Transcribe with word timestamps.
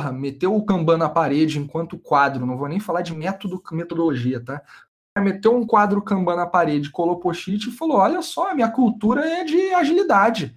porra, 0.00 0.12
meteu 0.12 0.56
o 0.56 0.64
Kanban 0.64 0.96
na 0.96 1.08
parede 1.08 1.58
enquanto 1.58 1.98
quadro, 1.98 2.46
não 2.46 2.56
vou 2.56 2.68
nem 2.68 2.80
falar 2.80 3.02
de 3.02 3.14
método, 3.14 3.62
metodologia, 3.72 4.40
tá? 4.40 4.62
Meteu 5.18 5.54
um 5.54 5.66
quadro 5.66 6.00
Kanban 6.00 6.36
na 6.36 6.46
parede, 6.46 6.90
colou 6.90 7.20
post-it 7.20 7.68
e 7.68 7.72
falou: 7.72 7.98
Olha 7.98 8.22
só, 8.22 8.54
minha 8.54 8.70
cultura 8.70 9.26
é 9.26 9.44
de 9.44 9.74
agilidade. 9.74 10.56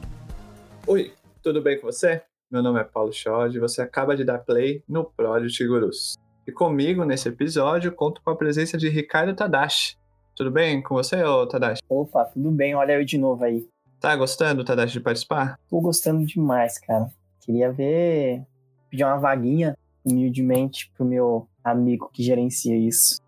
Oi, 0.91 1.13
tudo 1.41 1.61
bem 1.61 1.79
com 1.79 1.87
você? 1.87 2.21
Meu 2.51 2.61
nome 2.61 2.81
é 2.81 2.83
Paulo 2.83 3.13
Schod 3.13 3.55
e 3.55 3.61
você 3.61 3.81
acaba 3.81 4.13
de 4.13 4.25
dar 4.25 4.39
play 4.39 4.83
no 4.89 5.05
Project 5.05 5.65
Gurus. 5.65 6.17
E 6.45 6.51
comigo 6.51 7.05
nesse 7.05 7.29
episódio 7.29 7.93
conto 7.93 8.21
com 8.21 8.29
a 8.29 8.35
presença 8.35 8.77
de 8.77 8.89
Ricardo 8.89 9.33
Tadashi. 9.33 9.97
Tudo 10.35 10.51
bem 10.51 10.81
com 10.81 10.95
você, 10.95 11.23
ô 11.23 11.47
Tadashi? 11.47 11.81
Opa, 11.87 12.25
tudo 12.25 12.51
bem, 12.51 12.75
olha 12.75 12.99
eu 12.99 13.05
de 13.05 13.17
novo 13.17 13.45
aí. 13.45 13.65
Tá 14.01 14.13
gostando, 14.17 14.65
Tadashi, 14.65 14.91
de 14.91 14.99
participar? 14.99 15.57
Tô 15.69 15.79
gostando 15.79 16.25
demais, 16.25 16.77
cara. 16.77 17.07
Queria 17.39 17.71
ver, 17.71 18.45
pedir 18.89 19.05
uma 19.05 19.17
vaguinha, 19.17 19.77
humildemente, 20.03 20.91
pro 20.97 21.05
meu 21.05 21.47
amigo 21.63 22.09
que 22.11 22.21
gerencia 22.21 22.75
isso. 22.75 23.21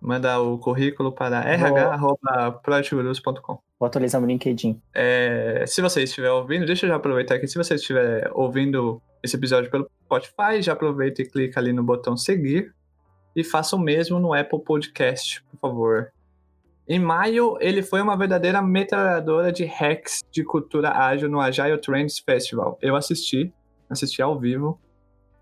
Manda 0.00 0.40
o 0.40 0.56
currículo 0.56 1.10
para 1.10 1.40
rh.projectgurus.com. 1.40 3.58
Vou 3.82 3.88
atualizar 3.88 4.20
meu 4.20 4.28
LinkedIn. 4.28 4.80
É, 4.94 5.64
se 5.66 5.82
você 5.82 6.04
estiver 6.04 6.30
ouvindo, 6.30 6.64
deixa 6.64 6.86
eu 6.86 6.90
já 6.90 6.94
aproveitar 6.94 7.34
aqui. 7.34 7.48
Se 7.48 7.58
você 7.58 7.74
estiver 7.74 8.30
ouvindo 8.32 9.02
esse 9.20 9.34
episódio 9.34 9.72
pelo 9.72 9.90
Spotify, 10.04 10.62
já 10.62 10.72
aproveita 10.72 11.20
e 11.20 11.28
clica 11.28 11.58
ali 11.58 11.72
no 11.72 11.82
botão 11.82 12.16
seguir. 12.16 12.72
E 13.34 13.42
faça 13.42 13.74
o 13.74 13.80
mesmo 13.80 14.20
no 14.20 14.34
Apple 14.34 14.62
Podcast, 14.62 15.42
por 15.50 15.58
favor. 15.58 16.12
Em 16.86 17.00
maio, 17.00 17.56
ele 17.58 17.82
foi 17.82 18.00
uma 18.00 18.16
verdadeira 18.16 18.62
metralhadora 18.62 19.50
de 19.50 19.64
hacks 19.64 20.20
de 20.30 20.44
cultura 20.44 20.96
ágil 20.96 21.28
no 21.28 21.40
Agile 21.40 21.76
Trends 21.76 22.20
Festival. 22.20 22.78
Eu 22.80 22.94
assisti, 22.94 23.52
assisti 23.90 24.22
ao 24.22 24.38
vivo, 24.38 24.78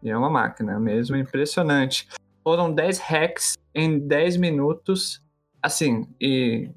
e 0.03 0.09
é 0.09 0.17
uma 0.17 0.31
máquina 0.31 0.81
mesmo, 0.81 1.15
impressionante. 1.15 2.09
Foram 2.43 2.73
10 2.73 3.01
hacks 3.01 3.59
em 3.75 3.99
10 3.99 4.39
minutos, 4.39 5.23
assim, 5.63 6.09
e 6.19 6.71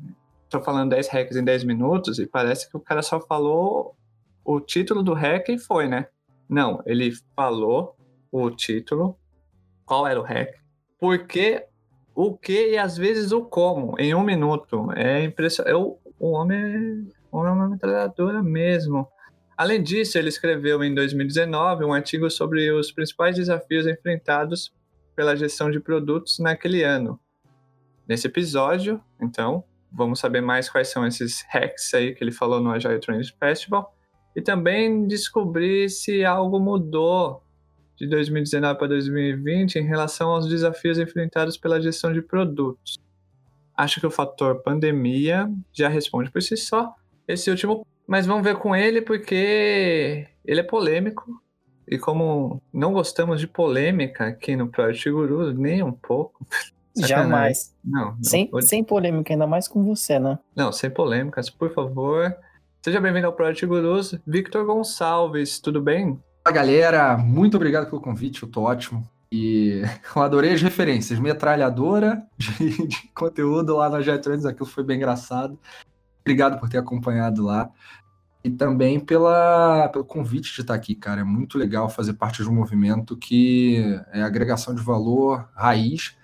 tô 0.53 0.61
falando 0.61 0.91
10 0.91 1.07
hacks 1.07 1.35
em 1.35 1.43
10 1.43 1.63
minutos 1.63 2.19
e 2.19 2.27
parece 2.27 2.69
que 2.69 2.77
o 2.77 2.79
cara 2.79 3.01
só 3.01 3.19
falou 3.19 3.95
o 4.45 4.59
título 4.59 5.01
do 5.01 5.13
hack 5.13 5.49
e 5.49 5.57
foi, 5.57 5.87
né? 5.87 6.07
Não, 6.47 6.81
ele 6.85 7.11
falou 7.35 7.95
o 8.31 8.51
título, 8.51 9.17
qual 9.83 10.05
era 10.05 10.19
o 10.19 10.23
hack, 10.23 10.53
por 10.99 11.25
que, 11.25 11.65
o 12.13 12.37
que 12.37 12.71
e 12.71 12.77
às 12.77 12.95
vezes 12.95 13.31
o 13.31 13.41
como, 13.41 13.99
em 13.99 14.13
um 14.13 14.23
minuto. 14.23 14.91
É 14.95 15.23
impressionante. 15.23 15.73
Eu, 15.73 15.99
o 16.19 16.31
homem 16.31 16.59
é, 16.59 17.23
o 17.31 17.37
homem 17.37 17.51
é 17.51 17.55
uma 17.55 17.69
metralhadora 17.69 18.43
mesmo. 18.43 19.07
Além 19.57 19.81
disso, 19.81 20.17
ele 20.19 20.29
escreveu 20.29 20.83
em 20.83 20.93
2019 20.93 21.83
um 21.83 21.93
artigo 21.93 22.29
sobre 22.29 22.71
os 22.71 22.91
principais 22.91 23.35
desafios 23.35 23.87
enfrentados 23.87 24.71
pela 25.15 25.35
gestão 25.35 25.71
de 25.71 25.79
produtos 25.79 26.37
naquele 26.37 26.83
ano. 26.83 27.19
Nesse 28.07 28.27
episódio, 28.27 29.01
então, 29.21 29.63
vamos 29.93 30.19
saber 30.19 30.41
mais 30.41 30.69
quais 30.69 30.87
são 30.87 31.05
esses 31.05 31.45
hacks 31.49 31.93
aí 31.93 32.15
que 32.15 32.23
ele 32.23 32.31
falou 32.31 32.59
no 32.59 32.71
Agile 32.71 32.99
Trends 32.99 33.29
Festival 33.29 33.95
e 34.35 34.41
também 34.41 35.05
descobrir 35.05 35.89
se 35.89 36.25
algo 36.25 36.59
mudou 36.59 37.43
de 37.95 38.07
2019 38.07 38.77
para 38.77 38.87
2020 38.87 39.75
em 39.75 39.83
relação 39.83 40.31
aos 40.31 40.47
desafios 40.47 40.97
enfrentados 40.97 41.57
pela 41.57 41.79
gestão 41.79 42.11
de 42.11 42.21
produtos. 42.21 42.97
Acho 43.77 43.99
que 43.99 44.07
o 44.07 44.11
fator 44.11 44.61
pandemia 44.61 45.49
já 45.71 45.87
responde 45.87 46.31
por 46.31 46.41
si 46.41 46.57
só 46.57 46.93
esse 47.27 47.49
último, 47.49 47.85
mas 48.07 48.25
vamos 48.25 48.43
ver 48.43 48.57
com 48.57 48.75
ele 48.75 49.01
porque 49.01 50.27
ele 50.43 50.59
é 50.59 50.63
polêmico 50.63 51.41
e 51.87 51.97
como 51.97 52.61
não 52.73 52.93
gostamos 52.93 53.39
de 53.39 53.47
polêmica 53.47 54.27
aqui 54.27 54.55
no 54.55 54.67
Project 54.67 55.09
Guru, 55.11 55.53
nem 55.53 55.83
um 55.83 55.91
pouco, 55.91 56.45
Jamais. 56.95 57.73
Não, 57.83 58.15
não. 58.15 58.23
Sem, 58.23 58.49
sem 58.61 58.83
polêmica, 58.83 59.33
ainda 59.33 59.47
mais 59.47 59.67
com 59.67 59.83
você, 59.83 60.19
né? 60.19 60.37
Não, 60.55 60.71
sem 60.71 60.89
polêmicas, 60.89 61.49
por 61.49 61.73
favor. 61.73 62.35
Seja 62.83 63.01
bem-vindo 63.01 63.25
ao 63.25 63.33
Project 63.33 63.65
Gurus. 63.65 64.15
Victor 64.27 64.65
Gonçalves, 64.65 65.59
tudo 65.59 65.81
bem? 65.81 66.19
Fala, 66.43 66.55
galera. 66.55 67.17
Muito 67.17 67.57
obrigado 67.57 67.89
pelo 67.89 68.01
convite, 68.01 68.43
eu 68.43 68.49
tô 68.49 68.61
ótimo. 68.63 69.07
E 69.31 69.81
eu 70.15 70.21
adorei 70.21 70.53
as 70.53 70.61
referências. 70.61 71.17
Metralhadora 71.17 72.23
de, 72.37 72.87
de 72.87 73.07
conteúdo 73.15 73.75
lá 73.75 73.89
na 73.89 74.01
Jetrons, 74.01 74.45
aquilo 74.45 74.67
foi 74.67 74.83
bem 74.83 74.97
engraçado. 74.97 75.57
Obrigado 76.21 76.59
por 76.59 76.69
ter 76.69 76.77
acompanhado 76.77 77.43
lá. 77.43 77.71
E 78.43 78.49
também 78.49 78.99
pela, 78.99 79.87
pelo 79.87 80.03
convite 80.03 80.53
de 80.53 80.61
estar 80.61 80.73
aqui, 80.73 80.93
cara. 80.93 81.21
É 81.21 81.23
muito 81.23 81.57
legal 81.57 81.89
fazer 81.89 82.13
parte 82.13 82.43
de 82.43 82.49
um 82.49 82.53
movimento 82.53 83.17
que 83.17 83.99
é 84.11 84.21
agregação 84.21 84.75
de 84.75 84.83
valor 84.83 85.49
raiz 85.55 86.15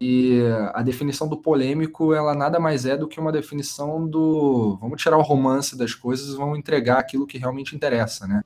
e 0.00 0.40
a 0.72 0.82
definição 0.82 1.28
do 1.28 1.36
polêmico, 1.36 2.14
ela 2.14 2.34
nada 2.34 2.58
mais 2.58 2.86
é 2.86 2.96
do 2.96 3.06
que 3.06 3.20
uma 3.20 3.30
definição 3.30 4.08
do 4.08 4.78
vamos 4.80 5.02
tirar 5.02 5.18
o 5.18 5.22
romance 5.22 5.76
das 5.76 5.94
coisas, 5.94 6.34
vamos 6.34 6.58
entregar 6.58 6.98
aquilo 6.98 7.26
que 7.26 7.36
realmente 7.36 7.76
interessa, 7.76 8.26
né? 8.26 8.42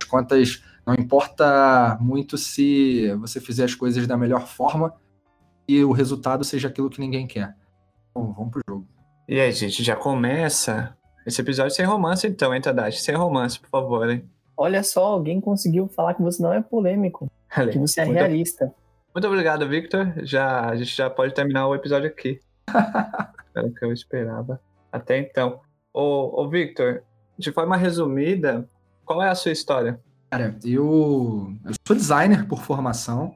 As 0.00 0.08
contas, 0.08 0.62
não 0.86 0.94
importa 0.94 1.98
muito 2.00 2.38
se 2.38 3.12
você 3.16 3.40
fizer 3.40 3.64
as 3.64 3.74
coisas 3.74 4.06
da 4.06 4.16
melhor 4.16 4.46
forma 4.46 4.94
e 5.66 5.82
o 5.82 5.90
resultado 5.90 6.44
seja 6.44 6.68
aquilo 6.68 6.88
que 6.88 7.00
ninguém 7.00 7.26
quer. 7.26 7.56
Bom, 8.14 8.32
vamos 8.32 8.52
pro 8.52 8.62
jogo. 8.68 8.86
E 9.26 9.40
aí, 9.40 9.50
gente, 9.50 9.82
já 9.82 9.96
começa 9.96 10.96
esse 11.26 11.40
episódio 11.40 11.74
sem 11.74 11.84
romance 11.84 12.28
então, 12.28 12.54
hein, 12.54 12.60
Tadashi? 12.60 13.02
Sem 13.02 13.16
romance, 13.16 13.58
por 13.58 13.68
favor, 13.68 14.08
hein? 14.08 14.24
Olha 14.56 14.84
só, 14.84 15.04
alguém 15.06 15.40
conseguiu 15.40 15.88
falar 15.88 16.14
que 16.14 16.22
você 16.22 16.40
não 16.40 16.52
é 16.52 16.62
polêmico, 16.62 17.28
que 17.72 17.78
você 17.78 18.02
é 18.02 18.04
Muito... 18.04 18.18
realista. 18.18 18.66
Muito 18.66 18.85
obrigado, 19.24 19.68
Victor. 19.68 20.12
Já, 20.24 20.68
a 20.68 20.76
gente 20.76 20.94
já 20.94 21.08
pode 21.08 21.32
terminar 21.32 21.66
o 21.66 21.74
episódio 21.74 22.08
aqui. 22.08 22.40
Era 23.56 23.66
o 23.66 23.72
que 23.72 23.84
eu 23.84 23.92
esperava. 23.92 24.60
Até 24.92 25.18
então. 25.18 25.60
Ô, 25.92 26.42
ô, 26.42 26.48
Victor, 26.48 27.02
de 27.38 27.50
forma 27.52 27.76
resumida, 27.76 28.68
qual 29.04 29.22
é 29.22 29.28
a 29.28 29.34
sua 29.34 29.52
história? 29.52 30.00
Cara, 30.30 30.58
eu, 30.64 31.54
eu 31.64 31.72
sou 31.86 31.96
designer 31.96 32.46
por 32.46 32.60
formação. 32.62 33.34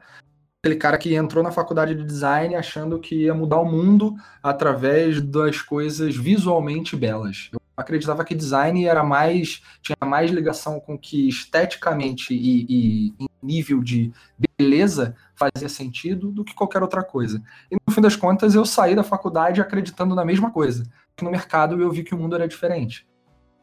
Aquele 0.62 0.76
cara 0.76 0.98
que 0.98 1.14
entrou 1.14 1.42
na 1.42 1.50
faculdade 1.50 1.94
de 1.94 2.04
design 2.04 2.54
achando 2.54 2.98
que 2.98 3.24
ia 3.24 3.32
mudar 3.32 3.60
o 3.60 3.64
mundo 3.64 4.14
através 4.42 5.22
das 5.22 5.62
coisas 5.62 6.14
visualmente 6.14 6.94
belas. 6.96 7.48
Eu 7.52 7.59
acreditava 7.80 8.24
que 8.24 8.34
design 8.34 8.84
era 8.86 9.02
mais 9.02 9.62
tinha 9.82 9.96
mais 10.04 10.30
ligação 10.30 10.78
com 10.78 10.98
que 10.98 11.28
esteticamente 11.28 12.34
e, 12.34 13.14
e 13.18 13.30
nível 13.42 13.82
de 13.82 14.12
beleza 14.58 15.16
fazia 15.34 15.68
sentido 15.68 16.30
do 16.30 16.44
que 16.44 16.54
qualquer 16.54 16.82
outra 16.82 17.02
coisa. 17.02 17.42
E 17.70 17.74
no 17.74 17.94
fim 17.94 18.00
das 18.00 18.16
contas 18.16 18.54
eu 18.54 18.64
saí 18.64 18.94
da 18.94 19.02
faculdade 19.02 19.60
acreditando 19.60 20.14
na 20.14 20.24
mesma 20.24 20.50
coisa. 20.50 20.84
No 21.20 21.30
mercado 21.30 21.80
eu 21.80 21.90
vi 21.90 22.02
que 22.02 22.14
o 22.14 22.18
mundo 22.18 22.36
era 22.36 22.46
diferente. 22.46 23.06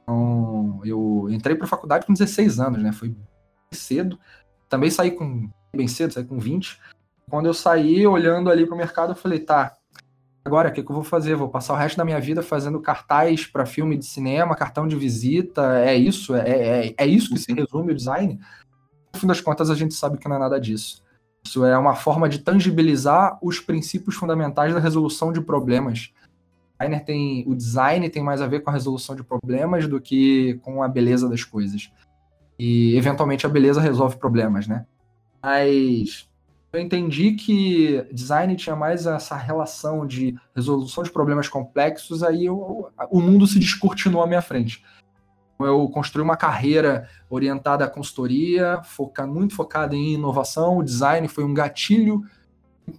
Então 0.01 0.81
eu 0.84 1.28
entrei 1.29 1.55
para 1.55 1.66
a 1.66 1.69
faculdade 1.69 2.05
com 2.05 2.13
16 2.13 2.59
anos, 2.59 2.81
né? 2.81 2.91
Foi 2.91 3.16
cedo. 3.72 4.19
Também 4.67 4.89
saí 4.89 5.11
com 5.11 5.49
bem 5.75 5.88
cedo, 5.88 6.13
saí 6.13 6.25
com 6.25 6.40
20. 6.40 6.79
Quando 7.29 7.46
eu 7.46 7.53
saí 7.53 8.08
olhando 8.08 8.49
ali 8.49 8.66
para 8.66 8.75
o 8.75 8.78
mercado, 8.78 9.11
eu 9.11 9.16
falei, 9.16 9.40
tá, 9.40 9.77
agora 10.47 10.70
o 10.70 10.72
que, 10.72 10.82
que 10.82 10.90
eu 10.90 10.96
vou 10.96 11.03
fazer? 11.03 11.35
Vou 11.35 11.49
passar 11.49 11.73
o 11.73 11.78
resto 11.78 11.97
da 11.97 12.05
minha 12.05 12.20
vida 12.20 12.41
fazendo 12.41 12.79
cartaz 12.79 13.46
para 13.46 13.66
filme 13.66 13.97
de 13.97 14.05
cinema, 14.05 14.55
cartão 14.55 14.88
de 14.88 14.96
visita, 14.96 15.79
é 15.79 15.96
isso? 15.96 16.34
É, 16.35 16.88
é, 16.88 16.96
é 16.97 17.05
isso 17.05 17.29
que 17.29 17.40
se 17.40 17.53
resume 17.53 17.91
o 17.91 17.96
design? 17.96 18.40
No 19.14 19.20
fim 19.20 19.28
das 19.28 19.41
contas, 19.41 19.70
a 19.70 19.76
gente 19.76 19.94
sabe 19.94 20.17
que 20.17 20.28
não 20.28 20.38
é 20.38 20.40
nada 20.40 20.59
disso. 20.59 21.03
Isso 21.46 21.64
é 21.66 21.78
uma 21.78 21.96
forma 21.96 22.28
de 22.28 22.40
tangibilizar 22.40 23.38
os 23.41 23.59
princípios 23.59 24.16
fundamentais 24.16 24.73
da 24.73 24.79
resolução 24.79 25.32
de 25.32 25.41
problemas. 25.41 26.11
O 26.79 27.05
tem, 27.05 27.43
o 27.47 27.55
design 27.55 28.09
tem 28.09 28.23
mais 28.23 28.41
a 28.41 28.47
ver 28.47 28.61
com 28.61 28.70
a 28.70 28.73
resolução 28.73 29.16
de 29.16 29.23
problemas 29.23 29.88
do 29.88 30.00
que 30.00 30.59
com 30.64 30.82
a 30.82 30.88
beleza 30.88 31.28
das 31.28 31.43
coisas. 31.43 31.91
E, 32.58 32.96
eventualmente, 32.96 33.46
a 33.46 33.50
beleza 33.50 33.82
resolve 33.82 34.17
problemas, 34.17 34.67
né? 34.67 34.85
Mas 35.41 36.29
eu 36.78 36.82
entendi 36.82 37.32
que 37.32 38.06
design 38.12 38.56
tinha 38.56 38.76
mais 38.76 39.08
essa 39.08 39.35
relação 39.35 40.06
de 40.06 40.35
resolução 40.56 41.03
de 41.03 41.12
problemas 41.12 41.50
complexos, 41.50 42.22
aí 42.22 42.46
eu, 42.46 42.90
o 43.09 43.20
mundo 43.20 43.47
se 43.47 43.58
descortinou 43.58 44.22
à 44.22 44.28
minha 44.28 44.44
frente. 44.44 44.84
Eu 45.59 45.90
construí 45.90 46.24
uma 46.24 46.38
carreira 46.38 47.09
orientada 47.32 47.84
à 47.84 47.90
consultoria, 47.90 48.79
foca, 48.84 49.26
muito 49.26 49.56
focada 49.56 49.96
em 49.96 50.14
inovação. 50.14 50.78
O 50.78 50.84
design 50.84 51.28
foi 51.28 51.44
um 51.44 51.53
gatilho, 51.53 52.24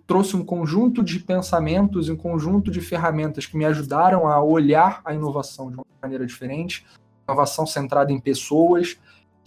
trouxe 0.08 0.34
um 0.34 0.44
conjunto 0.44 1.04
de 1.04 1.20
pensamentos, 1.20 2.08
um 2.08 2.16
conjunto 2.16 2.72
de 2.72 2.80
ferramentas 2.80 3.46
que 3.46 3.56
me 3.56 3.64
ajudaram 3.64 4.26
a 4.26 4.42
olhar 4.42 5.00
a 5.04 5.14
inovação 5.14 5.70
de 5.70 5.76
uma 5.76 5.86
maneira 6.02 6.26
diferente. 6.26 6.84
Inovação 7.28 7.64
centrada 7.64 8.10
em 8.10 8.18
pessoas, 8.18 8.98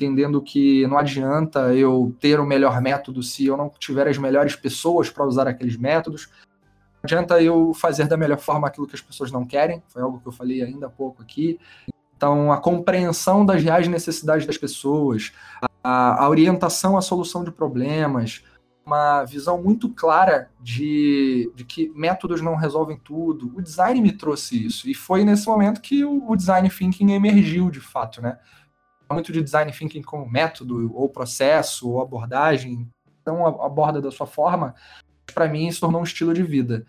entendendo 0.02 0.42
que 0.42 0.88
não 0.88 0.98
adianta 0.98 1.74
eu 1.76 2.16
ter 2.20 2.40
o 2.40 2.46
melhor 2.46 2.82
método 2.82 3.22
se 3.22 3.46
eu 3.46 3.56
não 3.56 3.70
tiver 3.70 4.08
as 4.08 4.18
melhores 4.18 4.56
pessoas 4.56 5.10
para 5.10 5.26
usar 5.26 5.48
aqueles 5.48 5.78
métodos. 5.78 6.30
Não 6.96 7.04
adianta 7.04 7.42
eu 7.42 7.74
fazer 7.74 8.08
da 8.08 8.18
melhor 8.18 8.40
forma 8.40 8.68
aquilo 8.68 8.88
que 8.88 8.96
as 8.96 9.02
pessoas 9.02 9.32
não 9.32 9.46
querem, 9.46 9.84
foi 9.88 10.02
algo 10.02 10.20
que 10.20 10.28
eu 10.28 10.32
falei 10.32 10.62
ainda 10.64 10.88
há 10.88 10.90
pouco 10.90 11.22
aqui. 11.22 11.60
Então, 12.16 12.52
a 12.52 12.58
compreensão 12.58 13.46
das 13.46 13.64
reais 13.64 13.88
necessidades 13.88 14.46
das 14.46 14.58
pessoas, 14.58 15.32
a, 15.84 16.24
a 16.24 16.30
orientação 16.30 16.98
à 16.98 17.02
solução 17.02 17.44
de 17.44 17.52
problemas, 17.52 18.44
uma 18.86 19.24
visão 19.24 19.62
muito 19.62 19.90
clara 19.90 20.50
de, 20.60 21.52
de, 21.56 21.64
que 21.64 21.92
métodos 21.96 22.42
não 22.42 22.56
resolvem 22.56 23.00
tudo. 23.04 23.52
O 23.56 23.62
design 23.62 24.02
me 24.02 24.12
trouxe 24.12 24.66
isso. 24.66 24.90
E 24.90 24.94
foi 24.94 25.24
nesse 25.24 25.48
momento 25.48 25.82
que 25.82 26.04
o, 26.04 26.30
o 26.30 26.36
design 26.36 26.70
thinking 26.70 27.12
emergiu 27.12 27.70
de 27.70 27.80
fato, 27.80 28.22
né? 28.22 28.38
Muito 29.12 29.32
de 29.32 29.42
design 29.42 29.72
thinking 29.72 30.02
como 30.02 30.30
método, 30.30 30.92
ou 30.94 31.10
processo, 31.10 31.90
ou 31.90 32.02
abordagem, 32.02 32.88
então 33.22 33.46
aborda 33.46 34.02
da 34.02 34.12
sua 34.12 34.28
forma, 34.28 34.74
para 35.34 35.48
mim 35.48 35.72
se 35.72 35.80
tornou 35.80 36.02
um 36.02 36.04
estilo 36.04 36.34
de 36.34 36.44
vida. 36.44 36.86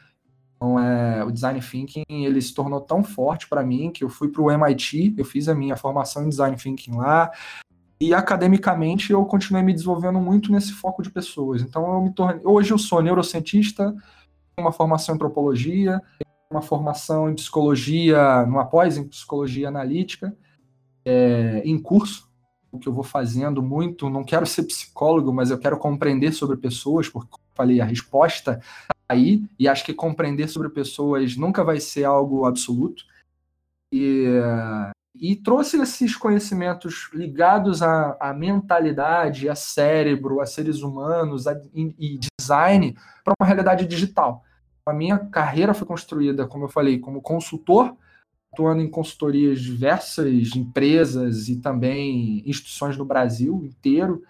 Então, 0.56 0.78
é, 0.78 1.24
o 1.24 1.30
design 1.30 1.60
thinking 1.60 2.04
ele 2.08 2.40
se 2.40 2.54
tornou 2.54 2.80
tão 2.80 3.02
forte 3.02 3.48
para 3.48 3.64
mim 3.64 3.90
que 3.90 4.04
eu 4.04 4.08
fui 4.08 4.28
para 4.28 4.42
o 4.42 4.50
MIT, 4.50 5.14
eu 5.18 5.24
fiz 5.24 5.48
a 5.48 5.54
minha 5.54 5.76
formação 5.76 6.24
em 6.24 6.28
design 6.28 6.56
thinking 6.56 6.96
lá, 6.96 7.30
e 8.00 8.14
academicamente 8.14 9.12
eu 9.12 9.24
continuei 9.24 9.62
me 9.62 9.72
desenvolvendo 9.72 10.20
muito 10.20 10.50
nesse 10.50 10.72
foco 10.72 11.02
de 11.02 11.10
pessoas. 11.10 11.62
Então 11.62 11.92
eu 11.94 12.00
me 12.02 12.12
tornei, 12.12 12.40
hoje 12.44 12.72
eu 12.72 12.78
sou 12.78 13.02
neurocientista, 13.02 13.90
tenho 14.54 14.66
uma 14.66 14.72
formação 14.72 15.14
em 15.14 15.16
antropologia, 15.16 16.00
uma 16.50 16.62
formação 16.62 17.30
em 17.30 17.34
psicologia, 17.34 18.44
numa 18.46 18.66
pós 18.66 18.96
em 18.96 19.08
psicologia 19.08 19.68
analítica, 19.68 20.36
é, 21.04 21.62
em 21.64 21.78
curso, 21.78 22.30
o 22.70 22.78
que 22.78 22.88
eu 22.88 22.92
vou 22.92 23.04
fazendo 23.04 23.62
muito, 23.62 24.08
não 24.08 24.24
quero 24.24 24.46
ser 24.46 24.62
psicólogo, 24.62 25.32
mas 25.32 25.50
eu 25.50 25.58
quero 25.58 25.76
compreender 25.76 26.32
sobre 26.32 26.56
pessoas, 26.56 27.08
porque, 27.08 27.28
como 27.30 27.44
eu 27.44 27.54
falei, 27.54 27.80
a 27.80 27.84
resposta 27.84 28.56
tá 28.88 28.94
aí, 29.08 29.44
e 29.58 29.68
acho 29.68 29.84
que 29.84 29.92
compreender 29.92 30.48
sobre 30.48 30.70
pessoas 30.70 31.36
nunca 31.36 31.62
vai 31.62 31.78
ser 31.78 32.04
algo 32.04 32.46
absoluto. 32.46 33.04
E, 33.92 34.26
e 35.14 35.36
trouxe 35.36 35.80
esses 35.80 36.16
conhecimentos 36.16 37.10
ligados 37.12 37.82
à, 37.82 38.16
à 38.18 38.32
mentalidade, 38.32 39.50
a 39.50 39.54
cérebro, 39.54 40.40
a 40.40 40.46
seres 40.46 40.80
humanos 40.80 41.46
a, 41.46 41.54
e, 41.74 42.18
design 42.40 42.96
para 43.22 43.34
uma 43.38 43.46
realidade 43.46 43.86
digital. 43.86 44.42
A 44.86 44.94
minha 44.94 45.18
carreira 45.18 45.74
foi 45.74 45.86
construída, 45.86 46.46
como 46.46 46.64
eu 46.64 46.68
falei, 46.68 46.98
como 46.98 47.20
consultor 47.20 47.94
atuando 48.52 48.82
em 48.82 48.88
consultorias 48.88 49.60
diversas 49.60 50.54
empresas 50.54 51.48
e 51.48 51.56
também 51.56 52.42
instituições 52.46 52.96
no 52.96 53.04
Brasil 53.04 53.64
inteiro. 53.64 54.22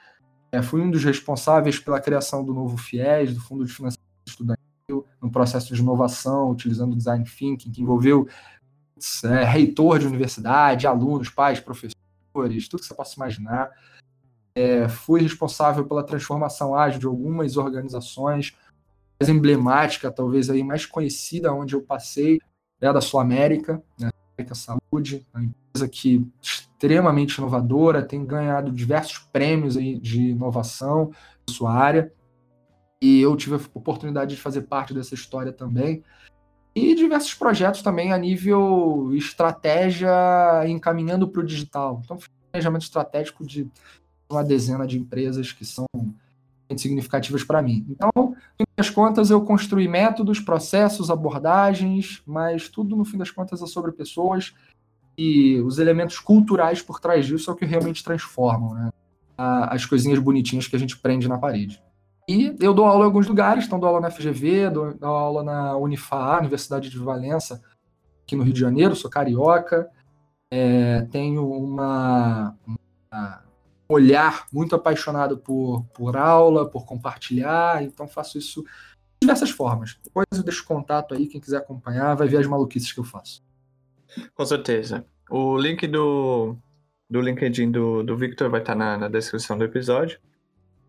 É, 0.53 0.63
fui 0.63 0.81
um 0.81 0.91
dos 0.91 1.03
responsáveis 1.03 1.79
pela 1.79 2.01
criação 2.01 2.45
do 2.45 2.55
novo 2.55 2.77
FIES, 2.77 3.35
do 3.35 3.41
Fundo 3.41 3.65
de 3.65 3.73
Financiamento 3.73 4.07
Estudantil, 4.27 5.07
no 5.21 5.31
processo 5.31 5.75
de 5.75 5.81
inovação, 5.81 6.51
utilizando 6.51 6.97
design 6.97 7.25
thinking, 7.25 7.73
que 7.73 7.83
envolveu 7.83 8.29
é, 9.25 9.45
reitor 9.45 9.99
de 9.99 10.07
universidade, 10.07 10.87
alunos, 10.87 11.29
pais, 11.29 11.59
professores, 11.59 12.69
tudo 12.69 12.81
que 12.81 12.87
você 12.87 12.95
possa 12.95 13.17
imaginar. 13.17 13.71
É, 14.55 14.89
fui 14.89 15.23
responsável 15.23 15.85
pela 15.85 16.05
transformação 16.05 16.77
ágil 16.77 17.01
de 17.01 17.07
algumas 17.07 17.57
organizações, 17.57 18.55
mais 19.19 19.29
emblemática, 19.29 20.13
talvez 20.13 20.51
aí 20.51 20.63
mais 20.63 20.87
conhecida, 20.87 21.53
onde 21.53 21.75
eu 21.75 21.83
passei, 21.83 22.39
é 22.83 22.93
da 22.93 23.01
Sul 23.01 23.21
América, 23.21 23.83
né? 23.99 24.11
América 24.37 24.55
Saúde, 24.55 25.27
uma 25.33 25.45
empresa 25.45 25.89
que 25.89 26.17
é 26.17 26.21
extremamente 26.43 27.37
inovadora, 27.39 28.03
tem 28.03 28.25
ganhado 28.25 28.73
diversos 28.73 29.19
prêmios 29.19 29.77
aí 29.77 29.99
de 29.99 30.31
inovação 30.31 31.13
na 31.47 31.55
sua 31.55 31.73
área. 31.73 32.13
E 33.01 33.21
eu 33.21 33.37
tive 33.37 33.57
a 33.57 33.61
oportunidade 33.75 34.35
de 34.35 34.41
fazer 34.41 34.63
parte 34.63 34.93
dessa 34.93 35.15
história 35.15 35.53
também. 35.53 36.03
E 36.75 36.95
diversos 36.95 37.35
projetos 37.35 37.83
também 37.83 38.13
a 38.13 38.19
nível 38.19 39.11
estratégia 39.15 40.11
encaminhando 40.67 41.29
para 41.29 41.43
o 41.43 41.47
digital. 41.47 42.01
Então, 42.05 42.19
planejamento 42.51 42.83
estratégico 42.83 43.45
de 43.47 43.69
uma 44.31 44.43
dezena 44.43 44.87
de 44.87 44.99
empresas 44.99 45.53
que 45.53 45.65
são 45.65 45.85
significativas 46.81 47.45
para 47.45 47.61
mim. 47.61 47.87
Então, 47.89 48.11
no 48.17 48.35
fim 48.35 48.73
das 48.77 48.91
contas, 48.91 49.31
eu 49.31 49.41
construí 49.43 49.87
métodos, 49.87 50.41
processos, 50.41 51.11
abordagens, 51.11 52.23
mas 52.27 52.69
tudo, 52.69 52.97
no 52.97 53.05
fim 53.05 53.19
das 53.19 53.31
contas, 53.31 53.63
é 53.63 53.67
sobre 53.67 53.93
pessoas 53.93 54.55
e 55.17 55.61
os 55.61 55.79
elementos 55.79 56.19
culturais 56.19 56.81
por 56.81 56.99
trás 56.99 57.27
disso 57.27 57.51
é 57.51 57.53
o 57.53 57.57
que 57.57 57.67
realmente 57.67 58.03
transformam 58.03 58.75
né? 58.75 58.91
as 59.37 59.85
coisinhas 59.85 60.19
bonitinhas 60.19 60.67
que 60.67 60.77
a 60.77 60.79
gente 60.79 60.97
prende 60.99 61.29
na 61.29 61.39
parede. 61.39 61.83
E 62.29 62.57
eu 62.61 62.73
dou 62.73 62.87
aula 62.87 63.03
em 63.03 63.07
alguns 63.07 63.27
lugares, 63.27 63.67
então 63.67 63.81
dou 63.81 63.89
aula 63.89 64.01
na 64.01 64.11
FGV, 64.11 64.71
dou, 64.71 64.97
aula 65.03 65.43
na 65.43 65.77
Unifá, 65.77 66.39
Universidade 66.39 66.89
de 66.89 66.99
Valença, 66.99 67.61
aqui 68.23 68.37
no 68.37 68.45
Rio 68.45 68.53
de 68.53 68.61
Janeiro, 68.61 68.95
sou 68.95 69.11
carioca, 69.11 69.91
é, 70.51 71.03
tenho 71.11 71.51
uma, 71.51 72.57
uma 72.67 73.43
olhar 73.89 74.47
muito 74.53 74.75
apaixonado 74.75 75.39
por, 75.39 75.85
por 75.95 76.17
aula, 76.17 76.69
por 76.69 76.87
compartilhar, 76.87 77.83
então 77.83 78.09
faço 78.09 78.39
isso 78.39 78.63
de 78.63 78.69
diversas 79.23 79.51
formas. 79.51 79.99
Depois 80.03 80.27
eu 80.33 80.43
deixo 80.43 80.65
contato 80.65 81.15
aí, 81.15 81.27
quem 81.27 81.41
quiser 81.41 81.59
acompanhar, 81.59 82.15
vai 82.15 82.29
ver 82.29 82.39
as 82.39 82.47
maluquices 82.47 82.93
que 82.93 83.01
eu 83.01 83.05
faço. 83.05 83.43
Com 84.35 84.45
certeza. 84.45 85.07
O 85.31 85.57
link 85.57 85.87
do, 85.87 86.57
do 87.09 87.21
LinkedIn 87.21 87.71
do, 87.71 88.03
do 88.03 88.17
Victor 88.17 88.51
vai 88.51 88.61
estar 88.61 88.75
na, 88.75 88.97
na 88.99 89.09
descrição 89.09 89.57
do 89.57 89.65
episódio. 89.65 90.19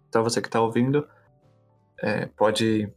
Então 0.10 0.24
você 0.24 0.42
que 0.42 0.48
está 0.48 0.62
ouvindo, 0.62 1.08
é, 2.02 2.26
pode, 2.28 2.92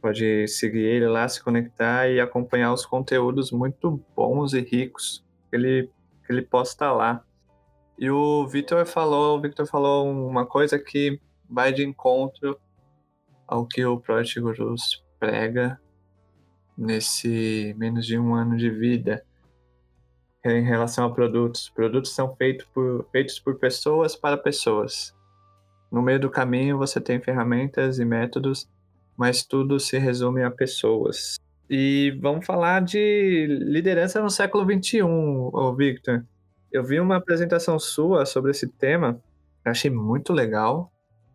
pode 0.00 0.48
seguir 0.48 0.80
ele 0.80 1.06
lá, 1.06 1.28
se 1.28 1.42
conectar 1.42 2.08
e 2.08 2.20
acompanhar 2.20 2.72
os 2.72 2.84
conteúdos 2.84 3.52
muito 3.52 4.02
bons 4.16 4.54
e 4.54 4.60
ricos 4.60 5.24
que 5.48 5.56
ele, 5.56 5.90
que 6.26 6.32
ele 6.32 6.42
posta 6.42 6.90
lá. 6.90 7.24
E 7.98 8.10
o 8.10 8.46
Victor 8.46 8.86
falou, 8.86 9.36
o 9.36 9.40
Victor 9.40 9.66
falou 9.66 10.08
uma 10.08 10.46
coisa 10.46 10.78
que 10.78 11.20
vai 11.50 11.72
de 11.72 11.84
encontro 11.84 12.58
ao 13.46 13.66
que 13.66 13.84
o 13.84 13.98
Project 13.98 14.40
Gurus 14.40 15.04
prega 15.18 15.80
nesse 16.76 17.74
menos 17.76 18.06
de 18.06 18.16
um 18.16 18.34
ano 18.34 18.56
de 18.56 18.70
vida 18.70 19.24
em 20.44 20.62
relação 20.62 21.06
a 21.06 21.12
produtos. 21.12 21.68
Produtos 21.70 22.14
são 22.14 22.36
feitos 22.36 22.66
por, 22.68 23.04
feitos 23.10 23.40
por 23.40 23.56
pessoas 23.56 24.14
para 24.14 24.36
pessoas. 24.36 25.12
No 25.90 26.00
meio 26.00 26.20
do 26.20 26.30
caminho 26.30 26.78
você 26.78 27.00
tem 27.00 27.20
ferramentas 27.20 27.98
e 27.98 28.04
métodos, 28.04 28.68
mas 29.16 29.44
tudo 29.44 29.80
se 29.80 29.98
resume 29.98 30.44
a 30.44 30.50
pessoas. 30.50 31.36
E 31.68 32.16
vamos 32.20 32.46
falar 32.46 32.80
de 32.80 33.46
liderança 33.46 34.22
no 34.22 34.30
século 34.30 34.64
XXI, 34.64 35.02
Victor. 35.76 36.24
Eu 36.72 36.84
vi 36.84 37.00
uma 37.00 37.16
apresentação 37.16 37.78
sua 37.78 38.26
sobre 38.26 38.50
esse 38.50 38.66
tema, 38.66 39.20
achei 39.64 39.90
muito 39.90 40.32
legal, 40.32 40.92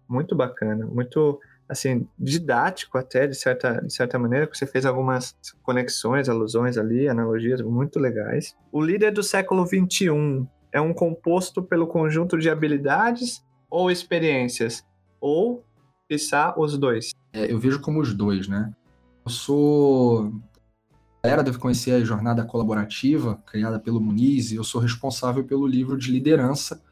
muito 0.07 0.35
bacana, 0.35 0.85
muito 0.85 1.39
assim 1.67 2.07
didático 2.19 2.97
até 2.97 3.25
de 3.25 3.35
certa 3.35 3.81
de 3.81 3.93
certa 3.93 4.19
maneira, 4.19 4.45
que 4.45 4.57
você 4.57 4.67
fez 4.67 4.85
algumas 4.85 5.35
conexões, 5.63 6.29
alusões 6.29 6.77
ali, 6.77 7.07
analogias 7.07 7.61
muito 7.61 7.99
legais. 7.99 8.55
O 8.71 8.81
líder 8.81 9.11
do 9.11 9.23
século 9.23 9.65
21 9.65 10.47
é 10.71 10.79
um 10.79 10.93
composto 10.93 11.63
pelo 11.63 11.87
conjunto 11.87 12.37
de 12.37 12.49
habilidades 12.49 13.43
ou 13.69 13.89
experiências, 13.89 14.85
ou 15.19 15.63
quiçá 16.07 16.53
os 16.57 16.77
dois. 16.77 17.11
É, 17.31 17.51
eu 17.51 17.57
vejo 17.57 17.79
como 17.81 17.99
os 18.01 18.13
dois, 18.13 18.47
né? 18.47 18.71
Eu 19.25 19.31
sou 19.31 20.31
galera 21.25 21.41
deve 21.41 21.57
conhecer 21.57 21.91
a 21.91 22.03
jornada 22.03 22.43
colaborativa 22.43 23.41
criada 23.45 23.79
pelo 23.79 24.01
Muniz 24.01 24.51
e 24.51 24.57
eu 24.57 24.63
sou 24.63 24.81
responsável 24.81 25.41
pelo 25.45 25.65
livro 25.65 25.97
de 25.97 26.11
liderança. 26.11 26.83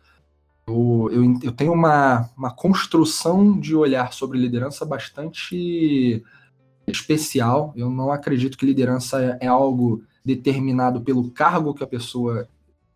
Eu, 0.66 1.10
eu, 1.12 1.40
eu 1.44 1.52
tenho 1.52 1.74
uma, 1.74 2.30
uma 2.38 2.50
construção 2.50 3.60
de 3.60 3.76
olhar 3.76 4.14
sobre 4.14 4.40
liderança 4.40 4.86
bastante 4.86 6.24
especial. 6.88 7.74
Eu 7.76 7.90
não 7.90 8.10
acredito 8.10 8.58
que 8.58 8.66
liderança 8.66 9.22
é, 9.22 9.38
é 9.42 9.48
algo 9.48 10.02
determinado 10.24 11.02
pelo 11.02 11.30
cargo 11.32 11.74
que 11.74 11.84
a 11.84 11.88
pessoa 11.88 12.48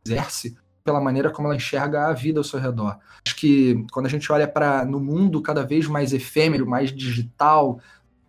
exerce, 0.05 0.57
pela 0.85 1.01
maneira 1.01 1.29
como 1.29 1.49
ela 1.49 1.57
enxerga 1.57 2.07
a 2.07 2.13
vida 2.13 2.39
ao 2.39 2.45
seu 2.45 2.61
redor. 2.61 2.97
Acho 3.25 3.35
que 3.35 3.85
quando 3.91 4.05
a 4.05 4.09
gente 4.09 4.31
olha 4.31 4.47
para 4.47 4.85
no 4.85 5.01
mundo 5.01 5.41
cada 5.41 5.65
vez 5.65 5.85
mais 5.85 6.13
efêmero, 6.13 6.65
mais 6.65 6.95
digital, 6.95 7.81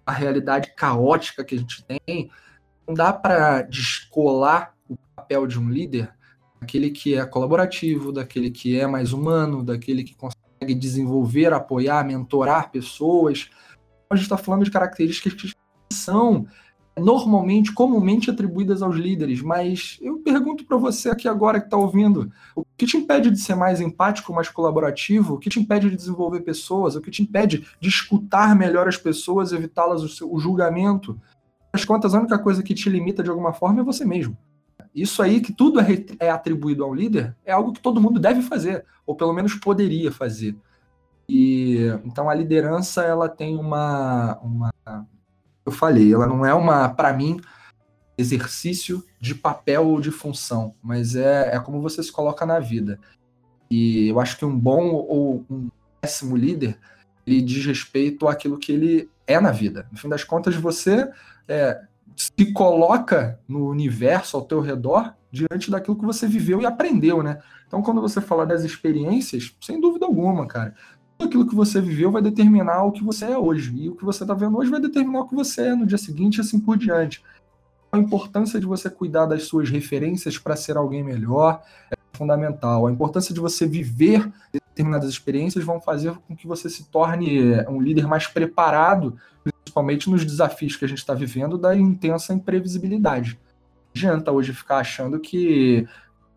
a 0.05 0.11
realidade 0.11 0.73
caótica 0.75 1.45
que 1.45 1.55
a 1.55 1.59
gente 1.59 1.85
tem, 1.85 2.31
não 2.87 2.95
dá 2.95 3.13
para 3.13 3.63
descolar 3.63 4.75
o 4.89 4.97
papel 5.15 5.47
de 5.47 5.59
um 5.59 5.69
líder 5.69 6.13
daquele 6.61 6.91
que 6.91 7.15
é 7.15 7.25
colaborativo, 7.27 8.13
daquele 8.13 8.51
que 8.51 8.79
é 8.79 8.87
mais 8.87 9.13
humano, 9.13 9.63
daquele 9.63 10.05
que 10.05 10.15
consegue 10.15 10.75
desenvolver, 10.75 11.53
apoiar, 11.53 12.05
mentorar 12.05 12.71
pessoas. 12.71 13.51
A 14.09 14.15
gente 14.15 14.25
está 14.25 14.37
falando 14.37 14.65
de 14.65 14.71
características 14.71 15.35
que 15.35 15.53
são 15.93 16.47
normalmente, 16.99 17.73
comumente 17.73 18.31
atribuídas 18.31 18.81
aos 18.81 18.97
líderes, 18.97 19.43
mas 19.43 19.99
eu 20.01 20.19
pergunto 20.19 20.65
para 20.65 20.79
você 20.79 21.11
aqui 21.11 21.29
agora 21.29 21.61
que 21.61 21.67
está 21.67 21.77
ouvindo, 21.77 22.33
o 22.55 22.65
que 22.77 22.87
te 22.87 22.97
impede 22.97 23.31
de 23.31 23.39
ser 23.39 23.55
mais 23.55 23.83
empático, 23.83 24.33
mais 24.33 24.49
colaborativo? 24.49 25.35
O 25.35 25.39
que 25.39 25.51
te 25.51 25.61
impede 25.61 25.91
de 25.91 25.97
desenvolver 25.97 26.41
pessoas? 26.41 26.97
O 26.97 27.03
que 27.03 27.11
te 27.11 27.23
impede 27.23 27.67
de 27.79 27.89
escutar 27.89 28.57
melhor 28.57 28.89
as 28.89 28.97
pessoas, 28.97 29.53
evitá-las 29.53 30.21
o, 30.21 30.35
o 30.35 30.39
julgamento? 30.39 31.21
As 31.77 31.85
contas, 31.85 32.15
a 32.15 32.19
única 32.19 32.39
coisa 32.39 32.63
que 32.63 32.73
te 32.73 32.89
limita 32.89 33.23
de 33.23 33.29
alguma 33.29 33.53
forma 33.53 33.83
é 33.83 33.85
você 33.85 34.03
mesmo. 34.03 34.35
Isso 34.95 35.23
aí, 35.23 35.43
que 35.43 35.53
tudo 35.53 35.79
é, 35.79 36.07
é 36.19 36.31
atribuído 36.31 36.83
ao 36.83 36.95
líder, 36.95 37.37
é 37.45 37.53
algo 37.53 37.75
que 37.75 37.83
todo 37.83 38.01
mundo 38.01 38.19
deve 38.19 38.41
fazer, 38.41 38.83
ou 39.05 39.15
pelo 39.15 39.35
menos 39.35 39.55
poderia 39.57 40.11
fazer. 40.11 40.57
E 41.29 41.81
então 42.03 42.31
a 42.31 42.35
liderança 42.35 43.03
ela 43.03 43.29
tem 43.29 43.59
uma, 43.59 44.39
uma 44.39 44.73
eu 45.67 45.71
falei, 45.71 46.15
ela 46.15 46.27
não 46.27 46.47
é 46.47 46.55
uma, 46.55 46.89
para 46.89 47.13
mim, 47.13 47.39
exercício 48.17 49.05
de 49.21 49.35
papel 49.35 49.87
ou 49.87 50.01
de 50.01 50.11
função, 50.11 50.75
mas 50.83 51.15
é, 51.15 51.57
é 51.57 51.61
como 51.61 51.83
você 51.83 52.03
se 52.03 52.11
coloca 52.11 52.47
na 52.47 52.59
vida. 52.59 52.99
E 53.71 54.09
eu 54.09 54.19
acho 54.19 54.39
que 54.39 54.47
um 54.47 54.59
bom 54.59 54.95
ou 54.95 55.45
um 55.51 55.69
péssimo 56.01 56.39
líder, 56.39 56.79
ele 57.27 57.43
diz 57.43 57.67
respeito 57.67 58.27
àquilo 58.29 58.57
que 58.57 58.73
ele 58.73 59.11
é 59.27 59.39
na 59.39 59.51
vida. 59.51 59.87
No 59.93 59.99
fim 59.99 60.09
das 60.09 60.25
contas, 60.25 60.55
você 60.55 61.07
é, 61.49 61.81
se 62.17 62.53
coloca 62.53 63.39
no 63.49 63.69
universo 63.69 64.37
ao 64.37 64.43
teu 64.43 64.61
redor 64.61 65.15
diante 65.31 65.71
daquilo 65.71 65.97
que 65.97 66.05
você 66.05 66.27
viveu 66.27 66.61
e 66.61 66.67
aprendeu, 66.67 67.23
né? 67.23 67.41
Então, 67.67 67.83
quando 67.83 68.01
você 68.01 68.21
fala 68.21 68.47
das 68.47 68.65
experiências, 68.65 69.55
sem 69.61 69.81
dúvida 69.81 70.07
alguma, 70.07 70.47
cara, 70.47 70.75
aquilo 71.19 71.47
que 71.47 71.55
você 71.55 71.81
viveu 71.81 72.11
vai 72.11 72.23
determinar 72.23 72.85
o 72.85 72.93
que 72.93 73.03
você 73.03 73.27
é 73.27 73.39
hoje. 73.39 73.75
E 73.77 73.89
o 73.89 73.97
que 73.97 74.05
você 74.05 74.25
está 74.25 74.35
vendo 74.35 74.57
hoje 74.57 74.71
vai 74.71 74.81
determinar 74.81 75.21
o 75.21 75.29
que 75.29 75.35
você 75.35 75.69
é 75.69 75.75
no 75.75 75.87
dia 75.87 75.99
seguinte 75.99 76.37
e 76.37 76.41
assim 76.41 76.61
por 76.61 76.77
diante. 76.77 77.23
A 77.91 77.99
importância 77.99 78.61
de 78.61 78.67
você 78.67 78.91
cuidar 78.91 79.27
das 79.27 79.45
suas 79.45 79.71
referências 79.71 80.39
para 80.39 80.57
ser 80.57 80.77
alguém 80.77 81.03
melhor 81.03 81.63
é 81.91 81.97
fundamental. 82.13 82.87
A 82.87 82.93
importância 82.93 83.35
de 83.35 83.41
você 83.41 83.67
viver 83.67 84.31
determinadas 84.53 85.09
experiências 85.09 85.65
vão 85.65 85.81
fazer 85.81 86.15
com 86.27 86.37
que 86.37 86.47
você 86.47 86.69
se 86.69 86.85
torne 86.85 87.53
é, 87.53 87.69
um 87.69 87.81
líder 87.81 88.07
mais 88.07 88.27
preparado, 88.27 89.17
principalmente 89.77 90.09
nos 90.09 90.25
desafios 90.25 90.75
que 90.75 90.85
a 90.87 90.89
gente 90.89 90.99
está 90.99 91.13
vivendo 91.13 91.59
da 91.59 91.77
intensa 91.77 92.33
imprevisibilidade. 92.33 93.33
Não 93.33 93.91
adianta 93.95 94.33
hoje 94.33 94.55
ficar 94.55 94.79
achando 94.79 95.21
que, 95.21 95.87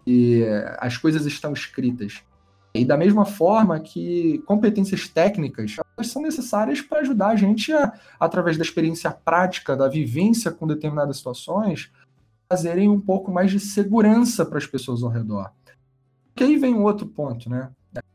que 0.04 0.44
as 0.78 0.98
coisas 0.98 1.26
estão 1.26 1.54
escritas. 1.54 2.22
E 2.74 2.84
da 2.84 2.98
mesma 2.98 3.26
forma 3.26 3.80
que 3.80 4.40
competências 4.46 5.08
técnicas 5.08 5.78
são 6.04 6.22
necessárias 6.22 6.82
para 6.82 7.00
ajudar 7.00 7.30
a 7.30 7.36
gente 7.36 7.72
a, 7.72 7.94
através 8.20 8.58
da 8.58 8.64
experiência 8.64 9.10
prática, 9.10 9.76
da 9.76 9.88
vivência 9.88 10.52
com 10.52 10.68
determinadas 10.68 11.18
situações, 11.18 11.92
fazerem 12.52 12.90
um 12.90 13.00
pouco 13.00 13.32
mais 13.32 13.52
de 13.52 13.60
segurança 13.60 14.46
para 14.46 14.58
as 14.58 14.68
pessoas 14.68 15.02
ao 15.02 15.10
redor. 15.10 15.52
Que 16.36 16.44
aí 16.44 16.58
vem 16.58 16.74
um 16.74 16.84
outro 16.84 17.08
ponto, 17.08 17.50
né? 17.50 17.70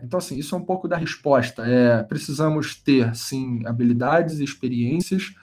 Então, 0.04 0.18
assim, 0.18 0.36
isso 0.36 0.54
é 0.54 0.58
um 0.58 0.64
pouco 0.64 0.86
da 0.86 0.96
resposta. 0.96 1.66
É, 1.66 2.02
precisamos 2.02 2.74
ter, 2.74 3.14
sim, 3.16 3.66
habilidades 3.66 4.38
e 4.38 4.44
experiências. 4.44 5.34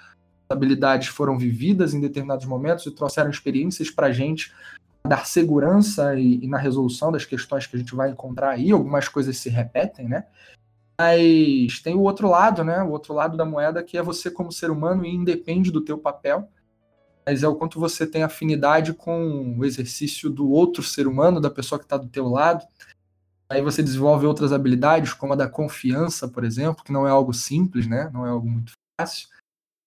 As 0.50 0.56
habilidades 0.56 1.08
foram 1.08 1.38
vividas 1.38 1.94
em 1.94 2.00
determinados 2.00 2.46
momentos 2.46 2.86
e 2.86 2.92
trouxeram 2.92 3.32
experiências 3.32 3.90
para 3.90 4.08
a 4.08 4.12
gente 4.12 4.54
dar 5.08 5.26
segurança 5.26 6.16
e, 6.16 6.44
e, 6.44 6.48
na 6.48 6.60
resolução 6.60 7.12
das 7.12 7.26
questões 7.26 7.66
que 7.66 7.76
a 7.76 7.80
gente 7.80 7.96
vai 7.96 8.12
encontrar 8.12 8.52
aí, 8.52 8.72
algumas 8.72 9.08
coisas 9.08 9.36
se 9.38 9.50
repetem, 9.50 10.08
né? 10.08 10.26
Mas 11.00 11.80
tem 11.80 11.96
o 11.96 12.02
outro 12.02 12.30
lado, 12.30 12.64
né? 12.64 12.84
O 12.84 12.92
outro 12.92 13.14
lado 13.14 13.36
da 13.36 13.44
moeda 13.44 13.82
que 13.82 13.98
é 13.98 14.04
você 14.04 14.30
como 14.30 14.52
ser 14.52 14.70
humano 14.70 15.04
e 15.04 15.10
independe 15.10 15.72
do 15.72 15.82
teu 15.82 15.98
papel, 15.98 16.48
mas 17.26 17.42
é 17.42 17.48
o 17.48 17.56
quanto 17.56 17.80
você 17.80 18.06
tem 18.06 18.22
afinidade 18.22 18.94
com 18.94 19.58
o 19.58 19.66
exercício 19.66 20.30
do 20.30 20.52
outro 20.52 20.84
ser 20.84 21.08
humano, 21.08 21.42
da 21.42 21.50
pessoa 21.50 21.80
que 21.80 21.86
está 21.86 21.98
do 21.98 22.08
teu 22.08 22.28
lado. 22.28 22.64
Aí 23.52 23.62
você 23.62 23.84
desenvolve 23.84 24.26
outras 24.26 24.54
habilidades, 24.54 25.14
como 25.14 25.34
a 25.34 25.36
da 25.36 25.46
confiança, 25.46 26.26
por 26.26 26.46
exemplo, 26.46 26.86
que 26.86 26.92
não 26.94 27.06
é 27.06 27.10
algo 27.10 27.34
simples, 27.34 27.86
né? 27.86 28.10
Não 28.14 28.26
é 28.26 28.30
algo 28.30 28.50
muito 28.50 28.72
fácil. 28.98 29.28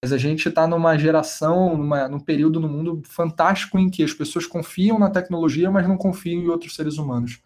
Mas 0.05 0.13
a 0.13 0.19
gente 0.19 0.47
está 0.47 0.67
numa 0.67 0.99
geração, 0.99 1.75
numa, 1.75 2.07
num 2.07 2.21
período 2.21 2.61
no 2.61 2.69
mundo 2.69 3.01
fantástico 3.07 3.79
em 3.79 3.89
que 3.89 4.05
as 4.05 4.13
pessoas 4.13 4.47
confiam 4.47 4.99
na 4.99 5.09
tecnologia, 5.09 5.71
mas 5.71 5.89
não 5.89 5.97
confiam 5.97 6.43
em 6.43 6.49
outros 6.49 6.75
seres 6.75 6.99
humanos. 6.99 7.41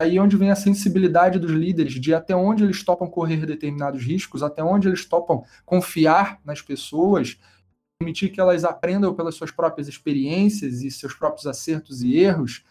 Aí 0.00 0.16
é 0.16 0.20
onde 0.20 0.36
vem 0.36 0.50
a 0.50 0.56
sensibilidade 0.56 1.38
dos 1.38 1.52
líderes 1.52 1.92
de 1.92 2.12
até 2.12 2.34
onde 2.34 2.64
eles 2.64 2.82
topam 2.82 3.08
correr 3.08 3.46
determinados 3.46 4.02
riscos, 4.02 4.42
até 4.42 4.64
onde 4.64 4.88
eles 4.88 5.04
topam 5.04 5.44
confiar 5.64 6.40
nas 6.44 6.60
pessoas, 6.60 7.38
permitir 8.00 8.30
que 8.30 8.40
elas 8.40 8.64
aprendam 8.64 9.14
pelas 9.14 9.36
suas 9.36 9.52
próprias 9.52 9.86
experiências 9.86 10.82
e 10.82 10.90
seus 10.90 11.14
próprios 11.14 11.46
acertos 11.46 12.02
e 12.02 12.16
erros. 12.16 12.64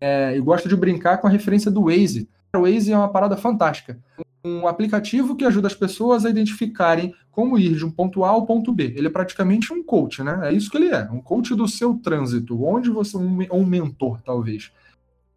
É, 0.00 0.36
e 0.36 0.40
gosto 0.40 0.68
de 0.68 0.76
brincar 0.76 1.18
com 1.18 1.26
a 1.26 1.30
referência 1.30 1.70
do 1.70 1.84
Waze. 1.84 2.28
O 2.54 2.60
Waze 2.60 2.92
é 2.92 2.96
uma 2.96 3.10
parada 3.10 3.36
fantástica 3.36 3.98
um 4.44 4.66
aplicativo 4.66 5.36
que 5.36 5.44
ajuda 5.44 5.66
as 5.66 5.74
pessoas 5.74 6.24
a 6.24 6.30
identificarem 6.30 7.14
como 7.30 7.58
ir 7.58 7.76
de 7.76 7.84
um 7.84 7.90
ponto 7.90 8.24
A 8.24 8.30
ao 8.30 8.46
ponto 8.46 8.72
B. 8.72 8.94
Ele 8.96 9.06
é 9.06 9.10
praticamente 9.10 9.72
um 9.72 9.82
coach, 9.82 10.22
né? 10.22 10.40
É 10.44 10.52
isso 10.52 10.70
que 10.70 10.76
ele 10.76 10.88
é, 10.88 11.08
um 11.10 11.20
coach 11.20 11.54
do 11.54 11.68
seu 11.68 11.94
trânsito, 11.94 12.64
onde 12.64 12.90
você 12.90 13.16
um, 13.16 13.38
um 13.52 13.64
mentor 13.64 14.20
talvez. 14.22 14.72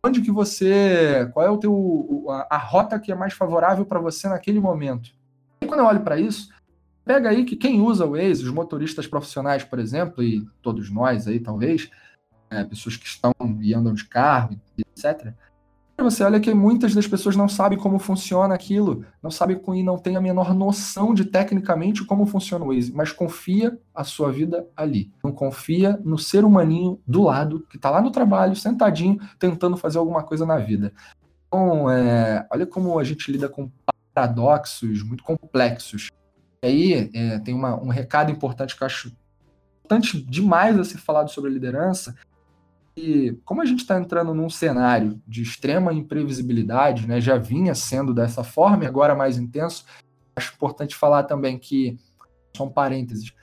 Onde 0.03 0.21
que 0.21 0.31
você, 0.31 1.29
qual 1.33 1.45
é 1.45 1.49
o 1.49 1.57
teu 1.57 2.25
a, 2.29 2.55
a 2.55 2.57
rota 2.57 2.99
que 2.99 3.11
é 3.11 3.15
mais 3.15 3.33
favorável 3.33 3.85
para 3.85 3.99
você 3.99 4.27
naquele 4.27 4.59
momento? 4.59 5.11
E 5.61 5.67
quando 5.67 5.81
eu 5.81 5.85
olho 5.85 6.01
para 6.01 6.19
isso, 6.19 6.49
pega 7.05 7.29
aí 7.29 7.45
que 7.45 7.55
quem 7.55 7.81
usa 7.81 8.05
o 8.05 8.11
Waze, 8.11 8.43
os 8.43 8.51
motoristas 8.51 9.05
profissionais, 9.05 9.63
por 9.63 9.77
exemplo, 9.77 10.23
e 10.23 10.43
todos 10.61 10.89
nós 10.89 11.27
aí 11.27 11.39
talvez, 11.39 11.89
é, 12.51 12.63
pessoas 12.63 12.97
que 12.97 13.07
estão 13.07 13.31
e 13.59 13.73
andam 13.73 13.93
de 13.93 14.05
carro, 14.05 14.59
etc 14.77 15.33
você 16.03 16.23
olha 16.23 16.39
que 16.39 16.53
muitas 16.53 16.93
das 16.93 17.07
pessoas 17.07 17.35
não 17.35 17.47
sabem 17.47 17.77
como 17.77 17.99
funciona 17.99 18.53
aquilo, 18.53 19.05
não 19.21 19.29
sabem 19.29 19.61
e 19.73 19.83
não 19.83 19.97
tem 19.97 20.15
a 20.15 20.21
menor 20.21 20.53
noção 20.53 21.13
de 21.13 21.25
tecnicamente 21.25 22.03
como 22.03 22.25
funciona 22.25 22.65
o 22.65 22.69
Waze, 22.69 22.91
mas 22.93 23.11
confia 23.11 23.77
a 23.93 24.03
sua 24.03 24.31
vida 24.31 24.67
ali. 24.75 25.11
Não 25.23 25.31
confia 25.31 25.99
no 26.03 26.17
ser 26.17 26.43
humaninho 26.43 26.99
do 27.05 27.23
lado, 27.23 27.65
que 27.69 27.77
está 27.77 27.89
lá 27.89 28.01
no 28.01 28.11
trabalho, 28.11 28.55
sentadinho, 28.55 29.19
tentando 29.37 29.77
fazer 29.77 29.97
alguma 29.97 30.23
coisa 30.23 30.45
na 30.45 30.57
vida. 30.57 30.93
Então, 31.47 31.89
é, 31.89 32.47
olha 32.51 32.65
como 32.65 32.97
a 32.97 33.03
gente 33.03 33.31
lida 33.31 33.49
com 33.49 33.69
paradoxos 34.13 35.03
muito 35.03 35.23
complexos. 35.23 36.09
E 36.63 36.67
aí 36.67 37.11
é, 37.13 37.39
tem 37.39 37.53
uma, 37.53 37.75
um 37.81 37.89
recado 37.89 38.31
importante 38.31 38.75
que 38.75 38.83
eu 38.83 38.87
acho 38.87 39.11
importante 39.83 40.21
demais 40.21 40.79
a 40.79 40.83
ser 40.83 40.97
falado 40.97 41.29
sobre 41.29 41.51
liderança, 41.51 42.15
e 42.95 43.37
como 43.45 43.61
a 43.61 43.65
gente 43.65 43.79
está 43.79 43.97
entrando 43.97 44.33
num 44.33 44.49
cenário 44.49 45.21
de 45.25 45.41
extrema 45.41 45.93
imprevisibilidade, 45.93 47.07
né, 47.07 47.21
já 47.21 47.37
vinha 47.37 47.73
sendo 47.73 48.13
dessa 48.13 48.43
forma 48.43 48.83
e 48.83 48.87
agora 48.87 49.15
mais 49.15 49.37
intenso, 49.37 49.85
acho 50.35 50.53
importante 50.53 50.95
falar 50.95 51.23
também 51.23 51.57
que, 51.57 51.97
um 52.59 52.69
parênteses, 52.69 53.33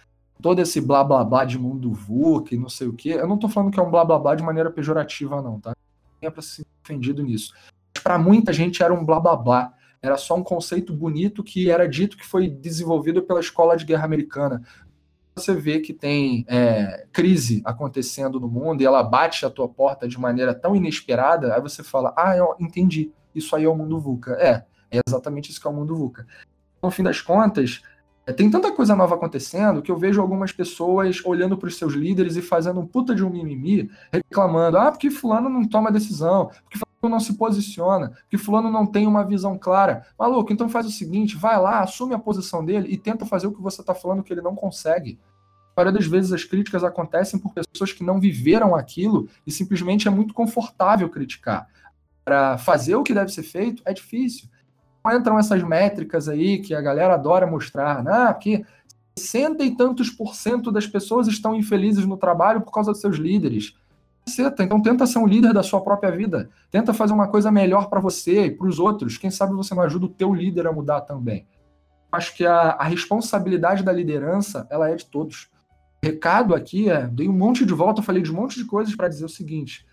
todo 0.41 0.61
esse 0.61 0.81
blá 0.81 1.03
blá 1.03 1.25
blá 1.25 1.45
de 1.45 1.59
mundo 1.59 1.93
VUC, 1.93 2.57
não 2.57 2.69
sei 2.69 2.89
o 2.89 2.93
quê, 2.93 3.15
eu 3.15 3.27
não 3.27 3.37
estou 3.37 3.51
falando 3.51 3.73
que 3.73 3.81
é 3.81 3.83
um 3.83 3.91
blá 3.91 4.05
blá 4.05 4.19
blá 4.19 4.35
de 4.35 4.43
maneira 4.43 4.71
pejorativa, 4.71 5.41
não, 5.43 5.59
tá? 5.59 5.75
Não 6.21 6.29
é 6.29 6.31
para 6.31 6.43
ser 6.43 6.67
ofendido 6.85 7.23
nisso. 7.23 7.55
Para 8.03 8.19
muita 8.19 8.53
gente 8.53 8.83
era 8.83 8.93
um 8.93 9.05
blá 9.05 9.19
blá 9.19 9.35
blá, 9.35 9.75
era 10.01 10.17
só 10.17 10.37
um 10.37 10.45
conceito 10.45 10.93
bonito 10.93 11.43
que 11.43 11.71
era 11.71 11.89
dito 11.89 12.17
que 12.17 12.25
foi 12.25 12.49
desenvolvido 12.49 13.23
pela 13.23 13.41
Escola 13.41 13.77
de 13.77 13.85
Guerra 13.85 14.05
Americana 14.05 14.63
você 15.39 15.55
vê 15.55 15.81
que 15.81 15.93
tem 15.93 16.45
é, 16.49 17.07
crise 17.13 17.63
acontecendo 17.65 18.41
no 18.41 18.49
mundo 18.49 18.83
e 18.83 18.87
ela 18.87 19.03
bate 19.03 19.47
a 19.47 19.51
tua 19.51 19.69
porta 19.69 20.09
de 20.09 20.19
maneira 20.19 20.55
tão 20.55 20.75
inesperada, 20.75 21.55
aí 21.55 21.61
você 21.61 21.83
fala, 21.83 22.13
ah, 22.17 22.37
eu 22.37 22.55
entendi, 22.59 23.13
isso 23.35 23.55
aí 23.55 23.65
é 23.65 23.69
o 23.69 23.77
mundo 23.77 24.01
VUCA. 24.01 24.33
É, 24.33 24.65
é 24.91 25.01
exatamente 25.07 25.51
isso 25.51 25.61
que 25.61 25.67
é 25.67 25.71
o 25.71 25.75
mundo 25.75 25.97
VUCA. 25.97 26.27
No 26.83 26.91
fim 26.91 27.03
das 27.03 27.21
contas, 27.21 27.83
tem 28.33 28.51
tanta 28.51 28.73
coisa 28.73 28.95
nova 28.95 29.15
acontecendo 29.15 29.81
que 29.81 29.91
eu 29.91 29.97
vejo 29.97 30.21
algumas 30.21 30.53
pessoas 30.53 31.23
olhando 31.25 31.57
para 31.57 31.69
os 31.69 31.77
seus 31.77 31.95
líderes 31.95 32.37
e 32.37 32.43
fazendo 32.43 32.81
um 32.81 32.87
puta 32.87 33.15
de 33.15 33.25
um 33.25 33.31
mimimi, 33.31 33.91
reclamando, 34.13 34.79
ah, 34.79 34.91
porque 34.91 35.11
fulano 35.11 35.49
não 35.49 35.65
toma 35.65 35.91
decisão, 35.91 36.51
porque 36.65 36.79
não 37.07 37.21
se 37.21 37.35
posiciona, 37.35 38.13
que 38.29 38.37
fulano 38.37 38.71
não 38.71 38.85
tem 38.85 39.07
uma 39.07 39.25
visão 39.25 39.57
clara. 39.57 40.07
Maluco, 40.19 40.53
então 40.53 40.69
faz 40.69 40.87
o 40.87 40.91
seguinte, 40.91 41.37
vai 41.37 41.61
lá, 41.61 41.81
assume 41.81 42.15
a 42.15 42.19
posição 42.19 42.65
dele 42.65 42.89
e 42.91 42.97
tenta 42.97 43.25
fazer 43.25 43.47
o 43.47 43.53
que 43.53 43.63
você 43.63 43.81
está 43.81 43.95
falando 43.95 44.23
que 44.23 44.33
ele 44.33 44.43
não 44.43 44.57
consegue. 44.57 45.19
A 45.77 45.81
maioria 45.81 46.01
das 46.01 46.09
vezes 46.09 46.33
as 46.33 46.43
críticas 46.43 46.83
acontecem 46.83 47.39
por 47.39 47.53
pessoas 47.53 47.93
que 47.93 48.03
não 48.03 48.19
viveram 48.19 48.75
aquilo 48.75 49.29
e 49.47 49.53
simplesmente 49.53 50.09
é 50.09 50.11
muito 50.11 50.35
confortável 50.35 51.09
criticar. 51.09 51.69
Para 52.25 52.59
fazer 52.59 52.97
o 52.97 53.03
que 53.05 53.15
deve 53.15 53.31
ser 53.31 53.45
feito 53.45 53.83
é 53.85 53.93
difícil. 53.93 54.49
Entram 55.15 55.39
essas 55.39 55.63
métricas 55.63 56.29
aí 56.29 56.59
que 56.59 56.75
a 56.75 56.81
galera 56.81 57.15
adora 57.15 57.47
mostrar, 57.47 58.03
né? 58.03 58.33
Que 58.35 58.65
60 59.19 59.65
e 59.65 59.77
tantos 59.77 60.11
por 60.11 60.35
cento 60.35 60.71
das 60.71 60.87
pessoas 60.87 61.27
estão 61.27 61.55
infelizes 61.55 62.07
no 62.07 62.17
trabalho 62.17 62.61
por 62.61 62.73
causa 62.73 62.93
dos 62.93 63.01
seus 63.01 63.17
líderes. 63.17 63.75
Então 64.61 64.81
tenta 64.83 65.07
ser 65.07 65.19
um 65.19 65.27
líder 65.27 65.55
da 65.55 65.63
sua 65.63 65.81
própria 65.81 66.11
vida. 66.11 66.51
Tenta 66.71 66.93
fazer 66.93 67.13
uma 67.13 67.29
coisa 67.29 67.51
melhor 67.51 67.89
para 67.89 68.01
você 68.01 68.47
e 68.47 68.51
para 68.51 68.69
os 68.69 68.79
outros. 68.79 69.17
Quem 69.17 69.31
sabe 69.31 69.55
você 69.55 69.75
não 69.75 69.83
ajuda 69.83 70.07
o 70.07 70.11
teu 70.11 70.35
líder 70.35 70.67
a 70.67 70.73
mudar 70.73 71.01
também. 71.03 71.47
Acho 72.13 72.35
que 72.35 72.45
a, 72.45 72.73
a 72.73 72.85
responsabilidade 72.85 73.83
da 73.83 73.93
liderança, 73.93 74.67
ela 74.71 74.91
é 74.91 74.95
de 74.95 75.07
todos. 75.07 75.49
O 76.03 76.07
recado 76.07 76.55
aqui 76.55 76.91
é, 76.91 77.07
dei 77.07 77.29
um 77.29 77.33
monte 77.33 77.65
de 77.65 77.73
volta, 77.73 78.03
falei 78.03 78.23
de 78.23 78.31
um 78.31 78.35
monte 78.35 78.57
de 78.57 78.65
coisas 78.65 78.95
para 78.95 79.09
dizer 79.09 79.25
o 79.25 79.29
seguinte: 79.29 79.87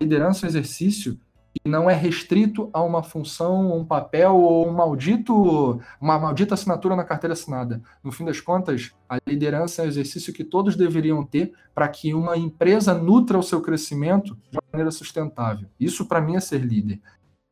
liderança 0.00 0.44
é 0.44 0.46
um 0.46 0.50
exercício 0.50 1.18
que 1.58 1.68
não 1.68 1.88
é 1.88 1.94
restrito 1.94 2.68
a 2.72 2.82
uma 2.82 3.02
função, 3.02 3.76
um 3.76 3.84
papel 3.84 4.36
ou 4.36 4.68
um 4.68 4.72
maldito, 4.72 5.80
uma 6.00 6.18
maldita 6.18 6.54
assinatura 6.54 6.94
na 6.94 7.04
carteira 7.04 7.32
assinada. 7.32 7.80
No 8.04 8.12
fim 8.12 8.24
das 8.24 8.40
contas, 8.40 8.92
a 9.08 9.18
liderança 9.26 9.82
é 9.82 9.84
um 9.86 9.88
exercício 9.88 10.32
que 10.32 10.44
todos 10.44 10.76
deveriam 10.76 11.24
ter 11.24 11.52
para 11.74 11.88
que 11.88 12.12
uma 12.12 12.36
empresa 12.36 12.94
nutra 12.94 13.38
o 13.38 13.42
seu 13.42 13.60
crescimento 13.60 14.36
de 14.50 14.58
maneira 14.72 14.90
sustentável. 14.90 15.68
Isso 15.80 16.06
para 16.06 16.20
mim 16.20 16.36
é 16.36 16.40
ser 16.40 16.58
líder. 16.58 17.00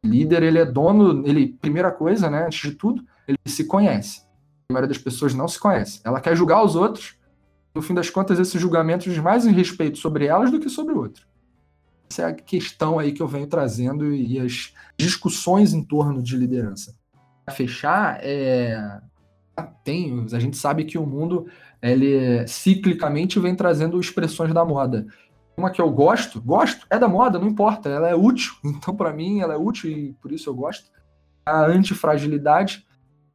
Líder, 0.04 0.42
ele 0.42 0.58
é 0.58 0.66
dono, 0.66 1.26
ele 1.26 1.56
primeira 1.60 1.90
coisa, 1.90 2.28
né, 2.28 2.44
antes 2.46 2.70
de 2.70 2.76
tudo, 2.76 3.02
ele 3.26 3.38
se 3.46 3.64
conhece. 3.64 4.22
A 4.68 4.72
maioria 4.72 4.88
das 4.88 4.98
pessoas 4.98 5.34
não 5.34 5.48
se 5.48 5.58
conhece. 5.58 6.00
Ela 6.04 6.20
quer 6.20 6.36
julgar 6.36 6.62
os 6.62 6.76
outros. 6.76 7.16
No 7.74 7.82
fim 7.82 7.94
das 7.94 8.10
contas, 8.10 8.38
esse 8.38 8.58
julgamento 8.58 9.04
diz 9.04 9.18
mais 9.18 9.46
em 9.46 9.52
respeito 9.52 9.98
sobre 9.98 10.26
elas 10.26 10.50
do 10.50 10.60
que 10.60 10.68
sobre 10.68 10.94
o 10.94 10.98
outro. 10.98 11.26
Essa 12.10 12.22
é 12.22 12.24
a 12.26 12.32
questão 12.32 12.98
aí 12.98 13.12
que 13.12 13.22
eu 13.22 13.28
venho 13.28 13.46
trazendo 13.46 14.14
e 14.14 14.38
as 14.38 14.72
discussões 14.98 15.72
em 15.72 15.82
torno 15.82 16.22
de 16.22 16.36
liderança. 16.36 16.94
Para 17.44 17.54
fechar, 17.54 18.18
é... 18.22 19.00
tem, 19.82 20.26
a 20.32 20.38
gente 20.38 20.56
sabe 20.56 20.84
que 20.84 20.98
o 20.98 21.06
mundo 21.06 21.46
ele 21.82 22.46
ciclicamente 22.46 23.38
vem 23.38 23.54
trazendo 23.54 24.00
expressões 24.00 24.54
da 24.54 24.64
moda. 24.64 25.06
Uma 25.56 25.70
que 25.70 25.80
eu 25.80 25.90
gosto, 25.90 26.40
gosto, 26.40 26.86
é 26.90 26.98
da 26.98 27.06
moda, 27.06 27.38
não 27.38 27.48
importa, 27.48 27.88
ela 27.88 28.08
é 28.08 28.14
útil. 28.14 28.54
Então, 28.64 28.96
para 28.96 29.12
mim, 29.12 29.40
ela 29.40 29.54
é 29.54 29.56
útil 29.56 29.90
e 29.90 30.12
por 30.14 30.32
isso 30.32 30.48
eu 30.48 30.54
gosto. 30.54 30.90
A 31.46 31.66
antifragilidade, 31.66 32.86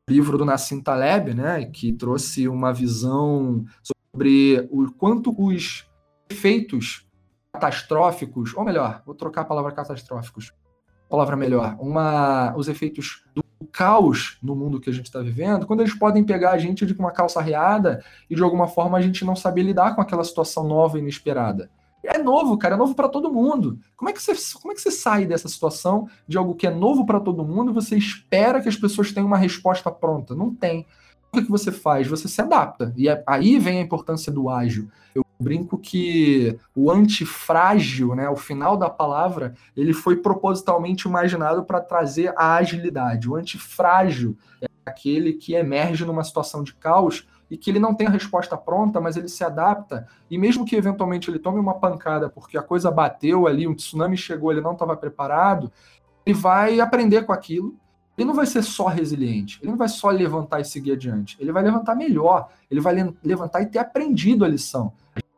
livro 0.10 0.38
do 0.38 0.46
Nassim 0.46 0.82
Taleb, 0.82 1.34
né, 1.34 1.66
que 1.66 1.94
trouxe 1.94 2.48
uma 2.48 2.74
visão 2.74 3.64
sobre 4.12 4.68
o 4.72 4.92
quanto 4.92 5.34
os 5.38 5.88
efeitos 6.30 7.08
catastróficos, 7.54 8.56
ou 8.56 8.64
melhor, 8.64 9.02
vou 9.06 9.16
trocar 9.16 9.42
a 9.42 9.46
palavra 9.46 9.72
catastróficos, 9.72 10.54
palavra 11.10 11.36
melhor, 11.36 11.76
uma, 11.80 12.54
os 12.56 12.68
efeitos 12.68 13.24
do 13.34 13.44
caos 13.72 14.38
no 14.42 14.56
mundo 14.56 14.80
que 14.80 14.90
a 14.90 14.94
gente 14.94 15.06
está 15.06 15.20
vivendo, 15.22 15.66
quando 15.66 15.82
eles 15.82 15.94
podem 15.94 16.24
pegar 16.24 16.52
a 16.52 16.58
gente 16.58 16.86
de 16.86 16.94
uma 16.94 17.12
calça 17.12 17.40
arreada 17.40 18.04
e 18.30 18.36
de 18.36 18.42
alguma 18.42 18.68
forma 18.68 18.98
a 18.98 19.02
gente 19.02 19.26
não 19.26 19.36
saber 19.36 19.64
lidar 19.64 19.96
com 19.96 20.02
aquela 20.02 20.24
situação 20.24 20.64
nova 20.64 20.98
e 20.98 21.02
inesperada. 21.02 21.70
É 22.04 22.18
novo, 22.18 22.58
cara, 22.58 22.76
é 22.76 22.78
novo 22.78 22.96
para 22.96 23.10
todo 23.10 23.32
mundo. 23.32 23.78
Como 23.98 24.10
é, 24.10 24.14
que 24.14 24.22
você, 24.22 24.34
como 24.60 24.72
é 24.72 24.76
que 24.76 24.82
você 24.82 24.92
sai 24.92 25.26
dessa 25.26 25.50
situação 25.50 26.08
de 26.26 26.38
algo 26.38 26.56
que 26.56 26.66
é 26.66 26.70
novo 26.70 27.06
para 27.06 27.20
todo 27.20 27.44
mundo 27.44 27.72
e 27.72 27.74
você 27.74 27.98
espera 27.98 28.62
que 28.62 28.70
as 28.70 28.78
pessoas 28.78 29.12
tenham 29.12 29.28
uma 29.28 29.38
resposta 29.38 29.92
pronta? 29.92 30.34
Não 30.34 30.54
tem. 30.54 30.86
O 31.32 31.38
que, 31.38 31.44
que 31.44 31.52
você 31.52 31.72
faz? 31.72 32.08
Você 32.08 32.28
se 32.28 32.42
adapta. 32.42 32.94
E 32.96 33.10
é, 33.10 33.22
aí 33.28 33.60
vem 33.60 33.80
a 33.80 33.84
importância 33.84 34.32
do 34.32 34.50
ágil. 34.50 34.90
Eu 35.14 35.26
brinco 35.40 35.78
que 35.78 36.60
o 36.76 36.92
antifrágil, 36.92 38.14
né, 38.14 38.30
o 38.30 38.36
final 38.36 38.76
da 38.76 38.90
palavra, 38.90 39.54
ele 39.76 39.94
foi 39.94 40.18
propositalmente 40.18 41.08
imaginado 41.08 41.64
para 41.64 41.80
trazer 41.80 42.34
a 42.36 42.56
agilidade. 42.56 43.30
O 43.30 43.36
antifrágil 43.36 44.38
é 44.62 44.68
aquele 44.86 45.34
que 45.34 45.54
emerge 45.54 46.04
numa 46.06 46.24
situação 46.24 46.62
de 46.62 46.74
caos 46.74 47.26
e 47.50 47.58
que 47.58 47.70
ele 47.70 47.80
não 47.80 47.96
tem 47.96 48.08
a 48.08 48.12
resposta 48.12 48.58
pronta, 48.58 49.00
mas 49.00 49.18
ele 49.18 49.28
se 49.28 49.44
adapta, 49.44 50.08
e 50.30 50.38
mesmo 50.38 50.66
que 50.66 50.76
eventualmente 50.76 51.32
ele 51.32 51.40
tome 51.40 51.60
uma 51.60 51.80
pancada 51.80 52.30
porque 52.30 52.58
a 52.58 52.62
coisa 52.62 52.92
bateu 52.92 53.48
ali, 53.48 53.68
um 53.68 53.74
tsunami 53.74 54.18
chegou, 54.18 54.52
ele 54.52 54.62
não 54.62 54.74
estava 54.74 54.96
preparado, 54.96 55.72
ele 56.26 56.38
vai 56.38 56.80
aprender 56.80 57.26
com 57.26 57.32
aquilo. 57.34 57.76
Ele 58.18 58.28
não 58.28 58.36
vai 58.36 58.46
ser 58.46 58.62
só 58.64 58.88
resiliente, 58.88 59.60
ele 59.62 59.72
não 59.72 59.78
vai 59.78 59.88
só 59.88 60.10
levantar 60.10 60.60
e 60.60 60.66
seguir 60.66 60.92
adiante, 60.92 61.38
ele 61.40 61.54
vai 61.54 61.64
levantar 61.64 61.96
melhor, 61.96 62.50
ele 62.70 62.82
vai 62.82 62.94
levantar 63.24 63.62
e 63.62 63.66
ter 63.66 63.80
aprendido 63.80 64.44
a 64.44 64.48
lição. 64.48 64.92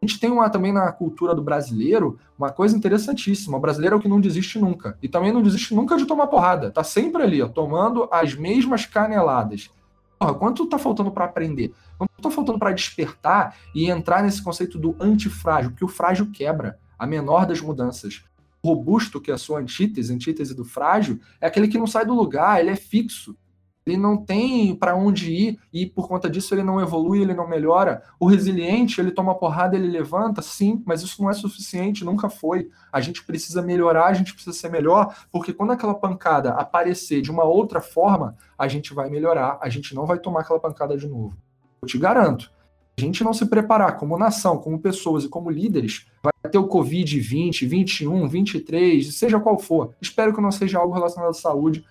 A 0.04 0.08
gente 0.08 0.20
tem 0.20 0.32
uma, 0.32 0.50
também 0.50 0.74
na 0.74 0.92
cultura 0.92 1.36
do 1.36 1.44
brasileiro 1.44 2.18
uma 2.36 2.50
coisa 2.50 2.76
interessantíssima. 2.76 3.58
O 3.58 3.60
brasileiro 3.60 3.96
é 3.96 4.00
o 4.00 4.02
que 4.02 4.08
não 4.08 4.20
desiste 4.20 4.58
nunca. 4.58 4.98
E 5.00 5.08
também 5.08 5.32
não 5.32 5.44
desiste 5.44 5.76
nunca 5.76 5.96
de 5.96 6.08
tomar 6.08 6.26
porrada. 6.26 6.72
Tá 6.72 6.84
sempre 6.84 7.22
ali, 7.22 7.40
ó, 7.40 7.48
tomando 7.48 8.10
as 8.12 8.34
mesmas 8.34 8.84
caneladas. 8.84 9.70
Porra, 10.18 10.34
quanto 10.34 10.66
tá 10.66 10.80
faltando 10.80 11.12
para 11.12 11.26
aprender? 11.26 11.76
Quanto 12.00 12.10
tá 12.20 12.32
faltando 12.32 12.58
para 12.58 12.72
despertar 12.72 13.56
e 13.76 13.92
entrar 13.92 14.24
nesse 14.24 14.44
conceito 14.44 14.80
do 14.80 14.96
antifrágil? 15.00 15.70
Porque 15.70 15.86
o 15.86 15.88
frágil 15.88 16.32
quebra, 16.32 16.80
a 16.98 17.06
menor 17.06 17.46
das 17.46 17.62
mudanças. 17.62 18.24
O 18.64 18.70
robusto, 18.70 19.22
que 19.22 19.30
é 19.30 19.36
a 19.36 19.38
sua 19.38 19.60
antítese, 19.60 20.12
antítese 20.12 20.56
do 20.56 20.66
frágil, 20.66 21.20
é 21.40 21.46
aquele 21.46 21.68
que 21.68 21.78
não 21.78 21.86
sai 21.86 22.08
do 22.08 22.16
lugar, 22.16 22.60
ele 22.60 22.72
é 22.72 22.76
fixo 22.76 23.38
ele 23.86 23.98
não 23.98 24.18
tem 24.18 24.76
para 24.76 24.96
onde 24.96 25.32
ir 25.32 25.60
e 25.74 25.86
por 25.86 26.08
conta 26.08 26.30
disso 26.30 26.54
ele 26.54 26.64
não 26.64 26.80
evolui, 26.80 27.22
ele 27.22 27.34
não 27.34 27.48
melhora. 27.48 28.04
O 28.20 28.28
resiliente, 28.28 29.02
ele 29.02 29.12
toma 29.12 29.36
porrada, 29.36 29.76
ele 29.76 29.88
levanta, 29.88 30.42
sim, 30.42 30.84
mas 30.86 31.02
isso 31.02 31.22
não 31.22 31.30
é 31.30 31.34
suficiente, 31.34 32.06
nunca 32.06 32.30
foi. 32.30 32.70
A 32.92 33.02
gente 33.02 33.24
precisa 33.24 33.62
melhorar, 33.62 34.08
a 34.08 34.14
gente 34.14 34.34
precisa 34.34 34.56
ser 34.56 34.70
melhor, 34.70 35.16
porque 35.32 35.54
quando 35.54 35.72
aquela 35.72 35.96
pancada 35.96 36.52
aparecer 36.52 37.22
de 37.22 37.32
uma 37.32 37.44
outra 37.44 37.82
forma, 37.82 38.36
a 38.58 38.68
gente 38.68 38.94
vai 38.94 39.10
melhorar, 39.10 39.58
a 39.62 39.70
gente 39.70 39.96
não 39.96 40.06
vai 40.06 40.20
tomar 40.20 40.42
aquela 40.42 40.60
pancada 40.60 40.96
de 40.96 41.08
novo. 41.08 41.36
Eu 41.82 41.88
te 41.88 41.98
garanto. 41.98 42.52
A 42.98 43.02
gente 43.02 43.24
não 43.24 43.34
se 43.34 43.46
preparar 43.48 43.98
como 43.98 44.18
nação, 44.18 44.58
como 44.58 44.80
pessoas 44.80 45.24
e 45.24 45.30
como 45.30 45.50
líderes, 45.50 46.06
vai 46.22 46.52
ter 46.52 46.60
o 46.60 46.68
Covid 46.68 47.20
20, 47.20 47.66
21, 47.66 48.28
23, 48.28 49.16
seja 49.16 49.40
qual 49.40 49.58
for. 49.58 49.96
Espero 50.00 50.36
que 50.36 50.42
não 50.42 50.52
seja 50.52 50.78
algo 50.78 50.94
relacionado 50.94 51.32
à 51.32 51.34
saúde, 51.34 51.84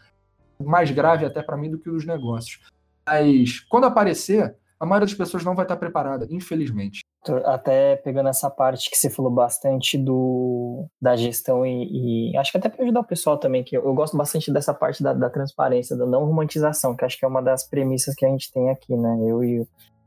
mais 0.63 0.91
grave 0.91 1.25
até 1.25 1.43
para 1.43 1.57
mim 1.57 1.71
do 1.71 1.79
que 1.79 1.91
os 1.91 2.07
negócios. 2.07 2.61
Mas 3.07 3.61
quando 3.61 3.85
aparecer, 3.85 4.55
a 4.81 4.87
maioria 4.87 5.07
das 5.07 5.15
pessoas 5.15 5.45
não 5.45 5.55
vai 5.55 5.67
estar 5.67 5.77
preparada, 5.77 6.27
infelizmente. 6.31 7.05
Até 7.45 7.97
pegando 7.97 8.31
essa 8.31 8.49
parte 8.49 8.91
que 8.91 8.97
você 8.97 9.11
falou 9.11 9.31
bastante 9.31 9.99
do, 9.99 10.87
da 11.01 11.15
gestão 11.17 11.67
e, 11.67 12.31
e 12.33 12.37
acho 12.39 12.51
que 12.51 12.57
até 12.57 12.71
para 12.71 12.83
ajudar 12.83 13.01
o 13.01 13.05
pessoal 13.05 13.37
também, 13.37 13.63
que 13.63 13.77
eu, 13.77 13.85
eu 13.85 13.93
gosto 13.93 14.17
bastante 14.17 14.51
dessa 14.51 14.73
parte 14.73 15.03
da, 15.03 15.13
da, 15.13 15.29
transparência, 15.29 15.95
da 15.95 16.07
não 16.07 16.25
romantização, 16.25 16.97
que 16.97 17.05
acho 17.05 17.19
que 17.19 17.27
é 17.27 17.29
uma 17.29 17.43
das 17.43 17.69
premissas 17.69 18.15
que 18.15 18.25
a 18.25 18.29
gente 18.31 18.51
tem 18.51 18.71
aqui, 18.71 18.97
né? 18.97 19.19
Eu 19.23 19.45
e 19.45 19.61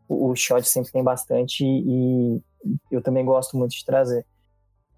o, 0.09 0.31
o 0.31 0.35
Shot 0.35 0.67
sempre 0.67 0.91
tem 0.91 1.03
bastante 1.03 1.63
e 1.63 2.41
eu 2.89 3.01
também 3.01 3.23
gosto 3.23 3.55
muito 3.55 3.75
de 3.75 3.85
trazer. 3.85 4.25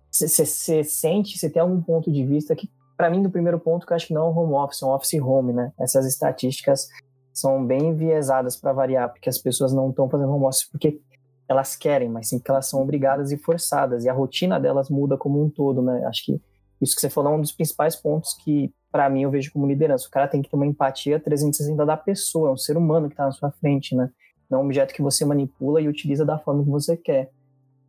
Você 0.09 0.83
sente, 0.85 1.37
você 1.37 1.49
tem 1.49 1.61
algum 1.61 1.81
ponto 1.81 2.09
de 2.09 2.23
vista 2.23 2.55
que 2.55 2.69
para 2.97 3.09
mim, 3.09 3.21
do 3.21 3.29
primeiro 3.29 3.59
ponto, 3.59 3.85
que 3.85 3.91
eu 3.91 3.95
acho 3.95 4.07
que 4.07 4.13
não 4.13 4.27
é 4.27 4.29
um 4.29 4.37
home 4.37 4.53
office, 4.53 4.81
é 4.81 4.85
um 4.85 4.89
office 4.89 5.19
home, 5.21 5.53
né? 5.53 5.71
Essas 5.79 6.05
estatísticas 6.05 6.87
são 7.33 7.65
bem 7.65 7.89
enviesadas 7.89 8.55
para 8.55 8.71
variar, 8.71 9.11
porque 9.11 9.29
as 9.29 9.37
pessoas 9.37 9.73
não 9.73 9.89
estão 9.89 10.09
fazendo 10.09 10.31
home 10.33 10.45
office 10.45 10.69
porque 10.69 11.01
elas 11.47 11.75
querem, 11.75 12.09
mas 12.09 12.29
sim 12.29 12.39
porque 12.39 12.51
elas 12.51 12.67
são 12.67 12.81
obrigadas 12.81 13.31
e 13.31 13.37
forçadas, 13.37 14.05
e 14.05 14.09
a 14.09 14.13
rotina 14.13 14.59
delas 14.59 14.89
muda 14.89 15.17
como 15.17 15.43
um 15.43 15.49
todo, 15.49 15.81
né? 15.81 16.05
Acho 16.05 16.25
que 16.25 16.41
isso 16.81 16.95
que 16.95 17.01
você 17.01 17.09
falou 17.09 17.33
é 17.33 17.35
um 17.35 17.41
dos 17.41 17.51
principais 17.51 17.95
pontos 17.95 18.33
que, 18.43 18.73
para 18.91 19.09
mim, 19.09 19.23
eu 19.23 19.31
vejo 19.31 19.51
como 19.51 19.67
liderança. 19.67 20.07
O 20.07 20.11
cara 20.11 20.27
tem 20.27 20.41
que 20.41 20.49
ter 20.49 20.55
uma 20.55 20.65
empatia 20.65 21.19
360 21.19 21.85
da 21.85 21.97
pessoa, 21.97 22.49
é 22.49 22.53
um 22.53 22.57
ser 22.57 22.77
humano 22.77 23.07
que 23.07 23.13
está 23.13 23.25
na 23.25 23.31
sua 23.31 23.51
frente, 23.51 23.95
né? 23.95 24.09
Não 24.49 24.59
é 24.59 24.61
um 24.61 24.65
objeto 24.65 24.93
que 24.93 25.01
você 25.01 25.25
manipula 25.25 25.81
e 25.81 25.87
utiliza 25.87 26.25
da 26.25 26.37
forma 26.37 26.63
que 26.63 26.69
você 26.69 26.95
quer. 26.95 27.31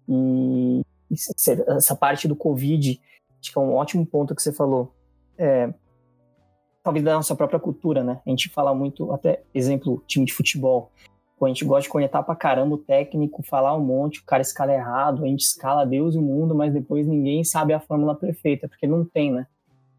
E 0.09 0.83
essa 1.69 1.95
parte 1.95 2.27
do 2.27 2.35
Covid, 2.35 3.01
acho 3.41 3.53
que 3.53 3.59
é 3.59 3.61
um 3.61 3.75
ótimo 3.75 4.07
ponto 4.07 4.35
que 4.35 4.43
você 4.43 4.53
falou 4.53 4.93
é, 5.39 5.73
talvez 6.83 7.05
da 7.05 7.15
nossa 7.15 7.35
própria 7.35 7.59
cultura, 7.59 8.05
né? 8.05 8.21
A 8.25 8.31
gente 8.31 8.49
fala 8.49 8.75
muito, 8.75 9.13
até 9.13 9.43
exemplo, 9.53 10.03
time 10.07 10.25
de 10.25 10.33
futebol. 10.33 10.93
a 11.43 11.49
gente 11.49 11.65
gosta 11.65 11.83
de 11.83 11.89
conectar 11.89 12.23
pra 12.23 12.37
caramba 12.37 12.77
o 12.77 12.79
técnico, 12.79 13.43
falar 13.43 13.77
um 13.77 13.85
monte, 13.85 14.21
o 14.21 14.25
cara 14.25 14.41
escala 14.41 14.73
errado, 14.73 15.25
a 15.25 15.27
gente 15.27 15.41
escala 15.41 15.85
Deus 15.85 16.15
e 16.15 16.19
o 16.19 16.23
mundo, 16.23 16.55
mas 16.55 16.73
depois 16.73 17.07
ninguém 17.07 17.43
sabe 17.43 17.73
a 17.73 17.81
fórmula 17.81 18.15
perfeita, 18.15 18.69
porque 18.69 18.87
não 18.87 19.05
tem, 19.05 19.33
né? 19.33 19.47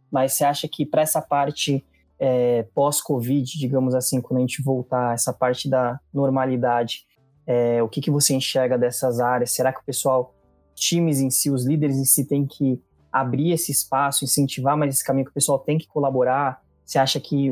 Mas 0.09 0.33
você 0.33 0.45
acha 0.45 0.67
que 0.67 0.85
para 0.85 1.01
essa 1.01 1.21
parte 1.21 1.85
é, 2.19 2.63
pós-Covid, 2.73 3.59
digamos 3.59 3.93
assim, 3.93 4.21
quando 4.21 4.37
a 4.37 4.41
gente 4.41 4.61
voltar, 4.61 5.13
essa 5.13 5.33
parte 5.33 5.69
da 5.69 5.99
normalidade, 6.13 7.05
é, 7.45 7.81
o 7.83 7.89
que, 7.89 8.01
que 8.01 8.09
você 8.09 8.33
enxerga 8.33 8.77
dessas 8.77 9.19
áreas? 9.19 9.51
Será 9.51 9.71
que 9.71 9.79
o 9.79 9.85
pessoal, 9.85 10.33
times 10.73 11.19
em 11.19 11.29
si, 11.29 11.49
os 11.49 11.65
líderes 11.65 11.97
em 11.97 12.05
si, 12.05 12.25
tem 12.25 12.45
que 12.45 12.81
abrir 13.11 13.51
esse 13.51 13.71
espaço, 13.71 14.23
incentivar 14.23 14.77
mais 14.77 14.95
esse 14.95 15.03
caminho 15.03 15.25
que 15.25 15.31
o 15.31 15.33
pessoal 15.33 15.59
tem 15.59 15.77
que 15.77 15.87
colaborar? 15.87 16.61
Você 16.85 16.99
acha 16.99 17.19
que 17.19 17.51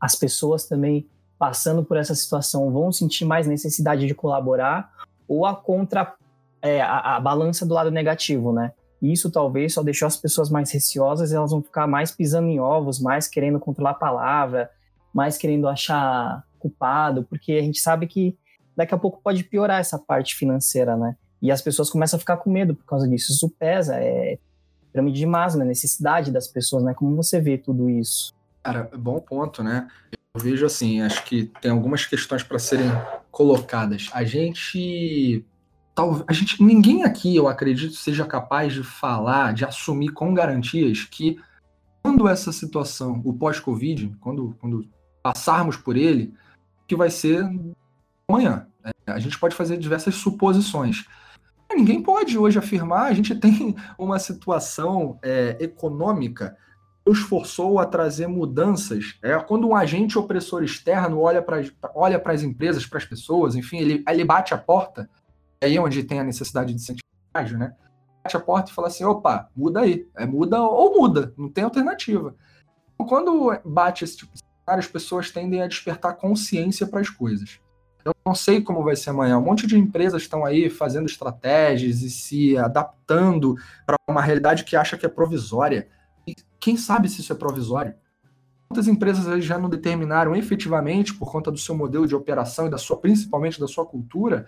as 0.00 0.14
pessoas 0.14 0.66
também 0.66 1.06
passando 1.38 1.84
por 1.84 1.96
essa 1.96 2.14
situação 2.14 2.70
vão 2.70 2.92
sentir 2.92 3.24
mais 3.24 3.46
necessidade 3.46 4.06
de 4.06 4.14
colaborar 4.14 4.92
ou 5.26 5.44
a 5.44 5.56
contra 5.56 6.14
é, 6.60 6.80
a, 6.80 7.16
a, 7.16 7.20
balança 7.20 7.66
do 7.66 7.74
lado 7.74 7.90
negativo, 7.90 8.52
né? 8.52 8.72
isso 9.02 9.30
talvez 9.30 9.74
só 9.74 9.82
deixou 9.82 10.06
as 10.06 10.16
pessoas 10.16 10.48
mais 10.48 10.70
receosas, 10.70 11.32
elas 11.32 11.50
vão 11.50 11.60
ficar 11.60 11.88
mais 11.88 12.12
pisando 12.12 12.46
em 12.46 12.60
ovos, 12.60 13.00
mais 13.00 13.26
querendo 13.26 13.58
controlar 13.58 13.90
a 13.90 13.94
palavra, 13.94 14.70
mais 15.12 15.36
querendo 15.36 15.66
achar 15.66 16.44
culpado, 16.58 17.24
porque 17.24 17.52
a 17.54 17.62
gente 17.62 17.80
sabe 17.80 18.06
que 18.06 18.38
daqui 18.76 18.94
a 18.94 18.98
pouco 18.98 19.20
pode 19.20 19.42
piorar 19.42 19.80
essa 19.80 19.98
parte 19.98 20.36
financeira, 20.36 20.96
né? 20.96 21.16
E 21.40 21.50
as 21.50 21.60
pessoas 21.60 21.90
começam 21.90 22.16
a 22.16 22.20
ficar 22.20 22.36
com 22.36 22.48
medo 22.48 22.76
por 22.76 22.84
causa 22.84 23.08
disso. 23.08 23.32
Isso 23.32 23.50
pesa, 23.50 23.96
é, 23.96 24.38
pirâmide 24.92 25.18
de 25.18 25.26
Maslow, 25.26 25.62
a 25.62 25.66
necessidade 25.66 26.30
das 26.30 26.46
pessoas, 26.46 26.84
né? 26.84 26.94
Como 26.94 27.16
você 27.16 27.40
vê 27.40 27.56
tudo 27.56 27.88
isso? 27.88 28.32
Cara, 28.62 28.88
bom 28.96 29.18
ponto, 29.18 29.62
né? 29.62 29.88
Eu 30.34 30.40
vejo 30.40 30.64
assim, 30.64 31.00
acho 31.00 31.24
que 31.24 31.50
tem 31.60 31.70
algumas 31.70 32.06
questões 32.06 32.42
para 32.42 32.58
serem 32.58 32.90
colocadas. 33.30 34.08
A 34.12 34.24
gente 34.24 35.44
tal, 35.94 36.24
a 36.26 36.32
gente 36.32 36.62
ninguém 36.62 37.04
aqui, 37.04 37.36
eu 37.36 37.48
acredito, 37.48 37.94
seja 37.94 38.24
capaz 38.24 38.72
de 38.72 38.82
falar, 38.82 39.52
de 39.52 39.64
assumir 39.64 40.10
com 40.10 40.32
garantias 40.32 41.04
que 41.04 41.38
quando 42.02 42.28
essa 42.28 42.52
situação, 42.52 43.20
o 43.24 43.32
pós-Covid, 43.32 44.16
quando, 44.20 44.56
quando 44.60 44.88
passarmos 45.22 45.76
por 45.76 45.96
ele, 45.96 46.34
que 46.86 46.96
vai 46.96 47.10
ser 47.10 47.48
amanhã. 48.28 48.66
É, 48.84 49.12
a 49.12 49.18
gente 49.18 49.38
pode 49.38 49.54
fazer 49.54 49.76
diversas 49.78 50.16
suposições. 50.16 51.06
Ninguém 51.74 52.02
pode 52.02 52.38
hoje 52.38 52.58
afirmar, 52.58 53.06
a 53.06 53.14
gente 53.14 53.34
tem 53.38 53.74
uma 53.98 54.18
situação 54.18 55.18
é, 55.22 55.56
econômica 55.60 56.56
que 57.04 57.10
nos 57.10 57.20
forçou 57.20 57.78
a 57.78 57.86
trazer 57.86 58.26
mudanças. 58.26 59.18
É, 59.22 59.36
quando 59.38 59.68
um 59.68 59.76
agente 59.76 60.18
opressor 60.18 60.62
externo 60.62 61.20
olha 61.20 61.42
para 61.42 61.62
olha 61.94 62.22
as 62.24 62.42
empresas, 62.42 62.86
para 62.86 62.98
as 62.98 63.04
pessoas, 63.04 63.54
enfim, 63.54 63.78
ele, 63.78 64.04
ele 64.08 64.24
bate 64.24 64.54
a 64.54 64.58
porta, 64.58 65.08
é 65.60 65.66
aí 65.66 65.78
onde 65.78 66.02
tem 66.02 66.20
a 66.20 66.24
necessidade 66.24 66.72
de 66.72 66.76
incentivar, 66.76 67.58
né? 67.58 67.74
Bate 68.22 68.36
a 68.36 68.40
porta 68.40 68.70
e 68.70 68.74
fala 68.74 68.88
assim: 68.88 69.04
opa, 69.04 69.48
muda 69.54 69.80
aí. 69.80 70.08
É, 70.16 70.26
muda 70.26 70.62
ou 70.62 70.98
muda, 70.98 71.32
não 71.36 71.48
tem 71.48 71.64
alternativa. 71.64 72.34
Quando 72.96 73.58
bate 73.64 74.04
esse 74.04 74.16
tipo 74.16 74.32
de 74.32 74.40
cenário, 74.40 74.80
as 74.80 74.86
pessoas 74.86 75.30
tendem 75.30 75.60
a 75.60 75.66
despertar 75.66 76.14
consciência 76.14 76.86
para 76.86 77.00
as 77.00 77.08
coisas. 77.08 77.60
Eu 78.04 78.14
não 78.24 78.34
sei 78.34 78.60
como 78.60 78.82
vai 78.82 78.96
ser 78.96 79.10
amanhã. 79.10 79.38
Um 79.38 79.42
monte 79.42 79.66
de 79.66 79.78
empresas 79.78 80.22
estão 80.22 80.44
aí 80.44 80.68
fazendo 80.68 81.06
estratégias 81.06 82.02
e 82.02 82.10
se 82.10 82.56
adaptando 82.56 83.56
para 83.86 83.96
uma 84.08 84.22
realidade 84.22 84.64
que 84.64 84.76
acha 84.76 84.96
que 84.96 85.06
é 85.06 85.08
provisória. 85.08 85.88
E 86.26 86.34
quem 86.58 86.76
sabe 86.76 87.08
se 87.08 87.20
isso 87.20 87.32
é 87.32 87.36
provisório? 87.36 87.94
Quantas 88.68 88.88
empresas 88.88 89.44
já 89.44 89.58
não 89.58 89.68
determinaram 89.68 90.34
efetivamente, 90.34 91.14
por 91.14 91.30
conta 91.30 91.50
do 91.50 91.58
seu 91.58 91.76
modelo 91.76 92.06
de 92.06 92.14
operação 92.14 92.66
e 92.66 92.70
da 92.70 92.78
sua, 92.78 92.96
principalmente 92.96 93.60
da 93.60 93.68
sua 93.68 93.84
cultura, 93.84 94.46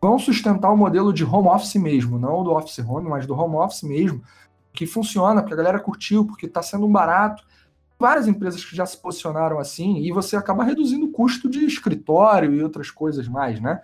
vão 0.00 0.18
sustentar 0.18 0.70
o 0.70 0.76
modelo 0.76 1.12
de 1.12 1.24
home 1.24 1.48
office 1.48 1.74
mesmo, 1.76 2.18
não 2.18 2.44
do 2.44 2.52
office 2.52 2.78
home, 2.78 3.08
mas 3.08 3.26
do 3.26 3.34
home 3.34 3.56
office 3.56 3.82
mesmo, 3.82 4.22
que 4.72 4.86
funciona, 4.86 5.40
porque 5.40 5.54
a 5.54 5.56
galera 5.56 5.80
curtiu, 5.80 6.24
porque 6.24 6.46
está 6.46 6.62
sendo 6.62 6.86
um 6.86 6.92
barato 6.92 7.44
várias 7.98 8.26
empresas 8.26 8.64
que 8.64 8.74
já 8.76 8.84
se 8.84 9.00
posicionaram 9.00 9.58
assim, 9.58 9.98
e 9.98 10.12
você 10.12 10.36
acaba 10.36 10.64
reduzindo 10.64 11.06
o 11.06 11.12
custo 11.12 11.48
de 11.48 11.64
escritório 11.64 12.54
e 12.54 12.62
outras 12.62 12.90
coisas 12.90 13.28
mais, 13.28 13.60
né? 13.60 13.80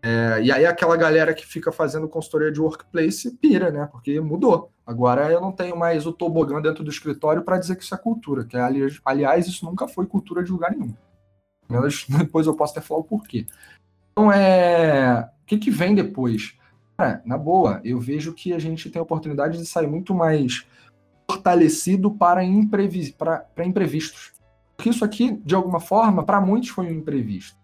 É, 0.00 0.40
e 0.42 0.52
aí 0.52 0.64
aquela 0.64 0.96
galera 0.96 1.34
que 1.34 1.44
fica 1.44 1.72
fazendo 1.72 2.08
consultoria 2.08 2.52
de 2.52 2.60
workplace 2.60 3.36
pira, 3.36 3.70
né? 3.70 3.88
Porque 3.90 4.20
mudou. 4.20 4.70
Agora 4.86 5.30
eu 5.30 5.40
não 5.40 5.52
tenho 5.52 5.76
mais 5.76 6.06
o 6.06 6.12
tobogã 6.12 6.62
dentro 6.62 6.84
do 6.84 6.90
escritório 6.90 7.42
para 7.42 7.58
dizer 7.58 7.76
que 7.76 7.82
isso 7.82 7.94
é 7.94 7.98
cultura, 7.98 8.44
que 8.44 8.56
aliás, 8.56 9.00
aliás, 9.04 9.46
isso 9.46 9.64
nunca 9.64 9.88
foi 9.88 10.06
cultura 10.06 10.42
de 10.42 10.52
lugar 10.52 10.70
nenhum. 10.70 10.94
Mas 11.68 12.06
depois 12.08 12.46
eu 12.46 12.54
posso 12.54 12.72
até 12.72 12.80
falar 12.80 13.00
o 13.00 13.04
porquê. 13.04 13.46
Então 14.12 14.32
é. 14.32 15.28
O 15.42 15.46
que, 15.46 15.58
que 15.58 15.70
vem 15.70 15.94
depois? 15.94 16.56
Na 17.24 17.38
boa, 17.38 17.80
eu 17.84 18.00
vejo 18.00 18.34
que 18.34 18.52
a 18.52 18.58
gente 18.58 18.90
tem 18.90 18.98
a 18.98 19.02
oportunidade 19.02 19.56
de 19.56 19.64
sair 19.64 19.86
muito 19.86 20.12
mais 20.12 20.66
fortalecido 21.30 22.10
para, 22.10 22.42
imprevis 22.42 23.10
para, 23.10 23.38
para 23.38 23.64
imprevistos. 23.64 24.32
Porque 24.76 24.90
isso 24.90 25.04
aqui, 25.04 25.32
de 25.44 25.54
alguma 25.54 25.80
forma, 25.80 26.24
para 26.24 26.40
muitos 26.40 26.70
foi 26.70 26.86
um 26.86 26.98
imprevisto. 26.98 27.56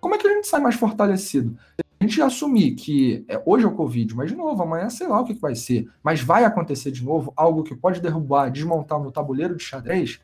Como 0.00 0.14
é 0.14 0.18
que 0.18 0.26
a 0.26 0.34
gente 0.34 0.46
sai 0.46 0.60
mais 0.60 0.74
fortalecido? 0.74 1.56
A 2.00 2.04
gente 2.04 2.20
assumir 2.20 2.74
que 2.74 3.24
é, 3.28 3.40
hoje 3.46 3.64
é 3.64 3.68
o 3.68 3.74
Covid, 3.74 4.16
mas 4.16 4.30
de 4.30 4.36
novo, 4.36 4.62
amanhã 4.62 4.90
sei 4.90 5.06
lá 5.06 5.20
o 5.20 5.24
que, 5.24 5.34
que 5.34 5.40
vai 5.40 5.54
ser, 5.54 5.88
mas 6.02 6.20
vai 6.20 6.44
acontecer 6.44 6.90
de 6.90 7.04
novo 7.04 7.32
algo 7.36 7.62
que 7.62 7.76
pode 7.76 8.00
derrubar, 8.00 8.50
desmontar 8.50 8.98
meu 9.00 9.12
tabuleiro 9.12 9.54
de 9.54 9.62
xadrez, 9.62 10.20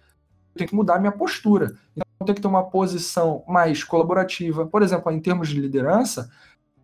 eu 0.54 0.58
tenho 0.58 0.70
que 0.70 0.74
mudar 0.74 0.98
minha 0.98 1.12
postura. 1.12 1.76
Então, 1.92 2.04
eu 2.20 2.26
tenho 2.26 2.34
que 2.34 2.42
ter 2.42 2.48
uma 2.48 2.64
posição 2.64 3.44
mais 3.46 3.84
colaborativa. 3.84 4.66
Por 4.66 4.82
exemplo, 4.82 5.12
em 5.12 5.20
termos 5.20 5.48
de 5.48 5.60
liderança, 5.60 6.28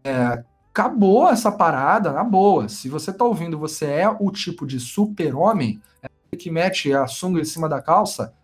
é, 0.05 0.45
acabou 0.75 1.29
essa 1.29 1.53
parada 1.53 2.13
na 2.13 2.25
boa. 2.25 2.69
Se 2.69 2.89
você 2.89 3.13
está 3.13 3.25
ouvindo, 3.25 3.57
você 3.57 3.87
é 3.87 4.09
o 4.09 4.29
tipo 4.33 4.67
de 4.67 4.81
super-homem 4.81 5.81
é, 6.03 6.37
que 6.37 6.51
mete 6.51 6.93
a 6.93 7.07
sunga 7.07 7.41
em 7.41 7.45
cima 7.45 7.69
da 7.69 7.81
calça, 7.81 8.35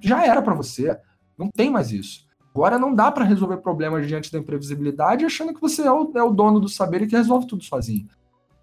já 0.00 0.24
era 0.24 0.40
para 0.40 0.54
você. 0.54 0.96
Não 1.36 1.50
tem 1.50 1.68
mais 1.68 1.90
isso. 1.90 2.28
Agora 2.54 2.78
não 2.78 2.94
dá 2.94 3.10
para 3.10 3.24
resolver 3.24 3.56
problemas 3.56 4.06
diante 4.06 4.30
da 4.30 4.38
imprevisibilidade 4.38 5.24
achando 5.24 5.52
que 5.52 5.60
você 5.60 5.82
é 5.82 5.90
o, 5.90 6.12
é 6.14 6.22
o 6.22 6.30
dono 6.30 6.60
do 6.60 6.68
saber 6.68 7.02
e 7.02 7.06
que 7.08 7.16
resolve 7.16 7.48
tudo 7.48 7.64
sozinho. 7.64 8.08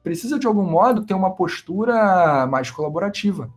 Precisa, 0.02 0.40
de 0.40 0.48
algum 0.48 0.64
modo, 0.64 1.06
ter 1.06 1.14
uma 1.14 1.32
postura 1.32 2.48
mais 2.48 2.72
colaborativa. 2.72 3.52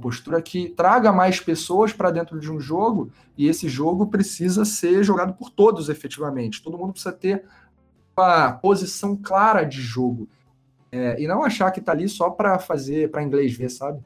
Postura 0.00 0.40
que 0.40 0.68
traga 0.68 1.12
mais 1.12 1.40
pessoas 1.40 1.92
para 1.92 2.12
dentro 2.12 2.38
de 2.38 2.50
um 2.50 2.60
jogo 2.60 3.10
e 3.36 3.48
esse 3.48 3.68
jogo 3.68 4.06
precisa 4.06 4.64
ser 4.64 5.02
jogado 5.02 5.34
por 5.34 5.50
todos 5.50 5.88
efetivamente. 5.88 6.62
Todo 6.62 6.78
mundo 6.78 6.92
precisa 6.92 7.12
ter 7.12 7.44
uma 8.16 8.52
posição 8.52 9.16
clara 9.16 9.64
de 9.64 9.80
jogo. 9.80 10.28
É, 10.90 11.20
e 11.20 11.26
não 11.26 11.42
achar 11.42 11.70
que 11.72 11.80
tá 11.80 11.92
ali 11.92 12.08
só 12.08 12.30
para 12.30 12.58
fazer, 12.58 13.10
para 13.10 13.22
inglês 13.22 13.56
ver, 13.56 13.68
sabe? 13.68 14.00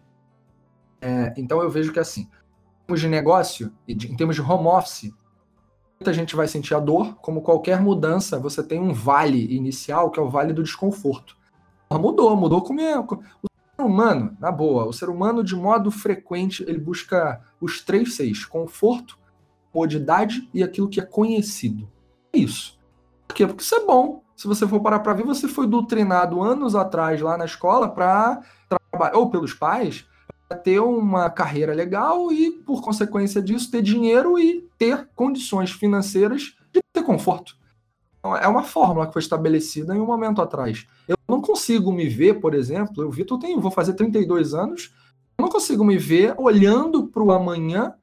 É, 1.01 1.35
então 1.37 1.62
eu 1.62 1.68
vejo 1.68 1.92
que 1.92 2.01
assim, 2.01 2.23
em 2.23 2.87
termos 2.87 3.01
de 3.01 3.09
negócio, 3.09 3.73
em 3.87 4.16
termos 4.16 4.35
de 4.35 4.42
home 4.42 4.66
office, 4.66 5.12
muita 6.01 6.14
gente 6.14 6.35
vai 6.35 6.49
sentir 6.49 6.75
a 6.75 6.81
dor. 6.81 7.16
Como 7.16 7.42
qualquer 7.42 7.81
mudança, 7.81 8.38
você 8.38 8.62
tem 8.62 8.81
um 8.81 8.94
vale 8.94 9.55
inicial, 9.55 10.11
que 10.11 10.18
é 10.18 10.23
o 10.23 10.31
vale 10.31 10.53
do 10.53 10.62
desconforto. 10.62 11.37
Mudou, 11.90 12.35
mudou 12.37 12.62
com 12.62 12.75
o 12.75 13.49
ser 13.77 13.83
humano, 13.83 14.37
na 14.40 14.51
boa, 14.51 14.87
o 14.87 14.92
ser 14.92 15.09
humano 15.09 15.42
de 15.44 15.55
modo 15.55 15.90
frequente, 15.90 16.62
ele 16.66 16.79
busca 16.79 17.40
os 17.61 17.83
três 17.83 18.14
seis: 18.14 18.44
conforto, 18.44 19.18
comodidade 19.73 20.49
e 20.55 20.62
aquilo 20.62 20.88
que 20.88 21.01
é 21.01 21.05
conhecido. 21.05 21.90
É 22.33 22.38
isso. 22.38 22.78
Por 23.29 23.35
quê? 23.35 23.47
Porque 23.47 23.62
isso 23.62 23.75
é 23.75 23.85
bom. 23.85 24.25
Se 24.35 24.49
você 24.49 24.67
for 24.67 24.81
parar 24.81 25.01
para 25.01 25.12
ver, 25.12 25.25
você 25.25 25.47
foi 25.47 25.67
doutrinado 25.67 26.43
anos 26.43 26.75
atrás 26.75 27.21
lá 27.21 27.37
na 27.37 27.45
escola 27.45 27.88
para 27.88 28.41
trabalhar, 28.69 29.17
ou 29.17 29.31
pelos 29.31 29.53
pais, 29.53 30.07
ter 30.64 30.81
uma 30.81 31.29
carreira 31.29 31.75
legal 31.75 32.33
e, 32.33 32.51
por 32.51 32.81
consequência 32.81 33.43
disso, 33.43 33.71
ter 33.71 33.83
dinheiro 33.83 34.38
e 34.38 34.67
ter 34.79 35.09
condições 35.14 35.71
financeiras 35.71 36.55
de 36.73 36.81
ter 36.93 37.03
conforto. 37.03 37.57
Então, 38.19 38.37
é 38.37 38.49
uma 38.49 38.62
fórmula 38.62 39.07
que 39.07 39.12
foi 39.12 39.21
estabelecida 39.21 39.95
em 39.95 40.01
um 40.01 40.07
momento 40.07 40.41
atrás. 40.41 40.87
Eu 41.07 41.17
não 41.29 41.41
consigo 41.41 41.93
me 41.93 42.09
ver, 42.09 42.41
por 42.41 42.55
exemplo, 42.55 43.03
eu 43.03 43.11
Vitor 43.11 43.38
tenho, 43.38 43.61
vou 43.61 43.71
fazer 43.71 43.95
32 43.95 44.55
anos, 44.55 44.95
eu 45.38 45.43
não 45.43 45.51
consigo 45.51 45.85
me 45.85 45.97
ver 45.97 46.35
olhando 46.38 47.07
para 47.09 47.23
o 47.23 47.31
amanhã 47.31 47.95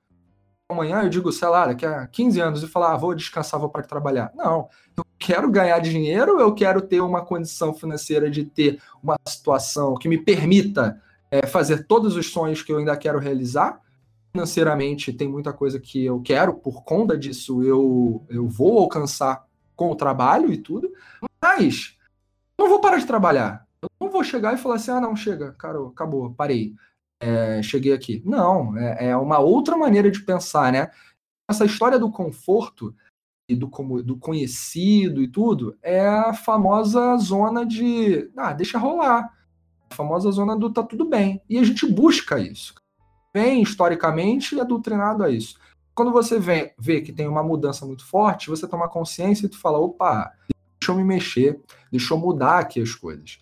amanhã, 0.69 1.03
eu 1.03 1.09
digo, 1.09 1.31
sei 1.31 1.47
lá, 1.47 1.67
daqui 1.67 1.85
a 1.85 2.07
15 2.07 2.39
anos 2.39 2.63
e 2.63 2.67
falar, 2.67 2.93
ah, 2.93 2.97
vou 2.97 3.13
descansar, 3.13 3.59
vou 3.59 3.69
para 3.69 3.83
trabalhar. 3.83 4.31
Não, 4.35 4.67
eu 4.97 5.05
quero 5.19 5.49
ganhar 5.49 5.79
dinheiro, 5.79 6.39
eu 6.39 6.53
quero 6.53 6.81
ter 6.81 7.01
uma 7.01 7.23
condição 7.23 7.73
financeira 7.73 8.29
de 8.29 8.45
ter 8.45 8.81
uma 9.01 9.15
situação 9.27 9.95
que 9.95 10.09
me 10.09 10.17
permita 10.17 11.01
é, 11.29 11.45
fazer 11.45 11.85
todos 11.85 12.15
os 12.15 12.31
sonhos 12.31 12.61
que 12.61 12.71
eu 12.71 12.77
ainda 12.77 12.97
quero 12.97 13.19
realizar. 13.19 13.79
Financeiramente, 14.31 15.13
tem 15.13 15.29
muita 15.29 15.53
coisa 15.53 15.79
que 15.79 16.03
eu 16.03 16.19
quero, 16.21 16.55
por 16.55 16.83
conta 16.83 17.17
disso, 17.17 17.63
eu, 17.63 18.25
eu 18.29 18.47
vou 18.47 18.79
alcançar 18.79 19.45
com 19.75 19.91
o 19.91 19.95
trabalho 19.95 20.51
e 20.51 20.57
tudo, 20.57 20.91
mas 21.41 21.95
não 22.57 22.67
vou 22.67 22.81
parar 22.81 22.97
de 22.97 23.05
trabalhar. 23.05 23.65
Eu 23.81 23.89
não 23.99 24.09
vou 24.09 24.23
chegar 24.23 24.53
e 24.53 24.57
falar 24.57 24.75
assim, 24.75 24.91
ah, 24.91 24.99
não, 24.99 25.15
chega, 25.15 25.53
cara, 25.53 25.79
acabou, 25.87 26.33
parei 26.33 26.73
é, 27.19 27.61
cheguei 27.63 27.93
aqui. 27.93 28.21
Não, 28.25 28.77
é, 28.77 29.07
é, 29.07 29.17
uma 29.17 29.39
outra 29.39 29.77
maneira 29.77 30.11
de 30.11 30.21
pensar, 30.21 30.71
né? 30.71 30.89
Essa 31.49 31.65
história 31.65 31.99
do 31.99 32.11
conforto 32.11 32.95
e 33.47 33.55
do, 33.55 33.67
do 34.03 34.17
conhecido 34.17 35.21
e 35.21 35.27
tudo 35.27 35.77
é 35.81 36.07
a 36.07 36.33
famosa 36.33 37.15
zona 37.17 37.65
de, 37.65 38.29
ah, 38.35 38.53
deixa 38.53 38.77
rolar. 38.77 39.31
A 39.89 39.95
famosa 39.95 40.31
zona 40.31 40.57
do 40.57 40.71
tá 40.71 40.83
tudo 40.83 41.05
bem. 41.05 41.41
E 41.47 41.59
a 41.59 41.63
gente 41.63 41.85
busca 41.85 42.39
isso. 42.39 42.73
Vem 43.33 43.61
historicamente 43.61 44.59
é 44.59 44.65
doutrinado 44.65 45.23
a 45.23 45.29
isso. 45.29 45.59
Quando 45.93 46.11
você 46.11 46.39
vê, 46.39 46.73
vê 46.77 47.01
que 47.01 47.13
tem 47.13 47.27
uma 47.27 47.43
mudança 47.43 47.85
muito 47.85 48.05
forte, 48.05 48.49
você 48.49 48.67
toma 48.67 48.89
consciência 48.89 49.45
e 49.45 49.49
tu 49.49 49.57
fala, 49.57 49.77
opa, 49.77 50.33
deixa 50.79 50.91
eu 50.91 50.95
me 50.95 51.03
mexer, 51.03 51.61
deixa 51.91 52.13
eu 52.13 52.17
mudar 52.17 52.59
aqui 52.59 52.81
as 52.81 52.93
coisas. 52.93 53.39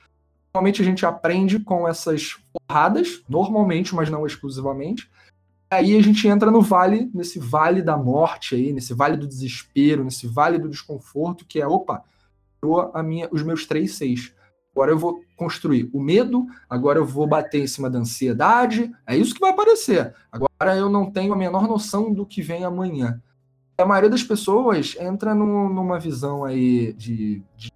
Normalmente 0.56 0.84
a 0.84 0.86
gente 0.86 1.04
aprende 1.04 1.60
com 1.60 1.88
essas 1.88 2.38
porradas, 2.54 3.24
normalmente, 3.28 3.96
mas 3.96 4.10
não 4.10 4.26
exclusivamente. 4.26 5.10
Aí 5.72 5.98
a 5.98 6.02
gente 6.04 6.28
entra 6.28 6.52
no 6.52 6.62
vale, 6.62 7.10
nesse 7.12 7.40
vale 7.40 7.82
da 7.82 7.98
morte 7.98 8.54
aí, 8.54 8.72
nesse 8.72 8.94
vale 8.94 9.18
do 9.18 9.28
desespero, 9.28 10.04
nesse 10.04 10.28
vale 10.28 10.60
do 10.60 10.70
desconforto, 10.70 11.44
que 11.44 11.60
é, 11.60 11.66
opa, 11.66 12.04
a 12.94 13.02
minha, 13.02 13.28
os 13.32 13.42
meus 13.42 13.66
três 13.66 13.96
seis. 13.96 14.32
Agora 14.76 14.92
eu 14.92 14.98
vou 14.98 15.24
construir 15.36 15.90
o 15.92 16.00
medo, 16.00 16.46
agora 16.70 17.00
eu 17.00 17.06
vou 17.06 17.26
bater 17.26 17.64
em 17.64 17.68
cima 17.68 17.90
da 17.90 17.98
ansiedade, 17.98 18.92
é 19.08 19.18
isso 19.18 19.34
que 19.34 19.40
vai 19.40 19.50
aparecer. 19.50 20.14
Agora 20.32 20.78
eu 20.78 20.88
não 20.88 21.10
tenho 21.10 21.34
a 21.34 21.38
menor 21.38 21.68
noção 21.68 22.14
do 22.14 22.28
que 22.28 22.44
vem 22.44 22.64
amanhã. 22.64 23.20
A 23.76 23.86
maioria 23.86 24.10
das 24.10 24.24
pessoas 24.24 24.96
entra 25.00 25.34
no, 25.34 25.68
numa 25.68 26.00
visão 26.00 26.46
aí 26.46 26.94
de, 26.94 27.42
de 27.58 27.72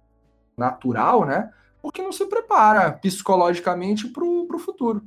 natural, 0.56 1.24
né? 1.26 1.52
Porque 1.82 2.02
não 2.02 2.12
se 2.12 2.26
prepara 2.26 2.92
psicologicamente 2.92 4.08
para 4.08 4.24
o 4.24 4.58
futuro. 4.58 5.02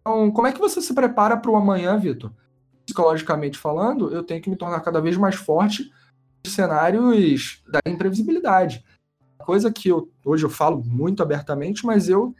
Então, 0.00 0.30
como 0.30 0.46
é 0.46 0.52
que 0.52 0.60
você 0.60 0.80
se 0.80 0.94
prepara 0.94 1.36
para 1.36 1.50
o 1.50 1.56
amanhã, 1.56 1.98
Vitor? 1.98 2.32
Psicologicamente 2.84 3.58
falando, 3.58 4.12
eu 4.12 4.22
tenho 4.22 4.40
que 4.40 4.48
me 4.48 4.56
tornar 4.56 4.80
cada 4.80 5.00
vez 5.00 5.16
mais 5.16 5.34
forte 5.34 5.90
nos 6.44 6.54
cenários 6.54 7.62
da 7.68 7.80
imprevisibilidade. 7.86 8.84
Coisa 9.38 9.72
que 9.72 9.88
eu, 9.88 10.08
hoje 10.24 10.44
eu 10.44 10.50
falo 10.50 10.82
muito 10.84 11.22
abertamente, 11.22 11.84
mas 11.84 12.08
eu 12.08 12.34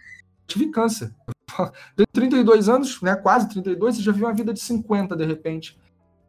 tive 0.47 0.71
câncer. 0.71 1.13
Tenho 1.97 2.07
32 2.13 2.69
anos, 2.69 3.03
né, 3.03 3.17
quase 3.17 3.49
32, 3.49 3.99
e 3.99 4.03
já 4.03 4.13
vi 4.13 4.23
uma 4.23 4.33
vida 4.33 4.53
de 4.53 4.61
50 4.61 5.17
de 5.17 5.25
repente. 5.25 5.79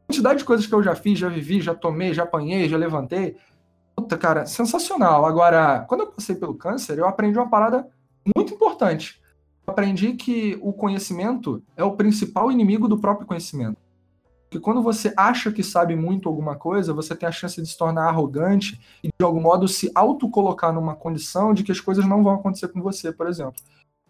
A 0.04 0.08
quantidade 0.08 0.39
de 0.39 0.45
coisas 0.45 0.65
que 0.65 0.73
eu 0.73 0.82
já 0.82 0.95
fiz, 0.95 1.19
já 1.19 1.30
vivi, 1.30 1.62
já 1.62 1.76
tomei, 1.76 2.13
já 2.13 2.23
apanhei, 2.23 2.67
já 2.67 2.78
levantei. 2.78 3.38
Puta, 3.98 4.16
cara, 4.16 4.46
sensacional. 4.46 5.26
Agora, 5.26 5.82
quando 5.88 6.02
eu 6.02 6.12
passei 6.12 6.36
pelo 6.36 6.54
câncer, 6.54 7.00
eu 7.00 7.08
aprendi 7.08 7.38
uma 7.38 7.50
parada 7.50 7.90
muito 8.36 8.54
importante. 8.54 9.20
Eu 9.66 9.72
aprendi 9.72 10.14
que 10.14 10.58
o 10.62 10.72
conhecimento 10.72 11.64
é 11.76 11.84
o 11.84 11.96
principal 11.96 12.52
inimigo 12.52 12.88
do 12.88 13.00
próprio 13.00 13.28
conhecimento. 13.28 13.78
Porque 14.44 14.60
quando 14.60 14.82
você 14.82 15.14
acha 15.18 15.52
que 15.52 15.62
sabe 15.62 15.96
muito 15.96 16.30
alguma 16.30 16.56
coisa, 16.56 16.94
você 16.94 17.14
tem 17.16 17.28
a 17.28 17.32
chance 17.32 17.62
de 17.62 17.68
se 17.68 17.78
tornar 17.78 18.08
arrogante 18.08 18.80
e, 19.04 19.08
de 19.08 19.26
algum 19.26 19.42
modo, 19.42 19.68
se 19.68 19.92
autocolocar 19.94 20.72
numa 20.72 20.96
condição 20.96 21.54
de 21.54 21.64
que 21.64 21.72
as 21.72 21.82
coisas 21.82 22.06
não 22.06 22.24
vão 22.24 22.36
acontecer 22.36 22.70
com 22.70 22.82
você, 22.82 23.12
por 23.12 23.28
exemplo. 23.28 23.56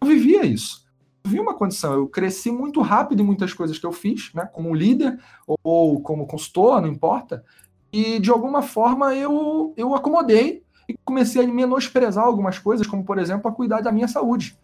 Eu 0.00 0.06
vivia 0.06 0.46
isso. 0.46 0.86
Eu 1.24 1.30
vi 1.32 1.40
uma 1.40 1.54
condição. 1.54 1.94
Eu 1.94 2.06
cresci 2.06 2.52
muito 2.52 2.80
rápido 2.82 3.20
em 3.20 3.26
muitas 3.26 3.52
coisas 3.52 3.78
que 3.78 3.86
eu 3.86 3.90
fiz, 3.90 4.32
né, 4.32 4.46
como 4.52 4.74
líder 4.74 5.18
ou 5.64 6.00
como 6.02 6.26
consultor, 6.26 6.80
não 6.80 6.88
importa. 6.88 7.44
E, 7.92 8.18
de 8.18 8.30
alguma 8.30 8.62
forma, 8.62 9.14
eu, 9.14 9.72
eu 9.76 9.94
acomodei 9.94 10.62
e 10.88 10.94
comecei 11.04 11.44
a 11.44 11.48
menosprezar 11.48 12.24
algumas 12.24 12.58
coisas, 12.58 12.86
como, 12.86 13.04
por 13.04 13.18
exemplo, 13.18 13.50
a 13.50 13.54
cuidar 13.54 13.80
da 13.80 13.92
minha 13.92 14.08
saúde. 14.08 14.58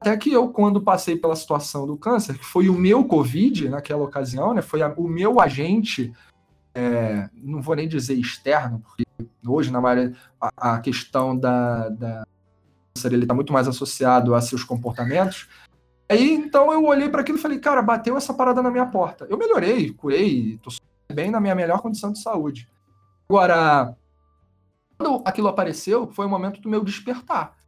Até 0.00 0.16
que 0.16 0.32
eu, 0.32 0.48
quando 0.48 0.80
passei 0.80 1.16
pela 1.16 1.36
situação 1.36 1.86
do 1.86 1.96
câncer, 1.96 2.38
que 2.38 2.44
foi 2.44 2.68
o 2.68 2.74
meu 2.74 3.04
Covid 3.04 3.68
naquela 3.68 4.02
ocasião, 4.02 4.54
né, 4.54 4.62
foi 4.62 4.82
a, 4.82 4.88
o 4.96 5.06
meu 5.06 5.40
agente, 5.40 6.12
é, 6.74 7.28
não 7.34 7.60
vou 7.60 7.76
nem 7.76 7.86
dizer 7.86 8.14
externo, 8.14 8.80
porque 8.80 9.04
hoje, 9.46 9.70
na 9.70 9.80
maioria, 9.80 10.16
a, 10.40 10.74
a 10.74 10.80
questão 10.80 11.36
da, 11.36 11.88
da 11.90 12.26
câncer 12.94 13.12
está 13.14 13.34
muito 13.34 13.52
mais 13.52 13.68
associado 13.68 14.34
a 14.34 14.40
seus 14.40 14.64
comportamentos. 14.64 15.48
Aí, 16.08 16.32
então, 16.32 16.72
eu 16.72 16.84
olhei 16.84 17.08
para 17.08 17.20
aquilo 17.20 17.38
e 17.38 17.40
falei, 17.40 17.58
cara, 17.58 17.82
bateu 17.82 18.16
essa 18.16 18.34
parada 18.34 18.62
na 18.62 18.70
minha 18.70 18.86
porta. 18.86 19.26
Eu 19.28 19.38
melhorei, 19.38 19.92
curei, 19.92 20.58
tô 20.62 20.70
bem 21.10 21.30
na 21.30 21.40
minha 21.40 21.54
melhor 21.54 21.80
condição 21.80 22.12
de 22.12 22.20
saúde. 22.20 22.68
Agora, 23.28 23.96
quando 24.98 25.22
aquilo 25.24 25.48
apareceu, 25.48 26.06
foi 26.08 26.26
o 26.26 26.28
momento 26.28 26.60
do 26.60 26.68
meu 26.68 26.84
despertar 26.84 27.60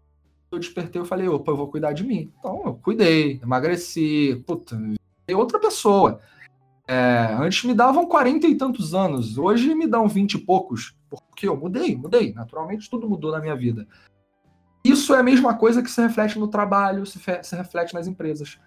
eu 0.53 0.59
despertei, 0.59 1.01
eu 1.01 1.07
falei, 1.07 1.27
opa, 1.29 1.51
eu 1.51 1.57
vou 1.57 1.69
cuidar 1.69 1.93
de 1.93 2.05
mim. 2.05 2.31
Então, 2.39 2.63
eu 2.65 2.75
cuidei, 2.75 3.41
emagreci, 3.43 4.43
puta, 4.47 4.79
e 5.27 5.35
outra 5.35 5.59
pessoa. 5.59 6.21
É, 6.87 7.35
antes 7.41 7.65
me 7.65 7.75
davam 7.75 8.07
40 8.07 8.47
e 8.47 8.55
tantos 8.55 8.95
anos, 8.95 9.39
hoje 9.39 9.75
me 9.75 9.87
dão 9.87 10.07
20 10.09 10.35
e 10.35 10.39
poucos, 10.39 10.95
porque 11.09 11.49
eu 11.49 11.57
mudei, 11.57 11.97
mudei, 11.97 12.35
naturalmente 12.35 12.91
tudo 12.91 13.09
mudou 13.09 13.33
na 13.33 13.41
minha 13.41 13.57
vida. 13.57 13.87
Isso 14.85 15.15
é 15.15 15.21
a 15.21 15.23
mesma 15.23 15.55
coisa 15.55 15.81
que 15.81 15.91
se 15.91 16.03
reflete 16.03 16.39
no 16.39 16.49
trabalho, 16.49 17.07
se, 17.07 17.19
se 17.43 17.57
reflete 17.57 17.95
nas 17.95 18.07
empresas. 18.07 18.59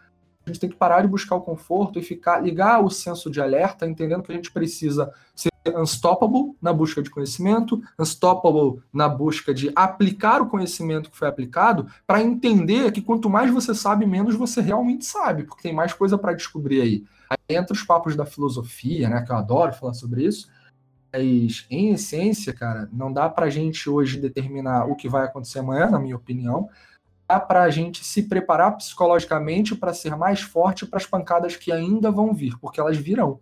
A 0.45 0.49
gente 0.49 0.59
tem 0.59 0.69
que 0.69 0.75
parar 0.75 1.01
de 1.01 1.07
buscar 1.07 1.35
o 1.35 1.41
conforto 1.41 1.97
e 1.97 2.03
ficar 2.03 2.39
ligar 2.39 2.83
o 2.83 2.89
senso 2.89 3.31
de 3.31 3.41
alerta, 3.41 3.87
entendendo 3.87 4.21
que 4.21 4.31
a 4.31 4.35
gente 4.35 4.51
precisa 4.51 5.11
ser 5.35 5.49
unstoppable 5.75 6.55
na 6.61 6.71
busca 6.71 7.01
de 7.01 7.09
conhecimento, 7.09 7.81
unstoppable 7.97 8.81
na 8.93 9.09
busca 9.09 9.53
de 9.53 9.71
aplicar 9.75 10.41
o 10.41 10.47
conhecimento 10.47 11.09
que 11.09 11.17
foi 11.17 11.27
aplicado, 11.27 11.87
para 12.05 12.21
entender 12.21 12.91
que 12.91 13.01
quanto 13.01 13.29
mais 13.29 13.51
você 13.51 13.73
sabe, 13.73 14.05
menos 14.05 14.35
você 14.35 14.61
realmente 14.61 15.05
sabe, 15.05 15.43
porque 15.43 15.63
tem 15.63 15.73
mais 15.73 15.93
coisa 15.93 16.17
para 16.17 16.33
descobrir 16.33 16.81
aí. 16.81 17.03
Aí 17.29 17.55
entra 17.55 17.73
os 17.73 17.81
papos 17.81 18.15
da 18.15 18.25
filosofia, 18.25 19.09
né, 19.09 19.23
que 19.23 19.31
eu 19.31 19.35
adoro 19.35 19.73
falar 19.73 19.93
sobre 19.93 20.23
isso. 20.23 20.47
Mas, 21.11 21.65
em 21.71 21.93
essência, 21.93 22.53
cara, 22.53 22.89
não 22.91 23.11
dá 23.11 23.29
para 23.29 23.45
a 23.45 23.49
gente 23.49 23.89
hoje 23.89 24.19
determinar 24.19 24.85
o 24.85 24.95
que 24.95 25.07
vai 25.07 25.23
acontecer 25.23 25.59
amanhã, 25.59 25.89
na 25.89 25.97
minha 25.97 26.15
opinião. 26.15 26.69
Para 27.27 27.63
a 27.63 27.69
gente 27.69 28.05
se 28.05 28.23
preparar 28.23 28.77
psicologicamente 28.77 29.75
para 29.75 29.93
ser 29.93 30.15
mais 30.15 30.41
forte 30.41 30.85
para 30.85 30.97
as 30.97 31.05
pancadas 31.05 31.55
que 31.55 31.71
ainda 31.71 32.11
vão 32.11 32.33
vir, 32.33 32.57
porque 32.59 32.79
elas 32.79 32.97
virão 32.97 33.39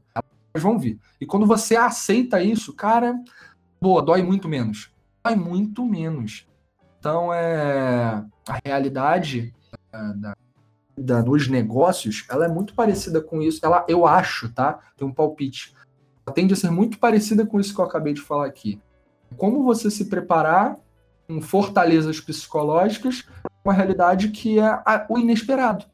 vão 0.61 0.77
vir. 0.77 0.99
E 1.19 1.25
quando 1.25 1.45
você 1.45 1.75
aceita 1.75 2.41
isso, 2.41 2.73
cara, 2.73 3.19
boa, 3.81 4.01
dói 4.01 4.21
muito 4.21 4.47
menos. 4.47 4.91
Dói 5.23 5.35
muito 5.35 5.85
menos. 5.85 6.47
Então, 6.99 7.33
é 7.33 8.23
a 8.47 8.59
realidade 8.63 9.53
é, 9.91 10.13
da, 10.13 10.35
da, 10.97 11.21
dos 11.21 11.47
negócios, 11.47 12.25
ela 12.29 12.45
é 12.45 12.47
muito 12.47 12.73
parecida 12.73 13.21
com 13.21 13.41
isso. 13.41 13.59
Ela, 13.63 13.85
eu 13.87 14.05
acho, 14.05 14.51
tá? 14.53 14.79
Tem 14.95 15.07
um 15.07 15.13
palpite. 15.13 15.73
Ela 16.25 16.33
tende 16.33 16.53
a 16.53 16.57
ser 16.57 16.69
muito 16.69 16.99
parecida 16.99 17.45
com 17.45 17.59
isso 17.59 17.73
que 17.73 17.81
eu 17.81 17.85
acabei 17.85 18.13
de 18.13 18.21
falar 18.21 18.45
aqui. 18.45 18.79
Como 19.37 19.63
você 19.63 19.89
se 19.89 20.05
preparar 20.05 20.77
com 21.27 21.41
fortalezas 21.41 22.19
psicológicas, 22.19 23.27
uma 23.63 23.73
realidade 23.73 24.30
que 24.30 24.60
é 24.60 24.65
a, 24.65 25.06
o 25.10 25.17
inesperado. 25.17 25.86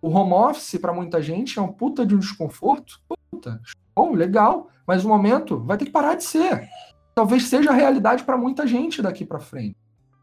O 0.00 0.08
home 0.08 0.32
office, 0.32 0.78
para 0.80 0.92
muita 0.92 1.20
gente, 1.20 1.58
é 1.58 1.62
um 1.62 1.72
puta 1.72 2.06
de 2.06 2.14
um 2.14 2.18
desconforto. 2.18 3.00
Puta, 3.30 3.60
show, 3.64 4.14
legal. 4.14 4.68
Mas 4.86 5.04
o 5.04 5.08
momento 5.08 5.58
vai 5.58 5.76
ter 5.76 5.86
que 5.86 5.90
parar 5.90 6.14
de 6.14 6.24
ser. 6.24 6.68
Talvez 7.14 7.44
seja 7.44 7.70
a 7.70 7.74
realidade 7.74 8.24
para 8.24 8.36
muita 8.36 8.66
gente 8.66 9.02
daqui 9.02 9.24
para 9.24 9.40
frente. 9.40 9.76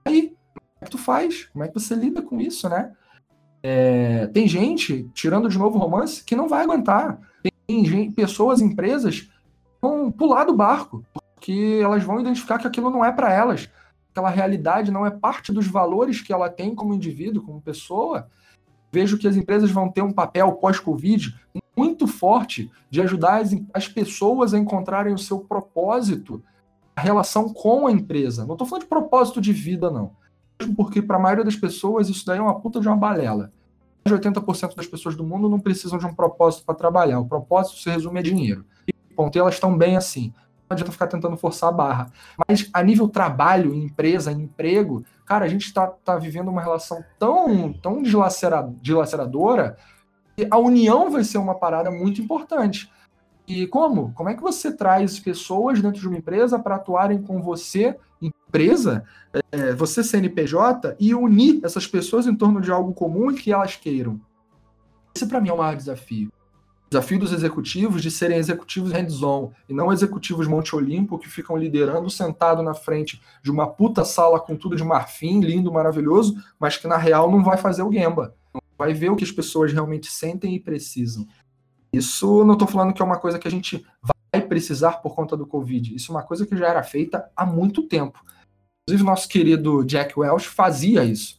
Aí, 0.05 0.29
como 0.29 0.65
é 0.81 0.85
que 0.85 0.91
tu 0.91 0.97
faz? 0.97 1.45
Como 1.45 1.63
é 1.63 1.67
que 1.67 1.73
você 1.73 1.93
lida 1.93 2.21
com 2.21 2.39
isso, 2.39 2.69
né? 2.69 2.93
É, 3.61 4.27
tem 4.27 4.47
gente, 4.47 5.09
tirando 5.13 5.49
de 5.49 5.57
novo 5.57 5.77
o 5.77 5.81
romance, 5.81 6.23
que 6.23 6.35
não 6.35 6.47
vai 6.47 6.63
aguentar. 6.63 7.19
Tem 7.67 7.83
gente, 7.83 8.13
pessoas, 8.13 8.61
empresas, 8.61 9.29
vão 9.81 10.11
pular 10.11 10.45
do 10.45 10.53
barco, 10.53 11.03
porque 11.13 11.79
elas 11.83 12.03
vão 12.03 12.19
identificar 12.19 12.59
que 12.59 12.67
aquilo 12.67 12.89
não 12.89 13.03
é 13.03 13.11
para 13.11 13.33
elas. 13.33 13.69
Aquela 14.15 14.29
realidade 14.29 14.91
não 14.91 15.05
é 15.05 15.11
parte 15.11 15.51
dos 15.51 15.67
valores 15.67 16.21
que 16.21 16.31
ela 16.31 16.49
tem 16.49 16.73
como 16.73 16.93
indivíduo, 16.93 17.43
como 17.43 17.61
pessoa 17.61 18.29
vejo 18.89 19.17
que 19.17 19.27
as 19.27 19.35
empresas 19.35 19.69
vão 19.69 19.91
ter 19.91 20.01
um 20.01 20.13
papel 20.13 20.53
pós-Covid 20.53 21.37
muito 21.75 22.07
forte 22.07 22.71
de 22.89 23.01
ajudar 23.01 23.41
as, 23.41 23.53
as 23.73 23.89
pessoas 23.89 24.53
a 24.53 24.57
encontrarem 24.57 25.13
o 25.13 25.17
seu 25.17 25.39
propósito, 25.39 26.41
a 26.95 27.01
relação 27.01 27.51
com 27.51 27.87
a 27.87 27.91
empresa. 27.91 28.45
Não 28.45 28.53
estou 28.53 28.65
falando 28.65 28.83
de 28.83 28.87
propósito 28.87 29.41
de 29.41 29.51
vida, 29.51 29.91
não. 29.91 30.11
Mesmo 30.57 30.73
porque, 30.77 31.01
para 31.01 31.17
a 31.17 31.19
maioria 31.19 31.43
das 31.43 31.57
pessoas, 31.57 32.07
isso 32.07 32.25
daí 32.25 32.37
é 32.37 32.41
uma 32.41 32.57
puta 32.57 32.79
de 32.79 32.87
uma 32.87 32.95
balela. 32.95 33.51
Mais 34.05 34.17
de 34.21 34.29
80% 34.29 34.77
das 34.77 34.87
pessoas 34.87 35.13
do 35.13 35.25
mundo 35.25 35.49
não 35.49 35.59
precisam 35.59 35.99
de 35.99 36.05
um 36.05 36.13
propósito 36.13 36.63
para 36.63 36.75
trabalhar. 36.75 37.19
O 37.19 37.27
propósito 37.27 37.79
se 37.79 37.89
resume 37.89 38.19
a 38.19 38.23
dinheiro. 38.23 38.63
E, 38.87 38.93
ponto, 39.13 39.37
elas 39.37 39.55
estão 39.55 39.77
bem 39.77 39.97
assim 39.97 40.33
adianta 40.69 40.91
ficar 40.91 41.07
tentando 41.07 41.37
forçar 41.37 41.69
a 41.69 41.71
barra. 41.71 42.11
Mas 42.47 42.69
a 42.73 42.81
nível 42.81 43.07
trabalho, 43.07 43.73
empresa, 43.73 44.31
emprego, 44.31 45.03
cara, 45.25 45.45
a 45.45 45.47
gente 45.47 45.65
está 45.65 45.87
tá 45.87 46.17
vivendo 46.17 46.49
uma 46.49 46.61
relação 46.61 47.03
tão, 47.19 47.73
tão 47.73 48.01
dilaceradora 48.01 49.77
que 50.35 50.47
a 50.49 50.57
união 50.57 51.09
vai 51.09 51.23
ser 51.23 51.37
uma 51.37 51.55
parada 51.55 51.91
muito 51.91 52.21
importante. 52.21 52.91
E 53.47 53.67
como? 53.67 54.11
Como 54.13 54.29
é 54.29 54.33
que 54.33 54.41
você 54.41 54.75
traz 54.75 55.19
pessoas 55.19 55.81
dentro 55.81 56.01
de 56.01 56.07
uma 56.07 56.17
empresa 56.17 56.57
para 56.57 56.75
atuarem 56.75 57.21
com 57.21 57.41
você, 57.41 57.95
empresa, 58.19 59.03
é, 59.51 59.73
você 59.73 60.03
CNPJ, 60.03 60.95
e 60.99 61.13
unir 61.13 61.59
essas 61.63 61.85
pessoas 61.85 62.25
em 62.25 62.35
torno 62.35 62.59
de 62.59 62.71
algo 62.71 62.93
comum 62.93 63.33
que 63.33 63.53
elas 63.53 63.75
queiram? 63.75 64.19
Esse 65.15 65.27
para 65.27 65.39
mim 65.39 65.49
é 65.49 65.53
o 65.53 65.57
maior 65.57 65.75
desafio 65.75 66.31
desafio 66.89 67.19
dos 67.19 67.33
executivos 67.33 68.01
de 68.01 68.11
serem 68.11 68.37
executivos 68.37 68.91
hands-on 68.91 69.51
e 69.67 69.73
não 69.73 69.91
executivos 69.91 70.47
Monte 70.47 70.75
Olimpo 70.75 71.17
que 71.17 71.29
ficam 71.29 71.57
liderando 71.57 72.09
sentado 72.09 72.61
na 72.61 72.73
frente 72.73 73.21
de 73.41 73.51
uma 73.51 73.67
puta 73.67 74.05
sala 74.05 74.39
com 74.39 74.55
tudo 74.55 74.75
de 74.75 74.83
marfim, 74.83 75.39
lindo, 75.39 75.71
maravilhoso, 75.71 76.35
mas 76.59 76.77
que 76.77 76.87
na 76.87 76.97
real 76.97 77.29
não 77.29 77.43
vai 77.43 77.57
fazer 77.57 77.83
o 77.83 77.91
Gemba. 77.91 78.35
Não 78.53 78.61
vai 78.77 78.93
ver 78.93 79.09
o 79.09 79.15
que 79.15 79.23
as 79.23 79.31
pessoas 79.31 79.73
realmente 79.73 80.11
sentem 80.11 80.55
e 80.55 80.59
precisam. 80.59 81.27
Isso 81.91 82.43
não 82.43 82.53
estou 82.53 82.67
falando 82.67 82.93
que 82.93 83.01
é 83.01 83.05
uma 83.05 83.19
coisa 83.19 83.39
que 83.39 83.47
a 83.47 83.51
gente 83.51 83.85
vai 84.33 84.41
precisar 84.41 85.01
por 85.01 85.15
conta 85.15 85.35
do 85.35 85.47
Covid. 85.47 85.95
Isso 85.95 86.11
é 86.11 86.15
uma 86.15 86.23
coisa 86.23 86.45
que 86.45 86.55
já 86.57 86.67
era 86.67 86.83
feita 86.83 87.29
há 87.35 87.45
muito 87.45 87.83
tempo. 87.83 88.23
Inclusive, 88.83 89.09
nosso 89.09 89.27
querido 89.27 89.83
Jack 89.83 90.17
Welch 90.19 90.47
fazia 90.47 91.03
isso. 91.03 91.37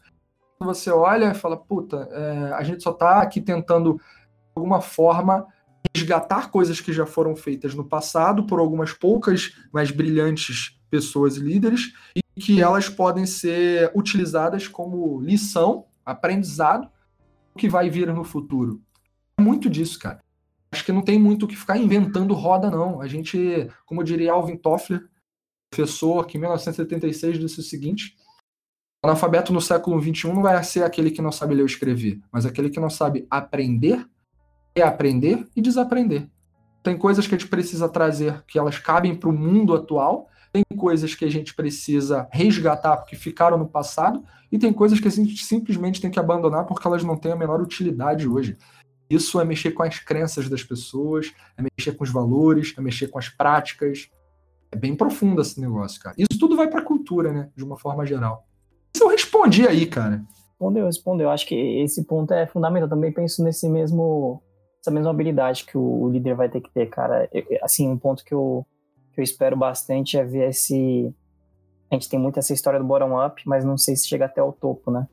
Você 0.59 0.90
olha 0.90 1.30
e 1.30 1.35
fala, 1.35 1.56
puta, 1.56 2.09
é, 2.11 2.52
a 2.54 2.62
gente 2.62 2.82
só 2.82 2.90
está 2.90 3.20
aqui 3.20 3.40
tentando 3.40 4.00
alguma 4.56 4.80
forma, 4.80 5.46
resgatar 5.94 6.50
coisas 6.50 6.80
que 6.80 6.92
já 6.92 7.06
foram 7.06 7.36
feitas 7.36 7.74
no 7.74 7.84
passado 7.84 8.46
por 8.46 8.58
algumas 8.58 8.92
poucas, 8.92 9.54
mas 9.72 9.90
brilhantes 9.90 10.78
pessoas 10.90 11.36
e 11.36 11.40
líderes, 11.40 11.92
e 12.14 12.22
que 12.40 12.62
elas 12.62 12.88
podem 12.88 13.26
ser 13.26 13.90
utilizadas 13.94 14.68
como 14.68 15.20
lição, 15.20 15.86
aprendizado, 16.04 16.88
que 17.56 17.68
vai 17.68 17.88
vir 17.88 18.12
no 18.12 18.24
futuro. 18.24 18.82
É 19.38 19.42
muito 19.42 19.68
disso, 19.68 19.98
cara. 19.98 20.20
Acho 20.70 20.84
que 20.84 20.92
não 20.92 21.02
tem 21.02 21.18
muito 21.18 21.44
o 21.44 21.48
que 21.48 21.56
ficar 21.56 21.78
inventando 21.78 22.34
roda, 22.34 22.70
não. 22.70 23.00
A 23.00 23.06
gente, 23.06 23.68
como 23.84 24.04
diria 24.04 24.32
Alvin 24.32 24.56
Toffler, 24.56 25.08
professor 25.70 26.26
que 26.26 26.36
em 26.36 26.40
1976 26.40 27.38
disse 27.38 27.60
o 27.60 27.62
seguinte: 27.62 28.16
analfabeto 29.02 29.52
no 29.52 29.60
século 29.60 30.00
XXI 30.00 30.32
não 30.32 30.42
vai 30.42 30.62
ser 30.64 30.84
aquele 30.84 31.10
que 31.10 31.22
não 31.22 31.32
sabe 31.32 31.54
ler 31.54 31.62
ou 31.62 31.66
escrever, 31.66 32.20
mas 32.30 32.44
aquele 32.44 32.70
que 32.70 32.80
não 32.80 32.90
sabe 32.90 33.26
aprender, 33.30 34.06
reaprender 34.76 35.46
e 35.56 35.62
desaprender. 35.62 36.28
Tem 36.82 36.96
coisas 36.96 37.26
que 37.26 37.34
a 37.34 37.38
gente 37.38 37.48
precisa 37.48 37.88
trazer 37.88 38.44
que 38.46 38.58
elas 38.58 38.78
cabem 38.78 39.16
para 39.16 39.30
o 39.30 39.32
mundo 39.32 39.74
atual, 39.74 40.28
tem 40.52 40.62
coisas 40.76 41.14
que 41.14 41.24
a 41.24 41.30
gente 41.30 41.54
precisa 41.54 42.28
resgatar 42.30 42.96
porque 42.98 43.16
ficaram 43.16 43.58
no 43.58 43.66
passado, 43.66 44.22
e 44.52 44.58
tem 44.58 44.72
coisas 44.72 45.00
que 45.00 45.08
a 45.08 45.10
gente 45.10 45.44
simplesmente 45.44 46.00
tem 46.00 46.10
que 46.10 46.18
abandonar 46.18 46.64
porque 46.66 46.86
elas 46.86 47.02
não 47.02 47.16
têm 47.16 47.32
a 47.32 47.36
menor 47.36 47.60
utilidade 47.60 48.28
hoje. 48.28 48.56
Isso 49.08 49.40
é 49.40 49.44
mexer 49.44 49.72
com 49.72 49.82
as 49.82 49.98
crenças 49.98 50.48
das 50.48 50.62
pessoas, 50.62 51.32
é 51.56 51.62
mexer 51.62 51.92
com 51.92 52.04
os 52.04 52.10
valores, 52.10 52.74
é 52.76 52.80
mexer 52.80 53.08
com 53.08 53.18
as 53.18 53.28
práticas. 53.28 54.08
É 54.70 54.76
bem 54.76 54.96
profundo 54.96 55.40
esse 55.40 55.60
negócio, 55.60 56.00
cara. 56.00 56.14
Isso 56.18 56.38
tudo 56.38 56.56
vai 56.56 56.68
para 56.68 56.80
a 56.80 56.84
cultura, 56.84 57.32
né? 57.32 57.48
De 57.54 57.64
uma 57.64 57.78
forma 57.78 58.04
geral. 58.04 58.46
Isso 58.94 59.04
eu 59.04 59.08
respondi 59.08 59.66
aí, 59.66 59.86
cara. 59.86 60.24
Respondeu, 60.50 60.86
respondeu. 60.86 61.30
Acho 61.30 61.46
que 61.46 61.54
esse 61.54 62.04
ponto 62.04 62.32
é 62.32 62.46
fundamental. 62.46 62.88
Também 62.88 63.12
penso 63.12 63.44
nesse 63.44 63.68
mesmo, 63.68 64.42
essa 64.87 64.90
mesma 64.92 65.11
habilidade 65.11 65.64
que 65.64 65.77
o, 65.77 66.09
líder 66.09 66.35
vai 66.35 66.49
ter 66.49 66.61
que 66.61 66.70
ter, 66.70 66.87
cara. 66.87 67.29
assim, 67.61 67.88
um 67.88 67.99
ponto 67.99 68.25
que 68.25 68.33
eu, 68.33 68.64
que 69.12 69.20
eu 69.20 69.25
espero 69.25 69.57
bastante 69.57 70.16
é 70.16 70.25
ver 70.25 70.51
esse. 70.51 71.12
A 71.90 71.94
gente 71.94 72.09
tem 72.09 72.18
muito 72.18 72.38
essa 72.38 72.53
história 72.53 72.79
do 72.79 72.85
bottom-up, 72.85 73.42
mas 73.46 73.64
não 73.64 73.77
sei 73.77 73.96
se 73.96 74.07
chega 74.07 74.27
até 74.27 74.40
o 74.40 74.53
topo, 74.53 74.90
né? 74.90 75.09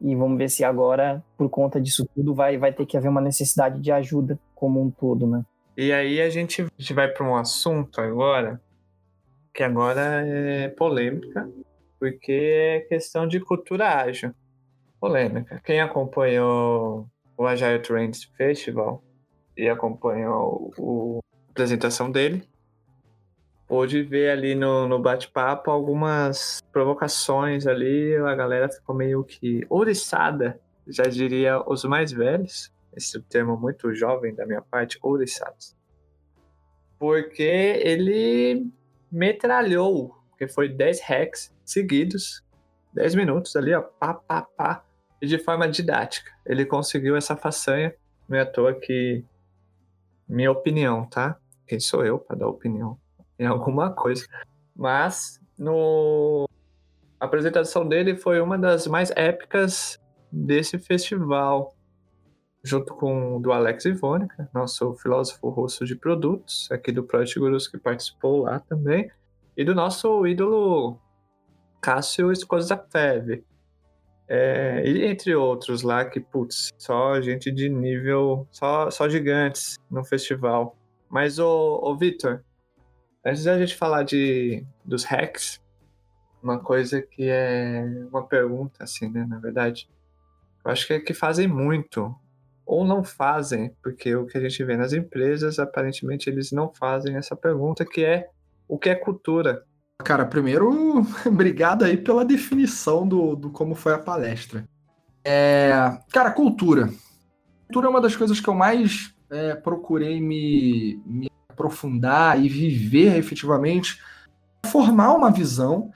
E 0.00 0.14
vamos 0.14 0.38
ver 0.38 0.48
se 0.48 0.64
agora, 0.64 1.22
por 1.36 1.48
conta 1.50 1.80
disso 1.80 2.08
tudo, 2.14 2.34
vai, 2.34 2.56
vai 2.56 2.72
ter 2.72 2.86
que 2.86 2.96
haver 2.96 3.08
uma 3.08 3.20
necessidade 3.20 3.80
de 3.80 3.92
ajuda 3.92 4.38
como 4.54 4.80
um 4.80 4.90
todo, 4.90 5.26
né? 5.26 5.44
E 5.76 5.92
aí 5.92 6.20
a 6.20 6.30
gente 6.30 6.66
vai 6.94 7.08
para 7.08 7.26
um 7.26 7.36
assunto 7.36 8.00
agora, 8.00 8.60
que 9.52 9.62
agora 9.62 10.26
é 10.26 10.68
polêmica, 10.68 11.48
porque 11.98 12.32
é 12.32 12.80
questão 12.80 13.26
de 13.26 13.40
cultura 13.40 13.88
ágil. 13.88 14.32
Polêmica. 15.00 15.60
Quem 15.64 15.80
acompanhou 15.80 17.06
o 17.36 17.46
Agile 17.46 17.78
Trends 17.78 18.24
Festival 18.36 19.02
e 19.58 19.68
acompanhou 19.68 21.20
a 21.26 21.50
apresentação 21.50 22.10
dele, 22.10 22.48
pôde 23.66 24.02
ver 24.04 24.30
ali 24.30 24.54
no, 24.54 24.86
no 24.86 25.00
bate-papo 25.00 25.70
algumas 25.70 26.60
provocações 26.72 27.66
ali, 27.66 28.14
a 28.16 28.34
galera 28.36 28.68
ficou 28.68 28.94
meio 28.94 29.24
que 29.24 29.66
ouriçada, 29.68 30.60
já 30.86 31.02
diria 31.02 31.60
os 31.68 31.84
mais 31.84 32.12
velhos, 32.12 32.72
esse 32.96 33.20
termo 33.22 33.56
muito 33.56 33.92
jovem 33.92 34.32
da 34.34 34.46
minha 34.46 34.62
parte, 34.62 34.98
ouriçados. 35.02 35.76
Porque 36.98 37.42
ele 37.42 38.70
metralhou, 39.10 40.14
porque 40.30 40.46
foi 40.48 40.68
10 40.68 41.00
hacks 41.02 41.54
seguidos, 41.64 42.44
10 42.94 43.16
minutos 43.16 43.54
ali, 43.56 43.74
ó, 43.74 43.82
pá, 43.82 44.14
pá, 44.14 44.42
pá, 44.42 44.84
e 45.20 45.26
de 45.26 45.38
forma 45.38 45.68
didática. 45.68 46.30
Ele 46.46 46.64
conseguiu 46.64 47.16
essa 47.16 47.36
façanha, 47.36 47.94
não 48.28 48.38
é 48.38 48.42
à 48.42 48.46
toa 48.46 48.72
que 48.72 49.24
minha 50.28 50.50
opinião, 50.50 51.04
tá? 51.06 51.38
Quem 51.66 51.80
sou 51.80 52.04
eu 52.04 52.18
para 52.18 52.36
dar 52.36 52.48
opinião? 52.48 52.98
em 53.38 53.46
alguma 53.46 53.90
coisa. 53.90 54.26
Mas 54.74 55.40
no 55.58 56.48
a 57.20 57.24
apresentação 57.24 57.86
dele 57.86 58.16
foi 58.16 58.40
uma 58.40 58.58
das 58.58 58.86
mais 58.86 59.10
épicas 59.16 59.98
desse 60.30 60.78
festival, 60.78 61.74
junto 62.62 62.94
com 62.94 63.40
do 63.40 63.52
Alex 63.52 63.86
Ivônica, 63.86 64.48
nosso 64.54 64.94
filósofo 64.94 65.48
russo 65.48 65.84
de 65.84 65.96
produtos, 65.96 66.68
aqui 66.70 66.92
do 66.92 67.02
Project 67.02 67.38
Gurus, 67.40 67.66
que 67.66 67.76
participou 67.76 68.42
lá 68.42 68.60
também, 68.60 69.10
e 69.56 69.64
do 69.64 69.74
nosso 69.74 70.26
ídolo 70.26 71.00
Cássio 71.80 72.30
Skozafev. 72.30 73.44
É, 74.28 74.82
e 74.84 75.04
entre 75.06 75.34
outros 75.34 75.82
lá 75.82 76.04
que, 76.04 76.20
putz, 76.20 76.70
só 76.76 77.20
gente 77.20 77.50
de 77.50 77.68
nível, 77.68 78.46
só, 78.50 78.90
só 78.90 79.08
gigantes 79.08 79.76
no 79.90 80.04
festival. 80.04 80.76
Mas, 81.08 81.38
ô, 81.38 81.80
ô 81.82 81.96
Vitor, 81.96 82.42
Antes 83.28 83.44
da 83.44 83.58
gente 83.58 83.74
falar 83.74 84.04
de, 84.04 84.64
dos 84.82 85.04
hacks, 85.04 85.60
uma 86.42 86.58
coisa 86.58 87.02
que 87.02 87.28
é 87.28 87.84
uma 88.10 88.26
pergunta, 88.26 88.84
assim, 88.84 89.06
né, 89.10 89.26
na 89.28 89.38
verdade. 89.38 89.86
Eu 90.64 90.70
acho 90.70 90.86
que 90.86 90.94
é 90.94 91.00
que 91.00 91.12
fazem 91.12 91.46
muito, 91.48 92.14
ou 92.64 92.86
não 92.86 93.04
fazem, 93.04 93.74
porque 93.82 94.14
o 94.14 94.24
que 94.26 94.38
a 94.38 94.40
gente 94.40 94.64
vê 94.64 94.78
nas 94.78 94.94
empresas, 94.94 95.58
aparentemente 95.58 96.30
eles 96.30 96.52
não 96.52 96.72
fazem 96.72 97.16
essa 97.16 97.36
pergunta, 97.36 97.84
que 97.84 98.04
é 98.04 98.30
o 98.66 98.78
que 98.78 98.88
é 98.88 98.94
cultura? 98.94 99.62
Cara, 100.04 100.24
primeiro, 100.24 101.04
obrigado 101.26 101.84
aí 101.84 101.96
pela 101.96 102.24
definição 102.24 103.06
do, 103.06 103.34
do 103.34 103.50
como 103.50 103.74
foi 103.74 103.94
a 103.94 103.98
palestra. 103.98 104.64
É, 105.24 105.98
cara, 106.10 106.30
cultura. 106.30 106.88
Cultura 107.66 107.86
é 107.86 107.90
uma 107.90 108.00
das 108.00 108.16
coisas 108.16 108.40
que 108.40 108.48
eu 108.48 108.54
mais 108.54 109.14
é, 109.28 109.54
procurei 109.54 110.20
me, 110.20 111.02
me 111.04 111.30
aprofundar 111.48 112.40
e 112.42 112.48
viver 112.48 113.16
efetivamente, 113.16 114.00
formar 114.66 115.14
uma 115.14 115.30
visão, 115.30 115.90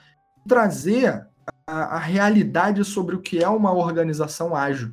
trazer 0.46 1.26
a, 1.66 1.96
a 1.96 1.98
realidade 1.98 2.84
sobre 2.84 3.14
o 3.14 3.20
que 3.20 3.42
é 3.42 3.48
uma 3.48 3.72
organização 3.72 4.54
ágil. 4.54 4.92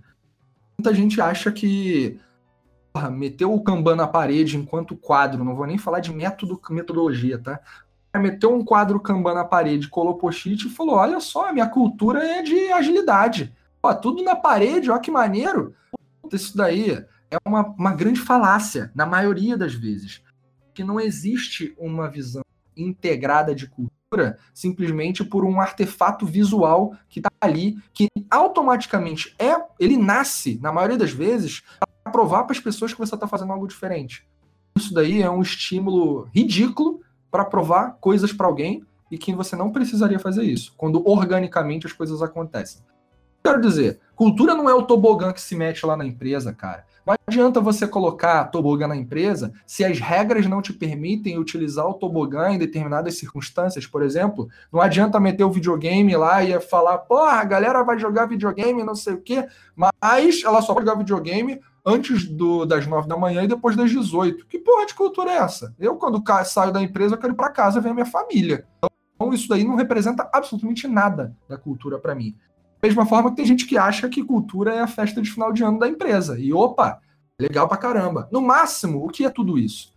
Muita 0.78 0.94
gente 0.94 1.20
acha 1.20 1.52
que 1.52 2.20
porra, 2.94 3.10
meteu 3.10 3.54
o 3.54 3.62
Kanban 3.64 3.96
na 3.96 4.08
parede 4.08 4.58
enquanto 4.58 4.96
quadro, 4.96 5.44
não 5.44 5.56
vou 5.56 5.66
nem 5.66 5.78
falar 5.78 6.00
de 6.00 6.14
método, 6.14 6.60
metodologia, 6.70 7.38
tá? 7.38 7.60
Meteu 8.18 8.54
um 8.54 8.64
quadro 8.66 9.00
Kanban 9.00 9.36
na 9.36 9.46
parede, 9.46 9.88
colou 9.88 10.18
post-it 10.18 10.66
e 10.66 10.70
falou: 10.70 10.96
Olha 10.96 11.20
só, 11.20 11.54
minha 11.54 11.68
cultura 11.68 12.24
é 12.24 12.42
de 12.42 12.72
agilidade. 12.72 13.54
Pô, 13.82 13.94
tudo 13.96 14.24
na 14.24 14.36
parede, 14.36 14.90
olha 14.90 15.00
que 15.00 15.12
maneiro. 15.12 15.76
Isso 16.32 16.58
daí 16.58 16.92
é 17.32 17.38
uma, 17.46 17.62
uma 17.78 17.94
grande 17.94 18.20
falácia, 18.20 18.92
na 18.96 19.06
maioria 19.06 19.56
das 19.56 19.74
vezes 19.74 20.22
que 20.80 20.84
não 20.86 20.98
existe 20.98 21.76
uma 21.78 22.10
visão 22.10 22.42
integrada 22.78 23.54
de 23.54 23.68
cultura 23.68 24.40
simplesmente 24.54 25.26
por 25.26 25.44
um 25.44 25.60
artefato 25.60 26.26
visual 26.26 26.96
que 27.10 27.20
está 27.20 27.30
ali, 27.42 27.78
que 27.94 28.08
automaticamente 28.32 29.36
é, 29.38 29.62
ele 29.78 29.98
nasce, 29.98 30.58
na 30.62 30.72
maioria 30.72 30.98
das 30.98 31.12
vezes, 31.12 31.64
para 32.04 32.14
provar 32.14 32.46
para 32.46 32.54
as 32.54 32.62
pessoas 32.62 32.94
que 32.94 32.98
você 32.98 33.14
está 33.14 33.28
fazendo 33.28 33.52
algo 33.52 33.68
diferente. 33.68 34.26
Isso 34.78 34.94
daí 34.94 35.22
é 35.22 35.30
um 35.30 35.42
estímulo 35.42 36.30
ridículo 36.34 36.99
para 37.32 37.46
provar 37.46 37.98
coisas 38.00 38.34
para 38.34 38.48
alguém 38.48 38.84
e 39.12 39.18
que 39.18 39.34
você 39.34 39.56
não 39.56 39.72
precisaria 39.72 40.20
fazer 40.20 40.44
isso, 40.44 40.74
quando 40.78 41.08
organicamente 41.08 41.88
as 41.88 41.94
coisas 41.94 42.22
acontecem. 42.22 42.82
Quero 43.44 43.62
dizer, 43.62 44.00
cultura 44.16 44.54
não 44.54 44.70
é 44.70 44.74
o 44.74 44.84
tobogã 44.84 45.32
que 45.32 45.42
se 45.42 45.56
mete 45.56 45.86
lá 45.86 45.96
na 45.96 46.06
empresa, 46.06 46.54
cara. 46.54 46.86
Não 47.06 47.16
adianta 47.28 47.60
você 47.60 47.88
colocar 47.88 48.44
tobogã 48.46 48.88
na 48.88 48.96
empresa 48.96 49.52
se 49.66 49.84
as 49.84 50.00
regras 50.00 50.46
não 50.46 50.62
te 50.62 50.74
permitem 50.74 51.40
utilizar 51.40 51.88
o 51.88 51.94
tobogã 51.96 52.52
em 52.52 52.60
determinadas 52.60 53.18
circunstâncias, 53.18 53.88
por 53.88 54.04
exemplo. 54.04 54.48
Não 54.72 54.80
adianta 54.80 55.20
meter 55.20 55.44
o 55.44 55.52
videogame 55.52 56.16
lá 56.16 56.44
e 56.44 56.60
falar, 56.60 57.00
porra, 57.00 57.40
a 57.40 57.44
galera 57.44 57.82
vai 57.82 57.98
jogar 57.98 58.28
videogame, 58.28 58.84
não 58.84 58.94
sei 58.94 59.14
o 59.14 59.22
quê, 59.22 59.48
mas 59.76 60.44
ela 60.44 60.62
só 60.62 60.74
pode 60.74 60.86
jogar 60.86 61.00
videogame 61.00 61.60
antes 61.86 62.28
do, 62.28 62.66
das 62.66 62.86
nove 62.88 63.08
da 63.08 63.18
manhã 63.18 63.44
e 63.44 63.48
depois 63.48 63.76
das 63.76 63.90
18. 63.90 64.46
Que 64.48 64.60
porra 64.60 64.86
de 64.86 64.94
cultura 64.94 65.32
é 65.32 65.38
essa? 65.38 65.74
Eu, 65.80 65.96
quando 65.96 66.24
saio 66.46 66.72
da 66.72 66.82
empresa, 66.82 67.16
eu 67.16 67.20
quero 67.20 67.34
ir 67.34 67.36
para 67.36 67.50
casa 67.50 67.82
ver 67.82 67.90
a 67.90 67.94
minha 67.94 68.06
família. 68.06 68.66
Então, 69.16 69.34
isso 69.34 69.50
daí 69.50 69.64
não 69.64 69.76
representa 69.76 70.30
absolutamente 70.32 70.88
nada 70.88 71.36
da 71.48 71.58
cultura 71.58 72.00
para 72.00 72.16
mim. 72.16 72.36
Da 72.82 72.88
mesma 72.88 73.06
forma 73.06 73.30
que 73.30 73.36
tem 73.36 73.46
gente 73.46 73.66
que 73.66 73.78
acha 73.78 74.08
que 74.08 74.24
cultura 74.24 74.74
é 74.74 74.80
a 74.80 74.88
festa 74.88 75.22
de 75.22 75.30
final 75.30 75.52
de 75.52 75.64
ano 75.64 75.78
da 75.78 75.88
empresa. 75.88 76.40
E 76.40 76.54
opa, 76.54 77.00
legal 77.40 77.68
pra 77.68 77.78
caramba. 77.78 78.30
No 78.32 78.42
máximo, 78.42 79.06
o 79.06 79.10
que 79.10 79.26
é 79.26 79.30
tudo 79.30 79.58
isso? 79.58 79.94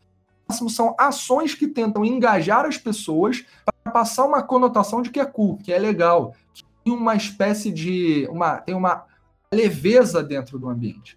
No 0.48 0.52
máximo 0.52 0.70
são 0.70 0.94
ações 0.98 1.54
que 1.54 1.68
tentam 1.68 2.04
engajar 2.04 2.64
as 2.64 2.76
pessoas 2.76 3.44
para 3.64 3.92
passar 3.92 4.24
uma 4.24 4.42
conotação 4.42 5.00
de 5.00 5.10
que 5.10 5.20
é 5.20 5.24
cool, 5.24 5.56
que 5.58 5.72
é 5.72 5.78
legal, 5.78 6.34
que 6.52 6.64
tem 6.84 6.92
uma 6.92 7.14
espécie 7.14 7.70
de. 7.70 8.26
Uma, 8.28 8.56
tem 8.56 8.74
uma 8.74 9.04
leveza 9.52 10.22
dentro 10.22 10.58
do 10.58 10.68
ambiente. 10.68 11.16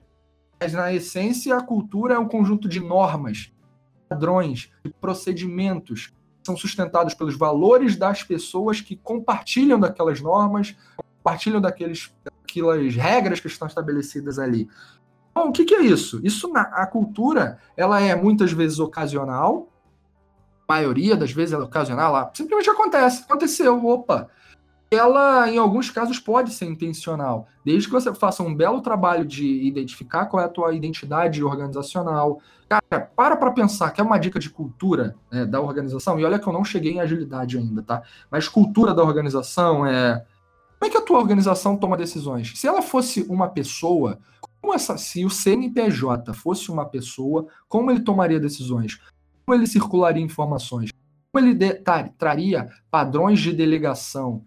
Mas, 0.65 0.73
na 0.73 0.91
essência, 0.91 1.55
a 1.55 1.61
cultura 1.61 2.15
é 2.15 2.17
um 2.17 2.27
conjunto 2.27 2.67
de 2.67 2.79
normas, 2.79 3.53
padrões, 4.09 4.71
de 4.83 4.91
procedimentos 4.99 6.07
que 6.07 6.47
são 6.47 6.57
sustentados 6.57 7.13
pelos 7.13 7.37
valores 7.37 7.95
das 7.95 8.23
pessoas 8.23 8.81
que 8.81 8.95
compartilham 8.95 9.79
daquelas 9.79 10.19
normas, 10.21 10.75
compartilham 11.19 11.61
daqueles, 11.61 12.11
daquelas 12.23 12.95
regras 12.95 13.39
que 13.39 13.45
estão 13.45 13.67
estabelecidas 13.67 14.39
ali. 14.39 14.67
Bom, 15.35 15.49
o 15.49 15.51
que, 15.51 15.65
que 15.65 15.75
é 15.75 15.83
isso? 15.83 16.19
Isso 16.23 16.51
na 16.51 16.61
a 16.61 16.87
cultura, 16.87 17.59
ela 17.77 18.01
é 18.01 18.15
muitas 18.15 18.51
vezes 18.51 18.79
ocasional, 18.79 19.69
a 20.67 20.73
maioria 20.73 21.15
das 21.15 21.31
vezes 21.31 21.53
ela 21.53 21.65
é 21.65 21.67
ocasional, 21.67 22.15
ela 22.15 22.31
simplesmente 22.33 22.71
acontece, 22.71 23.21
aconteceu, 23.21 23.85
opa. 23.85 24.31
Ela, 24.91 25.49
em 25.49 25.57
alguns 25.57 25.89
casos, 25.89 26.19
pode 26.19 26.53
ser 26.53 26.65
intencional, 26.65 27.47
desde 27.65 27.87
que 27.87 27.93
você 27.93 28.13
faça 28.13 28.43
um 28.43 28.55
belo 28.55 28.81
trabalho 28.81 29.25
de 29.25 29.45
identificar 29.65 30.27
qual 30.27 30.41
é 30.41 30.45
a 30.45 30.49
tua 30.49 30.73
identidade 30.73 31.43
organizacional. 31.43 32.39
Cara, 32.69 33.01
para 33.15 33.35
para 33.35 33.51
pensar, 33.51 33.91
que 33.91 33.99
é 33.99 34.03
uma 34.03 34.17
dica 34.17 34.39
de 34.39 34.49
cultura 34.49 35.15
né, 35.31 35.45
da 35.45 35.59
organização, 35.59 36.19
e 36.19 36.25
olha 36.25 36.39
que 36.39 36.47
eu 36.47 36.53
não 36.53 36.63
cheguei 36.63 36.93
em 36.93 37.01
agilidade 37.01 37.57
ainda, 37.57 37.81
tá? 37.81 38.03
Mas 38.29 38.47
cultura 38.47 38.93
da 38.93 39.03
organização 39.03 39.85
é 39.85 40.23
Como 40.79 40.89
é 40.89 40.89
que 40.89 40.97
a 40.97 41.01
tua 41.01 41.19
organização 41.19 41.75
toma 41.75 41.97
decisões? 41.97 42.53
Se 42.55 42.67
ela 42.67 42.81
fosse 42.81 43.23
uma 43.23 43.49
pessoa, 43.49 44.19
como 44.61 44.73
essa, 44.73 44.97
se 44.97 45.25
o 45.25 45.29
CNPJ 45.29 46.33
fosse 46.33 46.71
uma 46.71 46.85
pessoa, 46.85 47.47
como 47.67 47.91
ele 47.91 48.01
tomaria 48.01 48.39
decisões? 48.39 48.99
Como 49.45 49.57
ele 49.57 49.67
circularia 49.67 50.23
informações? 50.23 50.91
Como 51.31 51.45
ele 51.45 51.53
de, 51.53 51.73
tar, 51.75 52.09
traria 52.17 52.69
padrões 52.89 53.39
de 53.39 53.51
delegação? 53.53 54.43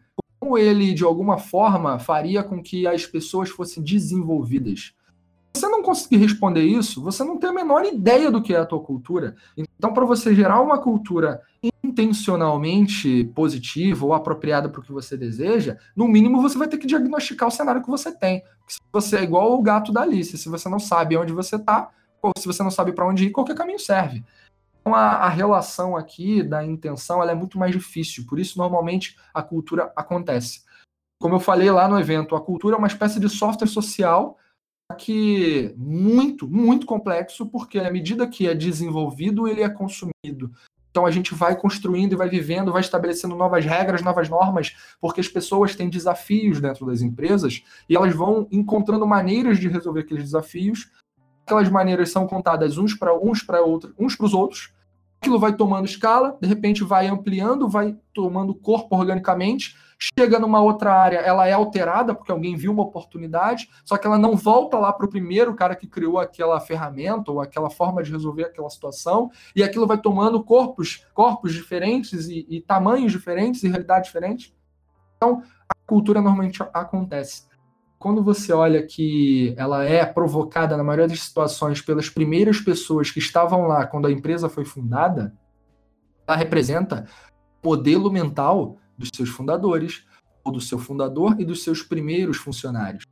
Como 0.48 0.56
ele, 0.56 0.94
de 0.94 1.04
alguma 1.04 1.36
forma, 1.36 1.98
faria 1.98 2.42
com 2.42 2.62
que 2.62 2.86
as 2.86 3.04
pessoas 3.04 3.50
fossem 3.50 3.82
desenvolvidas? 3.82 4.94
Se 5.54 5.60
você 5.60 5.68
não 5.68 5.82
conseguir 5.82 6.16
responder 6.16 6.62
isso, 6.62 7.02
você 7.02 7.22
não 7.22 7.36
tem 7.36 7.50
a 7.50 7.52
menor 7.52 7.84
ideia 7.84 8.30
do 8.30 8.40
que 8.40 8.54
é 8.54 8.56
a 8.56 8.64
tua 8.64 8.80
cultura. 8.80 9.36
Então, 9.54 9.92
para 9.92 10.06
você 10.06 10.34
gerar 10.34 10.62
uma 10.62 10.78
cultura 10.78 11.42
intencionalmente 11.84 13.30
positiva 13.34 14.06
ou 14.06 14.14
apropriada 14.14 14.70
para 14.70 14.80
o 14.80 14.82
que 14.82 14.90
você 14.90 15.18
deseja, 15.18 15.76
no 15.94 16.08
mínimo 16.08 16.40
você 16.40 16.56
vai 16.56 16.66
ter 16.66 16.78
que 16.78 16.86
diagnosticar 16.86 17.48
o 17.48 17.52
cenário 17.52 17.82
que 17.82 17.90
você 17.90 18.10
tem. 18.10 18.42
Se 18.66 18.80
você 18.90 19.18
é 19.18 19.24
igual 19.24 19.52
o 19.52 19.60
gato 19.60 19.92
da 19.92 20.00
Alice, 20.00 20.38
se 20.38 20.48
você 20.48 20.66
não 20.66 20.78
sabe 20.78 21.14
onde 21.14 21.34
você 21.34 21.56
está, 21.56 21.90
ou 22.22 22.32
se 22.38 22.46
você 22.46 22.62
não 22.62 22.70
sabe 22.70 22.92
para 22.92 23.06
onde 23.06 23.26
ir, 23.26 23.32
qualquer 23.32 23.54
caminho 23.54 23.78
serve. 23.78 24.24
Então, 24.88 24.98
a, 24.98 25.16
a, 25.16 25.28
relação 25.28 25.94
aqui 25.94 26.42
da 26.42 26.64
intenção 26.64 27.20
ela 27.20 27.32
é 27.32 27.34
muito 27.34 27.58
mais 27.58 27.72
difícil, 27.72 28.24
por 28.26 28.38
isso 28.38 28.56
normalmente 28.56 29.18
a 29.34 29.42
cultura 29.42 29.92
acontece. 29.94 30.62
Como 31.20 31.34
eu 31.34 31.40
falei 31.40 31.70
lá 31.70 31.86
no 31.86 32.00
evento, 32.00 32.34
a 32.34 32.40
cultura 32.40 32.74
é 32.74 32.78
uma 32.78 32.86
espécie 32.86 33.20
de 33.20 33.28
software 33.28 33.66
social 33.66 34.38
que 34.96 35.74
muito, 35.76 36.48
muito 36.48 36.86
complexo, 36.86 37.44
porque 37.44 37.78
à 37.78 37.90
medida 37.90 38.26
que 38.26 38.48
é 38.48 38.54
desenvolvido, 38.54 39.46
ele 39.46 39.60
é 39.60 39.68
consumido. 39.68 40.50
Então 40.90 41.04
a 41.04 41.10
gente 41.10 41.34
vai 41.34 41.54
construindo 41.54 42.14
e 42.14 42.16
vai 42.16 42.30
vivendo, 42.30 42.72
vai 42.72 42.80
estabelecendo 42.80 43.36
novas 43.36 43.66
regras, 43.66 44.00
novas 44.00 44.30
normas, 44.30 44.74
porque 44.98 45.20
as 45.20 45.28
pessoas 45.28 45.76
têm 45.76 45.90
desafios 45.90 46.62
dentro 46.62 46.86
das 46.86 47.02
empresas 47.02 47.62
e 47.86 47.94
elas 47.94 48.14
vão 48.14 48.48
encontrando 48.50 49.06
maneiras 49.06 49.58
de 49.58 49.68
resolver 49.68 50.00
aqueles 50.00 50.24
desafios. 50.24 50.90
Aquelas 51.44 51.68
maneiras 51.68 52.10
são 52.10 52.26
contadas 52.26 52.78
uns 52.78 52.94
para 52.94 53.14
uns 53.14 53.42
para 53.42 53.60
outros, 53.60 53.92
uns 53.98 54.16
para 54.16 54.26
os 54.26 54.32
outros, 54.32 54.72
aquilo 55.20 55.38
vai 55.38 55.54
tomando 55.54 55.86
escala, 55.86 56.36
de 56.40 56.48
repente 56.48 56.84
vai 56.84 57.08
ampliando, 57.08 57.68
vai 57.68 57.96
tomando 58.14 58.54
corpo 58.54 58.96
organicamente, 58.96 59.76
chega 60.16 60.38
numa 60.38 60.60
outra 60.60 60.94
área, 60.94 61.18
ela 61.18 61.46
é 61.46 61.52
alterada 61.52 62.14
porque 62.14 62.30
alguém 62.30 62.56
viu 62.56 62.72
uma 62.72 62.84
oportunidade, 62.84 63.68
só 63.84 63.96
que 63.96 64.06
ela 64.06 64.16
não 64.16 64.36
volta 64.36 64.78
lá 64.78 64.92
para 64.92 65.06
o 65.06 65.10
primeiro 65.10 65.54
cara 65.54 65.74
que 65.74 65.88
criou 65.88 66.18
aquela 66.18 66.60
ferramenta 66.60 67.32
ou 67.32 67.40
aquela 67.40 67.68
forma 67.68 68.02
de 68.02 68.12
resolver 68.12 68.44
aquela 68.44 68.70
situação, 68.70 69.30
e 69.54 69.62
aquilo 69.62 69.86
vai 69.86 69.98
tomando 69.98 70.42
corpos, 70.42 71.04
corpos 71.12 71.52
diferentes 71.52 72.28
e, 72.28 72.46
e 72.48 72.60
tamanhos 72.60 73.10
diferentes 73.10 73.62
e 73.64 73.68
realidades 73.68 74.06
diferentes. 74.06 74.54
Então, 75.16 75.42
a 75.68 75.74
cultura 75.86 76.20
normalmente 76.20 76.62
acontece 76.72 77.47
quando 77.98 78.22
você 78.22 78.52
olha 78.52 78.82
que 78.86 79.54
ela 79.56 79.84
é 79.84 80.04
provocada, 80.06 80.76
na 80.76 80.84
maioria 80.84 81.08
das 81.08 81.20
situações, 81.20 81.80
pelas 81.80 82.08
primeiras 82.08 82.60
pessoas 82.60 83.10
que 83.10 83.18
estavam 83.18 83.66
lá 83.66 83.86
quando 83.86 84.06
a 84.06 84.12
empresa 84.12 84.48
foi 84.48 84.64
fundada, 84.64 85.34
ela 86.26 86.36
representa 86.36 87.06
o 87.62 87.68
modelo 87.68 88.10
mental 88.10 88.76
dos 88.96 89.10
seus 89.14 89.28
fundadores, 89.28 90.06
ou 90.44 90.52
do 90.52 90.60
seu 90.60 90.78
fundador 90.78 91.36
e 91.38 91.44
dos 91.44 91.62
seus 91.62 91.82
primeiros 91.82 92.38
funcionários. 92.38 93.04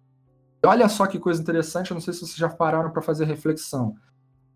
E 0.63 0.67
olha 0.67 0.89
só 0.89 1.07
que 1.07 1.19
coisa 1.19 1.41
interessante, 1.41 1.91
eu 1.91 1.95
não 1.95 2.01
sei 2.01 2.15
se 2.15 2.21
vocês 2.21 2.37
já 2.37 2.49
pararam 2.49 2.91
para 2.91 3.03
fazer 3.03 3.25
reflexão. 3.25 3.95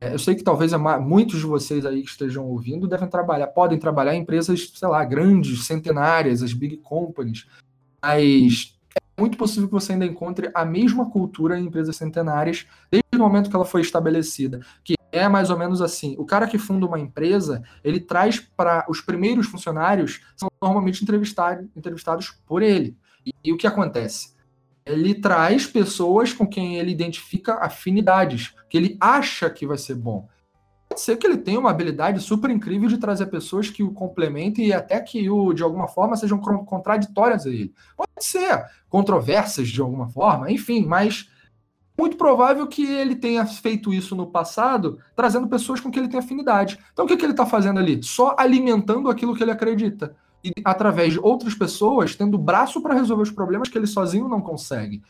É, 0.01 0.15
eu 0.15 0.19
sei 0.19 0.35
que 0.35 0.43
talvez 0.43 0.73
muitos 1.01 1.41
de 1.41 1.47
vocês 1.47 1.85
aí 1.85 2.03
que 2.03 2.09
estejam 2.09 2.47
ouvindo 2.47 2.89
devem 2.89 3.09
trabalhar, 3.09 3.49
podem 3.49 3.79
trabalhar 3.79 4.15
em 4.15 4.23
empresas, 4.23 4.73
sei 4.75 4.89
lá, 4.89 5.05
grandes, 5.05 5.67
centenárias, 5.67 6.43
as 6.43 6.55
big 6.55 6.79
companies, 6.79 7.47
mas 8.03 8.80
muito 9.21 9.37
possível 9.37 9.69
que 9.69 9.75
você 9.75 9.93
ainda 9.93 10.07
encontre 10.07 10.51
a 10.55 10.65
mesma 10.65 11.11
cultura 11.11 11.59
em 11.59 11.67
empresas 11.67 11.97
centenárias 11.97 12.67
desde 12.91 13.07
o 13.15 13.19
momento 13.19 13.51
que 13.51 13.57
ela 13.57 13.67
foi 13.67 13.83
estabelecida, 13.83 14.61
que 14.83 14.95
é 15.13 15.29
mais 15.29 15.51
ou 15.51 15.59
menos 15.59 15.83
assim. 15.83 16.15
O 16.19 16.25
cara 16.25 16.47
que 16.47 16.57
funda 16.57 16.87
uma 16.87 16.99
empresa, 16.99 17.63
ele 17.85 18.01
traz 18.01 18.41
para 18.41 18.87
os 18.89 19.01
primeiros 19.01 19.47
funcionários, 19.47 20.21
são 20.37 20.51
normalmente 20.63 21.03
entrevistados, 21.03 21.67
entrevistados 21.77 22.31
por 22.47 22.63
ele. 22.63 22.97
E, 23.27 23.33
e 23.45 23.53
o 23.53 23.59
que 23.59 23.67
acontece? 23.67 24.35
Ele 24.87 25.15
traz 25.15 25.67
pessoas 25.67 26.33
com 26.33 26.47
quem 26.47 26.79
ele 26.79 26.91
identifica 26.91 27.55
afinidades, 27.57 28.55
que 28.69 28.77
ele 28.79 28.97
acha 28.99 29.51
que 29.51 29.67
vai 29.67 29.77
ser 29.77 29.95
bom. 29.95 30.27
Ser 30.97 31.17
que 31.17 31.27
ele 31.27 31.39
tenha 31.39 31.59
uma 31.59 31.71
habilidade 31.71 32.21
super 32.21 32.51
incrível 32.51 32.89
de 32.89 32.99
trazer 32.99 33.27
pessoas 33.27 33.71
que 33.71 33.83
o 33.83 33.93
complementem 33.93 34.67
e 34.67 34.73
até 34.73 35.01
que 35.01 35.31
o, 35.31 35.53
de 35.53 35.63
alguma 35.63 35.89
forma 35.89 36.17
sejam 36.17 36.39
contraditórias 36.39 37.47
a 37.47 37.49
ele. 37.49 37.73
Pode 37.97 38.11
ser 38.19 38.65
controversas 38.89 39.69
de 39.69 39.81
alguma 39.81 40.09
forma, 40.09 40.51
enfim, 40.51 40.85
mas 40.85 41.31
muito 42.01 42.17
provável 42.17 42.67
que 42.67 42.85
ele 42.85 43.15
tenha 43.15 43.45
feito 43.47 43.93
isso 43.93 44.17
no 44.17 44.27
passado, 44.27 44.99
trazendo 45.15 45.49
pessoas 45.49 45.81
com 45.81 45.91
quem 45.91 46.03
ele 46.03 46.11
tem 46.11 46.19
afinidade. 46.19 46.79
Então 46.93 47.05
o 47.05 47.09
que, 47.09 47.17
que 47.17 47.25
ele 47.25 47.33
está 47.33 47.47
fazendo 47.47 47.79
ali? 47.79 48.03
Só 48.03 48.35
alimentando 48.39 49.11
aquilo 49.11 49.35
que 49.37 49.43
ele 49.43 49.51
acredita. 49.51 50.17
E 50.43 50.51
através 50.65 51.13
de 51.13 51.21
outras 51.21 51.55
pessoas, 51.55 52.17
tendo 52.17 52.39
braço 52.39 52.81
para 52.81 52.95
resolver 52.95 53.23
os 53.23 53.31
problemas 53.31 53.69
que 53.69 53.77
ele 53.77 53.87
sozinho 53.87 54.29
não 54.29 54.41
consegue. 54.41 55.03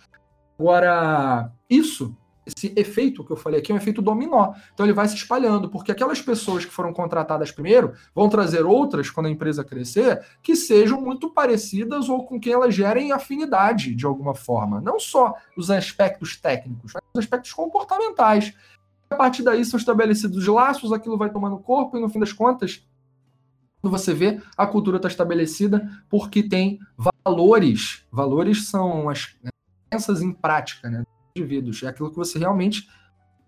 Agora, 0.59 1.53
isso 1.69 2.17
esse 2.47 2.73
efeito 2.77 3.25
que 3.25 3.31
eu 3.31 3.37
falei 3.37 3.61
aqui 3.61 3.71
é 3.71 3.75
um 3.75 3.79
efeito 3.79 4.01
dominó. 4.01 4.53
Então 4.73 4.87
ele 4.87 4.93
vai 4.93 5.07
se 5.09 5.15
espalhando, 5.15 5.69
porque 5.69 5.93
aquelas 5.93 6.21
pessoas 6.21 6.65
que 6.65 6.73
foram 6.73 6.93
contratadas 6.93 7.51
primeiro 7.51 7.93
vão 8.15 8.29
trazer 8.29 8.65
outras 8.65 9.11
quando 9.11 9.27
a 9.27 9.31
empresa 9.31 9.65
crescer 9.65 10.25
que 10.43 10.57
sejam 10.57 11.01
muito 11.01 11.31
parecidas 11.31 12.09
ou 12.09 12.25
com 12.25 12.41
quem 12.41 12.53
elas 12.53 12.75
gerem 12.75 13.13
afinidade 13.13 13.95
de 13.95 14.07
alguma 14.07 14.35
forma. 14.35 14.81
Não 14.81 14.99
só 14.99 15.35
os 15.57 15.71
aspectos 15.71 16.37
técnicos, 16.37 16.93
mas 16.95 17.03
os 17.15 17.21
aspectos 17.21 17.53
comportamentais. 17.53 18.53
A 19.11 19.17
partir 19.17 19.43
daí 19.43 19.65
são 19.65 19.79
estabelecidos 19.79 20.47
laços, 20.47 20.93
aquilo 20.93 21.19
vai 21.19 21.31
tomando 21.31 21.59
corpo 21.59 21.97
e 21.97 22.01
no 22.01 22.09
fim 22.09 22.21
das 22.21 22.33
contas 22.33 22.85
quando 23.81 23.97
você 23.97 24.13
vê, 24.13 24.41
a 24.57 24.67
cultura 24.67 24.99
está 24.99 25.09
estabelecida 25.09 25.89
porque 26.09 26.43
tem 26.43 26.79
valores. 27.25 28.05
Valores 28.13 28.69
são 28.69 29.09
as 29.09 29.35
crenças 29.89 30.21
em 30.21 30.33
prática, 30.33 30.91
né? 30.91 31.05
Indivíduos, 31.37 31.83
é 31.83 31.89
aquilo 31.89 32.11
que 32.11 32.17
você 32.17 32.39
realmente 32.39 32.89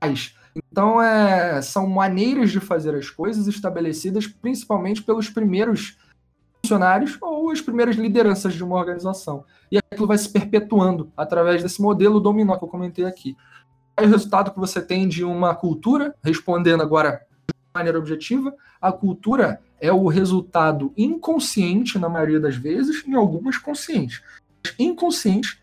faz. 0.01 0.35
Então, 0.55 1.01
é, 1.01 1.63
são 1.63 1.87
maneiras 1.89 2.51
de 2.51 2.61
fazer 2.61 2.95
as 2.95 3.09
coisas 3.09 3.47
estabelecidas 3.47 4.27
principalmente 4.27 5.03
pelos 5.03 5.31
primeiros 5.31 5.97
funcionários 6.65 7.17
ou 7.21 7.51
as 7.51 7.61
primeiras 7.61 7.97
lideranças 7.97 8.55
de 8.55 8.63
uma 8.63 8.77
organização. 8.77 9.45
E 9.71 9.79
aquilo 9.79 10.07
vai 10.07 10.19
se 10.19 10.29
perpetuando 10.29 11.11
através 11.17 11.63
desse 11.63 11.81
modelo 11.81 12.21
dominó 12.21 12.57
que 12.57 12.65
eu 12.65 12.69
comentei 12.69 13.05
aqui. 13.05 13.37
É 13.97 14.03
o 14.03 14.09
resultado 14.09 14.53
que 14.53 14.61
você 14.61 14.81
tem 14.81 15.09
de 15.09 15.25
uma 15.25 15.55
cultura, 15.55 16.15
respondendo 16.23 16.83
agora 16.83 17.27
de 17.49 17.55
maneira 17.75 17.99
objetiva, 17.99 18.55
a 18.81 18.93
cultura 18.93 19.61
é 19.81 19.93
o 19.93 20.07
resultado 20.07 20.93
inconsciente, 20.97 21.99
na 21.99 22.09
maioria 22.09 22.39
das 22.39 22.57
vezes, 22.57 23.07
em 23.07 23.15
algumas 23.15 23.57
conscientes. 23.57 24.23
Inconsciente 24.79 25.62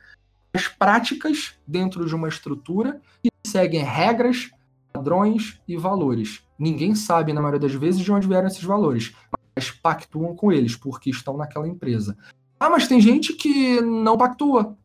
as 0.54 0.68
práticas 0.68 1.54
dentro 1.66 2.06
de 2.06 2.16
uma 2.16 2.28
estrutura 2.28 3.02
e 3.24 3.30
seguem 3.45 3.84
regras, 3.84 4.50
padrões 4.91 5.62
e 5.68 5.78
valores. 5.78 6.43
Ninguém 6.58 6.95
sabe, 6.95 7.34
na 7.34 7.41
maioria 7.41 7.60
das 7.60 7.74
vezes, 7.74 8.02
de 8.02 8.12
onde 8.12 8.28
vieram 8.28 8.47
esses 8.47 8.64
valores, 8.64 9.16
mas 9.56 9.72
pactuam 9.72 10.36
com 10.36 10.52
eles, 10.52 10.76
porque 10.76 11.10
estão 11.10 11.38
naquela 11.38 11.68
empresa. 11.68 12.18
Ah, 12.60 12.70
mas 12.70 12.88
tem 12.88 13.00
gente 13.00 13.34
que 13.34 13.80
não 13.82 14.18
pactua, 14.18 14.76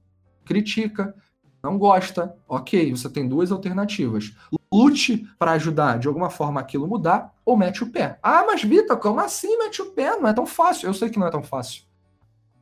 critica, 0.44 1.14
não 1.62 1.78
gosta. 1.78 2.36
Ok, 2.46 2.90
você 2.92 3.08
tem 3.08 3.26
duas 3.26 3.50
alternativas. 3.50 4.36
Lute 4.72 5.26
para 5.38 5.52
ajudar 5.52 5.98
de 5.98 6.06
alguma 6.06 6.30
forma 6.30 6.60
aquilo 6.60 6.86
mudar 6.86 7.32
ou 7.44 7.56
mete 7.56 7.82
o 7.82 7.90
pé. 7.90 8.18
Ah, 8.22 8.44
mas 8.46 8.62
Vitor, 8.62 8.96
como 8.98 9.20
assim 9.20 9.56
mete 9.58 9.80
o 9.80 9.86
pé? 9.92 10.16
Não 10.16 10.28
é 10.28 10.32
tão 10.32 10.46
fácil. 10.46 10.88
Eu 10.88 10.94
sei 10.94 11.08
que 11.08 11.18
não 11.18 11.26
é 11.26 11.30
tão 11.30 11.42
fácil 11.42 11.84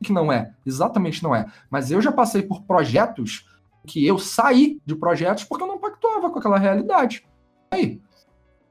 que 0.03 0.13
não 0.13 0.31
é, 0.31 0.53
exatamente 0.65 1.23
não 1.23 1.35
é. 1.35 1.51
Mas 1.69 1.89
eu 1.89 2.01
já 2.01 2.11
passei 2.11 2.43
por 2.43 2.61
projetos 2.63 3.49
que 3.87 4.05
eu 4.05 4.19
saí 4.19 4.79
de 4.85 4.95
projetos 4.95 5.43
porque 5.43 5.63
eu 5.63 5.67
não 5.67 5.79
pactuava 5.79 6.29
com 6.29 6.37
aquela 6.37 6.59
realidade. 6.59 7.25
Aí, 7.71 7.99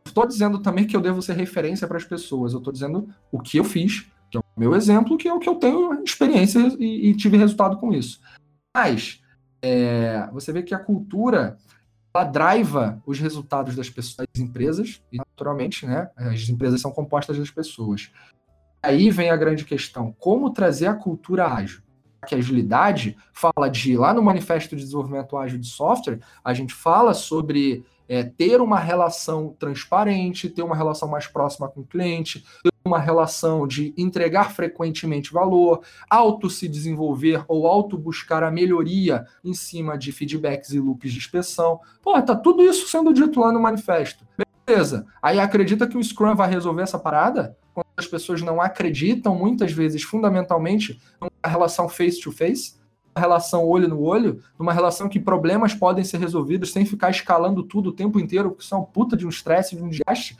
estou 0.07 0.26
dizendo 0.26 0.61
também 0.61 0.87
que 0.87 0.97
eu 0.97 1.01
devo 1.01 1.20
ser 1.20 1.35
referência 1.35 1.89
para 1.89 1.97
as 1.97 2.05
pessoas. 2.05 2.53
Eu 2.53 2.59
estou 2.59 2.72
dizendo 2.72 3.09
o 3.30 3.41
que 3.41 3.59
eu 3.59 3.64
fiz, 3.64 4.07
que 4.30 4.39
é 4.39 4.41
o 4.41 4.45
meu 4.57 4.74
exemplo, 4.74 5.16
que 5.16 5.28
é 5.28 5.35
o 5.35 5.39
que 5.39 5.49
eu 5.49 5.57
tenho 5.57 6.03
experiência 6.05 6.61
e, 6.78 7.11
e 7.11 7.16
tive 7.16 7.37
resultado 7.37 7.76
com 7.78 7.93
isso. 7.93 8.20
Mas 8.74 9.20
é, 9.61 10.28
você 10.33 10.53
vê 10.53 10.62
que 10.62 10.74
a 10.74 10.78
cultura 10.78 11.59
ela 12.14 12.24
driva 12.24 13.03
os 13.07 13.18
resultados 13.18 13.74
das 13.74 13.89
pessoas, 13.89 14.28
das 14.35 14.43
empresas, 14.43 15.03
e 15.11 15.16
naturalmente, 15.16 15.87
né, 15.87 16.11
as 16.16 16.47
empresas 16.49 16.80
são 16.80 16.91
compostas 16.91 17.39
das 17.39 17.51
pessoas. 17.51 18.11
Aí 18.83 19.11
vem 19.11 19.30
a 19.30 19.37
grande 19.37 19.64
questão: 19.64 20.14
como 20.18 20.51
trazer 20.51 20.87
a 20.87 20.95
cultura 20.95 21.47
ágil? 21.47 21.80
Que 22.26 22.35
agilidade 22.35 23.16
fala 23.33 23.68
de, 23.68 23.97
lá 23.97 24.14
no 24.14 24.22
Manifesto 24.22 24.76
de 24.76 24.83
Desenvolvimento 24.83 25.37
Ágil 25.37 25.59
de 25.59 25.66
Software, 25.66 26.20
a 26.45 26.55
gente 26.55 26.72
fala 26.72 27.14
sobre 27.14 27.85
é 28.09 28.22
ter 28.22 28.61
uma 28.61 28.78
relação 28.78 29.57
transparente, 29.59 30.51
ter 30.51 30.62
uma 30.62 30.76
relação 30.76 31.09
mais 31.09 31.26
próxima 31.26 31.66
com 31.66 31.80
o 31.80 31.87
cliente, 31.87 32.45
ter 32.62 32.70
uma 32.85 32.99
relação 32.99 33.66
de 33.66 33.95
entregar 33.97 34.53
frequentemente 34.53 35.33
valor, 35.33 35.80
auto 36.11 36.51
se 36.51 36.68
desenvolver 36.68 37.43
ou 37.49 37.66
auto 37.66 37.97
buscar 37.97 38.43
a 38.43 38.51
melhoria 38.51 39.24
em 39.43 39.55
cima 39.55 39.97
de 39.97 40.12
feedbacks 40.12 40.72
e 40.72 40.78
loops 40.78 41.11
de 41.11 41.18
inspeção. 41.18 41.80
Pô, 42.03 42.20
tá 42.20 42.37
tudo 42.37 42.62
isso 42.62 42.87
sendo 42.87 43.14
dito 43.14 43.41
lá 43.41 43.51
no 43.51 43.61
manifesto. 43.61 44.26
Beleza. 44.66 45.07
Aí 45.22 45.41
acredita 45.41 45.87
que 45.87 45.97
o 45.97 46.05
Scrum 46.05 46.35
vai 46.35 46.51
resolver 46.51 46.83
essa 46.83 46.99
parada? 46.99 47.57
As 48.03 48.09
pessoas 48.09 48.42
não 48.42 48.61
acreditam, 48.61 49.34
muitas 49.34 49.72
vezes, 49.72 50.03
fundamentalmente, 50.03 51.00
numa 51.20 51.30
relação 51.44 51.88
face-to-face, 51.88 52.74
uma 53.14 53.20
relação 53.20 53.64
olho 53.64 53.88
no 53.88 54.00
olho, 54.00 54.42
numa 54.59 54.72
relação 54.72 55.09
que 55.09 55.20
problemas 55.20 55.72
podem 55.72 56.03
ser 56.03 56.18
resolvidos 56.18 56.72
sem 56.72 56.84
ficar 56.84 57.11
escalando 57.11 57.62
tudo 57.62 57.90
o 57.90 57.92
tempo 57.92 58.18
inteiro, 58.18 58.50
porque 58.50 58.64
isso 58.64 58.74
é 58.74 58.86
puta 58.92 59.16
de 59.16 59.24
um 59.24 59.28
estresse, 59.28 59.76
de 59.76 59.82
um 59.82 59.88
desgaste, 59.88 60.36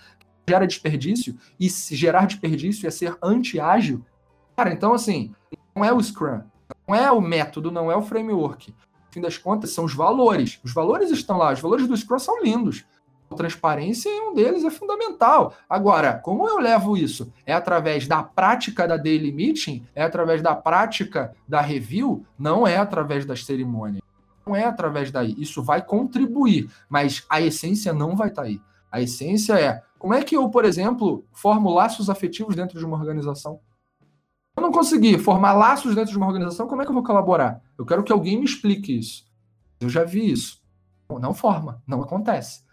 gera 0.49 0.67
desperdício, 0.67 1.37
e 1.59 1.71
se 1.71 1.95
gerar 1.95 2.27
desperdício 2.27 2.87
é 2.87 2.91
ser 2.91 3.17
anti-ágil. 3.23 4.05
Cara, 4.57 4.73
então 4.73 4.93
assim, 4.93 5.33
não 5.75 5.85
é 5.85 5.93
o 5.93 6.03
Scrum, 6.03 6.41
não 6.89 6.95
é 6.95 7.11
o 7.13 7.21
método, 7.21 7.71
não 7.71 7.93
é 7.93 7.97
o 7.97 8.03
framework. 8.03 8.71
No 8.71 9.13
fim 9.13 9.21
das 9.21 9.39
contas, 9.39 9.71
são 9.71 9.85
os 9.85 9.95
valores. 9.95 10.59
Os 10.65 10.73
valores 10.73 11.11
estão 11.11 11.37
lá, 11.37 11.53
os 11.53 11.61
valores 11.61 11.87
do 11.87 11.97
Scrum 11.97 12.19
são 12.19 12.43
lindos 12.43 12.85
transparência 13.33 14.09
e 14.09 14.21
um 14.21 14.35
deles 14.35 14.65
é 14.65 14.71
fundamental. 14.71 15.55
Agora, 15.69 16.15
como 16.15 16.49
eu 16.49 16.59
levo 16.59 16.97
isso? 16.97 17.33
É 17.47 17.53
através 17.53 18.07
da 18.07 18.23
prática 18.23 18.87
da 18.87 18.97
daily 18.97 19.33
meeting? 19.33 19.87
É 19.95 20.03
através 20.03 20.43
da 20.43 20.55
prática 20.55 21.35
da 21.47 21.61
review? 21.61 22.25
Não 22.39 22.67
é 22.67 22.77
através 22.77 23.25
das 23.25 23.45
cerimônias. 23.45 24.03
Não 24.47 24.57
é 24.57 24.65
através 24.65 25.11
daí. 25.11 25.35
Isso 25.39 25.63
vai 25.63 25.83
contribuir, 25.83 26.71
mas 26.89 27.25
a 27.29 27.41
essência 27.41 27.93
não 27.93 28.17
vai 28.17 28.29
estar 28.29 28.43
tá 28.43 28.49
aí. 28.49 28.61
A 28.91 29.01
essência 29.01 29.55
é 29.55 29.83
como 29.99 30.15
é 30.15 30.23
que 30.23 30.37
eu, 30.37 30.49
por 30.51 30.65
exemplo, 30.65 31.25
formo 31.33 31.71
laços 31.71 32.11
afetivos 32.11 32.57
dentro 32.57 32.79
de 32.79 32.85
uma 32.85 32.97
organização? 32.97 33.61
Eu 34.57 34.63
não 34.63 34.73
conseguir 34.73 35.19
formar 35.19 35.53
laços 35.53 35.95
dentro 35.95 36.11
de 36.11 36.19
uma 36.19 36.27
organização, 36.27 36.67
como 36.67 36.83
é 36.83 36.85
que 36.85 36.91
eu 36.91 36.95
vou 36.95 37.05
colaborar? 37.05 37.63
Eu 37.79 37.87
quero 37.87 38.03
que 38.03 38.13
alguém 38.13 38.37
me 38.37 38.45
explique 38.45 38.99
isso. 38.99 39.25
Eu 39.81 39.89
já 39.89 40.05
vi 40.05 40.31
isso. 40.31 40.61
Não 41.21 41.33
forma, 41.33 41.83
não 41.87 42.03
acontece 42.03 42.65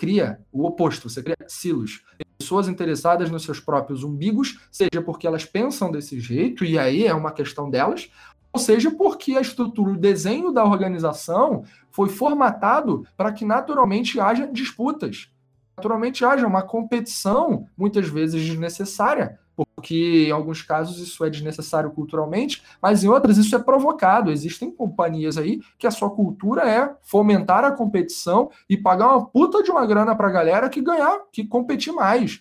cria 0.00 0.40
o 0.50 0.64
oposto, 0.66 1.10
você 1.10 1.22
cria 1.22 1.36
silos. 1.46 2.02
Pessoas 2.38 2.68
interessadas 2.68 3.30
nos 3.30 3.44
seus 3.44 3.60
próprios 3.60 4.02
umbigos, 4.02 4.58
seja 4.72 5.02
porque 5.04 5.26
elas 5.26 5.44
pensam 5.44 5.92
desse 5.92 6.18
jeito, 6.18 6.64
e 6.64 6.78
aí 6.78 7.06
é 7.06 7.12
uma 7.12 7.30
questão 7.30 7.68
delas, 7.68 8.10
ou 8.50 8.58
seja 8.58 8.90
porque 8.90 9.36
a 9.36 9.42
estrutura, 9.42 9.92
o 9.92 9.98
desenho 9.98 10.50
da 10.50 10.64
organização 10.64 11.64
foi 11.90 12.08
formatado 12.08 13.06
para 13.14 13.30
que 13.30 13.44
naturalmente 13.44 14.18
haja 14.18 14.46
disputas, 14.46 15.30
naturalmente 15.76 16.24
haja 16.24 16.46
uma 16.46 16.62
competição, 16.62 17.66
muitas 17.76 18.08
vezes 18.08 18.42
desnecessária, 18.42 19.38
porque 19.64 20.26
em 20.28 20.30
alguns 20.30 20.62
casos 20.62 20.98
isso 20.98 21.24
é 21.24 21.30
desnecessário 21.30 21.90
culturalmente, 21.90 22.62
mas 22.80 23.02
em 23.04 23.08
outras 23.08 23.36
isso 23.36 23.54
é 23.54 23.58
provocado. 23.58 24.30
Existem 24.30 24.70
companhias 24.70 25.36
aí 25.36 25.60
que 25.78 25.86
a 25.86 25.90
sua 25.90 26.10
cultura 26.10 26.68
é 26.68 26.94
fomentar 27.02 27.64
a 27.64 27.72
competição 27.72 28.50
e 28.68 28.76
pagar 28.76 29.08
uma 29.08 29.26
puta 29.26 29.62
de 29.62 29.70
uma 29.70 29.86
grana 29.86 30.14
para 30.14 30.28
a 30.28 30.32
galera 30.32 30.68
que 30.68 30.80
ganhar, 30.80 31.20
que 31.32 31.44
competir 31.44 31.92
mais, 31.92 32.40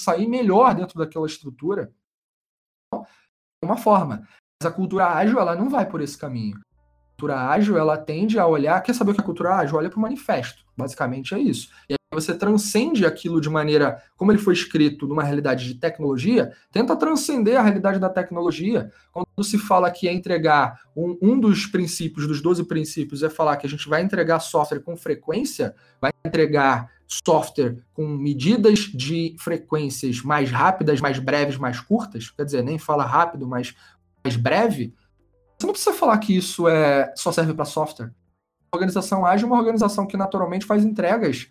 sair 0.00 0.26
melhor 0.26 0.74
dentro 0.74 0.98
daquela 0.98 1.26
estrutura. 1.26 1.92
Então, 2.86 3.06
é 3.62 3.66
uma 3.66 3.76
forma. 3.76 4.26
Mas 4.62 4.70
a 4.70 4.74
cultura 4.74 5.08
ágil 5.08 5.38
ela 5.38 5.54
não 5.54 5.68
vai 5.68 5.88
por 5.88 6.00
esse 6.00 6.18
caminho. 6.18 6.56
A 6.56 7.20
cultura 7.20 7.48
ágil 7.48 7.78
ela 7.78 7.96
tende 7.96 8.38
a 8.38 8.46
olhar, 8.46 8.80
quer 8.82 8.94
saber 8.94 9.12
o 9.12 9.14
que 9.14 9.20
é 9.20 9.24
cultura 9.24 9.56
ágil? 9.56 9.76
Olha 9.76 9.90
para 9.90 9.98
o 9.98 10.02
manifesto. 10.02 10.64
Basicamente 10.76 11.34
é 11.34 11.38
isso. 11.38 11.70
E 11.88 11.99
você 12.12 12.34
transcende 12.34 13.06
aquilo 13.06 13.40
de 13.40 13.48
maneira, 13.48 14.02
como 14.16 14.32
ele 14.32 14.38
foi 14.40 14.52
escrito 14.52 15.06
numa 15.06 15.22
realidade 15.22 15.64
de 15.64 15.74
tecnologia, 15.74 16.50
tenta 16.72 16.96
transcender 16.96 17.56
a 17.56 17.62
realidade 17.62 18.00
da 18.00 18.08
tecnologia. 18.08 18.90
Quando 19.12 19.44
se 19.44 19.56
fala 19.56 19.90
que 19.92 20.08
é 20.08 20.12
entregar 20.12 20.80
um, 20.96 21.16
um 21.22 21.38
dos 21.38 21.66
princípios, 21.66 22.26
dos 22.26 22.42
12 22.42 22.64
princípios, 22.64 23.22
é 23.22 23.30
falar 23.30 23.56
que 23.58 23.66
a 23.66 23.70
gente 23.70 23.88
vai 23.88 24.02
entregar 24.02 24.40
software 24.40 24.80
com 24.80 24.96
frequência, 24.96 25.72
vai 26.00 26.10
entregar 26.24 26.90
software 27.06 27.76
com 27.92 28.08
medidas 28.08 28.80
de 28.80 29.36
frequências 29.38 30.20
mais 30.20 30.50
rápidas, 30.50 31.00
mais 31.00 31.20
breves, 31.20 31.58
mais 31.58 31.78
curtas, 31.78 32.28
quer 32.30 32.44
dizer, 32.44 32.64
nem 32.64 32.76
fala 32.76 33.04
rápido, 33.04 33.46
mas 33.46 33.72
mais 34.24 34.36
breve, 34.36 34.92
você 35.56 35.66
não 35.66 35.72
precisa 35.72 35.94
falar 35.94 36.18
que 36.18 36.36
isso 36.36 36.66
é 36.66 37.12
só 37.16 37.30
serve 37.30 37.54
para 37.54 37.64
software. 37.64 38.12
A 38.72 38.76
organização 38.76 39.24
ágil 39.24 39.46
é 39.46 39.52
uma 39.52 39.60
organização 39.60 40.06
que 40.06 40.16
naturalmente 40.16 40.66
faz 40.66 40.84
entregas 40.84 41.50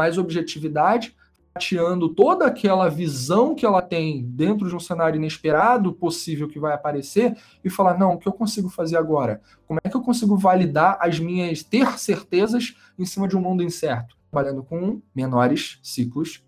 mais 0.00 0.16
objetividade, 0.16 1.14
tateando 1.52 2.08
toda 2.08 2.46
aquela 2.46 2.88
visão 2.88 3.54
que 3.54 3.66
ela 3.66 3.82
tem 3.82 4.24
dentro 4.24 4.66
de 4.66 4.74
um 4.74 4.80
cenário 4.80 5.18
inesperado 5.18 5.92
possível 5.92 6.48
que 6.48 6.58
vai 6.58 6.72
aparecer 6.72 7.36
e 7.62 7.68
falar: 7.68 7.98
não, 7.98 8.14
o 8.14 8.18
que 8.18 8.26
eu 8.26 8.32
consigo 8.32 8.70
fazer 8.70 8.96
agora? 8.96 9.42
Como 9.66 9.78
é 9.84 9.90
que 9.90 9.94
eu 9.94 10.00
consigo 10.00 10.38
validar 10.38 10.96
as 11.02 11.20
minhas, 11.20 11.62
ter 11.62 11.98
certezas 11.98 12.74
em 12.98 13.04
cima 13.04 13.28
de 13.28 13.36
um 13.36 13.42
mundo 13.42 13.62
incerto? 13.62 14.16
Trabalhando 14.30 14.62
com 14.62 15.02
menores 15.14 15.78
ciclos. 15.82 16.42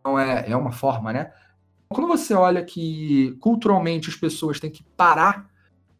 Então 0.00 0.18
é, 0.18 0.50
é 0.50 0.56
uma 0.56 0.72
forma, 0.72 1.14
né? 1.14 1.32
Quando 1.88 2.06
você 2.06 2.34
olha 2.34 2.62
que 2.62 3.34
culturalmente 3.40 4.10
as 4.10 4.16
pessoas 4.16 4.60
têm 4.60 4.70
que 4.70 4.84
parar 4.94 5.48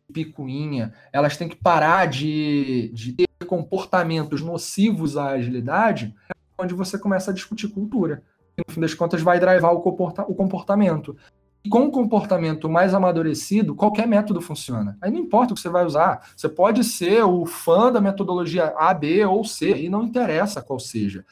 de 0.07 0.13
picuinha, 0.13 0.93
elas 1.13 1.37
têm 1.37 1.49
que 1.49 1.57
parar 1.57 2.07
de, 2.07 2.91
de 2.93 3.13
ter 3.13 3.27
comportamentos 3.47 4.43
nocivos 4.43 5.17
à 5.17 5.31
agilidade, 5.31 6.15
onde 6.61 6.75
você 6.75 6.99
começa 6.99 7.31
a 7.31 7.35
discutir 7.35 7.69
cultura. 7.69 8.23
E, 8.57 8.63
no 8.67 8.75
fim 8.75 8.81
das 8.81 8.95
contas, 8.95 9.23
vai 9.23 9.41
drivar 9.41 9.73
o, 9.73 9.81
comporta 9.81 10.23
o 10.23 10.35
comportamento. 10.35 11.17
E 11.65 11.69
com 11.69 11.85
o 11.85 11.91
comportamento 11.91 12.71
mais 12.71 12.95
amadurecido, 12.95 13.75
qualquer 13.75 14.07
método 14.07 14.41
funciona. 14.41 14.97
Aí 15.01 15.11
não 15.11 15.19
importa 15.19 15.53
o 15.53 15.55
que 15.55 15.61
você 15.61 15.69
vai 15.69 15.85
usar. 15.85 16.31
Você 16.35 16.49
pode 16.49 16.83
ser 16.85 17.23
o 17.23 17.45
fã 17.45 17.93
da 17.93 18.01
metodologia 18.01 18.75
A, 18.79 18.95
B 18.95 19.25
ou 19.27 19.45
C, 19.45 19.77
e 19.77 19.89
não 19.91 20.05
interessa 20.05 20.63
qual 20.63 20.79
seja. 20.79 21.25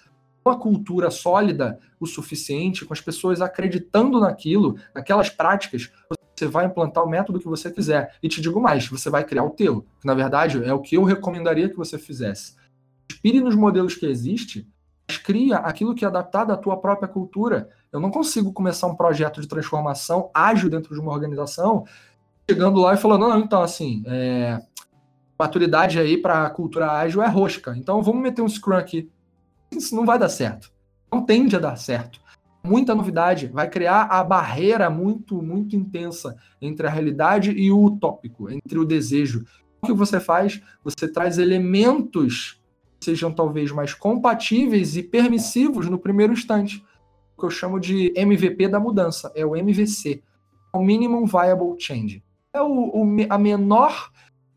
Uma 0.45 0.59
cultura 0.59 1.11
sólida 1.11 1.79
o 2.01 2.07
suficiente, 2.07 2.85
com 2.85 2.93
as 2.93 3.01
pessoas 3.01 3.41
acreditando 3.41 4.20
naquilo, 4.20 4.76
naquelas 4.95 5.29
práticas, 5.31 5.91
você 6.37 6.47
vai 6.47 6.66
implantar 6.66 7.05
o 7.05 7.09
método 7.09 7.41
que 7.41 7.49
você 7.49 7.70
quiser. 7.70 8.14
E 8.22 8.29
te 8.29 8.41
digo 8.41 8.61
mais, 8.61 8.87
você 8.87 9.11
vai 9.11 9.24
criar 9.24 9.45
o 9.45 9.51
teu, 9.51 9.85
que 10.01 10.07
na 10.07 10.14
verdade 10.14 10.62
é 10.62 10.72
o 10.72 10.81
que 10.81 10.97
eu 10.97 11.05
recomendaria 11.05 11.68
que 11.68 11.76
você 11.76 11.99
fizesse. 11.99 12.55
Inspire 13.11 13.41
nos 13.41 13.55
modelos 13.55 13.95
que 13.95 14.07
existem 14.07 14.66
cria 15.17 15.57
aquilo 15.57 15.95
que 15.95 16.05
é 16.05 16.09
adaptado 16.09 16.53
à 16.53 16.57
tua 16.57 16.77
própria 16.77 17.09
cultura. 17.09 17.71
Eu 17.91 18.01
não 18.01 18.11
consigo 18.11 18.53
começar 18.53 18.87
um 18.87 18.95
projeto 18.95 19.41
de 19.41 19.49
transformação 19.49 20.31
ágil 20.35 20.69
dentro 20.69 20.95
de 20.95 21.01
uma 21.01 21.13
organização, 21.13 21.85
chegando 22.51 22.81
lá 22.81 22.95
e 22.95 22.99
falando, 22.99 23.29
não, 23.29 23.39
então 23.39 23.63
assim, 23.63 24.03
é, 24.07 24.61
maturidade 25.39 25.99
aí 25.99 26.19
para 26.19 26.45
a 26.45 26.51
cultura 26.51 26.93
ágil 26.93 27.23
é 27.23 27.29
rosca, 27.29 27.75
então 27.77 28.03
vamos 28.03 28.23
meter 28.23 28.43
um 28.43 28.49
Scrum 28.49 28.77
aqui. 28.77 29.11
Isso 29.71 29.95
não 29.95 30.05
vai 30.05 30.19
dar 30.19 30.29
certo. 30.29 30.71
Não 31.13 31.25
tende 31.25 31.57
a 31.57 31.59
dar 31.59 31.77
certo. 31.77 32.21
Muita 32.63 32.95
novidade, 32.95 33.47
vai 33.47 33.69
criar 33.71 34.03
a 34.05 34.23
barreira 34.23 34.91
muito, 34.91 35.41
muito 35.41 35.77
intensa 35.77 36.37
entre 36.61 36.87
a 36.87 36.91
realidade 36.91 37.51
e 37.53 37.71
o 37.71 37.83
utópico, 37.83 38.51
entre 38.51 38.79
o 38.79 38.85
desejo. 38.85 39.45
O 39.81 39.87
que 39.87 39.93
você 39.93 40.19
faz? 40.19 40.61
Você 40.83 41.07
traz 41.07 41.39
elementos 41.39 42.58
sejam 43.01 43.32
talvez 43.32 43.70
mais 43.70 43.94
compatíveis 43.94 44.96
e 44.96 45.03
permissivos 45.03 45.88
no 45.88 45.99
primeiro 45.99 46.32
instante. 46.32 46.84
O 47.36 47.40
que 47.40 47.46
eu 47.46 47.51
chamo 47.51 47.78
de 47.78 48.12
MVP 48.16 48.68
da 48.68 48.80
mudança, 48.80 49.32
é 49.34 49.46
o 49.46 49.55
MVC, 49.57 50.22
o 50.72 50.82
Minimum 50.82 51.24
Viable 51.26 51.78
Change. 51.78 52.22
É 52.53 52.61
o, 52.61 52.66
o 52.66 53.07
a 53.28 53.38
menor 53.38 54.11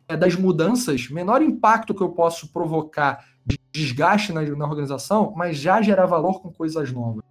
é, 0.08 0.18
das 0.18 0.36
mudanças, 0.36 1.10
menor 1.10 1.42
impacto 1.42 1.94
que 1.94 2.02
eu 2.02 2.10
posso 2.10 2.52
provocar 2.52 3.26
de 3.46 3.58
desgaste 3.72 4.34
na, 4.34 4.42
na 4.42 4.68
organização, 4.68 5.34
mas 5.36 5.58
já 5.58 5.82
gerar 5.82 6.06
valor 6.06 6.42
com 6.42 6.52
coisas 6.52 6.92
novas. 6.92 7.24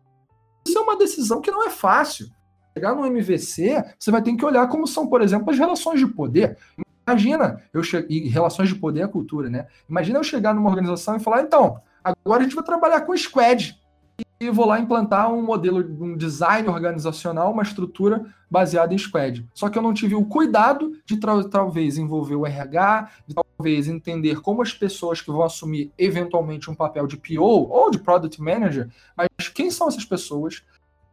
Isso 0.66 0.78
é 0.78 0.80
uma 0.82 0.96
decisão 0.96 1.40
que 1.40 1.50
não 1.50 1.66
é 1.66 1.70
fácil. 1.70 2.28
Chegar 2.76 2.94
no 2.94 3.04
MVC, 3.04 3.82
você 3.98 4.10
vai 4.10 4.22
ter 4.22 4.34
que 4.36 4.44
olhar 4.44 4.68
como 4.68 4.86
são, 4.86 5.08
por 5.08 5.20
exemplo, 5.20 5.50
as 5.50 5.58
relações 5.58 5.98
de 5.98 6.06
poder. 6.06 6.56
Imagina, 7.06 7.62
eu 7.72 7.82
che... 7.82 8.06
e 8.08 8.28
relações 8.28 8.68
de 8.68 8.74
poder 8.74 9.02
é 9.02 9.08
cultura, 9.08 9.50
né? 9.50 9.66
Imagina 9.88 10.18
eu 10.18 10.24
chegar 10.24 10.54
numa 10.54 10.68
organização 10.68 11.16
e 11.16 11.20
falar, 11.20 11.42
então, 11.42 11.80
agora 12.04 12.40
a 12.40 12.42
gente 12.44 12.54
vai 12.54 12.64
trabalhar 12.64 13.00
com 13.02 13.16
squad 13.16 13.78
e 14.40 14.50
vou 14.50 14.66
lá 14.66 14.80
implantar 14.80 15.30
um 15.30 15.42
modelo, 15.42 15.78
um 16.02 16.16
design 16.16 16.66
organizacional, 16.68 17.52
uma 17.52 17.62
estrutura 17.62 18.24
baseada 18.50 18.94
em 18.94 18.98
squad. 18.98 19.46
Só 19.52 19.68
que 19.68 19.76
eu 19.76 19.82
não 19.82 19.92
tive 19.92 20.14
o 20.14 20.24
cuidado 20.24 20.92
de 21.04 21.18
talvez 21.50 21.98
envolver 21.98 22.36
o 22.36 22.46
RH, 22.46 23.10
de 23.26 23.34
talvez 23.34 23.86
entender 23.86 24.40
como 24.40 24.62
as 24.62 24.72
pessoas 24.72 25.20
que 25.20 25.30
vão 25.30 25.42
assumir 25.42 25.92
eventualmente 25.98 26.70
um 26.70 26.74
papel 26.74 27.06
de 27.06 27.18
PO 27.18 27.42
ou 27.42 27.90
de 27.90 27.98
Product 27.98 28.40
Manager, 28.40 28.88
mas 29.14 29.48
quem 29.48 29.70
são 29.70 29.88
essas 29.88 30.04
pessoas? 30.06 30.62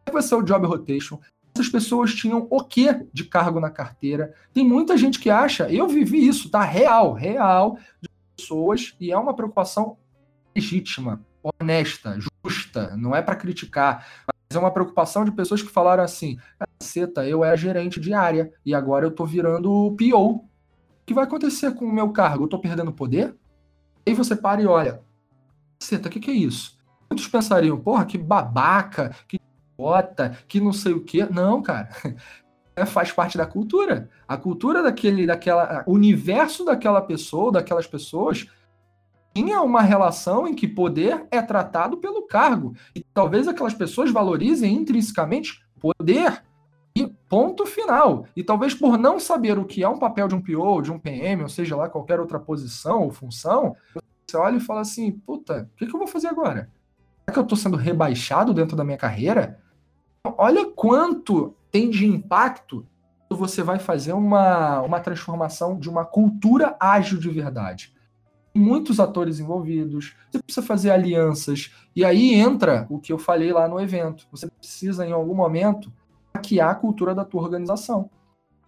Como 0.06 0.14
vai 0.14 0.22
ser 0.22 0.34
o 0.34 0.42
job 0.42 0.66
rotation? 0.66 1.20
Essas 1.58 1.68
pessoas 1.68 2.14
tinham 2.14 2.46
o 2.48 2.62
que 2.62 2.88
de 3.12 3.24
cargo 3.24 3.58
na 3.58 3.70
carteira. 3.70 4.32
Tem 4.52 4.64
muita 4.64 4.96
gente 4.96 5.18
que 5.18 5.28
acha, 5.28 5.70
eu 5.70 5.88
vivi 5.88 6.26
isso, 6.26 6.48
tá? 6.50 6.62
Real, 6.62 7.12
real, 7.12 7.78
de 8.00 8.08
pessoas, 8.36 8.94
e 9.00 9.10
é 9.10 9.18
uma 9.18 9.34
preocupação 9.34 9.96
legítima, 10.54 11.20
honesta, 11.42 12.16
justa, 12.44 12.96
não 12.96 13.14
é 13.14 13.20
para 13.20 13.36
criticar, 13.36 14.06
mas 14.26 14.56
é 14.56 14.58
uma 14.58 14.70
preocupação 14.70 15.24
de 15.24 15.32
pessoas 15.32 15.62
que 15.62 15.70
falaram 15.70 16.02
assim: 16.02 16.38
caceta, 16.80 17.26
eu 17.26 17.44
era 17.44 17.56
gerente 17.56 18.00
de 18.00 18.14
área 18.14 18.52
e 18.64 18.74
agora 18.74 19.06
eu 19.06 19.10
tô 19.10 19.26
virando 19.26 19.96
PO. 19.96 20.16
O 20.16 20.48
que 21.04 21.14
vai 21.14 21.24
acontecer 21.24 21.74
com 21.74 21.84
o 21.84 21.92
meu 21.92 22.10
cargo? 22.10 22.44
Eu 22.44 22.48
tô 22.48 22.58
perdendo 22.58 22.92
poder? 22.92 23.34
Aí 24.06 24.14
você 24.14 24.36
para 24.36 24.62
e 24.62 24.66
olha: 24.66 25.02
caceta, 25.80 26.08
o 26.08 26.10
que, 26.10 26.20
que 26.20 26.30
é 26.30 26.34
isso? 26.34 26.78
Muitos 27.10 27.26
pensariam, 27.26 27.78
porra, 27.78 28.04
que 28.04 28.18
babaca, 28.18 29.14
que 29.26 29.40
bota, 29.78 30.36
que 30.48 30.60
não 30.60 30.72
sei 30.72 30.92
o 30.92 31.04
quê. 31.04 31.24
Não, 31.30 31.62
cara. 31.62 31.88
É, 32.78 32.86
faz 32.86 33.10
parte 33.10 33.36
da 33.36 33.44
cultura. 33.44 34.08
A 34.28 34.36
cultura 34.36 34.80
daquele, 34.84 35.26
daquela, 35.26 35.82
universo 35.84 36.64
daquela 36.64 37.02
pessoa, 37.02 37.50
daquelas 37.50 37.88
pessoas, 37.88 38.46
tinha 39.34 39.60
uma 39.62 39.82
relação 39.82 40.46
em 40.46 40.54
que 40.54 40.68
poder 40.68 41.26
é 41.28 41.42
tratado 41.42 41.96
pelo 41.96 42.22
cargo. 42.22 42.76
E 42.94 43.04
talvez 43.12 43.48
aquelas 43.48 43.74
pessoas 43.74 44.12
valorizem 44.12 44.76
intrinsecamente 44.76 45.60
poder. 45.80 46.44
E 46.96 47.08
ponto 47.28 47.66
final. 47.66 48.26
E 48.36 48.44
talvez 48.44 48.74
por 48.74 48.96
não 48.96 49.18
saber 49.18 49.58
o 49.58 49.64
que 49.64 49.82
é 49.82 49.88
um 49.88 49.98
papel 49.98 50.28
de 50.28 50.36
um 50.36 50.40
PO, 50.40 50.80
de 50.80 50.92
um 50.92 51.00
PM, 51.00 51.42
ou 51.42 51.48
seja 51.48 51.74
lá 51.74 51.88
qualquer 51.88 52.20
outra 52.20 52.38
posição 52.38 53.02
ou 53.02 53.10
função, 53.10 53.74
você 54.24 54.36
olha 54.36 54.56
e 54.56 54.60
fala 54.60 54.82
assim: 54.82 55.10
puta, 55.10 55.68
o 55.72 55.76
que, 55.76 55.86
que 55.86 55.94
eu 55.94 55.98
vou 55.98 56.06
fazer 56.06 56.28
agora? 56.28 56.70
Será 57.24 57.32
que 57.32 57.38
eu 57.38 57.42
estou 57.42 57.58
sendo 57.58 57.76
rebaixado 57.76 58.54
dentro 58.54 58.76
da 58.76 58.84
minha 58.84 58.96
carreira? 58.96 59.60
Olha 60.36 60.66
quanto 60.66 61.54
tem 61.70 61.88
de 61.90 62.06
impacto 62.06 62.86
você 63.38 63.62
vai 63.62 63.78
fazer 63.78 64.12
uma, 64.12 64.80
uma 64.82 65.00
transformação 65.00 65.78
de 65.78 65.88
uma 65.88 66.04
cultura 66.04 66.76
ágil 66.80 67.18
de 67.18 67.30
verdade. 67.30 67.94
Muitos 68.54 68.98
atores 68.98 69.38
envolvidos, 69.38 70.16
você 70.30 70.42
precisa 70.42 70.66
fazer 70.66 70.90
alianças, 70.90 71.72
e 71.94 72.04
aí 72.04 72.34
entra 72.34 72.86
o 72.90 72.98
que 72.98 73.12
eu 73.12 73.18
falei 73.18 73.52
lá 73.52 73.68
no 73.68 73.80
evento. 73.80 74.26
Você 74.32 74.48
precisa, 74.50 75.06
em 75.06 75.12
algum 75.12 75.34
momento, 75.34 75.92
hackear 76.34 76.70
a 76.70 76.74
cultura 76.74 77.14
da 77.14 77.24
tua 77.24 77.42
organização. 77.42 78.10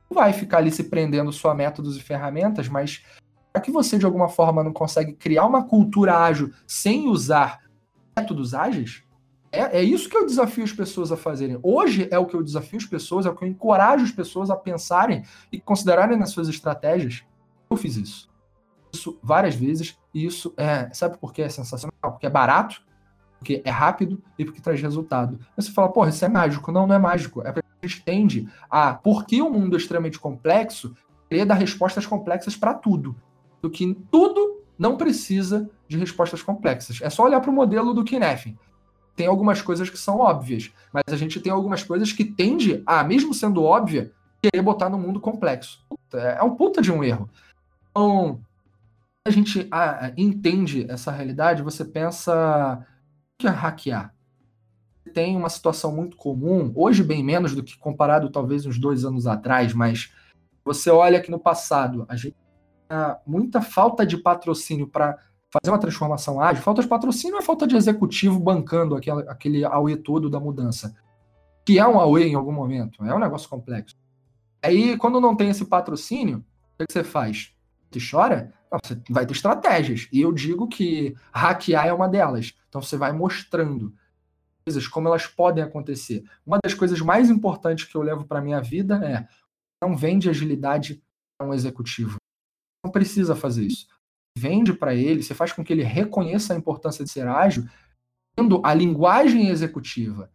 Não 0.08 0.14
vai 0.14 0.32
ficar 0.32 0.58
ali 0.58 0.70
se 0.70 0.84
prendendo 0.84 1.32
só 1.32 1.50
a 1.50 1.54
métodos 1.54 1.96
e 1.96 2.00
ferramentas, 2.02 2.68
mas 2.68 3.02
já 3.54 3.61
que 3.61 3.70
você 3.70 3.98
de 3.98 4.04
alguma 4.04 4.28
forma 4.28 4.62
não 4.62 4.72
consegue 4.72 5.12
criar 5.14 5.46
uma 5.46 5.64
cultura 5.64 6.18
ágil 6.18 6.52
sem 6.66 7.08
usar 7.08 7.61
métodos 8.16 8.54
ágeis, 8.54 9.02
é, 9.53 9.78
é 9.78 9.82
isso 9.82 10.09
que 10.09 10.16
eu 10.16 10.24
desafio 10.24 10.62
as 10.62 10.72
pessoas 10.72 11.11
a 11.11 11.16
fazerem. 11.16 11.59
Hoje 11.62 12.09
é 12.11 12.18
o 12.18 12.26
que 12.26 12.34
eu 12.34 12.42
desafio 12.42 12.78
as 12.78 12.84
pessoas, 12.84 13.26
é 13.26 13.30
o 13.30 13.34
que 13.34 13.44
eu 13.44 13.48
encorajo 13.48 14.05
as 14.05 14.12
pessoas 14.12 14.51
a 14.51 14.57
pensarem 14.57 15.24
e 15.51 15.61
considerarem 15.61 16.16
nas 16.16 16.30
suas 16.30 16.48
estratégias. 16.48 17.24
Eu 17.68 17.76
fiz 17.76 17.96
isso. 17.96 18.30
Isso 18.92 19.18
várias 19.22 19.55
vezes, 19.55 19.98
e 20.14 20.24
isso 20.24 20.53
é. 20.57 20.92
Sabe 20.92 21.18
por 21.18 21.32
que 21.32 21.42
é 21.42 21.48
sensacional? 21.48 21.94
Porque 22.01 22.26
é 22.26 22.30
barato, 22.30 22.82
porque 23.38 23.62
é 23.64 23.70
rápido 23.70 24.22
e 24.38 24.44
porque 24.44 24.61
traz 24.61 24.80
resultado. 24.80 25.38
Aí 25.40 25.62
você 25.62 25.72
fala, 25.72 25.88
porra, 25.88 26.11
isso 26.11 26.24
é 26.24 26.28
mágico. 26.28 26.70
Não, 26.70 26.86
não 26.86 26.94
é 26.94 26.98
mágico. 26.98 27.40
É 27.42 27.53
porque 27.53 27.68
a 27.82 27.86
gente 27.86 28.03
tende 28.05 28.48
a. 28.68 28.94
Porque 28.94 29.42
o 29.42 29.51
mundo 29.51 29.76
é 29.76 29.78
extremamente 29.78 30.18
complexo, 30.18 30.94
querer 31.28 31.44
dar 31.44 31.55
respostas 31.55 32.07
complexas 32.07 32.57
para 32.57 32.74
tudo. 32.74 33.16
Do 33.62 33.70
que 33.70 33.94
tudo 34.11 34.61
não 34.78 34.96
precisa 34.96 35.68
de 35.86 35.98
respostas 35.98 36.42
complexas. 36.42 37.01
É 37.03 37.11
só 37.11 37.24
olhar 37.24 37.40
para 37.40 37.51
o 37.51 37.55
modelo 37.55 37.92
do 37.92 38.05
Kinefin 38.05 38.57
tem 39.20 39.26
algumas 39.26 39.60
coisas 39.60 39.90
que 39.90 39.98
são 39.98 40.16
óbvias, 40.16 40.72
mas 40.90 41.02
a 41.12 41.16
gente 41.16 41.38
tem 41.40 41.52
algumas 41.52 41.82
coisas 41.82 42.10
que 42.10 42.24
tende 42.24 42.82
a, 42.86 43.04
mesmo 43.04 43.34
sendo 43.34 43.62
óbvia, 43.62 44.10
querer 44.40 44.62
botar 44.62 44.88
no 44.88 44.96
mundo 44.96 45.20
complexo. 45.20 45.84
É 46.14 46.42
um 46.42 46.56
puta 46.56 46.80
de 46.80 46.90
um 46.90 47.04
erro. 47.04 47.28
Então, 47.90 48.40
a 49.28 49.30
gente 49.30 49.68
ah, 49.70 50.10
entende 50.16 50.90
essa 50.90 51.12
realidade, 51.12 51.62
você 51.62 51.84
pensa 51.84 52.78
o 52.80 53.42
que 53.42 53.46
é 53.46 53.50
hackear? 53.50 54.14
Tem 55.12 55.36
uma 55.36 55.50
situação 55.50 55.94
muito 55.94 56.16
comum, 56.16 56.72
hoje 56.74 57.04
bem 57.04 57.22
menos 57.22 57.54
do 57.54 57.62
que 57.62 57.76
comparado 57.76 58.30
talvez 58.30 58.64
uns 58.64 58.78
dois 58.78 59.04
anos 59.04 59.26
atrás, 59.26 59.74
mas 59.74 60.14
você 60.64 60.88
olha 60.88 61.20
que 61.20 61.30
no 61.30 61.38
passado 61.38 62.06
a 62.08 62.16
gente 62.16 62.36
tinha 62.88 63.18
muita 63.26 63.60
falta 63.60 64.06
de 64.06 64.16
patrocínio 64.16 64.88
para 64.88 65.18
fazer 65.53 65.70
uma 65.70 65.78
transformação 65.78 66.40
ágil, 66.40 66.62
falta 66.62 66.80
de 66.80 66.88
patrocínio 66.88 67.36
é 67.36 67.42
falta 67.42 67.66
de 67.66 67.76
executivo 67.76 68.38
bancando 68.38 68.94
aquele, 68.94 69.28
aquele 69.28 69.64
AUE 69.64 69.96
todo 69.96 70.30
da 70.30 70.38
mudança. 70.38 70.94
Que 71.66 71.78
é 71.78 71.86
um 71.86 71.98
AUE 71.98 72.22
em 72.22 72.34
algum 72.34 72.53
momento, 72.53 73.05
é 73.05 73.14
um 73.14 73.18
negócio 73.18 73.48
complexo. 73.48 73.96
Aí, 74.62 74.96
quando 74.96 75.20
não 75.20 75.34
tem 75.34 75.51
esse 75.51 75.64
patrocínio, 75.64 76.44
o 76.78 76.84
que 76.84 76.92
você 76.92 77.03
faz? 77.03 77.53
Você 77.90 78.01
chora? 78.11 78.55
Não, 78.70 78.78
você 78.82 79.01
vai 79.11 79.26
ter 79.26 79.32
estratégias. 79.32 80.09
E 80.12 80.20
eu 80.20 80.32
digo 80.32 80.68
que 80.68 81.16
hackear 81.32 81.86
é 81.86 81.92
uma 81.92 82.09
delas. 82.09 82.55
Então 82.68 82.80
você 82.80 82.96
vai 82.96 83.12
mostrando 83.12 83.92
coisas, 84.64 84.86
como 84.86 85.09
elas 85.09 85.26
podem 85.26 85.64
acontecer. 85.64 86.22
Uma 86.46 86.59
das 86.62 86.74
coisas 86.74 87.01
mais 87.01 87.28
importantes 87.28 87.86
que 87.86 87.96
eu 87.96 88.03
levo 88.03 88.24
para 88.24 88.40
minha 88.40 88.61
vida 88.61 88.96
é 89.05 89.26
não 89.82 89.96
vende 89.96 90.30
agilidade 90.30 91.03
para 91.36 91.48
um 91.48 91.55
executivo. 91.55 92.16
Não 92.84 92.92
precisa 92.92 93.34
fazer 93.34 93.64
isso 93.64 93.88
vende 94.36 94.72
para 94.72 94.94
ele, 94.94 95.22
você 95.22 95.34
faz 95.34 95.52
com 95.52 95.64
que 95.64 95.72
ele 95.72 95.82
reconheça 95.82 96.52
a 96.52 96.56
importância 96.56 97.04
de 97.04 97.10
ser 97.10 97.26
ágil, 97.26 97.64
tendo 98.36 98.60
a 98.64 98.72
linguagem 98.72 99.48
executiva, 99.48 100.30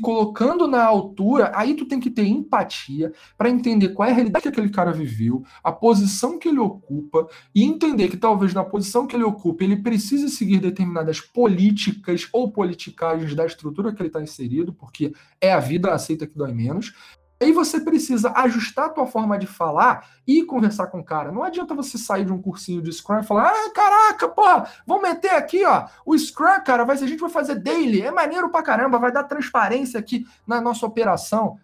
colocando 0.00 0.68
na 0.68 0.84
altura, 0.84 1.50
aí 1.54 1.74
tu 1.74 1.84
tem 1.84 1.98
que 1.98 2.10
ter 2.10 2.24
empatia 2.24 3.12
para 3.36 3.50
entender 3.50 3.90
qual 3.90 4.08
é 4.08 4.12
a 4.12 4.14
realidade 4.14 4.42
que 4.42 4.48
aquele 4.48 4.70
cara 4.70 4.92
viveu, 4.92 5.42
a 5.62 5.72
posição 5.72 6.38
que 6.38 6.48
ele 6.48 6.60
ocupa 6.60 7.26
e 7.54 7.64
entender 7.64 8.08
que 8.08 8.16
talvez 8.16 8.54
na 8.54 8.64
posição 8.64 9.06
que 9.06 9.16
ele 9.16 9.24
ocupa 9.24 9.64
ele 9.64 9.76
precise 9.76 10.28
seguir 10.30 10.60
determinadas 10.60 11.20
políticas 11.20 12.28
ou 12.32 12.52
politicagens 12.52 13.34
da 13.34 13.44
estrutura 13.44 13.92
que 13.92 14.00
ele 14.00 14.08
está 14.08 14.22
inserido, 14.22 14.72
porque 14.72 15.12
é 15.40 15.52
a 15.52 15.58
vida 15.58 15.92
aceita 15.92 16.26
que 16.26 16.38
dói 16.38 16.52
menos, 16.52 16.94
Aí 17.40 17.52
você 17.52 17.80
precisa 17.80 18.32
ajustar 18.34 18.86
a 18.86 18.88
tua 18.88 19.06
forma 19.06 19.38
de 19.38 19.46
falar 19.46 20.08
e 20.26 20.42
conversar 20.42 20.88
com 20.88 20.98
o 20.98 21.04
cara. 21.04 21.30
Não 21.30 21.44
adianta 21.44 21.74
você 21.74 21.96
sair 21.96 22.24
de 22.24 22.32
um 22.32 22.42
cursinho 22.42 22.82
de 22.82 22.92
Scrum 22.92 23.20
e 23.20 23.24
falar: 23.24 23.52
ah, 23.52 23.70
caraca, 23.72 24.28
pô, 24.28 24.42
vamos 24.84 25.02
meter 25.02 25.34
aqui, 25.34 25.64
ó, 25.64 25.86
o 26.04 26.18
Scrum, 26.18 26.60
cara, 26.64 26.84
vai, 26.84 26.96
a 26.96 27.06
gente 27.06 27.20
vai 27.20 27.30
fazer 27.30 27.56
daily, 27.56 28.02
é 28.02 28.10
maneiro 28.10 28.50
pra 28.50 28.62
caramba, 28.62 28.98
vai 28.98 29.12
dar 29.12 29.24
transparência 29.24 30.00
aqui 30.00 30.26
na 30.46 30.60
nossa 30.60 30.84
operação. 30.84 31.58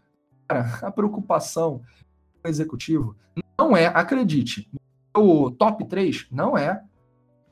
Cara, 0.47 0.79
a 0.83 0.93
preocupação 0.93 1.83
do 2.43 2.49
executivo 2.49 3.17
não 3.59 3.77
é, 3.77 3.87
acredite, 3.87 4.71
o 5.17 5.51
top 5.51 5.89
3 5.89 6.29
não 6.31 6.57
é 6.57 6.83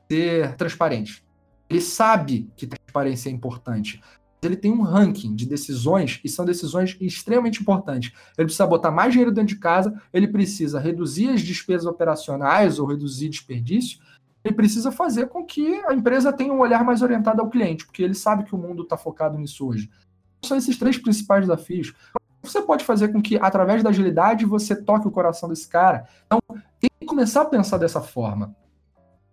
ser 0.09 0.55
transparente. 0.55 1.25
Ele 1.69 1.81
sabe 1.81 2.49
que 2.55 2.67
transparência 2.67 3.29
é 3.29 3.31
importante 3.31 4.01
ele 4.43 4.55
tem 4.55 4.71
um 4.71 4.81
ranking 4.81 5.35
de 5.35 5.45
decisões 5.45 6.19
e 6.23 6.29
são 6.29 6.45
decisões 6.45 6.97
extremamente 6.99 7.61
importantes. 7.61 8.11
Ele 8.37 8.45
precisa 8.45 8.67
botar 8.67 8.91
mais 8.91 9.11
dinheiro 9.11 9.31
dentro 9.31 9.55
de 9.55 9.59
casa, 9.59 10.01
ele 10.11 10.27
precisa 10.27 10.79
reduzir 10.79 11.29
as 11.29 11.41
despesas 11.41 11.85
operacionais 11.85 12.79
ou 12.79 12.85
reduzir 12.85 13.29
desperdício, 13.29 13.99
ele 14.43 14.55
precisa 14.55 14.91
fazer 14.91 15.27
com 15.27 15.45
que 15.45 15.81
a 15.85 15.93
empresa 15.93 16.33
tenha 16.33 16.53
um 16.53 16.59
olhar 16.59 16.83
mais 16.83 17.01
orientado 17.01 17.41
ao 17.41 17.49
cliente, 17.49 17.85
porque 17.85 18.03
ele 18.03 18.13
sabe 18.13 18.43
que 18.43 18.53
o 18.53 18.57
mundo 18.57 18.83
está 18.83 18.97
focado 18.97 19.37
nisso 19.37 19.65
hoje. 19.65 19.89
São 20.43 20.57
esses 20.57 20.77
três 20.77 20.97
principais 20.97 21.41
desafios. 21.41 21.93
Você 22.41 22.61
pode 22.61 22.83
fazer 22.83 23.07
com 23.07 23.21
que, 23.21 23.37
através 23.37 23.81
da 23.81 23.89
agilidade, 23.89 24.45
você 24.45 24.75
toque 24.75 25.07
o 25.07 25.11
coração 25.11 25.47
desse 25.47 25.67
cara. 25.67 26.05
Então, 26.25 26.39
tem 26.77 26.89
que 26.99 27.05
começar 27.05 27.43
a 27.43 27.45
pensar 27.45 27.77
dessa 27.77 28.01
forma. 28.01 28.53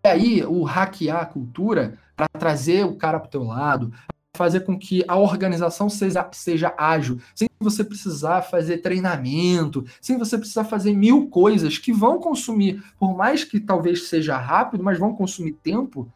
E 0.05 0.09
aí, 0.09 0.45
o 0.45 0.63
hackear 0.63 1.23
a 1.23 1.27
cultura 1.27 1.99
para 2.17 2.29
trazer 2.29 2.85
o 2.85 2.95
cara 2.95 3.19
para 3.19 3.27
o 3.27 3.31
teu 3.31 3.43
lado, 3.43 3.93
fazer 4.37 4.61
com 4.61 4.79
que 4.79 5.05
a 5.07 5.17
organização 5.17 5.89
seja, 5.89 6.29
seja 6.33 6.75
ágil, 6.77 7.21
sem 7.35 7.49
você 7.59 7.85
precisar 7.85 8.43
fazer 8.43 8.79
treinamento, 8.79 9.85
sem 10.01 10.17
você 10.17 10.39
precisar 10.39 10.65
fazer 10.65 10.95
mil 10.95 11.29
coisas 11.29 11.77
que 11.77 11.93
vão 11.93 12.19
consumir, 12.19 12.83
por 12.99 13.17
mais 13.17 13.45
que 13.45 13.61
talvez 13.61 14.09
seja 14.09 14.37
rápido, 14.37 14.83
mas 14.83 14.99
vão 14.99 15.15
consumir 15.15 15.53
tempo. 15.53 16.11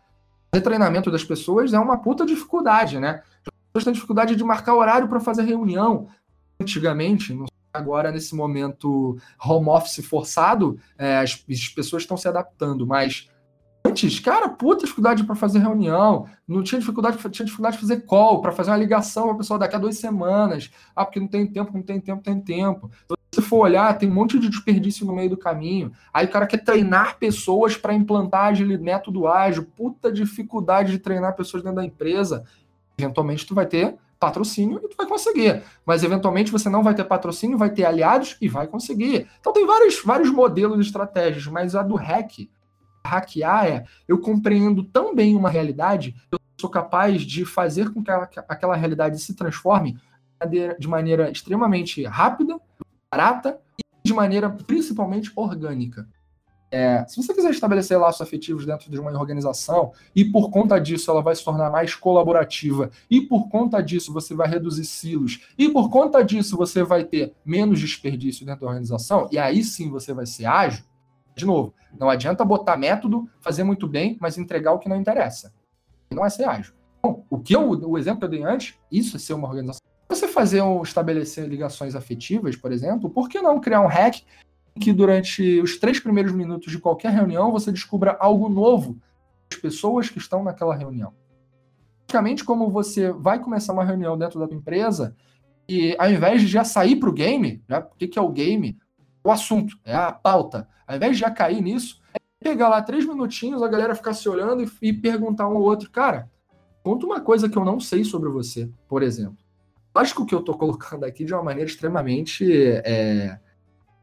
O 0.54 0.60
treinamento 0.60 1.10
das 1.10 1.24
pessoas 1.24 1.74
é 1.74 1.78
uma 1.78 1.98
puta 1.98 2.24
dificuldade, 2.24 2.98
né? 2.98 3.22
Têm 3.72 3.92
dificuldade 3.92 4.36
de 4.36 4.44
marcar 4.44 4.74
horário 4.74 5.08
para 5.08 5.18
fazer 5.18 5.42
reunião. 5.42 6.08
Antigamente, 6.60 7.36
agora 7.72 8.12
nesse 8.12 8.34
momento 8.34 9.18
home 9.44 9.68
office 9.68 10.06
forçado, 10.06 10.78
é, 10.96 11.18
as, 11.18 11.44
as 11.50 11.68
pessoas 11.68 12.04
estão 12.04 12.16
se 12.16 12.28
adaptando, 12.28 12.86
mas 12.86 13.28
Antes, 13.86 14.18
cara, 14.18 14.48
puta 14.48 14.84
dificuldade 14.84 15.24
para 15.24 15.34
fazer 15.34 15.58
reunião, 15.58 16.26
não 16.48 16.62
tinha 16.62 16.78
dificuldade, 16.78 17.18
tinha 17.30 17.44
dificuldade 17.44 17.76
de 17.76 17.82
fazer 17.82 18.00
call, 18.06 18.40
para 18.40 18.50
fazer 18.50 18.70
uma 18.70 18.78
ligação 18.78 19.24
para 19.24 19.34
o 19.34 19.36
pessoal 19.36 19.58
daqui 19.58 19.76
a 19.76 19.78
duas 19.78 19.98
semanas. 19.98 20.70
Ah, 20.96 21.04
porque 21.04 21.20
não 21.20 21.28
tem 21.28 21.46
tempo, 21.46 21.70
não 21.74 21.82
tem 21.82 22.00
tempo, 22.00 22.22
tem 22.22 22.40
tempo. 22.40 22.90
Então, 23.04 23.16
se 23.30 23.42
for 23.42 23.58
olhar, 23.58 23.96
tem 23.98 24.08
um 24.08 24.14
monte 24.14 24.38
de 24.38 24.48
desperdício 24.48 25.04
no 25.04 25.14
meio 25.14 25.28
do 25.28 25.36
caminho. 25.36 25.92
Aí 26.14 26.24
o 26.24 26.30
cara 26.30 26.46
quer 26.46 26.64
treinar 26.64 27.18
pessoas 27.18 27.76
para 27.76 27.92
implantar 27.92 28.46
agile, 28.46 28.78
método 28.78 29.26
ágil. 29.26 29.66
Puta 29.76 30.10
dificuldade 30.10 30.92
de 30.92 30.98
treinar 30.98 31.36
pessoas 31.36 31.62
dentro 31.62 31.76
da 31.76 31.84
empresa. 31.84 32.44
Eventualmente 32.96 33.46
tu 33.46 33.54
vai 33.54 33.66
ter 33.66 33.96
patrocínio 34.18 34.80
e 34.82 34.88
tu 34.88 34.96
vai 34.96 35.06
conseguir. 35.06 35.62
Mas 35.84 36.02
eventualmente 36.02 36.50
você 36.50 36.70
não 36.70 36.82
vai 36.82 36.94
ter 36.94 37.04
patrocínio, 37.04 37.58
vai 37.58 37.68
ter 37.68 37.84
aliados 37.84 38.36
e 38.40 38.48
vai 38.48 38.66
conseguir. 38.66 39.28
Então 39.40 39.52
tem 39.52 39.66
vários, 39.66 40.02
vários 40.02 40.30
modelos 40.30 40.78
de 40.78 40.86
estratégias, 40.86 41.46
mas 41.46 41.74
a 41.74 41.82
do 41.82 41.96
hack 41.96 42.48
hackear 43.06 43.66
é 43.66 43.84
eu 44.08 44.18
compreendo 44.18 44.82
tão 44.82 45.14
bem 45.14 45.36
uma 45.36 45.50
realidade, 45.50 46.14
eu 46.30 46.38
sou 46.60 46.70
capaz 46.70 47.22
de 47.22 47.44
fazer 47.44 47.92
com 47.92 48.02
que 48.02 48.10
aquela 48.48 48.76
realidade 48.76 49.18
se 49.18 49.34
transforme 49.34 49.98
de 50.78 50.88
maneira 50.88 51.30
extremamente 51.30 52.04
rápida, 52.04 52.60
barata 53.10 53.58
e 53.78 54.08
de 54.08 54.12
maneira 54.12 54.50
principalmente 54.50 55.32
orgânica. 55.34 56.06
É, 56.70 57.04
se 57.06 57.16
você 57.16 57.32
quiser 57.32 57.50
estabelecer 57.50 57.96
laços 57.96 58.20
afetivos 58.20 58.66
dentro 58.66 58.90
de 58.90 58.98
uma 58.98 59.12
organização 59.12 59.92
e 60.14 60.24
por 60.24 60.50
conta 60.50 60.76
disso 60.80 61.08
ela 61.08 61.22
vai 61.22 61.32
se 61.36 61.44
tornar 61.44 61.70
mais 61.70 61.94
colaborativa 61.94 62.90
e 63.08 63.20
por 63.20 63.48
conta 63.48 63.80
disso 63.80 64.12
você 64.12 64.34
vai 64.34 64.48
reduzir 64.48 64.84
silos 64.84 65.46
e 65.56 65.68
por 65.68 65.88
conta 65.88 66.20
disso 66.24 66.56
você 66.56 66.82
vai 66.82 67.04
ter 67.04 67.32
menos 67.44 67.78
desperdício 67.78 68.44
dentro 68.44 68.62
da 68.62 68.66
organização 68.66 69.28
e 69.30 69.38
aí 69.38 69.62
sim 69.62 69.88
você 69.88 70.12
vai 70.12 70.26
ser 70.26 70.46
ágil, 70.46 70.84
de 71.34 71.44
novo, 71.44 71.74
não 71.98 72.08
adianta 72.08 72.44
botar 72.44 72.76
método, 72.76 73.28
fazer 73.40 73.64
muito 73.64 73.86
bem, 73.86 74.16
mas 74.20 74.38
entregar 74.38 74.72
o 74.72 74.78
que 74.78 74.88
não 74.88 74.96
interessa. 74.96 75.52
Não 76.10 76.24
é 76.24 76.30
ser 76.30 76.44
ágil. 76.44 76.74
Bom, 77.02 77.24
o 77.28 77.38
que 77.38 77.54
eu, 77.54 77.68
o 77.68 77.98
exemplo 77.98 78.20
que 78.20 78.24
eu 78.24 78.30
dei 78.30 78.42
antes, 78.42 78.74
isso 78.90 79.16
é 79.16 79.20
ser 79.20 79.34
uma 79.34 79.48
organização. 79.48 79.80
Você 80.08 80.28
fazer 80.28 80.60
ou 80.60 80.82
estabelecer 80.82 81.46
ligações 81.48 81.94
afetivas, 81.94 82.56
por 82.56 82.72
exemplo, 82.72 83.10
por 83.10 83.28
que 83.28 83.40
não 83.40 83.60
criar 83.60 83.80
um 83.80 83.86
hack 83.86 84.22
que 84.80 84.92
durante 84.92 85.60
os 85.60 85.78
três 85.78 86.00
primeiros 86.00 86.32
minutos 86.32 86.70
de 86.70 86.78
qualquer 86.78 87.12
reunião 87.12 87.52
você 87.52 87.70
descubra 87.70 88.16
algo 88.18 88.48
novo 88.48 88.98
das 89.50 89.60
pessoas 89.60 90.08
que 90.08 90.18
estão 90.18 90.42
naquela 90.42 90.74
reunião. 90.74 91.12
Praticamente 92.06 92.44
como 92.44 92.70
você 92.70 93.12
vai 93.12 93.38
começar 93.38 93.72
uma 93.72 93.84
reunião 93.84 94.16
dentro 94.18 94.38
da 94.38 94.46
tua 94.46 94.56
empresa 94.56 95.16
e 95.68 95.96
ao 95.98 96.10
invés 96.10 96.42
de 96.42 96.48
já 96.48 96.64
sair 96.64 96.96
para 96.96 97.08
o 97.08 97.12
game, 97.12 97.62
já, 97.68 97.80
o 97.80 97.96
que, 97.96 98.08
que 98.08 98.18
é 98.18 98.22
o 98.22 98.30
game? 98.30 98.78
O 99.24 99.30
assunto, 99.30 99.78
é 99.84 99.94
a 99.94 100.12
pauta. 100.12 100.68
Ao 100.86 100.94
invés 100.94 101.12
de 101.12 101.20
já 101.20 101.30
cair 101.30 101.62
nisso, 101.62 102.02
é 102.12 102.18
pegar 102.38 102.68
lá 102.68 102.82
três 102.82 103.06
minutinhos, 103.06 103.62
a 103.62 103.68
galera 103.68 103.94
ficar 103.94 104.12
se 104.12 104.28
olhando 104.28 104.62
e, 104.62 104.70
e 104.82 104.92
perguntar 104.92 105.48
um 105.48 105.56
ao 105.56 105.62
outro, 105.62 105.90
cara, 105.90 106.30
conta 106.82 107.06
uma 107.06 107.20
coisa 107.22 107.48
que 107.48 107.56
eu 107.56 107.64
não 107.64 107.80
sei 107.80 108.04
sobre 108.04 108.28
você, 108.28 108.70
por 108.86 109.02
exemplo. 109.02 109.38
Lógico 109.96 110.26
que 110.26 110.34
eu 110.34 110.40
estou 110.40 110.58
colocando 110.58 111.04
aqui 111.04 111.24
de 111.24 111.32
uma 111.32 111.42
maneira 111.42 111.70
extremamente 111.70 112.44
é, 112.84 113.38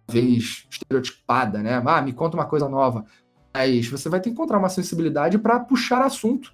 vez 0.10 0.66
estereotipada, 0.72 1.62
né? 1.62 1.82
Ah, 1.86 2.02
me 2.02 2.14
conta 2.14 2.36
uma 2.36 2.46
coisa 2.46 2.68
nova. 2.68 3.06
Mas 3.54 3.88
você 3.88 4.10
vai 4.10 4.20
ter 4.20 4.30
que 4.30 4.34
encontrar 4.34 4.58
uma 4.58 4.70
sensibilidade 4.70 5.38
para 5.38 5.60
puxar 5.60 6.02
assunto. 6.02 6.54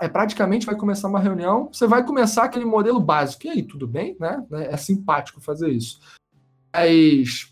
É 0.00 0.08
praticamente 0.08 0.66
vai 0.66 0.76
começar 0.76 1.08
uma 1.08 1.18
reunião, 1.18 1.70
você 1.72 1.86
vai 1.86 2.04
começar 2.04 2.44
aquele 2.44 2.66
modelo 2.66 3.00
básico. 3.00 3.46
E 3.46 3.50
aí, 3.50 3.62
tudo 3.62 3.88
bem, 3.88 4.14
né? 4.20 4.44
É 4.52 4.76
simpático 4.76 5.40
fazer 5.40 5.70
isso. 5.70 5.98
Mas 6.72 7.49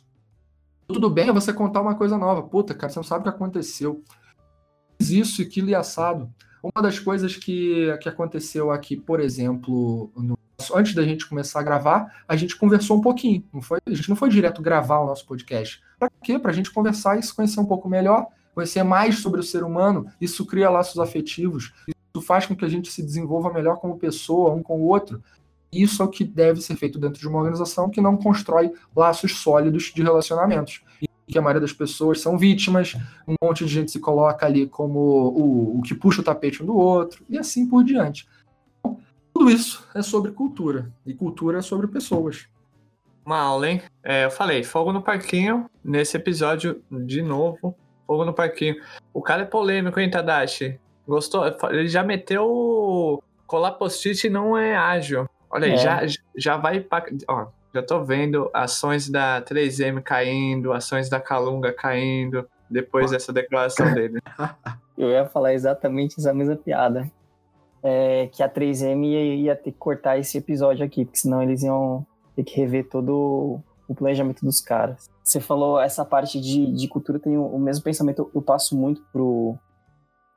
tudo 0.89 1.11
bem 1.11 1.29
é 1.29 1.33
você 1.33 1.53
contar 1.53 1.83
uma 1.83 1.95
coisa 1.95 2.17
nova. 2.17 2.43
Puta, 2.43 2.75
cara, 2.75 2.91
você 2.91 2.99
não 2.99 3.05
sabe 3.05 3.21
o 3.21 3.23
que 3.25 3.29
aconteceu. 3.29 4.03
Fiz 4.99 5.11
isso 5.11 5.43
e 5.43 5.45
aquilo 5.45 5.69
e 5.69 5.75
assado. 5.75 6.33
Uma 6.63 6.83
das 6.83 6.99
coisas 6.99 7.37
que, 7.37 7.97
que 8.01 8.09
aconteceu 8.09 8.71
aqui, 8.71 8.97
por 8.97 9.21
exemplo, 9.21 10.11
no 10.17 10.37
antes 10.75 10.93
da 10.93 11.05
gente 11.05 11.29
começar 11.29 11.61
a 11.61 11.63
gravar, 11.63 12.23
a 12.27 12.35
gente 12.35 12.57
conversou 12.57 12.99
um 12.99 13.01
pouquinho. 13.01 13.45
Não 13.53 13.63
foi, 13.63 13.79
a 13.87 13.95
gente 13.95 14.09
não 14.09 14.17
foi 14.17 14.29
direto 14.29 14.61
gravar 14.61 14.99
o 14.99 15.07
nosso 15.07 15.25
podcast. 15.25 15.81
Para 15.99 16.11
quê? 16.23 16.37
Para 16.39 16.51
a 16.51 16.55
gente 16.55 16.73
conversar 16.73 17.17
e 17.17 17.23
se 17.23 17.33
conhecer 17.33 17.61
um 17.61 17.65
pouco 17.65 17.89
melhor, 17.89 18.27
conhecer 18.55 18.83
mais 18.83 19.21
sobre 19.21 19.39
o 19.39 19.43
ser 19.43 19.63
humano. 19.63 20.07
Isso 20.21 20.45
cria 20.45 20.69
laços 20.69 20.99
afetivos. 20.99 21.73
Isso 21.87 22.27
faz 22.27 22.45
com 22.45 22.57
que 22.57 22.65
a 22.65 22.69
gente 22.69 22.91
se 22.91 23.03
desenvolva 23.03 23.53
melhor 23.53 23.77
como 23.77 23.99
pessoa, 23.99 24.53
um 24.53 24.63
com 24.63 24.81
o 24.81 24.87
outro. 24.89 25.23
Isso 25.73 26.03
é 26.03 26.05
o 26.05 26.09
que 26.09 26.25
deve 26.25 26.61
ser 26.61 26.77
feito 26.77 26.99
dentro 26.99 27.21
de 27.21 27.29
uma 27.29 27.39
organização 27.39 27.91
que 27.91 28.01
não 28.01 28.17
constrói 28.17 28.73
laços 28.97 29.37
sólidos 29.37 29.93
de 29.95 30.03
relacionamentos. 30.03 30.83
E 31.03 31.09
que 31.27 31.39
a 31.39 31.43
maioria 31.43 31.61
das 31.61 31.73
pessoas 31.73 32.21
são 32.21 32.39
vítimas, 32.39 32.97
um 33.27 33.35
monte 33.43 33.65
de 33.65 33.73
gente 33.73 33.91
se 33.91 34.01
coloca 34.01 34.47
ali 34.47 34.67
como 34.67 34.99
o, 34.99 35.79
o 35.79 35.83
que 35.83 35.95
puxa 35.95 36.23
o 36.23 36.25
tapete 36.25 36.63
um 36.63 36.67
do 36.67 36.77
outro, 36.77 37.23
e 37.29 37.39
assim 37.39 37.69
por 37.69 37.85
diante. 37.85 38.27
Tudo 39.33 39.51
isso 39.51 39.87
é 39.95 40.03
sobre 40.03 40.33
cultura. 40.33 40.91
E 41.07 41.15
cultura 41.15 41.59
é 41.59 41.63
sobre 41.63 41.87
pessoas. 41.87 42.49
Uma 43.25 43.39
aula, 43.39 43.69
hein? 43.69 43.83
É, 44.03 44.25
eu 44.25 44.31
falei, 44.31 44.65
fogo 44.65 44.93
no 44.93 45.03
parquinho. 45.03 45.71
Nesse 45.85 46.17
episódio, 46.17 46.83
de 46.91 47.21
novo, 47.21 47.77
fogo 48.07 48.25
no 48.25 48.33
parquinho. 48.33 48.77
O 49.13 49.21
cara 49.21 49.43
é 49.43 49.45
polêmico, 49.45 50.01
hein, 50.01 50.11
Tadashi? 50.11 50.81
Gostou? 51.07 51.45
Ele 51.71 51.89
já 51.89 52.03
meteu. 52.03 53.23
Colar 53.47 53.73
post-it 53.73 54.29
não 54.29 54.57
é 54.57 54.75
ágil. 54.75 55.29
Olha 55.51 55.67
aí, 55.67 55.73
é. 55.73 55.77
já, 55.77 56.01
já 56.37 56.57
vai. 56.57 56.81
Pra... 56.81 57.05
Ó, 57.29 57.47
já 57.75 57.83
tô 57.83 58.03
vendo 58.03 58.51
ações 58.53 59.09
da 59.09 59.43
3M 59.43 60.03
caindo, 60.03 60.73
ações 60.73 61.09
da 61.09 61.21
Calunga 61.21 61.73
caindo, 61.73 62.49
depois 62.71 63.11
dessa 63.11 63.33
declaração 63.33 63.93
dele. 63.93 64.21
Eu 64.97 65.11
ia 65.11 65.27
falar 65.27 65.55
exatamente 65.55 66.19
essa 66.19 66.35
mesma 66.35 66.57
piada 66.57 67.09
é, 67.83 68.27
que 68.33 68.43
a 68.43 68.49
3M 68.49 69.05
ia, 69.05 69.35
ia, 69.35 69.57
ter 69.57 69.73
que 69.73 69.79
cortar 69.79 70.19
esse 70.19 70.39
episódio 70.39 70.85
aqui, 70.85 71.05
porque 71.05 71.19
senão 71.19 71.43
eles 71.43 71.63
iam 71.63 72.05
ter 72.35 72.43
que 72.43 72.57
rever 72.57 72.89
todo 72.89 73.61
o 73.87 73.95
planejamento 73.95 74.45
dos 74.45 74.61
caras. 74.61 75.09
Você 75.23 75.41
falou 75.41 75.81
essa 75.81 76.05
parte 76.05 76.41
de, 76.41 76.73
de 76.73 76.89
cultura, 76.89 77.19
tem 77.19 77.37
o, 77.37 77.47
o 77.47 77.59
mesmo 77.59 77.85
pensamento, 77.85 78.31
eu 78.35 78.43
passo 78.43 78.77
muito 78.77 79.03
pro, 79.13 79.57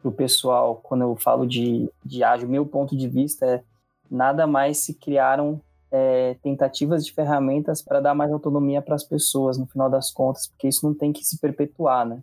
pro 0.01 0.11
pessoal 0.11 0.75
quando 0.75 1.01
eu 1.01 1.15
falo 1.15 1.45
de, 1.45 1.91
de 2.05 2.23
ágil. 2.23 2.47
Meu 2.47 2.65
ponto 2.65 2.95
de 2.95 3.07
vista 3.07 3.45
é 3.45 3.63
nada 4.11 4.45
mais 4.45 4.79
se 4.79 4.93
criaram 4.93 5.61
é, 5.89 6.35
tentativas 6.43 7.05
de 7.05 7.13
ferramentas 7.13 7.81
para 7.81 7.99
dar 7.99 8.13
mais 8.13 8.31
autonomia 8.31 8.81
para 8.81 8.95
as 8.95 9.03
pessoas, 9.03 9.57
no 9.57 9.65
final 9.65 9.89
das 9.89 10.11
contas, 10.11 10.47
porque 10.47 10.67
isso 10.67 10.85
não 10.85 10.93
tem 10.93 11.11
que 11.11 11.23
se 11.23 11.39
perpetuar, 11.39 12.05
né? 12.05 12.21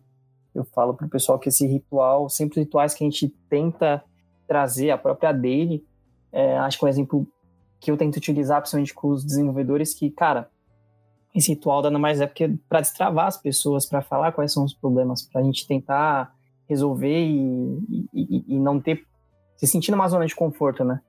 Eu 0.55 0.64
falo 0.64 0.95
para 0.95 1.07
o 1.07 1.11
pessoal 1.11 1.39
que 1.39 1.49
esse 1.49 1.66
ritual, 1.66 2.28
sempre 2.28 2.61
rituais 2.61 2.95
que 2.95 3.05
a 3.05 3.07
gente 3.07 3.28
tenta 3.49 4.03
trazer 4.47 4.91
a 4.91 4.99
própria 4.99 5.32
dele. 5.32 5.86
É, 6.32 6.59
acho 6.59 6.78
que 6.78 6.84
um 6.84 6.89
exemplo 6.89 7.26
que 7.80 7.91
eu 7.91 7.97
tento 7.97 8.16
utilizar, 8.16 8.61
principalmente 8.61 8.95
com 8.95 9.09
os 9.09 9.24
desenvolvedores, 9.24 9.95
que, 9.95 10.11
cara, 10.11 10.51
esse 11.34 11.51
ritual 11.51 11.82
nada 11.82 11.99
mais 11.99 12.20
é 12.20 12.26
porque 12.26 12.49
para 12.68 12.80
destravar 12.80 13.26
as 13.26 13.36
pessoas, 13.36 13.86
para 13.86 14.03
falar 14.03 14.32
quais 14.32 14.53
são 14.53 14.64
os 14.64 14.74
problemas, 14.74 15.22
para 15.22 15.41
a 15.41 15.45
gente 15.45 15.66
tentar 15.66 16.34
resolver 16.68 17.24
e, 17.24 18.09
e, 18.12 18.45
e, 18.49 18.59
não 18.59 18.80
ter 18.80 19.07
se 19.57 19.66
sentir 19.66 19.91
numa 19.91 20.09
zona 20.09 20.26
de 20.26 20.34
conforto, 20.34 20.84
né? 20.84 21.01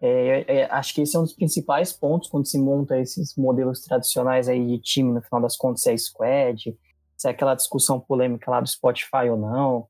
É, 0.00 0.60
é, 0.60 0.64
acho 0.70 0.94
que 0.94 1.02
esse 1.02 1.16
é 1.16 1.18
um 1.18 1.24
dos 1.24 1.34
principais 1.34 1.92
pontos 1.92 2.28
quando 2.28 2.46
se 2.46 2.58
monta 2.58 2.98
esses 2.98 3.34
modelos 3.36 3.80
tradicionais 3.80 4.48
aí 4.48 4.64
de 4.64 4.78
time, 4.78 5.12
no 5.12 5.22
final 5.22 5.40
das 5.40 5.56
contas, 5.56 5.82
se 5.82 5.92
é 5.92 5.96
squad, 5.96 6.76
se 7.16 7.28
é 7.28 7.30
aquela 7.30 7.54
discussão 7.54 7.98
polêmica 7.98 8.50
lá 8.50 8.60
do 8.60 8.68
Spotify 8.68 9.28
ou 9.30 9.36
não. 9.36 9.88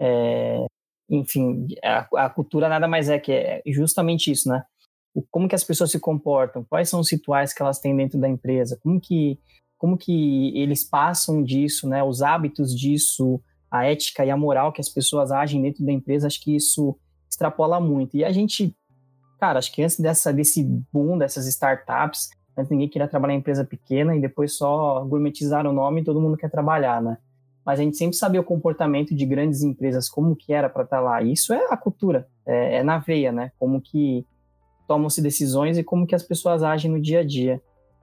É, 0.00 0.66
enfim, 1.08 1.68
a, 1.84 2.08
a, 2.24 2.30
cultura 2.30 2.68
nada 2.68 2.88
mais 2.88 3.08
é 3.08 3.18
que 3.18 3.32
é 3.32 3.62
justamente 3.66 4.30
isso, 4.30 4.48
né? 4.48 4.64
O, 5.14 5.22
como 5.30 5.48
que 5.48 5.54
as 5.54 5.62
pessoas 5.62 5.90
se 5.90 6.00
comportam, 6.00 6.64
quais 6.64 6.88
são 6.88 6.98
os 6.98 7.10
rituais 7.10 7.52
que 7.52 7.62
elas 7.62 7.78
têm 7.78 7.96
dentro 7.96 8.18
da 8.18 8.28
empresa, 8.28 8.78
como 8.82 9.00
que, 9.00 9.38
como 9.78 9.96
que 9.96 10.56
eles 10.58 10.82
passam 10.82 11.42
disso, 11.42 11.88
né? 11.88 12.02
Os 12.02 12.22
hábitos 12.22 12.74
disso, 12.74 13.40
a 13.70 13.84
ética 13.84 14.24
e 14.24 14.30
a 14.30 14.36
moral 14.36 14.72
que 14.72 14.80
as 14.80 14.88
pessoas 14.88 15.30
agem 15.30 15.62
dentro 15.62 15.84
da 15.84 15.92
empresa, 15.92 16.26
acho 16.26 16.42
que 16.42 16.56
isso 16.56 16.98
extrapola 17.30 17.80
muito. 17.80 18.16
E 18.16 18.24
a 18.24 18.32
gente, 18.32 18.74
cara, 19.44 19.58
acho 19.58 19.72
que 19.72 19.82
antes 19.82 20.00
dessa, 20.00 20.32
desse 20.32 20.64
boom 20.92 21.18
dessas 21.18 21.46
startups, 21.46 22.30
antes 22.56 22.70
ninguém 22.70 22.88
queria 22.88 23.08
trabalhar 23.08 23.34
em 23.34 23.38
empresa 23.38 23.64
pequena 23.64 24.16
e 24.16 24.20
depois 24.20 24.56
só 24.56 25.04
gourmetizaram 25.04 25.70
o 25.70 25.74
nome 25.74 26.00
e 26.00 26.04
todo 26.04 26.20
mundo 26.20 26.36
quer 26.36 26.50
trabalhar, 26.50 27.02
né? 27.02 27.18
mas 27.64 27.80
a 27.80 27.82
gente 27.82 27.96
sempre 27.96 28.16
sabia 28.16 28.40
o 28.40 28.44
comportamento 28.44 29.14
de 29.14 29.24
grandes 29.24 29.62
empresas, 29.62 30.08
como 30.08 30.36
que 30.36 30.52
era 30.52 30.68
para 30.68 30.84
estar 30.84 30.98
tá 30.98 31.02
lá. 31.02 31.22
Isso 31.22 31.52
é 31.54 31.66
a 31.70 31.76
cultura, 31.76 32.28
é, 32.44 32.76
é, 32.76 32.82
na 32.82 32.98
veia, 32.98 33.32
né? 33.32 33.52
Como 33.58 33.80
que 33.80 34.26
tomam-se 34.86 35.22
decisões 35.22 35.78
e 35.78 35.84
como 35.84 36.06
que 36.06 36.14
as 36.14 36.22
pessoas 36.22 36.62
agem 36.62 36.90
no 36.90 37.00
dia 37.00 37.20
a 37.20 37.24
dia. 37.24 37.62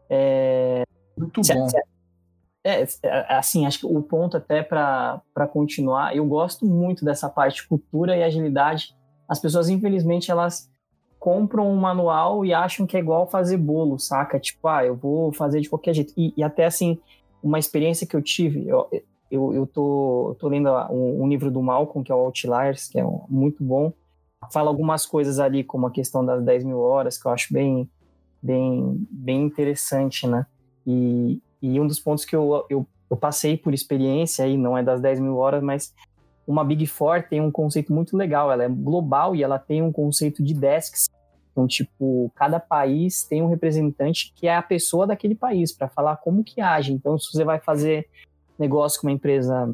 É, 0.10 0.82
Muito 1.16 1.42
bom. 1.42 1.68
É, 2.64 2.84
é, 3.04 3.36
assim, 3.36 3.66
acho 3.68 3.80
que 3.80 3.86
o 3.86 4.02
ponto 4.02 4.36
até 4.36 4.64
para 4.64 5.48
continuar, 5.52 6.16
eu 6.16 6.26
gosto 6.26 6.66
muito 6.66 7.06
dessa 7.06 7.30
parte 7.30 7.68
cultura 7.68 8.18
e 8.18 8.24
agilidade. 8.24 8.96
As 9.30 9.40
pessoas, 9.40 9.70
infelizmente, 9.70 10.32
elas 10.32 10.71
compram 11.22 11.72
um 11.72 11.76
manual 11.76 12.44
e 12.44 12.52
acham 12.52 12.88
que 12.88 12.98
é 12.98 13.00
igual 13.00 13.28
fazer 13.28 13.56
bolo, 13.56 14.00
saca? 14.00 14.40
Tipo, 14.40 14.68
ah, 14.68 14.84
eu 14.84 14.96
vou 14.96 15.32
fazer 15.32 15.62
de 15.62 15.70
qualquer 15.70 15.94
jeito. 15.94 16.12
E, 16.18 16.34
e 16.36 16.42
até 16.42 16.66
assim, 16.66 16.98
uma 17.44 17.60
experiência 17.60 18.08
que 18.08 18.16
eu 18.16 18.24
tive, 18.24 18.68
eu, 18.68 18.90
eu, 19.30 19.54
eu 19.54 19.68
tô, 19.68 20.36
tô 20.40 20.48
lendo 20.48 20.68
um, 20.90 21.22
um, 21.22 21.30
livro 21.30 21.52
do 21.52 21.62
Malcolm, 21.62 22.04
que 22.04 22.12
é 22.12 22.16
o 22.16 22.18
Outliers, 22.18 22.88
que 22.88 23.00
é 23.00 23.06
um, 23.06 23.24
muito 23.30 23.64
bom. 23.64 23.94
Fala 24.52 24.72
algumas 24.72 25.06
coisas 25.06 25.40
ali, 25.40 25.64
como 25.64 25.86
a 25.86 25.92
questão 25.92 26.26
das 26.26 26.44
10 26.44 26.64
mil 26.64 26.80
horas, 26.80 27.22
que 27.22 27.28
eu 27.28 27.32
acho 27.32 27.54
bem, 27.54 27.88
bem, 28.42 29.08
bem 29.12 29.44
interessante, 29.44 30.26
né? 30.26 30.48
E, 30.88 31.40
e 31.62 31.80
um 31.80 31.86
dos 31.86 32.00
pontos 32.00 32.26
que 32.26 32.36
eu, 32.36 32.66
eu, 32.68 32.88
eu 33.12 33.16
passei 33.16 33.56
por 33.56 33.76
experiência 33.76 34.44
aí, 34.44 34.58
não 34.58 34.76
é 34.76 34.82
das 34.82 35.00
10 35.00 35.20
mil 35.20 35.38
horas, 35.38 35.62
mas 35.62 35.94
uma 36.52 36.64
Big 36.64 36.86
Four 36.88 37.24
tem 37.24 37.42
um 37.42 37.52
conceito 37.52 37.94
muito 37.94 38.16
legal, 38.16 38.52
ela 38.52 38.64
é 38.64 38.70
global 38.70 39.36
e 39.36 39.44
ela 39.44 39.58
tem 39.58 39.82
um 39.82 39.92
conceito 39.92 40.44
de 40.44 40.54
desks. 40.54 41.10
Então, 41.52 41.68
tipo, 41.68 42.32
cada 42.36 42.60
país 42.60 43.24
tem 43.24 43.42
um 43.42 43.50
representante 43.50 44.34
que 44.36 44.48
é 44.48 44.56
a 44.56 44.62
pessoa 44.62 45.06
daquele 45.06 45.36
país 45.36 45.72
para 45.72 45.90
falar 45.90 46.18
como 46.18 46.44
que 46.44 46.62
age. 46.62 46.94
Então, 46.94 47.18
se 47.18 47.32
você 47.32 47.44
vai 47.44 47.60
fazer 47.60 48.08
negócio 48.58 49.02
com 49.02 49.08
uma 49.08 49.14
empresa 49.14 49.74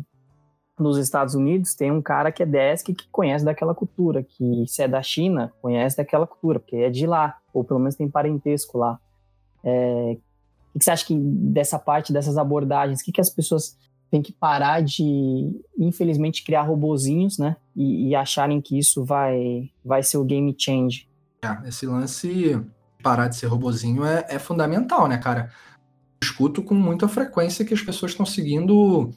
nos 0.79 0.97
Estados 0.97 1.33
Unidos 1.33 1.73
tem 1.73 1.91
um 1.91 2.01
cara 2.01 2.31
que 2.31 2.43
é 2.43 2.45
desk 2.45 2.93
que 2.93 3.09
conhece 3.09 3.43
daquela 3.43 3.73
cultura, 3.73 4.23
que 4.23 4.65
se 4.67 4.83
é 4.83 4.87
da 4.87 5.01
China, 5.01 5.51
conhece 5.61 5.97
daquela 5.97 6.27
cultura, 6.27 6.59
porque 6.59 6.75
é 6.75 6.89
de 6.89 7.07
lá, 7.07 7.37
ou 7.51 7.63
pelo 7.63 7.79
menos 7.79 7.95
tem 7.95 8.09
parentesco 8.09 8.77
lá. 8.77 8.99
É, 9.63 10.17
o 10.73 10.77
que 10.77 10.85
você 10.85 10.91
acha 10.91 11.05
que 11.05 11.17
dessa 11.17 11.79
parte, 11.79 12.13
dessas 12.13 12.37
abordagens, 12.37 13.01
o 13.01 13.03
que, 13.03 13.11
que 13.11 13.21
as 13.21 13.29
pessoas 13.29 13.75
têm 14.09 14.21
que 14.21 14.31
parar 14.31 14.81
de, 14.81 15.59
infelizmente, 15.77 16.43
criar 16.43 16.63
robozinhos, 16.63 17.37
né? 17.37 17.55
E, 17.75 18.09
e 18.09 18.15
acharem 18.15 18.61
que 18.61 18.77
isso 18.77 19.03
vai, 19.03 19.69
vai 19.83 20.03
ser 20.03 20.17
o 20.17 20.23
game 20.23 20.55
change? 20.57 21.07
É, 21.43 21.67
esse 21.67 21.85
lance 21.85 22.59
parar 23.03 23.27
de 23.27 23.35
ser 23.35 23.47
robozinho 23.47 24.05
é, 24.05 24.25
é 24.29 24.39
fundamental, 24.39 25.07
né, 25.07 25.17
cara? 25.17 25.51
Eu 26.21 26.27
escuto 26.27 26.63
com 26.63 26.73
muita 26.73 27.07
frequência 27.07 27.63
que 27.63 27.73
as 27.73 27.81
pessoas 27.81 28.11
estão 28.11 28.25
seguindo 28.25 29.11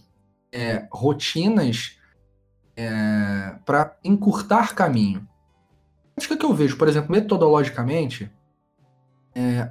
é, 0.53 0.86
rotinas 0.93 1.97
é, 2.76 3.55
para 3.64 3.97
encurtar 4.05 4.74
caminho. 4.74 5.26
Acho 6.16 6.28
que, 6.28 6.36
que 6.36 6.45
eu 6.45 6.53
vejo, 6.53 6.76
por 6.76 6.88
exemplo, 6.88 7.11
metodologicamente, 7.11 8.30
é, 9.34 9.70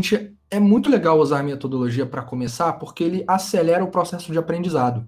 gente 0.00 0.36
é 0.50 0.58
muito 0.58 0.90
legal 0.90 1.18
usar 1.18 1.40
a 1.40 1.42
metodologia 1.42 2.06
para 2.06 2.22
começar, 2.22 2.74
porque 2.74 3.04
ele 3.04 3.24
acelera 3.26 3.84
o 3.84 3.90
processo 3.90 4.32
de 4.32 4.38
aprendizado. 4.38 5.06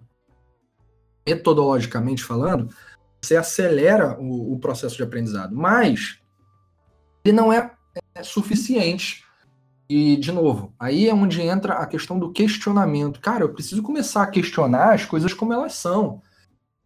Metodologicamente 1.26 2.22
falando, 2.22 2.68
você 3.20 3.36
acelera 3.36 4.18
o, 4.20 4.54
o 4.54 4.58
processo 4.58 4.96
de 4.96 5.02
aprendizado, 5.02 5.54
mas 5.54 6.20
ele 7.24 7.36
não 7.36 7.52
é, 7.52 7.70
é 8.14 8.22
suficiente 8.22 9.24
e, 9.88 10.16
de 10.16 10.30
novo, 10.30 10.72
aí 10.78 11.08
é 11.08 11.14
onde 11.14 11.40
entra 11.42 11.74
a 11.74 11.86
questão 11.86 12.18
do 12.18 12.30
questionamento. 12.32 13.20
Cara, 13.20 13.44
eu 13.44 13.52
preciso 13.52 13.82
começar 13.82 14.22
a 14.22 14.26
questionar 14.26 14.94
as 14.94 15.04
coisas 15.04 15.34
como 15.34 15.52
elas 15.52 15.74
são. 15.74 16.22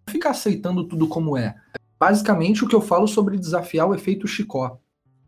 Não 0.06 0.12
ficar 0.12 0.30
aceitando 0.30 0.84
tudo 0.84 1.06
como 1.06 1.36
é. 1.36 1.54
Basicamente, 1.98 2.64
o 2.64 2.68
que 2.68 2.74
eu 2.74 2.80
falo 2.80 3.06
sobre 3.06 3.38
desafiar 3.38 3.88
o 3.88 3.94
efeito 3.94 4.26
Chicó. 4.26 4.78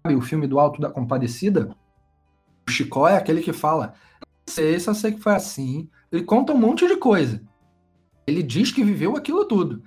Sabe 0.02 0.16
o 0.16 0.20
filme 0.20 0.46
do 0.46 0.58
Alto 0.58 0.80
da 0.80 0.90
Compadecida? 0.90 1.68
O 2.68 2.70
Chicó 2.70 3.08
é 3.08 3.16
aquele 3.16 3.42
que 3.42 3.52
fala: 3.52 3.94
sei, 4.46 4.78
só 4.80 4.94
sei 4.94 5.12
que 5.12 5.20
foi 5.20 5.34
assim. 5.34 5.88
Ele 6.10 6.24
conta 6.24 6.52
um 6.52 6.58
monte 6.58 6.86
de 6.86 6.96
coisa. 6.96 7.42
Ele 8.26 8.42
diz 8.42 8.72
que 8.72 8.84
viveu 8.84 9.16
aquilo 9.16 9.44
tudo. 9.44 9.82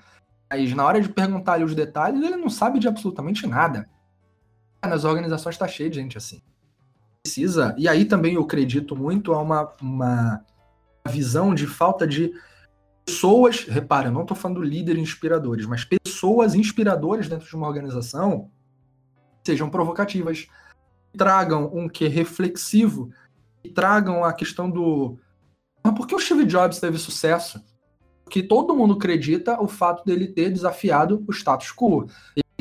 Mas 0.50 0.74
na 0.74 0.86
hora 0.86 1.02
de 1.02 1.10
perguntar-lhe 1.10 1.64
os 1.64 1.76
detalhes, 1.76 2.24
ele 2.24 2.38
não 2.38 2.50
sabe 2.50 2.80
de 2.80 2.88
absolutamente 2.88 3.46
nada. 3.46 3.90
Nas 4.84 5.04
organizações 5.04 5.56
está 5.56 5.68
cheio 5.68 5.90
de 5.90 5.98
gente 5.98 6.18
assim 6.18 6.42
precisa, 7.24 7.76
e 7.78 7.88
aí 7.88 8.06
também 8.06 8.34
eu 8.34 8.42
acredito 8.42 8.96
muito 8.96 9.34
a 9.34 9.42
uma, 9.42 9.74
uma 9.82 10.46
visão 11.08 11.54
de 11.54 11.68
falta 11.68 12.08
de 12.08 12.32
pessoas, 13.06 13.66
repara, 13.66 14.08
eu 14.08 14.12
não 14.12 14.22
estou 14.22 14.36
falando 14.36 14.62
líderes 14.62 15.02
inspiradores, 15.02 15.66
mas 15.66 15.84
pessoas 15.86 16.56
inspiradoras 16.56 17.28
dentro 17.28 17.48
de 17.48 17.56
uma 17.56 17.68
organização 17.68 18.50
sejam 19.46 19.70
provocativas, 19.70 20.48
tragam 21.18 21.70
um 21.74 21.88
que 21.88 22.08
reflexivo, 22.08 23.12
e 23.64 23.70
tragam 23.70 24.24
a 24.24 24.32
questão 24.34 24.70
do 24.70 25.18
mas 25.84 25.94
por 25.94 26.08
que 26.08 26.16
o 26.16 26.20
Steve 26.20 26.46
Jobs 26.46 26.80
teve 26.80 26.98
sucesso? 26.98 27.64
Porque 28.24 28.44
todo 28.44 28.76
mundo 28.76 28.94
acredita 28.94 29.62
o 29.62 29.68
fato 29.68 30.04
dele 30.06 30.28
ter 30.28 30.52
desafiado 30.52 31.24
o 31.28 31.32
status 31.32 31.72
quo 31.72 32.06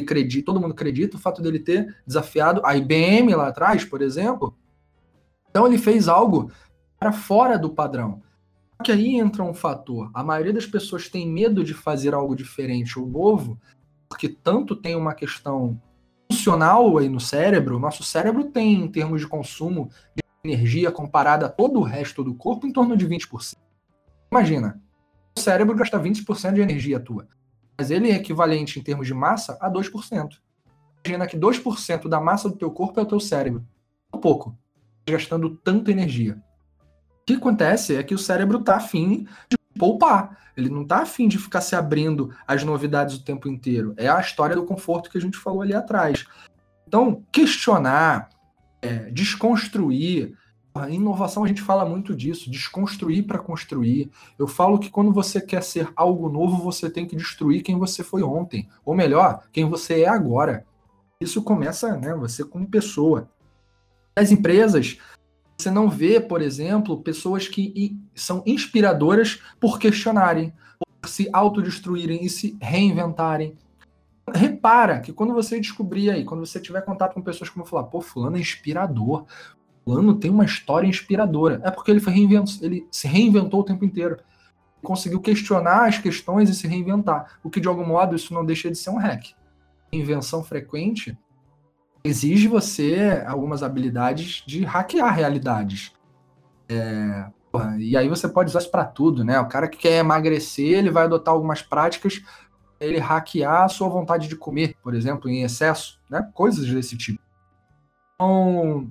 acredita, 0.01 0.47
todo 0.47 0.61
mundo 0.61 0.73
acredita 0.73 1.17
o 1.17 1.21
fato 1.21 1.43
dele 1.43 1.59
ter 1.59 1.95
desafiado 2.07 2.63
a 2.65 2.77
IBM 2.77 3.35
lá 3.35 3.49
atrás, 3.49 3.85
por 3.85 4.01
exemplo. 4.01 4.57
Então 5.51 5.67
ele 5.67 5.77
fez 5.77 6.09
algo 6.09 6.51
para 6.99 7.13
fora 7.13 7.59
do 7.59 7.71
padrão. 7.71 8.23
Só 8.77 8.85
que 8.85 8.93
aí 8.93 9.17
entra 9.17 9.43
um 9.43 9.53
fator. 9.53 10.11
A 10.15 10.23
maioria 10.23 10.53
das 10.53 10.67
pessoas 10.67 11.09
tem 11.09 11.29
medo 11.29 11.65
de 11.65 11.75
fazer 11.75 12.15
algo 12.15 12.35
diferente 12.35 12.99
ou 12.99 13.07
novo, 13.07 13.61
porque 14.09 14.29
tanto 14.29 14.77
tem 14.77 14.97
uma 14.97 15.15
questão 15.15 15.81
funcional 16.31 16.99
aí 16.99 17.09
no 17.09 17.21
cérebro. 17.21 17.79
Nosso 17.79 18.03
cérebro 18.03 18.45
tem, 18.45 18.75
em 18.75 18.89
termos 18.89 19.21
de 19.21 19.27
consumo 19.27 19.91
de 20.15 20.23
energia 20.45 20.91
comparada 20.91 21.47
a 21.47 21.49
todo 21.49 21.79
o 21.79 21.83
resto 21.83 22.23
do 22.23 22.35
corpo, 22.35 22.67
em 22.67 22.73
torno 22.73 22.97
de 22.97 23.07
20%. 23.07 23.55
Imagina, 24.31 24.81
o 25.37 25.41
cérebro 25.41 25.75
gasta 25.75 25.99
20% 25.99 26.55
de 26.55 26.61
energia 26.61 27.01
tua 27.01 27.27
mas 27.79 27.93
ele 27.93 28.11
é 28.11 28.17
equivalente 28.17 28.81
em 28.81 28.83
termos 28.83 29.07
de 29.07 29.15
massa 29.15 29.57
a 29.61 29.71
2%. 29.71 30.41
Imagina 31.07 31.27
que 31.29 31.39
2% 31.39 32.09
da 32.09 32.21
massa 32.21 32.49
do 32.49 32.57
teu 32.57 32.73
corpo 32.73 32.99
é 32.99 33.05
o 33.05 33.07
teu 33.07 33.21
cérebro. 33.21 33.65
Um 34.13 34.19
pouco. 34.19 34.59
Gastando 35.09 35.51
tanta 35.51 35.93
energia. 35.93 36.43
O 37.23 37.25
que 37.25 37.35
acontece 37.35 37.95
é 37.95 38.03
que 38.03 38.15
o 38.15 38.19
cérebro 38.19 38.59
está 38.59 38.77
afim 38.77 39.29
de 39.49 39.57
poupar. 39.79 40.37
Ele 40.57 40.69
não 40.69 40.83
está 40.83 41.03
afim 41.03 41.29
de 41.29 41.39
ficar 41.39 41.61
se 41.61 41.77
abrindo 41.77 42.35
às 42.47 42.65
novidades 42.65 43.17
o 43.17 43.25
tempo 43.25 43.49
inteiro. 43.49 43.95
É 43.97 44.09
a 44.09 44.21
história 44.21 44.57
do 44.57 44.65
conforto 44.65 45.09
que 45.09 45.17
a 45.17 45.21
gente 45.21 45.39
falou 45.39 45.63
ali 45.63 45.73
atrás. 45.73 46.27
Então, 46.87 47.23
questionar, 47.31 48.29
é, 48.83 49.11
desconstruir, 49.11 50.37
a 50.75 50.89
inovação 50.91 51.45
a 51.45 51.49
gente 51.49 51.63
fala 51.63 51.85
muito 51.85 52.15
disso, 52.15 52.51
desconstruir 52.51 53.27
para 53.27 53.39
construir. 53.39 54.11
Eu 54.39 54.47
falo 54.47 54.79
que 54.79 54.91
quando 54.91 55.13
você 55.13 55.41
quer 55.41 55.63
ser 55.63 55.91
algo 55.97 56.29
novo, 56.29 56.63
você 56.63 56.89
tem 56.89 57.07
que 57.07 57.17
destruir 57.17 57.63
quem 57.63 57.79
você 57.79 58.03
foi 58.03 58.23
ontem, 58.23 58.69
ou 58.85 58.95
melhor, 58.95 59.43
quem 59.53 59.65
você 59.65 60.03
é 60.03 60.09
agora. 60.09 60.65
Isso 61.21 61.43
começa, 61.43 61.97
né, 61.97 62.15
você 62.15 62.45
como 62.45 62.69
pessoa. 62.69 63.29
As 64.15 64.31
empresas, 64.31 64.99
você 65.61 65.73
não 65.73 65.91
vê, 65.91 66.21
por 66.21 66.41
exemplo, 66.41 67.03
pessoas 67.03 67.49
que 67.49 67.99
são 68.15 68.45
inspiradoras 68.47 69.41
por 69.59 69.79
questionarem, 69.81 70.53
por 71.01 71.09
se 71.09 71.29
autodestruírem 71.33 72.25
e 72.25 72.31
se 72.31 72.57
reinventarem. 72.61 73.57
Repara 74.33 75.01
que 75.01 75.13
quando 75.13 75.35
você 75.35 75.59
descobrir 75.59 76.11
aí, 76.11 76.25
quando 76.25 76.47
você 76.47 76.61
tiver 76.61 76.83
contato 76.83 77.15
com 77.15 77.23
pessoas 77.23 77.51
como 77.51 77.67
falar, 77.67 77.85
pô, 77.85 78.01
fulano 78.01 78.37
é 78.37 78.41
inspirador, 78.41 79.27
fulano 79.85 80.15
tem 80.15 80.31
uma 80.31 80.45
história 80.45 80.87
inspiradora. 80.87 81.61
É 81.65 81.73
porque 81.73 81.91
ele, 81.91 82.01
foi 82.01 82.13
ele 82.63 82.87
se 82.93 83.09
reinventou 83.09 83.61
o 83.61 83.65
tempo 83.65 83.85
inteiro. 83.85 84.19
Conseguiu 84.81 85.21
questionar 85.21 85.89
as 85.89 85.99
questões 85.99 86.49
e 86.49 86.55
se 86.55 86.69
reinventar. 86.69 87.41
O 87.43 87.51
que, 87.51 87.59
de 87.59 87.67
algum 87.67 87.85
modo, 87.85 88.15
isso 88.15 88.33
não 88.33 88.45
deixa 88.45 88.71
de 88.71 88.79
ser 88.79 88.91
um 88.91 88.99
hack. 88.99 89.31
Invenção 89.91 90.45
frequente 90.45 91.19
exige 92.05 92.49
você 92.49 93.23
algumas 93.27 93.63
habilidades 93.63 94.43
de 94.47 94.65
hackear 94.65 95.15
realidades. 95.15 95.93
É, 96.69 97.27
e 97.79 97.97
aí 97.97 98.09
você 98.09 98.29
pode 98.29 98.51
usar 98.51 98.61
isso 98.61 98.71
para 98.71 98.85
tudo, 98.85 99.25
né? 99.25 99.41
O 99.41 99.49
cara 99.49 99.69
que 99.69 99.79
quer 99.79 99.99
emagrecer, 99.99 100.79
ele 100.79 100.91
vai 100.91 101.05
adotar 101.05 101.35
algumas 101.35 101.63
práticas 101.63 102.23
ele 102.81 102.99
hackear 102.99 103.65
a 103.65 103.69
sua 103.69 103.89
vontade 103.89 104.29
de 104.29 104.37
comer, 104.37 104.77
por 104.83 104.95
exemplo, 104.95 105.29
em 105.29 105.43
excesso, 105.43 106.01
né? 106.09 106.29
Coisas 106.33 106.69
desse 106.69 106.97
tipo. 106.97 107.21
Então, 108.15 108.89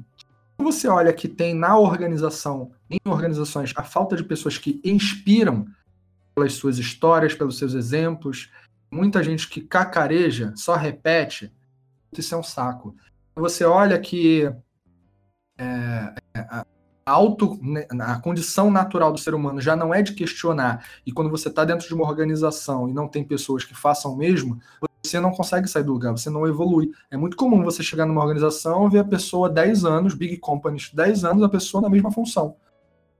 você 0.57 0.87
olha 0.87 1.13
que 1.13 1.27
tem 1.27 1.53
na 1.53 1.77
organização, 1.77 2.71
em 2.89 2.99
organizações, 3.05 3.73
a 3.75 3.83
falta 3.83 4.15
de 4.15 4.23
pessoas 4.23 4.57
que 4.57 4.81
inspiram 4.83 5.65
pelas 6.35 6.53
suas 6.53 6.77
histórias, 6.77 7.33
pelos 7.33 7.57
seus 7.57 7.73
exemplos, 7.73 8.51
muita 8.91 9.23
gente 9.23 9.47
que 9.49 9.61
cacareja, 9.61 10.53
só 10.55 10.75
repete, 10.75 11.51
isso 12.15 12.33
é 12.33 12.37
um 12.37 12.43
saco. 12.43 12.95
Você 13.35 13.63
olha 13.63 13.99
que 13.99 14.51
é, 15.57 16.13
é 16.33 16.39
a, 16.39 16.65
auto, 17.05 17.57
né, 17.61 17.87
a 18.01 18.19
condição 18.19 18.69
natural 18.69 19.11
do 19.11 19.19
ser 19.19 19.33
humano 19.33 19.61
já 19.61 19.75
não 19.75 19.93
é 19.93 20.01
de 20.01 20.13
questionar, 20.13 20.85
e 21.05 21.11
quando 21.11 21.29
você 21.29 21.47
está 21.47 21.63
dentro 21.63 21.87
de 21.87 21.93
uma 21.93 22.05
organização 22.05 22.89
e 22.89 22.93
não 22.93 23.07
tem 23.07 23.23
pessoas 23.23 23.63
que 23.63 23.75
façam 23.75 24.13
o 24.13 24.17
mesmo, 24.17 24.59
você 25.03 25.19
não 25.19 25.31
consegue 25.31 25.67
sair 25.67 25.83
do 25.83 25.93
lugar, 25.93 26.11
você 26.11 26.29
não 26.29 26.45
evolui. 26.45 26.91
É 27.09 27.15
muito 27.15 27.37
comum 27.37 27.63
você 27.63 27.81
chegar 27.81 28.05
numa 28.05 28.21
organização 28.21 28.89
ver 28.89 28.99
a 28.99 29.05
pessoa 29.05 29.49
10 29.49 29.85
anos, 29.85 30.13
big 30.13 30.37
companies, 30.37 30.91
10 30.93 31.23
anos, 31.23 31.43
a 31.43 31.49
pessoa 31.49 31.81
na 31.81 31.89
mesma 31.89 32.11
função. 32.11 32.57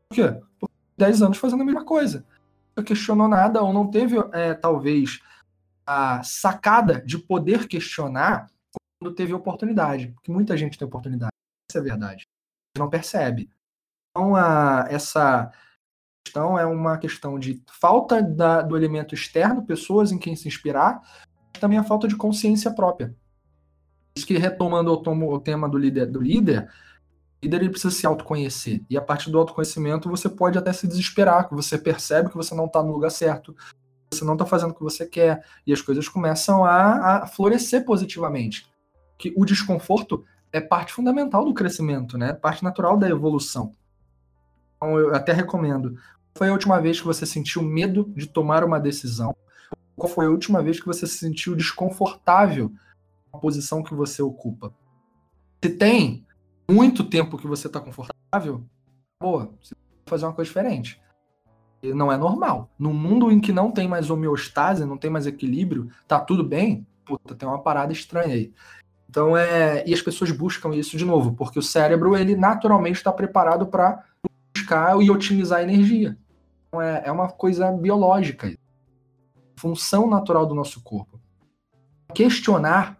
Por 0.09 0.15
quê? 0.15 0.41
Por 0.59 0.69
10 0.97 1.21
anos 1.21 1.38
fazendo 1.38 1.61
a 1.61 1.65
mesma 1.65 1.85
coisa. 1.85 2.25
Não 2.75 2.83
questionou 2.83 3.27
nada 3.27 3.61
ou 3.61 3.71
não 3.71 3.88
teve, 3.88 4.17
é, 4.33 4.53
talvez, 4.53 5.21
a 5.85 6.21
sacada 6.23 7.01
de 7.05 7.17
poder 7.17 7.67
questionar 7.67 8.47
quando 9.00 9.16
teve 9.16 9.34
oportunidade. 9.34 10.10
Porque 10.10 10.32
muita 10.32 10.58
gente 10.58 10.78
tem 10.78 10.88
oportunidade. 10.88 11.32
Essa 11.70 11.80
é 11.80 11.82
a 11.82 11.84
verdade. 11.84 12.28
Não 12.78 12.89
percebe. 12.89 13.50
Então, 14.12 14.36
a, 14.36 14.88
essa 14.89 15.52
questão 16.26 16.58
é 16.58 16.66
uma 16.66 16.98
questão 16.98 17.39
de 17.39 17.62
falta 17.68 18.22
da, 18.22 18.62
do 18.62 18.76
elemento 18.76 19.16
externo, 19.16 19.66
pessoas 19.66 20.12
em 20.12 20.18
quem 20.18 20.36
se 20.36 20.48
inspirar, 20.48 21.02
também 21.60 21.78
a 21.78 21.84
falta 21.84 22.08
de 22.08 22.16
consciência 22.16 22.74
própria. 22.74 23.16
Isso 24.16 24.26
que 24.26 24.38
retomando 24.38 24.91
o, 24.91 25.39
tema 25.39 25.70
do 25.70 25.78
líder, 25.78 26.08
do 26.08 26.20
líder, 26.20 26.64
o 26.64 27.45
líder 27.45 27.62
ele 27.62 27.70
precisa 27.70 27.93
se 27.93 28.06
autoconhecer. 28.06 28.84
E 28.89 28.98
a 28.98 29.02
partir 29.02 29.30
do 29.30 29.38
autoconhecimento 29.38 30.10
você 30.10 30.28
pode 30.28 30.58
até 30.58 30.74
se 30.74 30.88
desesperar, 30.88 31.48
que 31.48 31.56
você 31.56 31.78
percebe 31.78 32.30
que 32.30 32.36
você 32.36 32.56
não 32.56 32.66
está 32.66 32.82
no 32.82 32.91
lugar 32.91 33.12
certo, 33.12 33.56
você 34.12 34.26
não 34.26 34.34
está 34.34 34.45
fazendo 34.45 34.72
o 34.72 34.74
que 34.74 34.84
você 34.84 35.06
quer, 35.06 35.45
e 35.66 35.72
as 35.72 35.82
coisas 35.82 36.10
começam 36.10 36.66
a, 36.66 37.24
a 37.24 37.28
florescer 37.28 37.86
positivamente. 37.86 38.68
Que 39.18 39.34
o 39.36 39.45
desconforto 39.45 40.24
é 40.51 40.61
parte 40.61 40.93
fundamental 40.93 41.43
do 41.45 41.53
crescimento, 41.53 42.18
né? 42.18 42.34
Parte 42.34 42.63
natural 42.63 42.97
da 42.97 43.09
evolução. 43.09 43.72
Então 44.76 44.97
eu 44.97 45.15
até 45.15 45.34
recomendo 45.34 45.97
foi 46.38 46.49
a 46.49 46.51
última 46.51 46.80
vez 46.80 46.99
que 46.99 47.07
você 47.07 47.26
sentiu 47.26 47.63
medo 47.63 48.13
de 48.15 48.28
tomar 48.28 48.63
uma 48.63 48.80
decisão? 48.80 49.36
Qual 49.95 50.07
foi 50.07 50.28
a 50.28 50.30
última 50.30 50.61
vez 50.61 50.80
que 50.80 50.86
você 50.86 51.07
se 51.07 51.18
sentiu 51.18 51.55
desconfortável 51.55 52.72
com 53.32 53.38
a 53.38 53.41
posição 53.41 53.82
que 53.82 53.95
você 53.95 54.22
ocupa? 54.22 54.72
Se 55.63 55.72
tem 55.72 56.24
muito 56.70 57.03
tempo 57.03 57.39
que 57.39 57.47
você 57.47 57.65
está 57.65 57.80
confortável, 57.80 58.63
boa, 59.20 59.51
você 59.59 59.74
vai 59.74 60.03
fazer 60.05 60.26
uma 60.26 60.34
coisa 60.34 60.47
diferente. 60.47 61.01
E 61.82 61.91
não 61.91 62.11
é 62.11 62.18
normal. 62.18 62.70
No 62.78 62.93
mundo 62.93 63.32
em 63.32 63.39
que 63.39 63.51
não 63.51 63.72
tem 63.72 63.88
mais 63.88 64.11
homeostase, 64.11 64.86
não 64.86 64.97
tem 64.97 65.09
mais 65.09 65.26
equilíbrio, 65.26 65.89
tá 66.07 66.20
tudo 66.20 66.43
bem, 66.43 66.86
puta, 67.03 67.34
tem 67.34 67.49
uma 67.49 67.63
parada 67.63 67.91
estranha 67.91 68.36
aí. 68.36 68.53
Então 69.10 69.36
é. 69.36 69.84
E 69.88 69.93
as 69.93 70.01
pessoas 70.01 70.32
buscam 70.32 70.76
isso 70.76 70.97
de 70.97 71.05
novo, 71.05 71.34
porque 71.34 71.60
o 71.60 71.64
cérebro, 71.64 72.16
ele 72.16 72.36
naturalmente 72.36 72.97
está 72.97 73.12
preparado 73.12 73.68
para 73.68 74.03
buscar 74.53 75.01
e 75.01 75.10
otimizar 75.10 75.60
a 75.60 75.64
energia. 75.64 76.18
Então 76.68 76.82
é, 76.82 77.03
é 77.05 77.12
uma 77.12 77.30
coisa 77.30 77.72
biológica. 77.72 78.55
Função 79.55 80.08
natural 80.10 80.45
do 80.45 80.53
nosso 80.53 80.82
corpo. 80.82 81.20
Questionar 82.14 82.97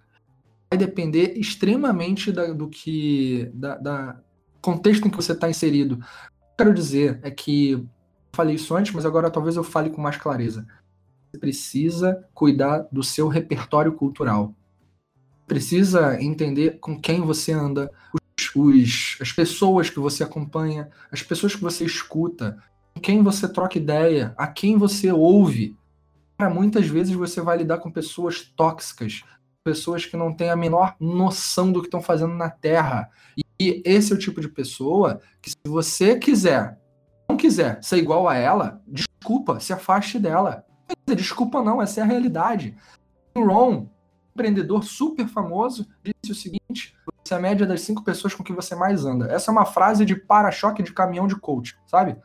vai 0.70 0.78
depender 0.78 1.34
extremamente 1.38 2.32
da, 2.32 2.54
do 2.54 2.68
que. 2.68 3.50
Da, 3.54 3.76
da, 3.78 4.20
contexto 4.62 5.08
em 5.08 5.10
que 5.10 5.16
você 5.16 5.32
está 5.32 5.50
inserido. 5.50 5.94
O 5.94 5.98
que 5.98 6.04
eu 6.04 6.58
quero 6.58 6.74
dizer 6.74 7.20
é 7.24 7.32
que. 7.32 7.86
Falei 8.34 8.56
isso 8.56 8.76
antes, 8.76 8.94
mas 8.94 9.06
agora 9.06 9.32
talvez 9.32 9.56
eu 9.56 9.64
fale 9.64 9.90
com 9.90 10.02
mais 10.02 10.18
clareza. 10.18 10.68
Você 11.32 11.40
precisa 11.40 12.24
cuidar 12.34 12.88
do 12.92 13.02
seu 13.02 13.28
repertório 13.28 13.94
cultural. 13.94 14.54
Precisa 15.48 16.22
entender 16.22 16.78
com 16.80 17.00
quem 17.00 17.22
você 17.22 17.54
anda, 17.54 17.90
os, 18.14 18.56
os, 18.56 19.18
as 19.22 19.32
pessoas 19.32 19.90
que 19.90 20.00
você 20.00 20.24
acompanha, 20.24 20.90
as 21.12 21.24
pessoas 21.24 21.56
que 21.56 21.62
você 21.62 21.86
escuta, 21.86 22.62
com 22.94 23.02
quem 23.02 23.24
você 23.24 23.48
troca 23.48 23.78
ideia, 23.78 24.36
a 24.38 24.46
quem 24.46 24.78
você 24.78 25.12
ouve. 25.12 25.76
Muitas 26.54 26.88
vezes 26.88 27.16
você 27.16 27.42
vai 27.42 27.58
lidar 27.58 27.80
com 27.80 27.90
pessoas 27.90 28.42
tóxicas, 28.42 29.24
pessoas 29.64 30.06
que 30.06 30.16
não 30.16 30.34
têm 30.34 30.50
a 30.50 30.56
menor 30.56 30.96
noção 31.00 31.72
do 31.72 31.82
que 31.82 31.88
estão 31.88 32.02
fazendo 32.02 32.34
na 32.34 32.50
Terra. 32.50 33.10
E 33.60 33.82
esse 33.84 34.12
é 34.12 34.16
o 34.16 34.20
tipo 34.20 34.40
de 34.40 34.48
pessoa 34.48 35.20
que, 35.42 35.50
se 35.50 35.58
você 35.66 36.20
quiser, 36.20 36.80
não 37.28 37.38
quiser 37.38 37.84
ser 37.84 37.98
igual 37.98 38.28
a 38.28 38.36
ela, 38.36 38.82
desculpa, 38.88 39.60
se 39.60 39.74
afaste 39.74 40.20
dela. 40.20 40.64
Desculpa 41.16 41.64
não, 41.64 41.82
essa 41.82 42.00
é 42.00 42.04
a 42.04 42.06
realidade. 42.06 42.76
Ron, 43.36 43.90
empreendedor 44.38 44.84
super 44.84 45.28
famoso, 45.28 45.88
disse 46.04 46.32
o 46.32 46.36
seguinte: 46.36 46.96
você 47.24 47.34
é 47.34 47.38
a 47.38 47.40
média 47.40 47.66
das 47.66 47.82
cinco 47.82 48.04
pessoas 48.04 48.36
com 48.36 48.44
que 48.44 48.54
você 48.54 48.76
mais 48.76 49.04
anda. 49.04 49.32
Essa 49.32 49.50
é 49.50 49.52
uma 49.52 49.66
frase 49.66 50.06
de 50.06 50.16
para-choque 50.16 50.84
de 50.84 50.94
caminhão 50.94 51.28
de 51.28 51.36
coach, 51.36 51.78
sabe? 51.88 52.16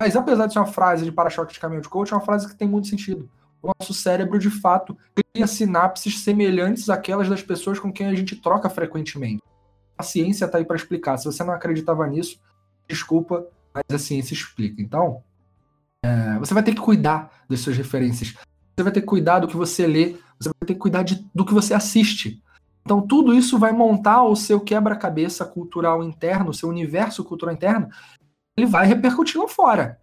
Mas 0.00 0.16
apesar 0.16 0.46
de 0.46 0.54
ser 0.54 0.58
uma 0.58 0.66
frase 0.66 1.04
de 1.04 1.12
para-choque 1.12 1.52
de 1.52 1.60
caminhão 1.60 1.82
de 1.82 1.88
coach, 1.88 2.12
é 2.12 2.16
uma 2.16 2.24
frase 2.24 2.48
que 2.48 2.56
tem 2.56 2.66
muito 2.66 2.88
sentido. 2.88 3.30
O 3.62 3.70
nosso 3.78 3.94
cérebro, 3.94 4.38
de 4.38 4.50
fato, 4.50 4.96
cria 5.14 5.46
sinapses 5.46 6.18
semelhantes 6.20 6.90
àquelas 6.90 7.28
das 7.28 7.42
pessoas 7.42 7.78
com 7.78 7.92
quem 7.92 8.08
a 8.08 8.14
gente 8.14 8.34
troca 8.34 8.68
frequentemente. 8.68 9.40
A 9.96 10.02
ciência 10.02 10.46
está 10.46 10.58
aí 10.58 10.64
para 10.64 10.74
explicar. 10.74 11.16
Se 11.18 11.26
você 11.26 11.44
não 11.44 11.54
acreditava 11.54 12.04
nisso, 12.08 12.40
desculpa, 12.88 13.46
mas 13.72 13.84
a 13.92 13.98
ciência 13.98 14.34
explica. 14.34 14.82
Então, 14.82 15.22
é, 16.04 16.38
você 16.40 16.52
vai 16.52 16.64
ter 16.64 16.74
que 16.74 16.80
cuidar 16.80 17.30
das 17.48 17.60
suas 17.60 17.76
referências. 17.76 18.34
Você 18.76 18.82
vai 18.82 18.92
ter 18.92 19.02
que 19.02 19.06
cuidar 19.06 19.38
do 19.38 19.46
que 19.46 19.56
você 19.56 19.86
lê. 19.86 20.16
Você 20.42 20.48
vai 20.48 20.66
ter 20.66 20.74
que 20.74 20.80
cuidar 20.80 21.02
de, 21.02 21.28
do 21.34 21.44
que 21.44 21.54
você 21.54 21.74
assiste. 21.74 22.42
Então, 22.84 23.00
tudo 23.00 23.32
isso 23.32 23.58
vai 23.58 23.72
montar 23.72 24.24
o 24.24 24.34
seu 24.34 24.60
quebra-cabeça 24.60 25.44
cultural 25.44 26.02
interno, 26.02 26.50
o 26.50 26.54
seu 26.54 26.68
universo 26.68 27.22
cultural 27.22 27.54
interno. 27.54 27.88
Ele 28.56 28.66
vai 28.66 28.86
repercutir 28.86 29.40
lá 29.40 29.48
fora. 29.48 30.00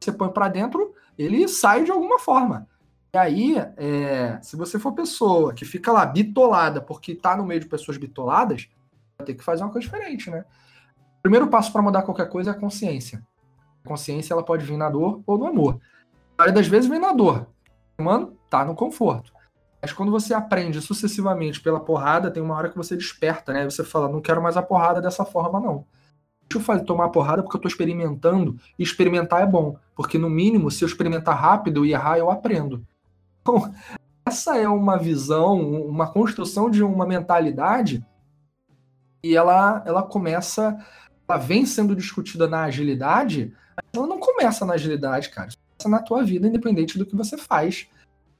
Você 0.00 0.12
põe 0.12 0.28
para 0.30 0.48
dentro, 0.48 0.94
ele 1.18 1.46
sai 1.48 1.84
de 1.84 1.90
alguma 1.90 2.18
forma. 2.18 2.68
E 3.12 3.18
aí, 3.18 3.56
é, 3.76 4.38
se 4.40 4.56
você 4.56 4.78
for 4.78 4.92
pessoa 4.92 5.52
que 5.52 5.64
fica 5.64 5.90
lá 5.90 6.06
bitolada 6.06 6.80
porque 6.80 7.14
tá 7.14 7.36
no 7.36 7.44
meio 7.44 7.60
de 7.60 7.66
pessoas 7.66 7.98
bitoladas, 7.98 8.68
vai 9.18 9.26
ter 9.26 9.34
que 9.34 9.42
fazer 9.42 9.64
uma 9.64 9.72
coisa 9.72 9.86
diferente, 9.86 10.30
né? 10.30 10.44
O 11.18 11.22
primeiro 11.22 11.48
passo 11.48 11.72
para 11.72 11.82
mudar 11.82 12.02
qualquer 12.02 12.28
coisa 12.28 12.50
é 12.50 12.54
a 12.54 12.56
consciência. 12.56 13.22
A 13.84 13.88
consciência 13.88 14.32
ela 14.32 14.44
pode 14.44 14.64
vir 14.64 14.76
na 14.76 14.88
dor 14.88 15.22
ou 15.26 15.36
no 15.36 15.46
amor. 15.46 15.80
A 16.38 16.42
maioria 16.42 16.54
das 16.54 16.68
vezes 16.68 16.88
vem 16.88 17.00
na 17.00 17.12
dor. 17.12 17.48
O 17.98 18.02
humano 18.02 18.38
tá 18.48 18.64
no 18.64 18.74
conforto. 18.74 19.32
Mas 19.80 19.92
quando 19.92 20.12
você 20.12 20.34
aprende 20.34 20.80
sucessivamente 20.80 21.60
pela 21.60 21.80
porrada, 21.80 22.30
tem 22.30 22.42
uma 22.42 22.54
hora 22.54 22.68
que 22.68 22.76
você 22.76 22.96
desperta, 22.96 23.52
né? 23.52 23.64
Você 23.64 23.82
fala, 23.82 24.08
não 24.08 24.20
quero 24.20 24.42
mais 24.42 24.56
a 24.56 24.62
porrada 24.62 25.00
dessa 25.00 25.24
forma, 25.24 25.58
não. 25.58 25.86
Deixa 26.42 26.58
eu 26.58 26.60
fazer, 26.60 26.84
tomar 26.84 27.06
a 27.06 27.10
porrada 27.10 27.42
porque 27.42 27.56
eu 27.56 27.60
tô 27.60 27.68
experimentando, 27.68 28.58
e 28.78 28.82
experimentar 28.82 29.40
é 29.42 29.46
bom. 29.46 29.76
Porque, 29.94 30.18
no 30.18 30.28
mínimo, 30.28 30.70
se 30.70 30.84
eu 30.84 30.88
experimentar 30.88 31.40
rápido 31.40 31.86
e 31.86 31.92
errar, 31.92 32.18
eu 32.18 32.30
aprendo. 32.30 32.84
Então, 33.40 33.72
essa 34.26 34.58
é 34.58 34.68
uma 34.68 34.98
visão, 34.98 35.58
uma 35.86 36.10
construção 36.10 36.68
de 36.68 36.82
uma 36.82 37.06
mentalidade 37.06 38.04
e 39.22 39.36
ela, 39.36 39.82
ela 39.86 40.02
começa, 40.02 40.78
ela 41.28 41.38
vem 41.38 41.66
sendo 41.66 41.94
discutida 41.94 42.48
na 42.48 42.64
agilidade, 42.64 43.54
mas 43.76 43.84
ela 43.94 44.06
não 44.06 44.18
começa 44.18 44.64
na 44.64 44.74
agilidade, 44.74 45.30
cara. 45.30 45.48
Isso 45.48 45.58
começa 45.58 45.88
na 45.88 46.02
tua 46.02 46.22
vida, 46.24 46.48
independente 46.48 46.98
do 46.98 47.06
que 47.06 47.16
você 47.16 47.36
faz. 47.36 47.88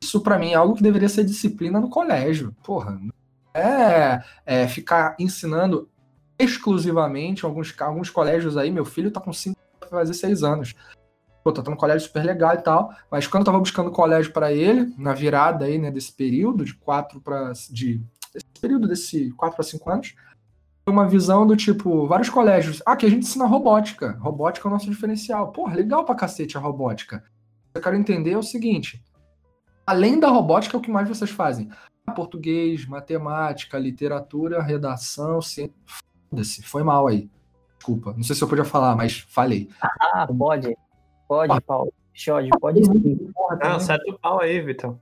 Isso 0.03 0.21
para 0.21 0.39
mim 0.39 0.53
é 0.53 0.55
algo 0.55 0.75
que 0.75 0.83
deveria 0.83 1.09
ser 1.09 1.25
disciplina 1.25 1.81
no 1.81 1.91
colégio. 1.91 2.55
Porra, 2.65 3.01
é, 3.55 4.23
é 4.47 4.69
ficar 4.69 5.15
ensinando 5.19 5.89
exclusivamente 6.39 7.45
alguns, 7.45 7.75
alguns 7.81 8.11
colégios 8.11 8.57
aí. 8.57 8.71
Meu 8.71 8.85
filho 8.85 9.11
tá 9.11 9.21
com 9.21 9.33
5 9.33 9.59
fazer 9.91 10.15
6 10.15 10.43
anos 10.45 10.75
pô, 11.43 11.53
tá 11.53 11.63
num 11.69 11.77
colégio 11.77 12.07
super 12.07 12.25
legal 12.25 12.55
e 12.55 12.59
tal, 12.59 12.95
mas 13.11 13.27
quando 13.27 13.43
eu 13.43 13.47
tava 13.47 13.59
buscando 13.59 13.91
colégio 13.91 14.33
para 14.33 14.53
ele, 14.53 14.95
na 14.97 15.13
virada 15.13 15.65
aí, 15.65 15.79
né, 15.79 15.91
desse 15.91 16.13
período, 16.13 16.65
de 16.65 16.75
quatro 16.75 17.21
para 17.21 17.53
de 17.71 18.01
período 18.61 18.87
desse 18.87 19.31
quatro 19.33 19.57
para 19.57 19.65
cinco 19.65 19.91
anos, 19.91 20.15
uma 20.87 21.09
visão 21.09 21.47
do 21.47 21.57
tipo, 21.57 22.07
vários 22.07 22.29
colégios, 22.29 22.83
ah, 22.85 22.97
que 22.97 23.07
a 23.07 23.11
gente 23.11 23.25
ensina 23.25 23.47
robótica, 23.47 24.19
robótica 24.21 24.67
é 24.67 24.71
o 24.71 24.73
nosso 24.73 24.91
diferencial. 24.91 25.53
Pô, 25.53 25.69
legal 25.69 26.05
pra 26.05 26.15
cacete 26.15 26.57
a 26.57 26.61
robótica. 26.61 27.23
Eu 27.73 27.81
quero 27.81 27.97
entender 27.97 28.33
é 28.33 28.39
o 28.39 28.43
seguinte, 28.43 29.03
além 29.87 30.19
da 30.19 30.29
robótica, 30.29 30.77
é 30.77 30.79
o 30.79 30.83
que 30.83 30.91
mais 30.91 31.09
vocês 31.09 31.31
fazem? 31.31 31.71
Português, 32.15 32.87
matemática, 32.87 33.79
literatura, 33.79 34.63
redação, 34.63 35.41
ciência... 35.41 35.75
Foda-se, 36.29 36.63
foi 36.63 36.83
mal 36.83 37.07
aí. 37.07 37.29
Desculpa, 37.77 38.13
não 38.17 38.23
sei 38.23 38.37
se 38.37 38.43
eu 38.43 38.49
podia 38.49 38.65
falar, 38.65 38.95
mas 38.95 39.19
falei. 39.29 39.69
Ah, 39.81 40.27
pode. 40.27 40.77
Pode, 41.27 41.61
Paulo. 41.63 41.93
Pode, 42.27 42.51
pode 42.61 42.85
sim. 42.85 43.33
Não, 43.63 43.81
certo 43.81 44.11
o 44.11 44.19
pau 44.19 44.41
aí, 44.41 44.61
Vitor. 44.61 44.97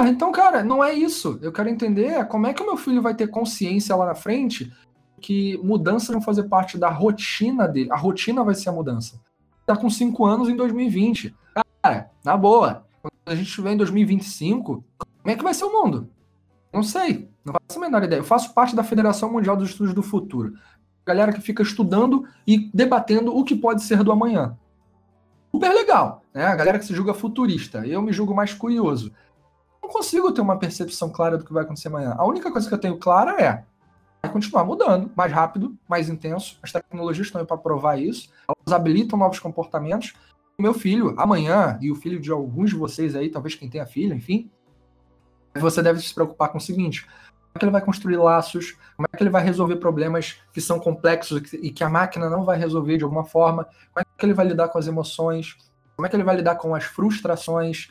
Então, 0.00 0.32
cara, 0.32 0.64
não 0.64 0.82
é 0.82 0.92
isso. 0.92 1.38
Eu 1.42 1.52
quero 1.52 1.68
entender 1.68 2.26
como 2.26 2.46
é 2.46 2.54
que 2.54 2.62
o 2.62 2.66
meu 2.66 2.76
filho 2.76 3.02
vai 3.02 3.14
ter 3.14 3.28
consciência 3.28 3.94
lá 3.94 4.06
na 4.06 4.14
frente 4.14 4.72
que 5.20 5.58
mudanças 5.62 6.08
vão 6.08 6.22
fazer 6.22 6.44
parte 6.44 6.78
da 6.78 6.88
rotina 6.88 7.68
dele. 7.68 7.92
A 7.92 7.96
rotina 7.96 8.42
vai 8.42 8.54
ser 8.54 8.70
a 8.70 8.72
mudança. 8.72 9.20
Tá 9.66 9.76
com 9.76 9.90
5 9.90 10.24
anos 10.24 10.48
em 10.48 10.56
2020. 10.56 11.34
Cara, 11.82 12.10
na 12.24 12.36
boa. 12.36 12.86
Quando 13.02 13.12
a 13.26 13.34
gente 13.34 13.48
estiver 13.48 13.72
em 13.72 13.76
2025, 13.76 14.84
como 14.98 15.32
é 15.32 15.36
que 15.36 15.42
vai 15.42 15.54
ser 15.54 15.64
o 15.64 15.72
mundo? 15.72 16.08
Não 16.72 16.82
sei. 16.82 17.28
Não 17.44 17.54
faço 17.54 17.78
a 17.78 17.82
menor 17.82 18.02
ideia. 18.02 18.20
Eu 18.20 18.24
faço 18.24 18.54
parte 18.54 18.76
da 18.76 18.84
Federação 18.84 19.32
Mundial 19.32 19.56
dos 19.56 19.70
Estudos 19.70 19.94
do 19.94 20.02
Futuro. 20.02 20.54
Galera 21.06 21.32
que 21.32 21.40
fica 21.40 21.62
estudando 21.62 22.26
e 22.46 22.70
debatendo 22.72 23.36
o 23.36 23.44
que 23.44 23.56
pode 23.56 23.82
ser 23.82 24.02
do 24.04 24.12
amanhã 24.12 24.56
super 25.52 25.72
legal, 25.74 26.22
né? 26.32 26.46
A 26.46 26.56
galera 26.56 26.78
que 26.78 26.84
se 26.84 26.94
julga 26.94 27.12
futurista, 27.12 27.86
eu 27.86 28.00
me 28.00 28.12
julgo 28.12 28.34
mais 28.34 28.54
curioso. 28.54 29.12
Não 29.82 29.90
consigo 29.90 30.32
ter 30.32 30.40
uma 30.40 30.58
percepção 30.58 31.10
clara 31.10 31.36
do 31.36 31.44
que 31.44 31.52
vai 31.52 31.64
acontecer 31.64 31.88
amanhã. 31.88 32.14
A 32.16 32.24
única 32.24 32.50
coisa 32.50 32.68
que 32.68 32.74
eu 32.74 32.78
tenho 32.78 32.96
clara 32.98 33.40
é 33.40 33.64
vai 34.22 34.30
continuar 34.30 34.64
mudando, 34.64 35.10
mais 35.16 35.32
rápido, 35.32 35.76
mais 35.88 36.08
intenso. 36.08 36.58
As 36.62 36.70
tecnologias 36.70 37.26
estão 37.26 37.40
aí 37.40 37.46
para 37.46 37.56
provar 37.56 37.98
isso. 37.98 38.30
Elas 38.46 38.78
habilitam 38.78 39.18
novos 39.18 39.38
comportamentos. 39.38 40.14
Meu 40.60 40.74
filho, 40.74 41.14
amanhã, 41.18 41.78
e 41.80 41.90
o 41.90 41.94
filho 41.94 42.20
de 42.20 42.30
alguns 42.30 42.70
de 42.70 42.76
vocês 42.76 43.16
aí, 43.16 43.30
talvez 43.30 43.54
quem 43.54 43.68
tenha 43.68 43.86
filho, 43.86 44.14
enfim, 44.14 44.50
você 45.58 45.82
deve 45.82 46.00
se 46.00 46.14
preocupar 46.14 46.50
com 46.50 46.58
o 46.58 46.60
seguinte: 46.60 47.04
como 47.04 47.52
é 47.54 47.58
que 47.58 47.64
ele 47.64 47.72
vai 47.72 47.80
construir 47.80 48.16
laços, 48.16 48.76
como 48.96 49.08
é 49.10 49.16
que 49.16 49.22
ele 49.22 49.30
vai 49.30 49.42
resolver 49.42 49.76
problemas 49.76 50.38
que 50.52 50.60
são 50.60 50.78
complexos 50.78 51.52
e 51.54 51.70
que 51.70 51.82
a 51.82 51.88
máquina 51.88 52.28
não 52.28 52.44
vai 52.44 52.58
resolver 52.58 52.98
de 52.98 53.04
alguma 53.04 53.24
forma, 53.24 53.64
como 53.64 53.98
é 53.98 54.04
que 54.04 54.26
ele 54.26 54.34
vai 54.34 54.46
lidar 54.46 54.68
com 54.68 54.78
as 54.78 54.86
emoções, 54.86 55.56
como 55.96 56.06
é 56.06 56.08
que 56.10 56.16
ele 56.16 56.24
vai 56.24 56.36
lidar 56.36 56.56
com 56.56 56.74
as 56.74 56.84
frustrações. 56.84 57.88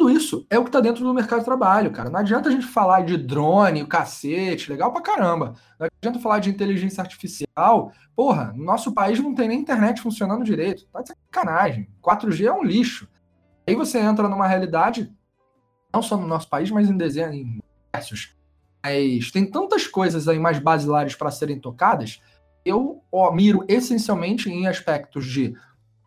Tudo 0.00 0.08
isso 0.08 0.46
é 0.48 0.58
o 0.58 0.62
que 0.62 0.70
está 0.70 0.80
dentro 0.80 1.04
do 1.04 1.12
mercado 1.12 1.40
de 1.40 1.44
trabalho, 1.44 1.90
cara. 1.90 2.08
Não 2.08 2.18
adianta 2.18 2.48
a 2.48 2.52
gente 2.52 2.64
falar 2.64 3.02
de 3.02 3.18
drone, 3.18 3.82
o 3.82 3.86
cacete, 3.86 4.70
legal 4.70 4.90
pra 4.90 5.02
caramba. 5.02 5.56
Não 5.78 5.86
adianta 5.86 6.18
falar 6.18 6.38
de 6.38 6.48
inteligência 6.48 7.02
artificial. 7.02 7.92
Porra, 8.16 8.50
no 8.56 8.64
nosso 8.64 8.94
país 8.94 9.20
não 9.20 9.34
tem 9.34 9.48
nem 9.48 9.60
internet 9.60 10.00
funcionando 10.00 10.42
direito. 10.42 10.86
Tá 10.90 11.02
de 11.02 11.08
sacanagem. 11.08 11.86
4G 12.02 12.46
é 12.46 12.52
um 12.52 12.64
lixo. 12.64 13.06
Aí 13.68 13.74
você 13.74 13.98
entra 13.98 14.26
numa 14.26 14.46
realidade, 14.46 15.14
não 15.92 16.00
só 16.00 16.16
no 16.16 16.26
nosso 16.26 16.48
país, 16.48 16.70
mas 16.70 16.88
em 16.88 16.96
dezenas, 16.96 17.34
em 17.34 17.60
diversos 17.92 18.34
mas 18.82 19.30
tem 19.30 19.50
tantas 19.50 19.86
coisas 19.86 20.28
aí 20.28 20.38
mais 20.38 20.58
basilares 20.58 21.14
para 21.14 21.30
serem 21.30 21.60
tocadas. 21.60 22.22
Eu 22.64 23.04
ó, 23.12 23.30
miro 23.32 23.66
essencialmente 23.68 24.48
em 24.48 24.66
aspectos 24.66 25.26
de 25.26 25.54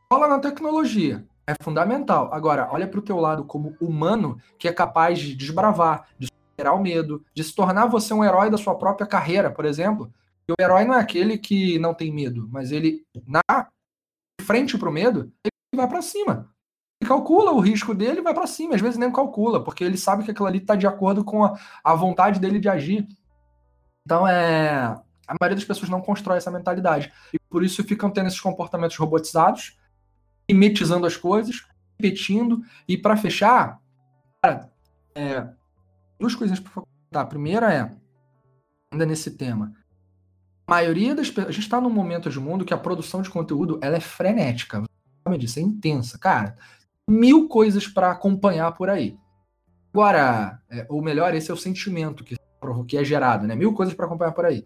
Cola 0.10 0.28
na 0.28 0.40
tecnologia. 0.40 1.24
É 1.46 1.54
fundamental. 1.62 2.34
Agora, 2.34 2.70
olha 2.72 2.88
para 2.88 3.00
o 3.00 3.04
teu 3.04 3.18
lado 3.18 3.44
como 3.44 3.76
humano 3.82 4.38
que 4.58 4.68
é 4.68 4.74
capaz 4.74 5.20
de 5.20 5.36
desbravar, 5.36 6.08
de 6.18 6.28
superar 6.28 6.74
o 6.74 6.82
medo, 6.82 7.24
de 7.34 7.44
se 7.44 7.54
tornar 7.54 7.88
você 7.88 8.14
um 8.14 8.24
herói 8.24 8.50
da 8.50 8.58
sua 8.58 8.76
própria 8.76 9.06
carreira, 9.06 9.52
por 9.52 9.66
exemplo. 9.66 10.12
E 10.48 10.52
o 10.52 10.56
herói 10.60 10.86
não 10.86 10.94
é 10.94 11.00
aquele 11.00 11.38
que 11.38 11.78
não 11.80 11.94
tem 11.94 12.12
medo, 12.14 12.48
mas 12.52 12.72
ele, 12.72 13.06
na 13.28 13.42
frente 14.42 14.78
para 14.78 14.90
o 14.90 14.92
medo, 14.92 15.32
ele 15.44 15.76
vai 15.76 15.88
para 15.88 16.02
cima. 16.02 16.50
Ele 17.02 17.10
calcula 17.10 17.52
o 17.52 17.60
risco 17.60 17.94
dele 17.94 18.20
e 18.20 18.24
vai 18.24 18.34
para 18.34 18.48
cima. 18.48 18.76
Às 18.76 18.82
vezes 18.82 18.98
nem 18.98 19.12
calcula, 19.12 19.62
porque 19.62 19.84
ele 19.84 19.98
sabe 19.98 20.24
que 20.24 20.32
aquilo 20.32 20.48
ali 20.48 20.60
está 20.60 20.76
de 20.76 20.88
acordo 20.88 21.24
com 21.24 21.44
a, 21.44 21.58
a 21.84 21.94
vontade 21.94 22.40
dele 22.40 22.60
de 22.60 22.70
agir. 22.70 23.08
Então, 24.06 24.26
é, 24.28 24.96
a 25.28 25.36
maioria 25.40 25.56
das 25.56 25.66
pessoas 25.66 25.90
não 25.90 26.02
constrói 26.02 26.38
essa 26.38 26.52
mentalidade. 26.52 27.12
E 27.34 27.40
por 27.50 27.64
isso 27.64 27.84
ficam 27.84 28.10
tendo 28.10 28.28
esses 28.28 28.40
comportamentos 28.40 28.98
robotizados, 28.98 29.78
mimetizando 30.50 31.06
as 31.06 31.18
coisas, 31.18 31.66
repetindo. 31.98 32.62
E 32.88 32.98
para 32.98 33.18
fechar, 33.18 33.80
cara, 34.42 34.72
é, 35.16 35.48
duas 36.20 36.36
coisinhas 36.36 36.60
para 36.60 36.72
contar. 36.72 36.88
A 37.16 37.26
primeira 37.26 37.72
é, 37.72 37.92
ainda 38.92 39.06
nesse 39.06 39.32
tema, 39.32 39.72
a 40.66 40.72
maioria 40.72 41.14
das 41.14 41.30
pessoas. 41.30 41.50
A 41.50 41.52
gente 41.52 41.64
está 41.64 41.80
num 41.80 41.90
momento 41.90 42.30
de 42.30 42.40
mundo 42.40 42.66
que 42.66 42.74
a 42.74 42.78
produção 42.78 43.22
de 43.22 43.30
conteúdo 43.30 43.80
ela 43.84 43.98
é 43.98 44.00
frenética. 44.00 44.82
Você 45.28 45.38
disso, 45.38 45.60
é 45.60 45.62
intensa. 45.62 46.18
Cara, 46.18 46.58
mil 47.08 47.48
coisas 47.48 47.88
para 47.88 48.12
acompanhar 48.12 48.72
por 48.72 48.90
aí. 48.90 49.16
Agora, 49.94 50.60
é, 50.70 50.86
ou 50.90 51.04
melhor, 51.04 51.36
esse 51.36 51.52
é 51.52 51.54
o 51.54 51.58
sentimento 51.58 52.24
que, 52.24 52.36
que 52.88 52.98
é 52.98 53.04
gerado, 53.04 53.46
né? 53.46 53.56
Mil 53.56 53.74
coisas 53.74 53.94
para 53.94 54.08
acompanhar 54.08 54.32
por 54.32 54.46
aí. 54.46 54.66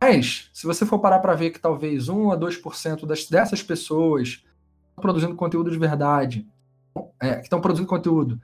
Mas, 0.00 0.50
se 0.52 0.66
você 0.66 0.86
for 0.86 1.00
parar 1.00 1.18
para 1.18 1.34
ver 1.34 1.50
que 1.50 1.58
talvez 1.58 2.08
1 2.08 2.30
a 2.30 2.38
2% 2.38 3.06
das, 3.06 3.26
dessas 3.26 3.62
pessoas 3.62 4.44
produzindo 4.96 5.34
conteúdo 5.34 5.70
de 5.70 5.78
verdade, 5.78 6.46
é, 7.20 7.36
que 7.36 7.42
estão 7.42 7.60
produzindo 7.60 7.88
conteúdo, 7.88 8.40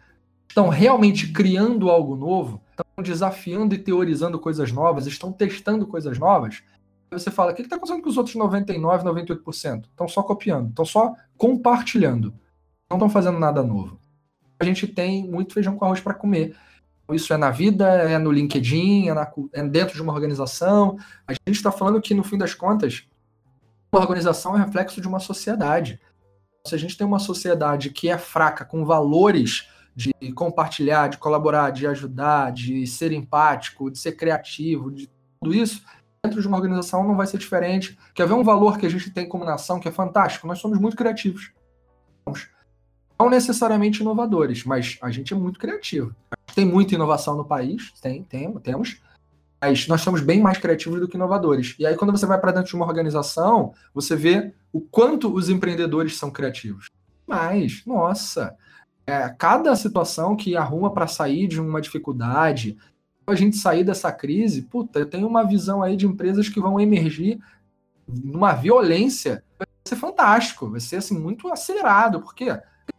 estão 0.49 0.69
realmente 0.69 1.33
criando 1.33 1.91
algo 1.91 2.15
novo, 2.15 2.63
estão 2.71 3.03
desafiando 3.03 3.75
e 3.75 3.79
teorizando 3.79 4.39
coisas 4.39 4.71
novas, 4.71 5.07
estão 5.07 5.33
testando 5.33 5.87
coisas 5.87 6.19
novas, 6.19 6.63
você 7.19 7.31
fala, 7.31 7.53
o 7.53 7.55
que 7.55 7.63
está 7.63 7.77
acontecendo 7.77 8.03
com 8.03 8.09
os 8.09 8.17
outros 8.17 8.35
99, 8.37 9.05
98%? 9.05 9.85
Estão 9.85 10.09
só 10.09 10.23
copiando, 10.23 10.71
estão 10.71 10.85
só 10.85 11.15
compartilhando, 11.37 12.35
não 12.91 12.97
estão 12.97 13.11
fazendo 13.11 13.39
nada 13.39 13.63
novo. 13.63 13.99
A 14.59 14.65
gente 14.65 14.87
tem 14.87 15.29
muito 15.29 15.53
feijão 15.53 15.77
com 15.77 15.85
arroz 15.85 16.01
para 16.01 16.15
comer. 16.15 16.57
Isso 17.11 17.33
é 17.33 17.37
na 17.37 17.51
vida, 17.51 17.87
é 17.87 18.17
no 18.17 18.31
LinkedIn, 18.31 19.09
é, 19.09 19.15
na, 19.15 19.31
é 19.53 19.63
dentro 19.65 19.95
de 19.95 20.03
uma 20.03 20.13
organização. 20.13 20.97
A 21.27 21.33
gente 21.33 21.57
está 21.57 21.71
falando 21.71 22.01
que, 22.01 22.15
no 22.15 22.25
fim 22.25 22.39
das 22.39 22.55
contas, 22.55 23.07
uma 23.93 24.01
organização 24.01 24.57
é 24.57 24.65
reflexo 24.65 25.01
de 25.01 25.09
uma 25.09 25.21
sociedade. 25.21 26.01
Se 26.67 26.75
a 26.75 26.79
gente 26.79 26.97
tem 26.97 27.07
uma 27.07 27.19
sociedade 27.19 27.91
que 27.91 28.09
é 28.09 28.17
fraca, 28.17 28.65
com 28.65 28.85
valores 28.85 29.69
de 29.95 30.13
compartilhar, 30.33 31.09
de 31.09 31.19
colaborar, 31.19 31.71
de 31.71 31.87
ajudar, 31.87 32.53
de 32.53 32.87
ser 32.87 33.13
empático, 33.13 33.91
de 33.91 33.99
ser 33.99 34.13
criativo, 34.13 34.91
de 34.91 35.11
tudo 35.41 35.55
isso, 35.55 35.83
dentro 36.25 36.41
de 36.41 36.47
uma 36.47 36.57
organização 36.57 37.07
não 37.07 37.17
vai 37.17 37.27
ser 37.27 37.39
diferente. 37.39 37.99
Quer 38.15 38.27
ver 38.27 38.35
um 38.35 38.45
valor 38.45 38.79
que 38.79 38.87
a 38.87 38.89
gente 38.89 39.11
tem 39.11 39.29
como 39.29 39.45
nação 39.45 39.81
que 39.81 39.89
é 39.89 39.93
fantástico? 39.93 40.47
Nós 40.47 40.61
somos 40.61 40.79
muito 40.79 40.97
criativos. 40.97 41.53
Não 43.19 43.29
necessariamente 43.29 44.01
inovadores, 44.01 44.65
mas 44.65 44.99
a 45.03 45.11
gente 45.11 45.35
é 45.35 45.37
muito 45.37 45.59
criativo. 45.59 46.15
Tem 46.55 46.65
muita 46.65 46.95
inovação 46.95 47.37
no 47.37 47.45
país, 47.45 47.93
tem, 48.01 48.23
tem 48.23 48.53
temos, 48.61 49.01
mas 49.63 49.87
nós 49.87 50.01
somos 50.01 50.21
bem 50.21 50.41
mais 50.41 50.59
criativos 50.59 50.99
do 50.99 51.07
que 51.07 51.17
inovadores. 51.17 51.77
E 51.79 51.87
aí, 51.87 51.95
quando 51.95 52.11
você 52.11 52.27
vai 52.27 52.37
para 52.37 52.51
dentro 52.51 52.71
de 52.71 52.75
uma 52.75 52.85
organização, 52.85 53.73
você 53.95 54.17
vê 54.17 54.53
o 54.73 54.81
quanto 54.81 55.33
os 55.33 55.49
empreendedores 55.49 56.19
são 56.19 56.33
criativos. 56.33 56.87
Mas, 57.25 57.85
nossa, 57.87 58.57
é, 59.07 59.29
cada 59.29 59.77
situação 59.77 60.35
que 60.35 60.57
arruma 60.57 60.93
para 60.93 61.07
sair 61.07 61.47
de 61.47 61.61
uma 61.61 61.81
dificuldade, 61.81 62.77
a 63.25 63.37
gente 63.37 63.57
sair 63.57 63.85
dessa 63.85 64.11
crise, 64.11 64.63
puta, 64.63 64.99
eu 64.99 65.07
tenho 65.07 65.29
uma 65.29 65.45
visão 65.45 65.81
aí 65.81 65.97
de 65.97 66.09
empresas 66.09 66.49
que 66.49 66.61
vão 66.61 66.81
emergir 66.81 67.39
numa 68.09 68.55
violência, 68.55 69.45
vai 69.57 69.69
ser 69.87 69.95
fantástico, 69.95 70.71
vai 70.71 70.81
ser 70.81 70.97
assim 70.97 71.17
muito 71.17 71.47
acelerado, 71.53 72.21
porque 72.21 72.51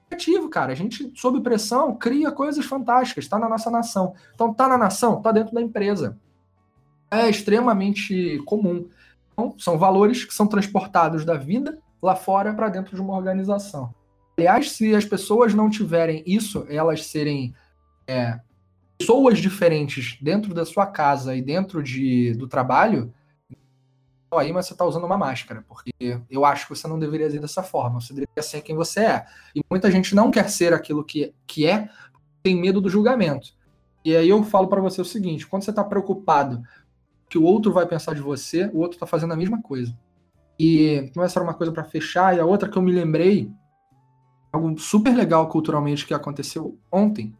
criativo, 0.09 0.47
cara. 0.47 0.71
A 0.71 0.75
gente, 0.75 1.11
sob 1.15 1.41
pressão, 1.41 1.95
cria 1.95 2.31
coisas 2.31 2.65
fantásticas, 2.65 3.25
está 3.25 3.37
na 3.37 3.49
nossa 3.49 3.69
nação. 3.69 4.13
Então, 4.33 4.53
tá 4.53 4.67
na 4.67 4.77
nação, 4.77 5.21
tá 5.21 5.31
dentro 5.31 5.53
da 5.53 5.61
empresa. 5.61 6.17
É 7.19 7.29
extremamente 7.29 8.39
comum. 8.45 8.87
Então, 9.31 9.55
são 9.57 9.77
valores 9.77 10.25
que 10.25 10.33
são 10.33 10.47
transportados 10.47 11.25
da 11.25 11.35
vida 11.35 11.77
lá 12.01 12.15
fora 12.15 12.53
para 12.53 12.69
dentro 12.69 12.95
de 12.95 13.01
uma 13.01 13.15
organização. 13.15 13.93
Aliás, 14.37 14.71
se 14.71 14.95
as 14.95 15.05
pessoas 15.05 15.53
não 15.53 15.69
tiverem 15.69 16.23
isso, 16.25 16.65
elas 16.67 17.05
serem 17.05 17.53
é, 18.07 18.39
pessoas 18.97 19.39
diferentes 19.39 20.17
dentro 20.21 20.53
da 20.53 20.65
sua 20.65 20.87
casa 20.87 21.35
e 21.35 21.41
dentro 21.41 21.83
de, 21.83 22.33
do 22.33 22.47
trabalho, 22.47 23.13
aí, 24.37 24.51
mas 24.51 24.65
você 24.65 24.73
está 24.73 24.85
usando 24.85 25.05
uma 25.05 25.17
máscara, 25.17 25.63
porque 25.67 25.91
eu 26.29 26.45
acho 26.45 26.67
que 26.67 26.75
você 26.75 26.87
não 26.87 26.99
deveria 26.99 27.29
ser 27.29 27.39
dessa 27.39 27.63
forma, 27.63 28.01
você 28.01 28.13
deveria 28.13 28.41
ser 28.41 28.61
quem 28.61 28.75
você 28.75 29.01
é. 29.01 29.25
E 29.55 29.61
muita 29.69 29.91
gente 29.91 30.15
não 30.15 30.31
quer 30.31 30.49
ser 30.49 30.73
aquilo 30.73 31.03
que, 31.03 31.33
que 31.45 31.67
é, 31.67 31.89
tem 32.41 32.55
medo 32.55 32.81
do 32.81 32.89
julgamento. 32.89 33.53
E 34.03 34.15
aí 34.15 34.29
eu 34.29 34.43
falo 34.43 34.67
para 34.67 34.81
você 34.81 35.01
o 35.01 35.05
seguinte: 35.05 35.47
quando 35.47 35.63
você 35.63 35.69
está 35.69 35.83
preocupado 35.83 36.63
que 37.33 37.37
o 37.39 37.43
outro 37.43 37.73
vai 37.73 37.87
pensar 37.87 38.13
de 38.13 38.21
você, 38.21 38.69
o 38.71 38.77
outro 38.77 38.95
está 38.95 39.07
fazendo 39.07 39.33
a 39.33 39.35
mesma 39.35 39.59
coisa. 39.59 39.91
E 40.59 41.11
não 41.15 41.23
é 41.23 41.27
só 41.27 41.41
uma 41.41 41.55
coisa 41.55 41.73
para 41.73 41.83
fechar, 41.83 42.37
e 42.37 42.39
a 42.39 42.45
outra 42.45 42.69
que 42.69 42.77
eu 42.77 42.81
me 42.83 42.91
lembrei, 42.91 43.51
algo 44.51 44.77
super 44.77 45.15
legal 45.15 45.49
culturalmente 45.49 46.05
que 46.05 46.13
aconteceu 46.13 46.77
ontem. 46.91 47.35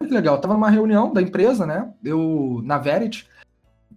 Muito 0.00 0.14
legal, 0.14 0.36
eu 0.36 0.40
tava 0.40 0.54
numa 0.54 0.70
reunião 0.70 1.12
da 1.12 1.20
empresa, 1.20 1.66
né? 1.66 1.92
Eu 2.04 2.60
na 2.62 2.78
Verity, 2.78 3.28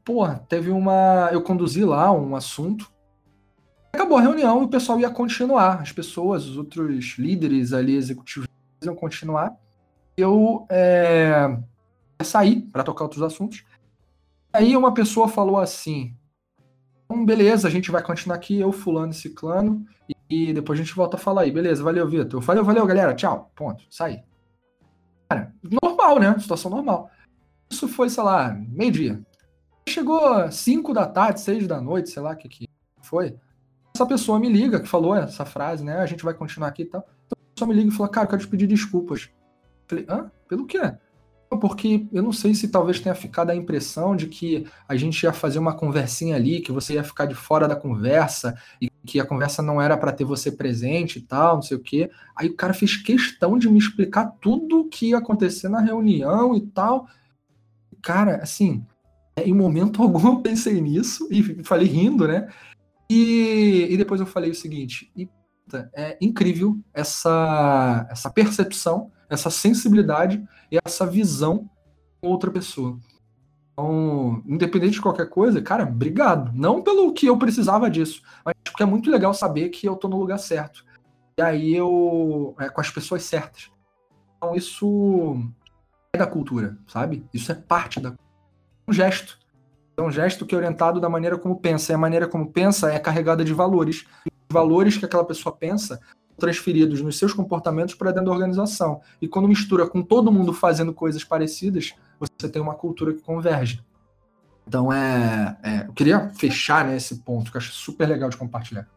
pô, 0.03 0.27
teve 0.49 0.71
uma. 0.71 1.29
Eu 1.31 1.43
conduzi 1.43 1.85
lá 1.85 2.11
um 2.11 2.35
assunto. 2.35 2.91
Acabou 3.93 4.17
a 4.17 4.21
reunião 4.21 4.63
e 4.63 4.65
o 4.65 4.69
pessoal 4.69 4.99
ia 4.99 5.11
continuar. 5.11 5.81
As 5.83 5.91
pessoas, 5.91 6.47
os 6.47 6.57
outros 6.57 7.13
líderes 7.19 7.73
ali, 7.73 7.95
executivos, 7.95 8.49
iam 8.83 8.95
continuar. 8.95 9.55
Eu 10.17 10.65
é, 10.71 11.59
saí 12.23 12.59
para 12.59 12.83
tocar 12.83 13.03
outros 13.03 13.21
assuntos. 13.21 13.66
Aí 14.57 14.75
uma 14.75 14.91
pessoa 14.91 15.27
falou 15.27 15.57
assim: 15.57 16.15
então, 17.05 17.23
beleza, 17.23 17.67
a 17.67 17.71
gente 17.71 17.91
vai 17.91 18.01
continuar 18.01 18.37
aqui, 18.37 18.59
eu, 18.59 18.71
fulano 18.71 19.11
e 19.11 19.15
ciclano, 19.15 19.85
e, 20.27 20.51
depois 20.51 20.79
a 20.79 20.83
gente 20.83 20.95
volta 20.95 21.15
a 21.15 21.19
falar 21.19 21.43
aí. 21.43 21.51
Beleza, 21.51 21.83
valeu, 21.83 22.09
Vitor. 22.09 22.41
Valeu, 22.41 22.65
valeu, 22.65 22.83
galera, 22.87 23.13
tchau. 23.13 23.51
Ponto, 23.55 23.83
saí. 23.87 24.23
Cara, 25.29 25.53
normal, 25.81 26.19
né? 26.19 26.39
Situação 26.39 26.71
normal. 26.71 27.07
Isso 27.69 27.87
foi, 27.87 28.09
sei 28.09 28.23
lá, 28.23 28.51
meio-dia. 28.67 29.21
Chegou 29.87 30.51
5 30.51 30.91
da 30.91 31.05
tarde, 31.05 31.39
6 31.39 31.67
da 31.67 31.79
noite, 31.79 32.09
sei 32.09 32.23
lá 32.23 32.31
o 32.31 32.35
que, 32.35 32.49
que 32.49 32.67
foi. 33.03 33.37
Essa 33.95 34.07
pessoa 34.07 34.39
me 34.39 34.49
liga, 34.49 34.79
que 34.79 34.87
falou 34.87 35.15
essa 35.15 35.45
frase, 35.45 35.83
né? 35.83 35.99
A 35.99 36.05
gente 36.07 36.25
vai 36.25 36.33
continuar 36.33 36.69
aqui 36.69 36.81
e 36.81 36.85
tal. 36.85 37.07
Então, 37.27 37.37
a 37.39 37.53
pessoa 37.53 37.69
me 37.69 37.75
liga 37.75 37.89
e 37.89 37.95
fala, 37.95 38.09
cara, 38.09 38.25
eu 38.25 38.29
quero 38.31 38.41
te 38.41 38.47
pedir 38.47 38.65
desculpas. 38.65 39.29
Falei, 39.87 40.05
hã? 40.09 40.31
Pelo 40.47 40.65
quê? 40.65 40.97
Porque 41.49 42.05
eu 42.11 42.21
não 42.21 42.33
sei 42.33 42.53
se 42.53 42.67
talvez 42.67 42.99
tenha 42.99 43.15
ficado 43.15 43.49
a 43.49 43.55
impressão 43.55 44.15
de 44.15 44.27
que 44.27 44.65
a 44.87 44.95
gente 44.97 45.23
ia 45.23 45.31
fazer 45.31 45.59
uma 45.59 45.73
conversinha 45.73 46.35
ali, 46.35 46.59
que 46.59 46.71
você 46.71 46.95
ia 46.95 47.03
ficar 47.03 47.25
de 47.25 47.35
fora 47.35 47.67
da 47.67 47.75
conversa 47.75 48.57
e 48.81 48.89
que 49.05 49.19
a 49.19 49.25
conversa 49.25 49.61
não 49.61 49.81
era 49.81 49.95
para 49.95 50.11
ter 50.11 50.25
você 50.25 50.51
presente 50.51 51.19
e 51.19 51.21
tal, 51.21 51.55
não 51.55 51.61
sei 51.61 51.77
o 51.77 51.79
quê. 51.79 52.11
Aí 52.35 52.49
o 52.49 52.55
cara 52.55 52.73
fez 52.73 52.97
questão 52.97 53.57
de 53.57 53.69
me 53.69 53.79
explicar 53.79 54.25
tudo 54.41 54.81
o 54.81 54.89
que 54.89 55.09
ia 55.09 55.17
acontecer 55.17 55.69
na 55.69 55.79
reunião 55.79 56.53
e 56.53 56.61
tal. 56.61 57.07
Cara, 58.01 58.37
assim, 58.37 58.85
em 59.37 59.53
momento 59.53 60.01
algum 60.03 60.27
eu 60.27 60.41
pensei 60.41 60.81
nisso 60.81 61.27
e 61.31 61.63
falei 61.63 61.87
rindo, 61.87 62.27
né? 62.27 62.49
E, 63.09 63.87
e 63.89 63.97
depois 63.97 64.19
eu 64.19 64.27
falei 64.27 64.51
o 64.51 64.55
seguinte: 64.55 65.09
é 65.93 66.17
incrível 66.21 66.77
essa, 66.93 68.07
essa 68.09 68.29
percepção, 68.29 69.11
essa 69.29 69.49
sensibilidade 69.49 70.43
e 70.71 70.77
essa 70.85 71.05
visão 71.05 71.69
com 72.21 72.29
outra 72.29 72.51
pessoa. 72.51 72.97
Então, 73.73 74.41
independente 74.47 74.93
de 74.93 75.01
qualquer 75.01 75.29
coisa, 75.29 75.61
cara, 75.61 75.83
obrigado. 75.83 76.51
Não 76.53 76.81
pelo 76.81 77.13
que 77.13 77.27
eu 77.27 77.37
precisava 77.37 77.89
disso, 77.89 78.23
mas 78.43 78.55
porque 78.63 78.81
é 78.81 78.85
muito 78.85 79.11
legal 79.11 79.33
saber 79.33 79.69
que 79.69 79.87
eu 79.87 79.95
tô 79.95 80.07
no 80.07 80.17
lugar 80.17 80.39
certo. 80.39 80.83
E 81.37 81.41
aí 81.41 81.75
eu. 81.75 82.55
É, 82.59 82.69
com 82.69 82.81
as 82.81 82.89
pessoas 82.89 83.23
certas. 83.23 83.69
Então, 84.37 84.55
isso 84.55 85.39
é 86.11 86.17
da 86.17 86.25
cultura, 86.25 86.77
sabe? 86.87 87.23
Isso 87.31 87.51
é 87.51 87.55
parte 87.55 87.99
da 87.99 88.15
um 88.87 88.93
gesto. 88.93 89.37
É 89.97 90.01
um 90.01 90.11
gesto 90.11 90.45
que 90.45 90.55
é 90.55 90.57
orientado 90.57 90.99
da 90.99 91.09
maneira 91.09 91.37
como 91.37 91.59
pensa. 91.59 91.91
E 91.91 91.95
a 91.95 91.97
maneira 91.97 92.27
como 92.27 92.51
pensa 92.51 92.91
é 92.91 92.97
carregada 92.97 93.43
de 93.43 93.53
valores. 93.53 94.05
Valores 94.49 94.97
que 94.97 95.05
aquela 95.05 95.25
pessoa 95.25 95.55
pensa 95.55 95.99
transferidos 96.37 97.01
nos 97.01 97.17
seus 97.17 97.33
comportamentos 97.33 97.95
para 97.95 98.11
dentro 98.11 98.27
da 98.27 98.31
organização. 98.31 99.01
E 99.21 99.27
quando 99.27 99.47
mistura 99.47 99.87
com 99.87 100.01
todo 100.01 100.31
mundo 100.31 100.53
fazendo 100.53 100.93
coisas 100.93 101.23
parecidas, 101.23 101.95
você 102.19 102.49
tem 102.49 102.61
uma 102.61 102.75
cultura 102.75 103.13
que 103.13 103.21
converge. 103.21 103.83
Então 104.67 104.91
é, 104.91 105.57
é 105.63 105.87
eu 105.87 105.93
queria 105.93 106.29
fechar 106.29 106.85
né, 106.85 106.95
esse 106.95 107.17
ponto 107.17 107.49
que 107.49 107.57
eu 107.57 107.59
acho 107.59 107.71
super 107.71 108.07
legal 108.07 108.29
de 108.29 108.37
compartilhar. 108.37 108.87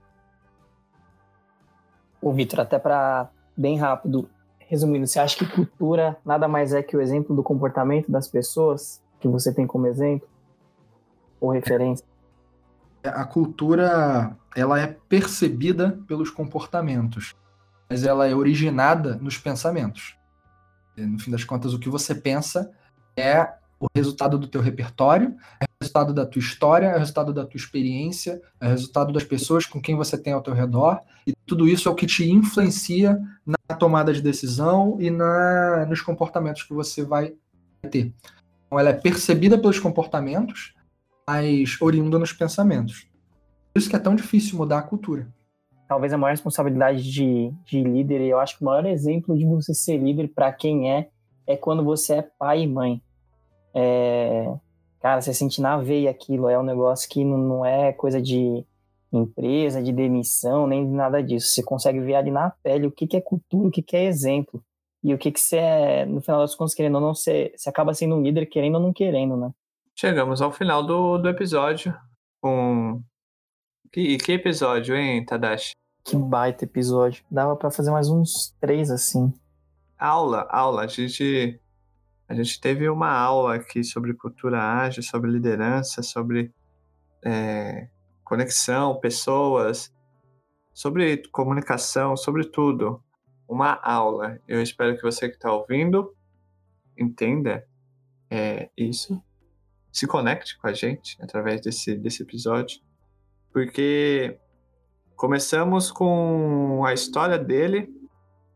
Ô, 2.21 2.33
Vitor, 2.33 2.61
até 2.61 2.79
para 2.79 3.31
bem 3.57 3.79
rápido, 3.79 4.29
resumindo, 4.59 5.07
você 5.07 5.19
acha 5.19 5.39
que 5.39 5.47
cultura 5.47 6.19
nada 6.25 6.47
mais 6.47 6.75
é 6.75 6.83
que 6.83 6.97
o 6.97 7.01
exemplo 7.01 7.35
do 7.35 7.43
comportamento 7.43 8.11
das 8.11 8.29
pessoas 8.29 9.03
que 9.19 9.27
você 9.27 9.55
tem 9.55 9.67
como 9.67 9.87
exemplo 9.87 10.29
ou 11.41 11.51
referência? 11.51 12.05
A 13.03 13.25
cultura, 13.25 14.37
ela 14.55 14.79
é 14.79 14.87
percebida 15.09 15.99
pelos 16.07 16.31
comportamentos, 16.31 17.35
mas 17.89 18.05
ela 18.05 18.27
é 18.27 18.35
originada 18.35 19.17
nos 19.17 19.39
pensamentos. 19.39 20.17
No 20.97 21.19
fim 21.19 21.31
das 21.31 21.45
contas, 21.45 21.73
o 21.73 21.79
que 21.79 21.89
você 21.89 22.15
pensa 22.15 22.71
é 23.17 23.55
o 23.81 23.87
resultado 23.95 24.39
do 24.39 24.47
teu 24.47 24.61
repertório, 24.61 25.35
é 25.59 25.65
o 25.65 25.83
resultado 25.83 26.13
da 26.13 26.27
tua 26.27 26.41
história, 26.41 26.89
é 26.89 26.97
o 26.97 26.99
resultado 26.99 27.33
da 27.33 27.47
tua 27.47 27.57
experiência, 27.57 28.41
é 28.61 28.67
o 28.67 28.71
resultado 28.71 29.13
das 29.13 29.25
pessoas 29.25 29.65
com 29.65 29.81
quem 29.81 29.97
você 29.97 30.19
tem 30.19 30.35
ao 30.35 30.43
teu 30.43 30.53
redor, 30.53 31.01
e 31.27 31.33
tudo 31.47 31.67
isso 31.67 31.89
é 31.89 31.93
o 31.93 31.95
que 31.95 32.07
te 32.07 32.31
influencia 32.31 33.19
na 33.47 33.75
tomada 33.77 34.13
de 34.13 34.21
decisão 34.21 34.99
e 35.01 35.11
na, 35.11 35.87
nos 35.87 36.03
comportamentos 36.03 36.63
que 36.63 36.75
você 36.75 37.03
vai 37.03 37.33
ter. 37.91 38.13
Então, 38.67 38.79
ela 38.79 38.91
é 38.91 38.93
percebida 38.93 39.57
pelos 39.57 39.79
comportamentos, 39.79 40.75
mas 41.31 41.81
oriunda 41.81 42.19
nos 42.19 42.33
pensamentos. 42.33 43.07
Por 43.73 43.79
isso 43.79 43.89
que 43.89 43.97
é 43.97 44.01
tão 44.01 44.17
difícil 44.17 44.59
mudar 44.59 44.79
a 44.79 44.83
cultura. 44.83 45.29
Talvez 45.87 46.13
a 46.13 46.19
maior 46.19 46.33
responsabilidade 46.33 47.03
de, 47.03 47.53
de 47.65 47.83
líder, 47.83 48.21
e 48.21 48.31
eu 48.31 48.39
acho 48.39 48.57
que 48.57 48.63
o 48.63 48.67
maior 48.67 48.85
exemplo 48.87 49.37
de 49.37 49.45
você 49.45 49.73
ser 49.73 49.97
líder 49.97 50.29
para 50.35 50.53
quem 50.53 50.91
é, 50.91 51.09
é 51.47 51.57
quando 51.57 51.85
você 51.85 52.15
é 52.15 52.23
pai 52.23 52.63
e 52.63 52.67
mãe 52.67 53.03
é, 53.75 54.53
cara, 55.01 55.21
você 55.21 55.33
sente 55.33 55.61
na 55.61 55.79
veia 55.79 56.11
aquilo, 56.11 56.49
é 56.49 56.59
um 56.59 56.63
negócio 56.63 57.09
que 57.09 57.25
não, 57.25 57.39
não 57.39 57.67
é 57.67 57.93
coisa 57.93 58.21
de 58.21 58.65
empresa, 59.13 59.83
de 59.83 59.93
demissão, 59.93 60.67
nem 60.67 60.87
de 60.87 60.93
nada 60.93 61.23
disso. 61.23 61.49
Você 61.49 61.63
consegue 61.63 62.01
ver 62.01 62.15
ali 62.15 62.31
na 62.31 62.51
pele 62.63 62.87
o 62.87 62.93
que, 62.93 63.07
que 63.07 63.17
é 63.17 63.21
cultura, 63.21 63.69
o 63.69 63.71
que, 63.71 63.83
que 63.83 63.97
é 63.97 64.05
exemplo. 64.05 64.63
E 65.03 65.15
o 65.15 65.19
que, 65.19 65.33
que 65.33 65.41
você 65.41 65.57
é, 65.57 66.05
no 66.05 66.21
final 66.21 66.41
das 66.41 66.55
contas, 66.55 66.75
querendo 66.75 66.97
ou 66.97 67.01
não, 67.01 67.15
você, 67.15 67.53
você 67.57 67.69
acaba 67.69 67.95
sendo 67.95 68.17
um 68.17 68.23
líder 68.23 68.47
querendo 68.47 68.75
ou 68.75 68.81
não 68.81 68.93
querendo, 68.93 69.37
né? 69.37 69.51
Chegamos 70.01 70.41
ao 70.41 70.51
final 70.51 70.83
do, 70.83 71.19
do 71.19 71.29
episódio 71.29 71.95
com. 72.41 73.03
Que, 73.93 74.17
que 74.17 74.33
episódio, 74.33 74.97
hein, 74.97 75.23
Tadashi? 75.27 75.73
Que 76.03 76.17
baita 76.17 76.65
episódio. 76.65 77.23
Dava 77.31 77.55
para 77.55 77.71
fazer 77.71 77.91
mais 77.91 78.09
uns 78.09 78.57
três 78.59 78.91
assim. 78.91 79.31
Aula, 79.99 80.49
aula. 80.49 80.85
A 80.85 80.87
gente 80.87 81.61
a 82.27 82.33
gente 82.33 82.59
teve 82.59 82.89
uma 82.89 83.11
aula 83.11 83.57
aqui 83.57 83.85
sobre 83.85 84.15
cultura 84.15 84.59
ágil, 84.59 85.03
sobre 85.03 85.31
liderança, 85.31 86.03
sobre 86.03 86.51
é, 87.23 87.87
conexão, 88.25 88.99
pessoas, 89.01 89.93
sobre 90.73 91.29
comunicação, 91.31 92.17
sobre 92.17 92.47
tudo. 92.47 93.05
Uma 93.47 93.79
aula. 93.83 94.41
Eu 94.49 94.63
espero 94.63 94.97
que 94.97 95.03
você 95.03 95.29
que 95.29 95.35
está 95.35 95.53
ouvindo 95.53 96.17
entenda 96.97 97.69
é, 98.31 98.71
isso, 98.75 99.23
se 99.93 100.07
conecte 100.07 100.59
com 100.59 100.69
a 100.69 100.73
gente 100.73 101.17
através 101.21 101.61
desse, 101.61 101.97
desse 101.97 102.23
episódio, 102.23 102.81
porque 103.53 104.39
começamos 105.17 105.91
com 105.91 106.85
a 106.85 106.95
história 106.95 107.39
dele, 107.39 107.89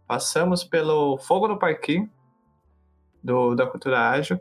passamos 0.06 0.64
pelo 0.64 1.18
fogo 1.18 1.48
no 1.48 1.58
parquinho, 1.58 2.10
do, 3.22 3.54
da 3.54 3.66
cultura 3.66 4.10
ágil. 4.10 4.38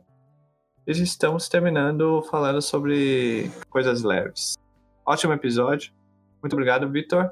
E 0.85 0.91
estamos 0.91 1.47
terminando 1.47 2.21
falando 2.23 2.61
sobre 2.61 3.49
coisas 3.69 4.03
leves. 4.03 4.55
Ótimo 5.05 5.31
episódio. 5.33 5.93
Muito 6.41 6.53
obrigado, 6.53 6.89
Vitor. 6.91 7.31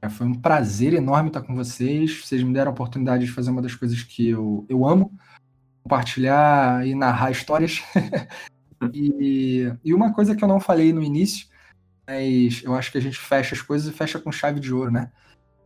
É, 0.00 0.08
foi 0.08 0.26
um 0.26 0.34
prazer 0.34 0.94
enorme 0.94 1.28
estar 1.28 1.42
com 1.42 1.54
vocês. 1.54 2.24
Vocês 2.24 2.42
me 2.42 2.54
deram 2.54 2.70
a 2.70 2.72
oportunidade 2.72 3.26
de 3.26 3.32
fazer 3.32 3.50
uma 3.50 3.60
das 3.60 3.74
coisas 3.74 4.02
que 4.02 4.30
eu, 4.30 4.64
eu 4.68 4.86
amo: 4.86 5.12
compartilhar 5.82 6.86
e 6.86 6.94
narrar 6.94 7.30
histórias. 7.30 7.82
e, 8.92 9.72
e 9.84 9.94
uma 9.94 10.12
coisa 10.12 10.34
que 10.34 10.42
eu 10.42 10.48
não 10.48 10.60
falei 10.60 10.92
no 10.92 11.02
início, 11.02 11.46
mas 12.06 12.62
eu 12.64 12.74
acho 12.74 12.90
que 12.90 12.98
a 12.98 13.00
gente 13.00 13.18
fecha 13.18 13.54
as 13.54 13.62
coisas 13.62 13.92
e 13.92 13.96
fecha 13.96 14.18
com 14.18 14.32
chave 14.32 14.60
de 14.60 14.72
ouro, 14.72 14.90
né? 14.90 15.10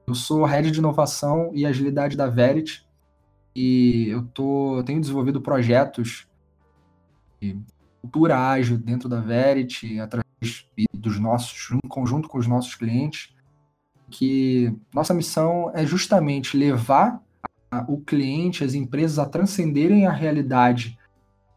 Eu 0.07 0.15
sou 0.15 0.45
head 0.45 0.71
de 0.71 0.79
inovação 0.79 1.51
e 1.55 1.65
agilidade 1.65 2.17
da 2.17 2.27
Verity. 2.27 2.87
E 3.57 4.09
eu 4.09 4.23
tô, 4.23 4.83
tenho 4.85 5.01
desenvolvido 5.01 5.41
projetos 5.41 6.27
de 7.41 7.57
cultura 8.03 8.51
ágil 8.51 8.77
dentro 8.77 9.09
da 9.09 9.21
Verity, 9.21 9.99
através 10.01 10.25
dos 10.93 11.19
nossos, 11.19 11.71
em 11.71 11.89
conjunto 11.89 12.29
com 12.29 12.39
os 12.39 12.47
nossos 12.47 12.75
clientes, 12.75 13.35
que 14.11 14.77
nossa 14.93 15.15
missão 15.15 15.71
é 15.75 15.87
justamente 15.87 16.57
levar 16.57 17.23
o 17.89 17.99
cliente, 17.99 18.65
as 18.65 18.75
empresas 18.75 19.19
a 19.19 19.27
transcenderem 19.27 20.07
a 20.07 20.13
realidade 20.13 20.99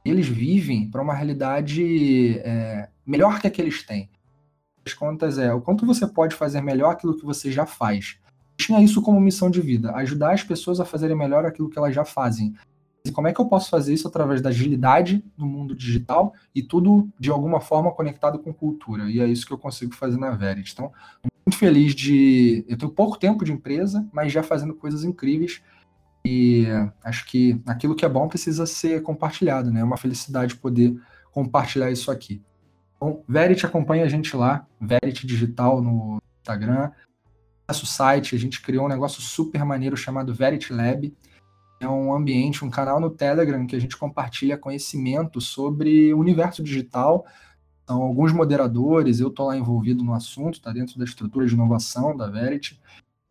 eles 0.06 0.28
vivem 0.28 0.90
para 0.90 1.02
uma 1.02 1.14
realidade 1.14 2.40
é, 2.40 2.88
melhor 3.06 3.42
que 3.42 3.48
a 3.48 3.52
que 3.52 3.62
eles 3.62 3.84
têm. 3.84 4.10
As 4.86 4.94
contas 4.94 5.38
é 5.38 5.54
o 5.54 5.60
quanto 5.60 5.86
você 5.86 6.08
pode 6.08 6.34
fazer 6.34 6.62
melhor 6.62 6.92
aquilo 6.92 7.18
que 7.18 7.26
você 7.26 7.52
já 7.52 7.66
faz 7.66 8.18
tinha 8.58 8.82
isso 8.82 9.02
como 9.02 9.22
missão 9.22 9.50
de 9.50 9.62
vida, 9.62 9.94
ajudar 9.96 10.34
as 10.34 10.44
pessoas 10.44 10.80
a 10.80 10.86
fazerem 10.86 11.16
melhor 11.16 11.46
aquilo 11.46 11.70
que 11.70 11.78
elas 11.78 11.94
já 11.94 12.04
fazem. 12.04 12.56
E 13.06 13.12
como 13.12 13.28
é 13.28 13.34
que 13.34 13.40
eu 13.40 13.46
posso 13.46 13.70
fazer 13.70 13.94
isso 13.94 14.08
através 14.08 14.42
da 14.42 14.50
agilidade 14.50 15.24
no 15.38 15.46
mundo 15.46 15.74
digital 15.74 16.34
e 16.54 16.62
tudo 16.62 17.08
de 17.18 17.30
alguma 17.30 17.62
forma 17.62 17.92
conectado 17.92 18.40
com 18.40 18.52
cultura? 18.52 19.10
E 19.10 19.22
é 19.22 19.28
isso 19.28 19.46
que 19.46 19.54
eu 19.54 19.58
consigo 19.58 19.94
fazer 19.94 20.18
na 20.18 20.32
Verity. 20.32 20.74
Então, 20.74 20.92
muito 21.46 21.58
feliz 21.58 21.96
de. 21.96 22.66
Eu 22.68 22.78
tenho 22.78 22.92
pouco 22.92 23.18
tempo 23.18 23.46
de 23.46 23.54
empresa, 23.54 24.06
mas 24.12 24.34
já 24.34 24.44
fazendo 24.44 24.74
coisas 24.74 25.06
incríveis. 25.06 25.62
E 26.30 26.66
acho 27.04 27.26
que 27.26 27.62
aquilo 27.66 27.96
que 27.96 28.04
é 28.04 28.10
bom 28.10 28.28
precisa 28.28 28.66
ser 28.66 29.02
compartilhado, 29.02 29.72
né? 29.72 29.80
É 29.80 29.84
uma 29.84 29.96
felicidade 29.96 30.58
poder 30.58 30.94
compartilhar 31.32 31.90
isso 31.90 32.12
aqui. 32.12 32.44
Então, 32.98 33.24
Verity 33.28 33.66
acompanha 33.66 34.04
a 34.04 34.10
gente 34.10 34.36
lá, 34.36 34.68
Verity 34.82 35.26
Digital 35.26 35.82
no 35.82 36.22
Instagram, 36.42 36.92
nosso 37.66 37.86
site, 37.86 38.36
a 38.36 38.40
gente 38.40 38.62
criou 38.62 38.86
um 38.86 38.90
negócio 38.90 39.22
super 39.22 39.64
maneiro 39.64 39.96
chamado 39.96 40.34
Verity 40.34 40.74
Lab. 40.74 41.14
É 41.80 41.88
um 41.88 42.14
ambiente, 42.14 42.66
um 42.66 42.70
canal 42.70 43.00
no 43.00 43.10
Telegram 43.10 43.66
que 43.66 43.76
a 43.76 43.80
gente 43.80 43.96
compartilha 43.96 44.58
conhecimento 44.58 45.40
sobre 45.40 46.14
o 46.14 46.20
universo 46.20 46.62
digital. 46.62 47.26
São 47.86 48.02
alguns 48.02 48.34
moderadores, 48.34 49.20
eu 49.20 49.30
estou 49.30 49.48
lá 49.48 49.56
envolvido 49.56 50.04
no 50.04 50.14
assunto, 50.14 50.56
está 50.56 50.74
dentro 50.74 50.98
da 50.98 51.06
estrutura 51.06 51.46
de 51.46 51.54
inovação 51.54 52.18
da 52.18 52.30
Verity. 52.30 52.82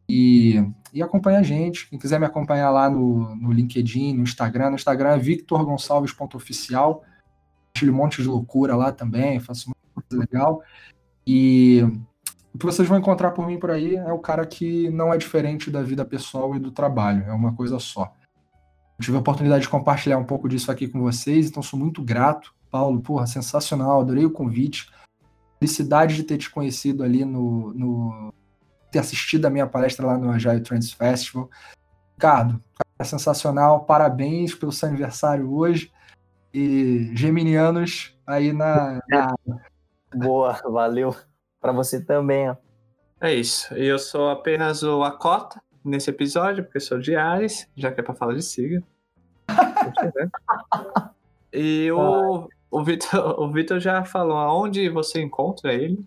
E, 0.08 0.64
e 0.92 1.02
acompanha 1.02 1.40
a 1.40 1.42
gente. 1.42 1.88
Quem 1.88 1.98
quiser 1.98 2.20
me 2.20 2.26
acompanhar 2.26 2.70
lá 2.70 2.88
no, 2.88 3.34
no 3.36 3.52
LinkedIn, 3.52 4.14
no 4.14 4.22
Instagram. 4.22 4.70
No 4.70 4.76
Instagram 4.76 5.10
é 5.10 5.18
victorgonçalves.oficial. 5.18 7.02
Tiro 7.74 7.92
um 7.92 7.96
monte 7.96 8.22
de 8.22 8.28
loucura 8.28 8.74
lá 8.76 8.92
também, 8.92 9.40
faço 9.40 9.68
uma 9.68 10.02
coisa 10.02 10.20
legal. 10.20 10.62
E 11.26 11.82
o 12.54 12.58
que 12.58 12.64
vocês 12.64 12.88
vão 12.88 12.96
encontrar 12.96 13.32
por 13.32 13.46
mim 13.46 13.58
por 13.58 13.70
aí 13.70 13.96
é 13.96 14.12
o 14.12 14.18
cara 14.18 14.46
que 14.46 14.88
não 14.88 15.12
é 15.12 15.18
diferente 15.18 15.70
da 15.70 15.82
vida 15.82 16.06
pessoal 16.06 16.56
e 16.56 16.58
do 16.58 16.70
trabalho, 16.70 17.24
é 17.24 17.32
uma 17.34 17.52
coisa 17.52 17.78
só. 17.78 18.14
Eu 18.98 19.04
tive 19.04 19.16
a 19.18 19.20
oportunidade 19.20 19.64
de 19.64 19.68
compartilhar 19.68 20.16
um 20.16 20.24
pouco 20.24 20.48
disso 20.48 20.72
aqui 20.72 20.88
com 20.88 21.00
vocês, 21.00 21.50
então 21.50 21.62
sou 21.62 21.78
muito 21.78 22.02
grato. 22.02 22.54
Paulo, 22.70 22.98
porra, 23.02 23.26
sensacional, 23.26 24.00
adorei 24.00 24.24
o 24.24 24.30
convite. 24.30 24.90
Felicidade 25.58 26.16
de 26.16 26.22
ter 26.22 26.38
te 26.38 26.50
conhecido 26.50 27.02
ali 27.02 27.26
no, 27.26 27.74
no 27.74 28.32
ter 28.97 28.98
assistido 28.98 29.44
a 29.44 29.51
minha 29.51 29.66
palestra 29.66 30.06
lá 30.06 30.16
no 30.16 30.31
Agile 30.31 30.60
Trends 30.60 30.93
Festival. 30.93 31.51
Ricardo, 32.14 32.62
é 32.98 33.05
sensacional, 33.05 33.85
parabéns 33.85 34.55
pelo 34.55 34.73
seu 34.73 34.89
aniversário 34.89 35.52
hoje. 35.52 35.93
E 36.52 37.10
Geminianos 37.14 38.16
aí 38.27 38.52
na, 38.52 39.02
na... 39.09 39.35
Boa, 40.14 40.55
valeu 40.64 41.14
para 41.60 41.73
você 41.73 42.02
também, 42.02 42.48
ó. 42.48 42.56
É 43.20 43.35
isso. 43.35 43.73
Eu 43.74 43.98
sou 43.98 44.31
apenas 44.31 44.82
o 44.82 45.02
Acota 45.02 45.60
nesse 45.85 46.09
episódio, 46.10 46.64
porque 46.64 46.81
sou 46.81 46.98
de 46.98 47.14
Ares, 47.14 47.68
já 47.77 47.93
que 47.93 48.01
é 48.01 48.02
pra 48.02 48.14
falar 48.14 48.35
de 48.35 48.43
sigla. 48.43 48.82
e 51.52 51.90
o, 51.93 52.48
o, 52.70 52.85
Vitor, 52.85 53.40
o 53.40 53.52
Vitor 53.52 53.78
já 53.78 54.05
falou 54.05 54.36
aonde 54.36 54.89
você 54.89 55.20
encontra 55.20 55.73
ele 55.73 56.05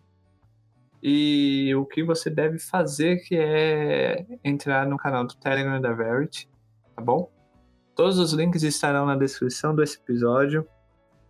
e 1.02 1.74
o 1.76 1.86
que 1.86 2.04
você 2.04 2.30
deve 2.30 2.60
fazer, 2.60 3.18
que 3.18 3.36
é 3.36 4.26
entrar 4.44 4.86
no 4.86 4.98
canal 4.98 5.26
do 5.26 5.36
Telegram 5.36 5.80
da 5.80 5.94
Verity, 5.94 6.50
tá 6.96 7.02
bom? 7.02 7.32
Todos 7.96 8.20
os 8.20 8.34
links 8.34 8.64
estarão 8.64 9.06
na 9.06 9.16
descrição 9.16 9.76
desse 9.76 9.98
episódio. 9.98 10.68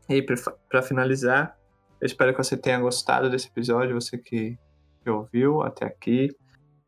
E 0.08 0.24
para 0.24 0.82
finalizar, 0.82 1.56
eu 2.02 2.06
espero 2.06 2.32
que 2.32 2.44
você 2.44 2.58
tenha 2.58 2.80
gostado 2.80 3.30
desse 3.30 3.48
episódio, 3.48 4.00
você 4.00 4.18
que, 4.18 4.58
que 5.04 5.10
ouviu 5.10 5.62
até 5.62 5.86
aqui. 5.86 6.30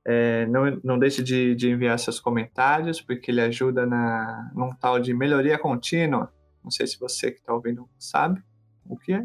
É, 0.03 0.47
não, 0.47 0.79
não 0.83 0.97
deixe 0.97 1.21
de, 1.21 1.53
de, 1.53 1.69
enviar 1.69 1.99
seus 1.99 2.19
comentários, 2.19 2.99
porque 2.99 3.29
ele 3.29 3.41
ajuda 3.41 3.85
na, 3.85 4.51
num 4.55 4.73
tal 4.73 4.99
de 4.99 5.13
melhoria 5.13 5.59
contínua. 5.59 6.33
Não 6.63 6.71
sei 6.71 6.87
se 6.87 6.99
você 6.99 7.31
que 7.31 7.39
está 7.39 7.53
ouvindo 7.53 7.87
sabe 7.99 8.41
o 8.87 8.97
que 8.97 9.13
é. 9.13 9.23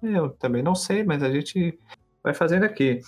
Eu 0.00 0.30
também 0.30 0.62
não 0.62 0.74
sei, 0.74 1.02
mas 1.02 1.22
a 1.22 1.30
gente 1.30 1.76
vai 2.24 2.32
fazendo 2.32 2.64
aqui. 2.64 3.00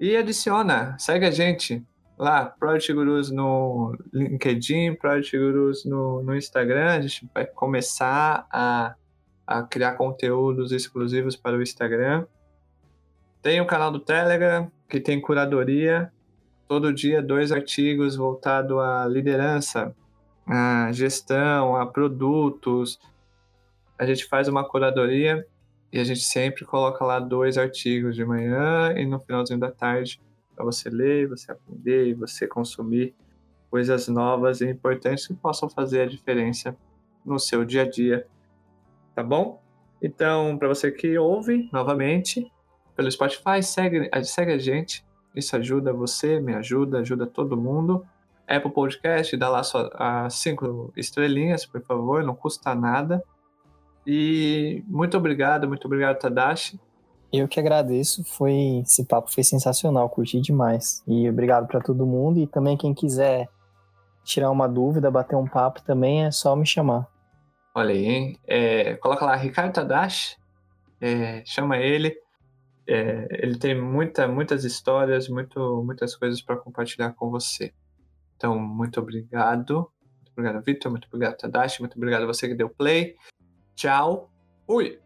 E 0.00 0.16
adiciona, 0.16 0.96
segue 0.98 1.26
a 1.26 1.30
gente 1.30 1.84
lá, 2.16 2.46
Project 2.46 2.92
Gurus 2.92 3.30
no 3.30 3.96
LinkedIn, 4.12 4.94
Project 4.94 5.36
Gurus 5.36 5.84
no, 5.84 6.22
no 6.22 6.36
Instagram. 6.36 6.86
A 6.86 7.00
gente 7.00 7.28
vai 7.34 7.44
começar 7.44 8.46
a, 8.50 8.94
a 9.44 9.62
criar 9.64 9.94
conteúdos 9.94 10.70
exclusivos 10.70 11.34
para 11.34 11.56
o 11.56 11.62
Instagram. 11.62 12.26
Tem 13.42 13.60
o 13.60 13.66
canal 13.66 13.90
do 13.90 13.98
Telegram, 13.98 14.70
que 14.88 15.00
tem 15.00 15.20
curadoria. 15.20 16.12
Todo 16.68 16.92
dia, 16.92 17.20
dois 17.20 17.50
artigos 17.50 18.16
voltados 18.16 18.78
à 18.78 19.06
liderança, 19.06 19.94
à 20.46 20.90
gestão, 20.92 21.76
a 21.76 21.84
produtos. 21.86 22.98
A 23.98 24.06
gente 24.06 24.24
faz 24.26 24.48
uma 24.48 24.66
curadoria 24.66 25.46
e 25.92 26.00
a 26.00 26.04
gente 26.04 26.20
sempre 26.20 26.64
coloca 26.64 27.04
lá 27.04 27.20
dois 27.20 27.58
artigos 27.58 28.16
de 28.16 28.24
manhã 28.24 28.94
e 28.96 29.04
no 29.04 29.20
finalzinho 29.20 29.60
da 29.60 29.70
tarde 29.70 30.20
para 30.54 30.64
você 30.64 30.88
ler, 30.88 31.28
você 31.28 31.52
aprender 31.52 32.14
você 32.14 32.46
consumir 32.46 33.14
coisas 33.70 34.08
novas 34.08 34.60
e 34.60 34.68
importantes 34.68 35.26
que 35.26 35.34
possam 35.34 35.68
fazer 35.68 36.02
a 36.02 36.06
diferença 36.06 36.76
no 37.24 37.38
seu 37.38 37.64
dia 37.64 37.82
a 37.82 37.88
dia. 37.88 38.26
Tá 39.14 39.22
bom? 39.22 39.62
Então, 40.00 40.58
para 40.58 40.68
você 40.68 40.90
que 40.90 41.16
ouve 41.18 41.68
novamente 41.72 42.50
pelo 42.96 43.10
Spotify, 43.10 43.62
segue, 43.62 44.10
segue 44.24 44.52
a 44.52 44.58
gente. 44.58 45.04
Isso 45.34 45.56
ajuda 45.56 45.92
você, 45.92 46.40
me 46.40 46.54
ajuda, 46.54 46.98
ajuda 46.98 47.26
todo 47.26 47.56
mundo. 47.56 48.04
Apple 48.46 48.72
Podcast, 48.72 49.34
dá 49.36 49.48
lá 49.48 49.62
só 49.62 49.88
as 49.94 50.34
cinco 50.34 50.92
estrelinhas, 50.96 51.64
por 51.64 51.80
favor, 51.82 52.22
não 52.22 52.34
custa 52.34 52.74
nada. 52.74 53.22
E 54.06 54.82
muito 54.86 55.16
obrigado, 55.16 55.68
muito 55.68 55.86
obrigado, 55.86 56.18
Tadashi. 56.18 56.78
Eu 57.32 57.48
que 57.48 57.58
agradeço, 57.58 58.22
foi 58.24 58.82
esse 58.84 59.06
papo 59.06 59.32
foi 59.32 59.42
sensacional, 59.42 60.08
curti 60.10 60.40
demais. 60.40 61.02
E 61.06 61.28
obrigado 61.28 61.66
para 61.66 61.80
todo 61.80 62.06
mundo 62.06 62.38
e 62.38 62.46
também 62.46 62.76
quem 62.76 62.92
quiser 62.92 63.48
tirar 64.22 64.50
uma 64.50 64.68
dúvida, 64.68 65.10
bater 65.10 65.36
um 65.36 65.46
papo 65.46 65.82
também 65.82 66.24
é 66.24 66.30
só 66.30 66.54
me 66.54 66.66
chamar. 66.66 67.08
Olha 67.74 67.90
aí, 67.90 68.04
hein? 68.04 68.38
É, 68.46 68.96
coloca 68.96 69.24
lá 69.24 69.34
Ricardo 69.34 69.72
Tadashi, 69.72 70.36
é, 71.00 71.42
chama 71.46 71.78
ele. 71.78 72.14
É, 72.86 73.26
ele 73.30 73.58
tem 73.58 73.80
muita, 73.80 74.28
muitas 74.28 74.64
histórias, 74.64 75.28
muito, 75.28 75.82
muitas 75.84 76.14
coisas 76.14 76.42
para 76.42 76.56
compartilhar 76.56 77.12
com 77.12 77.30
você. 77.30 77.72
Então, 78.36 78.58
muito 78.58 79.00
obrigado. 79.00 79.90
Muito 80.18 80.32
obrigado, 80.36 80.62
Vitor. 80.64 80.90
Muito 80.90 81.06
obrigado, 81.06 81.36
Tadashi. 81.38 81.80
Muito 81.80 81.96
obrigado 81.96 82.24
a 82.24 82.26
você 82.26 82.46
que 82.46 82.54
deu 82.54 82.68
play. 82.68 83.14
Tchau. 83.74 84.28
Fui. 84.66 85.01